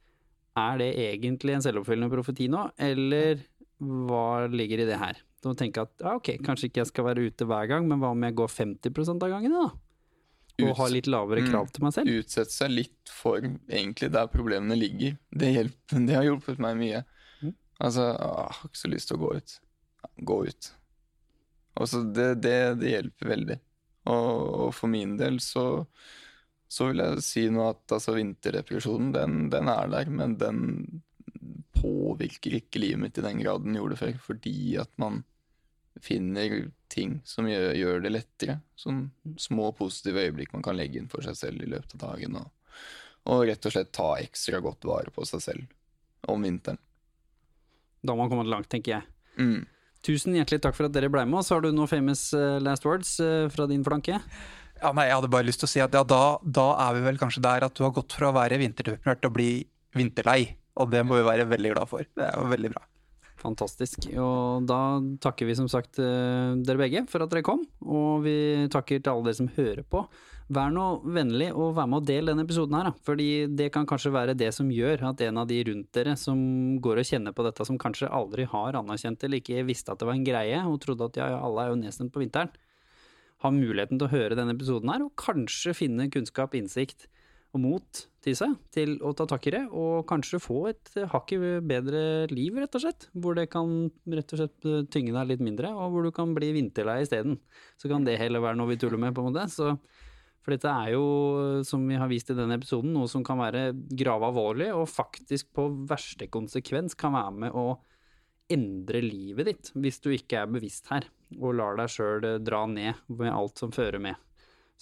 Er 0.59 0.81
det 0.81 0.91
egentlig 1.01 1.57
en 1.57 1.65
selvoppfyllende 1.65 2.13
profeti 2.13 2.49
nå, 2.53 2.67
eller 2.83 3.41
hva 3.83 4.49
ligger 4.53 4.83
i 4.83 4.89
det 4.89 4.99
her? 5.01 5.23
Og 5.49 5.57
tenke 5.59 5.83
at 5.83 5.95
ja, 6.05 6.13
ok, 6.19 6.37
kanskje 6.45 6.69
ikke 6.69 6.83
jeg 6.83 6.91
skal 6.93 7.09
være 7.09 7.25
ute 7.31 7.47
hver 7.49 7.71
gang, 7.71 7.89
men 7.89 8.03
hva 8.03 8.13
om 8.15 8.27
jeg 8.27 8.37
går 8.39 8.53
50% 8.53 9.25
av 9.27 9.33
gangene, 9.33 9.65
da? 9.65 9.73
Og 10.63 10.77
har 10.79 10.93
litt 10.93 11.09
lavere 11.09 11.43
krav 11.47 11.71
til 11.73 11.87
meg 11.87 11.95
selv? 11.97 12.13
Mm. 12.13 12.21
Utsette 12.23 12.53
seg 12.55 12.75
litt 12.75 13.11
for 13.11 13.41
egentlig 13.41 14.13
der 14.13 14.29
problemene 14.31 14.77
ligger. 14.79 15.17
Det, 15.33 15.49
hjelper, 15.57 16.03
det 16.09 16.19
har 16.19 16.29
hjulpet 16.29 16.61
meg 16.63 16.79
mye. 16.79 17.03
Mm. 17.41 17.57
Altså, 17.79 18.07
jeg 18.13 18.55
har 18.59 18.69
ikke 18.69 18.83
så 18.83 18.93
lyst 18.93 19.11
til 19.11 19.19
å 19.19 19.23
gå 19.25 19.33
ut. 19.41 19.57
Gå 20.29 20.39
ut. 20.51 20.71
Og 21.81 21.89
så 21.89 22.03
det, 22.05 22.35
det, 22.45 22.57
det, 22.83 22.91
hjelper 22.93 23.33
veldig. 23.33 23.59
Og, 24.11 24.29
og, 24.67 24.69
for 24.77 24.93
min 24.93 25.17
del 25.21 25.39
så, 25.41 25.65
så 26.69 26.91
vil 26.91 27.03
jeg 27.05 27.25
si 27.25 27.47
nå 27.53 27.65
at 27.71 27.97
altså, 27.97 28.17
vinterdepresjonen, 28.19 29.13
den, 29.17 29.39
den 29.53 29.71
er 29.73 29.93
der, 29.93 30.13
men 30.13 30.37
den 30.41 30.63
påvirker 31.83 32.59
ikke 32.61 32.83
livet 32.83 33.03
mitt 33.03 33.19
i 33.19 33.25
den 33.25 33.41
grad 33.43 33.65
den 33.65 33.79
gjorde 33.79 34.01
før. 34.01 34.17
Fordi 34.29 34.57
at 34.83 34.93
man 35.01 35.23
finner 36.03 36.71
ting 36.93 37.21
som 37.25 37.49
gjør, 37.49 37.73
gjør, 37.77 38.01
det 38.05 38.13
lettere. 38.13 38.59
Sånn 38.79 39.07
små 39.41 39.71
positive 39.77 40.27
øyeblikk 40.27 40.55
man 40.55 40.65
kan 40.65 40.77
legge 40.79 41.01
inn 41.01 41.11
for 41.13 41.25
seg 41.25 41.39
selv 41.39 41.65
i 41.65 41.71
løpet 41.73 41.97
av 41.99 42.05
dagen. 42.05 42.39
Og, 42.41 42.79
og 43.33 43.45
rett 43.49 43.69
og 43.69 43.75
slett 43.75 43.93
ta 43.95 44.15
ekstra 44.21 44.61
godt 44.65 44.89
vare 44.89 45.15
på 45.15 45.27
seg 45.29 45.45
selv 45.45 46.33
om 46.33 46.45
vinteren. 46.45 46.81
Da 48.03 48.13
har 48.13 48.19
man 48.19 48.31
kommet 48.31 48.51
langt, 48.51 48.69
tenker 48.71 48.97
jeg. 48.97 49.07
Mm. 49.39 49.63
Tusen 50.03 50.35
hjertelig 50.35 50.63
takk 50.65 50.75
for 50.75 50.89
at 50.89 50.95
dere 50.95 51.11
ble 51.13 51.25
med 51.29 51.41
oss. 51.41 51.53
Har 51.55 51.63
du 51.63 51.71
noen 51.71 51.91
famous 51.91 52.29
uh, 52.35 52.59
last 52.63 52.87
words 52.89 53.15
uh, 53.23 53.47
fra 53.55 53.69
din 53.71 53.85
flanke? 53.87 54.19
Ja, 54.83 54.91
nei, 54.91 55.07
Jeg 55.07 55.15
hadde 55.21 55.31
bare 55.31 55.47
lyst 55.47 55.63
til 55.63 55.69
å 55.69 55.73
si 55.73 55.83
at 55.85 55.95
ja, 55.95 56.03
da, 56.03 56.23
da 56.43 56.69
er 56.89 56.97
vi 56.97 57.05
vel 57.07 57.21
kanskje 57.21 57.45
der 57.45 57.69
at 57.69 57.77
du 57.79 57.85
har 57.87 57.95
gått 57.95 58.17
fra 58.19 58.33
å 58.33 58.37
være 58.37 58.59
vinterdeprimert 58.63 59.23
til 59.23 59.31
å 59.31 59.37
bli 59.37 59.51
vinterlei. 59.95 60.41
Og 60.83 60.91
det 60.91 61.05
må 61.07 61.21
vi 61.21 61.29
være 61.29 61.47
veldig 61.51 61.77
glad 61.77 61.91
for. 61.91 62.03
Det 62.03 62.27
er 62.27 62.35
jo 62.35 62.51
veldig 62.51 62.73
bra. 62.75 62.83
Fantastisk. 63.43 64.07
Og 64.23 64.67
da 64.71 65.01
takker 65.23 65.49
vi 65.49 65.57
som 65.59 65.69
sagt 65.71 65.99
eh, 65.99 66.53
dere 66.63 66.79
begge 66.79 67.03
for 67.11 67.25
at 67.25 67.33
dere 67.33 67.43
kom, 67.47 67.65
og 67.83 68.23
vi 68.27 68.37
takker 68.71 69.01
til 69.01 69.11
alle 69.11 69.27
dere 69.29 69.39
som 69.41 69.51
hører 69.57 69.83
på. 69.83 70.05
Vær 70.53 70.73
nå 70.75 70.87
vennlig 71.15 71.49
og 71.55 71.73
vær 71.77 71.89
med 71.91 72.03
og 72.03 72.07
del 72.07 72.31
denne 72.31 72.45
episoden 72.47 72.77
her, 72.77 72.91
fordi 73.07 73.47
det 73.51 73.71
kan 73.75 73.87
kanskje 73.89 74.13
være 74.15 74.37
det 74.39 74.51
som 74.55 74.71
gjør 74.71 75.07
at 75.11 75.23
en 75.27 75.41
av 75.43 75.49
de 75.51 75.59
rundt 75.69 75.91
dere 75.97 76.15
som 76.21 76.39
går 76.83 77.03
og 77.03 77.09
kjenner 77.09 77.35
på 77.35 77.47
dette, 77.47 77.67
som 77.67 77.81
kanskje 77.81 78.11
aldri 78.13 78.47
har 78.51 78.79
anerkjent 78.79 79.25
eller 79.27 79.43
ikke 79.43 79.65
visste 79.67 79.95
at 79.95 80.03
det 80.03 80.11
var 80.11 80.19
en 80.19 80.27
greie, 80.27 80.61
og 80.69 80.79
trodde 80.83 81.09
at 81.09 81.19
ja, 81.19 81.31
ja, 81.35 81.41
alle 81.43 81.65
er 81.65 81.73
jo 81.73 81.81
nedstemt 81.81 82.15
på 82.15 82.23
vinteren, 82.23 82.53
har 83.43 83.55
muligheten 83.55 83.99
til 83.99 84.07
å 84.07 84.13
høre 84.13 84.39
denne 84.39 84.55
episoden 84.55 84.93
her, 84.93 85.07
og 85.07 85.17
kanskje 85.19 85.75
finne 85.75 86.11
kunnskap, 86.15 86.55
innsikt 86.59 87.09
og 87.53 87.61
mot 87.61 88.03
til 88.23 88.37
seg 88.39 88.55
til 88.73 88.95
å 89.05 89.13
ta 89.17 89.27
tak 89.29 89.47
i 89.49 89.53
det, 89.55 89.63
og 89.77 90.07
kanskje 90.09 90.41
få 90.41 90.59
et 90.71 90.93
hakket 91.13 91.65
bedre 91.69 92.03
liv, 92.33 92.57
rett 92.63 92.79
og 92.79 92.85
slett. 92.85 93.09
Hvor 93.13 93.37
det 93.37 93.49
kan 93.53 93.91
rett 94.15 94.33
og 94.33 94.41
slett 94.41 94.69
tynge 94.95 95.13
deg 95.17 95.35
litt 95.35 95.45
mindre, 95.45 95.73
og 95.75 95.93
hvor 95.93 96.07
du 96.07 96.13
kan 96.15 96.33
bli 96.37 96.53
vinterlei 96.57 97.03
isteden. 97.05 97.37
Så 97.81 97.91
kan 97.93 98.07
det 98.09 98.19
heller 98.21 98.45
være 98.45 98.61
noe 98.61 98.73
vi 98.73 98.79
tuller 98.81 99.01
med, 99.01 99.13
på 99.17 99.25
en 99.25 99.33
måte. 99.33 99.49
Så, 99.53 99.75
for 100.43 100.55
dette 100.55 100.73
er 100.73 100.95
jo, 100.95 101.05
som 101.69 101.85
vi 101.89 102.01
har 102.01 102.11
vist 102.11 102.33
i 102.33 102.39
denne 102.39 102.57
episoden, 102.61 102.95
noe 102.97 103.11
som 103.11 103.27
kan 103.27 103.43
være 103.43 103.71
gravalvorlig, 104.01 104.73
og 104.77 104.89
faktisk 104.91 105.53
på 105.59 105.69
verste 105.91 106.31
konsekvens 106.33 106.97
kan 106.99 107.19
være 107.19 107.39
med 107.47 107.59
å 107.59 107.69
endre 108.53 109.01
livet 109.05 109.49
ditt, 109.49 109.73
hvis 109.77 110.01
du 110.05 110.13
ikke 110.13 110.43
er 110.43 110.51
bevisst 110.51 110.91
her, 110.93 111.07
og 111.39 111.57
lar 111.59 111.79
deg 111.79 111.93
sjøl 111.93 112.27
dra 112.45 112.65
ned 112.69 112.99
med 113.13 113.33
alt 113.33 113.61
som 113.61 113.73
fører 113.75 114.03
med. 114.03 114.19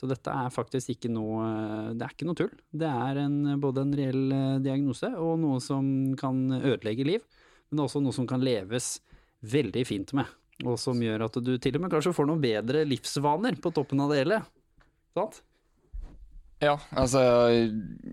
Så 0.00 0.08
dette 0.08 0.32
er 0.32 0.52
faktisk 0.54 0.94
ikke 0.94 1.10
noe 1.12 1.44
Det 1.92 2.06
er 2.06 2.14
ikke 2.14 2.28
noe 2.28 2.38
tull. 2.38 2.52
Det 2.72 2.88
er 2.88 3.18
en, 3.20 3.36
både 3.60 3.84
en 3.84 3.92
reell 3.98 4.32
eh, 4.32 4.60
diagnose 4.64 5.10
og 5.20 5.34
noe 5.42 5.58
som 5.60 5.84
kan 6.20 6.46
ødelegge 6.56 7.04
liv, 7.04 7.26
men 7.68 7.84
også 7.84 8.00
noe 8.00 8.16
som 8.16 8.28
kan 8.28 8.40
leves 8.40 8.94
veldig 9.44 9.84
fint 9.84 10.14
med. 10.16 10.30
Og 10.64 10.78
som 10.80 10.96
gjør 11.00 11.26
at 11.28 11.36
du 11.44 11.52
til 11.60 11.76
og 11.76 11.84
med 11.84 11.92
kanskje 11.92 12.14
får 12.16 12.28
noen 12.30 12.40
bedre 12.40 12.86
livsvaner 12.88 13.60
på 13.60 13.72
toppen 13.76 14.00
av 14.00 14.12
det 14.12 14.22
hele. 14.22 14.40
Sant? 15.16 15.42
Ja, 16.60 16.74
altså 16.92 17.20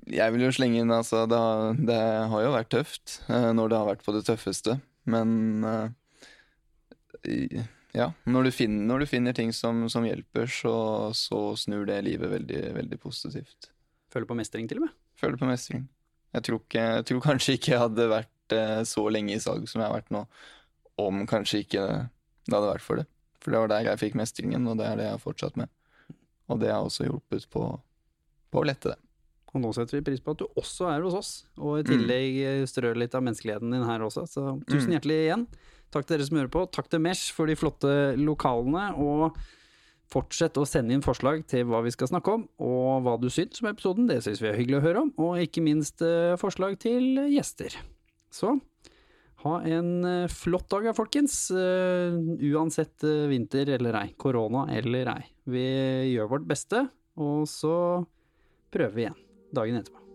Jeg 0.08 0.32
vil 0.32 0.46
jo 0.46 0.52
slenge 0.56 0.80
inn 0.80 0.92
altså 0.96 1.26
det 1.28 1.40
har, 1.40 1.80
det 1.90 1.98
har 2.32 2.44
jo 2.46 2.54
vært 2.56 2.72
tøft 2.72 3.18
eh, 3.28 3.50
når 3.56 3.72
det 3.72 3.80
har 3.80 3.90
vært 3.94 4.06
på 4.08 4.16
det 4.16 4.24
tøffeste, 4.28 4.78
men 5.08 5.64
uh, 5.68 5.88
ja, 7.96 8.10
når 8.28 8.50
du 8.50 8.52
finner, 8.52 8.84
når 8.90 9.04
du 9.04 9.10
finner 9.10 9.36
ting 9.36 9.54
som, 9.56 9.86
som 9.90 10.06
hjelper, 10.06 10.50
så, 10.52 10.76
så, 11.16 11.40
snur 11.60 11.86
det 11.88 12.02
livet 12.06 12.32
veldig, 12.32 12.64
veldig 12.76 13.00
positivt. 13.02 13.70
Føler 14.14 14.28
på 14.30 14.38
mestring, 14.38 14.68
til 14.68 14.82
og 14.82 14.88
med? 14.88 14.98
Føler 15.20 15.40
på 15.40 15.50
mestring. 15.50 15.88
Jeg 16.36 16.46
tror, 16.46 16.62
ikke, 16.62 16.84
jeg 17.00 17.08
tror 17.10 17.24
kanskje 17.24 17.56
ikke 17.58 17.74
jeg 17.74 17.84
hadde 17.86 18.10
vært 18.12 18.56
eh, 18.56 18.82
så 18.86 19.08
lenge 19.14 19.34
i 19.34 19.42
salg 19.42 19.66
som 19.72 19.82
jeg 19.82 19.88
har 19.88 19.96
vært 19.96 20.14
nå, 20.14 20.26
om 21.02 21.24
kanskje 21.30 21.64
ikke 21.64 21.86
det 22.48 22.56
hadde 22.56 22.70
vært 22.74 22.86
for 22.86 23.02
det. 23.02 23.08
For 23.42 23.54
det 23.54 23.64
var 23.64 23.72
der 23.72 23.90
jeg 23.92 24.02
fikk 24.02 24.18
mestringen, 24.20 24.68
og 24.68 24.80
det 24.80 24.88
er 24.88 25.00
det 25.00 25.08
jeg 25.08 25.16
har 25.16 25.24
fortsatt 25.24 25.60
med. 25.60 25.72
Og 26.52 26.62
det 26.62 26.72
har 26.72 26.84
også 26.84 27.08
hjulpet 27.08 27.48
på, 27.52 27.64
på 28.52 28.62
å 28.62 28.68
lette 28.68 28.94
det. 28.94 29.00
Og 29.54 29.64
nå 29.64 29.72
setter 29.76 29.98
vi 29.98 30.06
pris 30.10 30.22
på 30.24 30.36
at 30.36 30.42
du 30.42 30.60
også 30.60 30.90
er 30.92 31.06
hos 31.06 31.16
oss, 31.18 31.32
og 31.56 31.80
i 31.80 31.88
tillegg 31.88 32.38
mm. 32.44 32.68
strør 32.70 33.00
litt 33.00 33.16
av 33.16 33.24
menneskeligheten 33.26 33.74
din 33.74 33.88
her 33.88 34.04
også. 34.06 34.26
Så 34.30 34.44
tusen 34.68 34.92
mm. 34.92 34.96
hjertelig 34.98 35.20
igjen. 35.24 35.46
Takk 35.94 36.08
til 36.08 36.18
dere 36.18 36.28
som 36.28 36.40
hører 36.40 36.52
på. 36.54 36.66
Takk 36.74 36.90
til 36.92 37.04
Mesh 37.04 37.32
for 37.36 37.50
de 37.50 37.56
flotte 37.60 37.92
lokalene. 38.20 38.90
Og 39.00 39.38
fortsett 40.12 40.58
å 40.60 40.66
sende 40.68 40.96
inn 40.96 41.04
forslag 41.04 41.44
til 41.52 41.68
hva 41.68 41.82
vi 41.84 41.92
skal 41.92 42.10
snakke 42.12 42.38
om, 42.38 42.46
og 42.64 43.04
hva 43.04 43.18
du 43.20 43.28
syns 43.34 43.60
om 43.62 43.70
episoden. 43.72 44.08
Det 44.10 44.22
syns 44.24 44.42
vi 44.44 44.52
er 44.52 44.60
hyggelig 44.60 44.80
å 44.80 44.86
høre 44.86 45.04
om. 45.06 45.14
Og 45.24 45.44
ikke 45.44 45.64
minst 45.66 46.04
eh, 46.06 46.38
forslag 46.40 46.80
til 46.84 47.20
gjester. 47.34 47.76
Så 48.34 48.56
ha 49.44 49.54
en 49.70 49.92
eh, 50.08 50.32
flott 50.32 50.68
dag, 50.74 50.90
folkens. 50.98 51.40
Uh, 51.54 52.18
uansett 52.52 53.06
vinter 53.32 53.76
eller 53.78 54.02
ei, 54.02 54.10
korona 54.20 54.66
eller 54.74 55.14
ei. 55.18 55.22
Vi 55.48 55.68
gjør 56.14 56.34
vårt 56.38 56.50
beste, 56.50 56.88
og 57.20 57.46
så 57.52 57.78
prøver 58.74 58.98
vi 58.98 59.08
igjen 59.08 59.24
dagen 59.56 59.80
etterpå. 59.80 60.07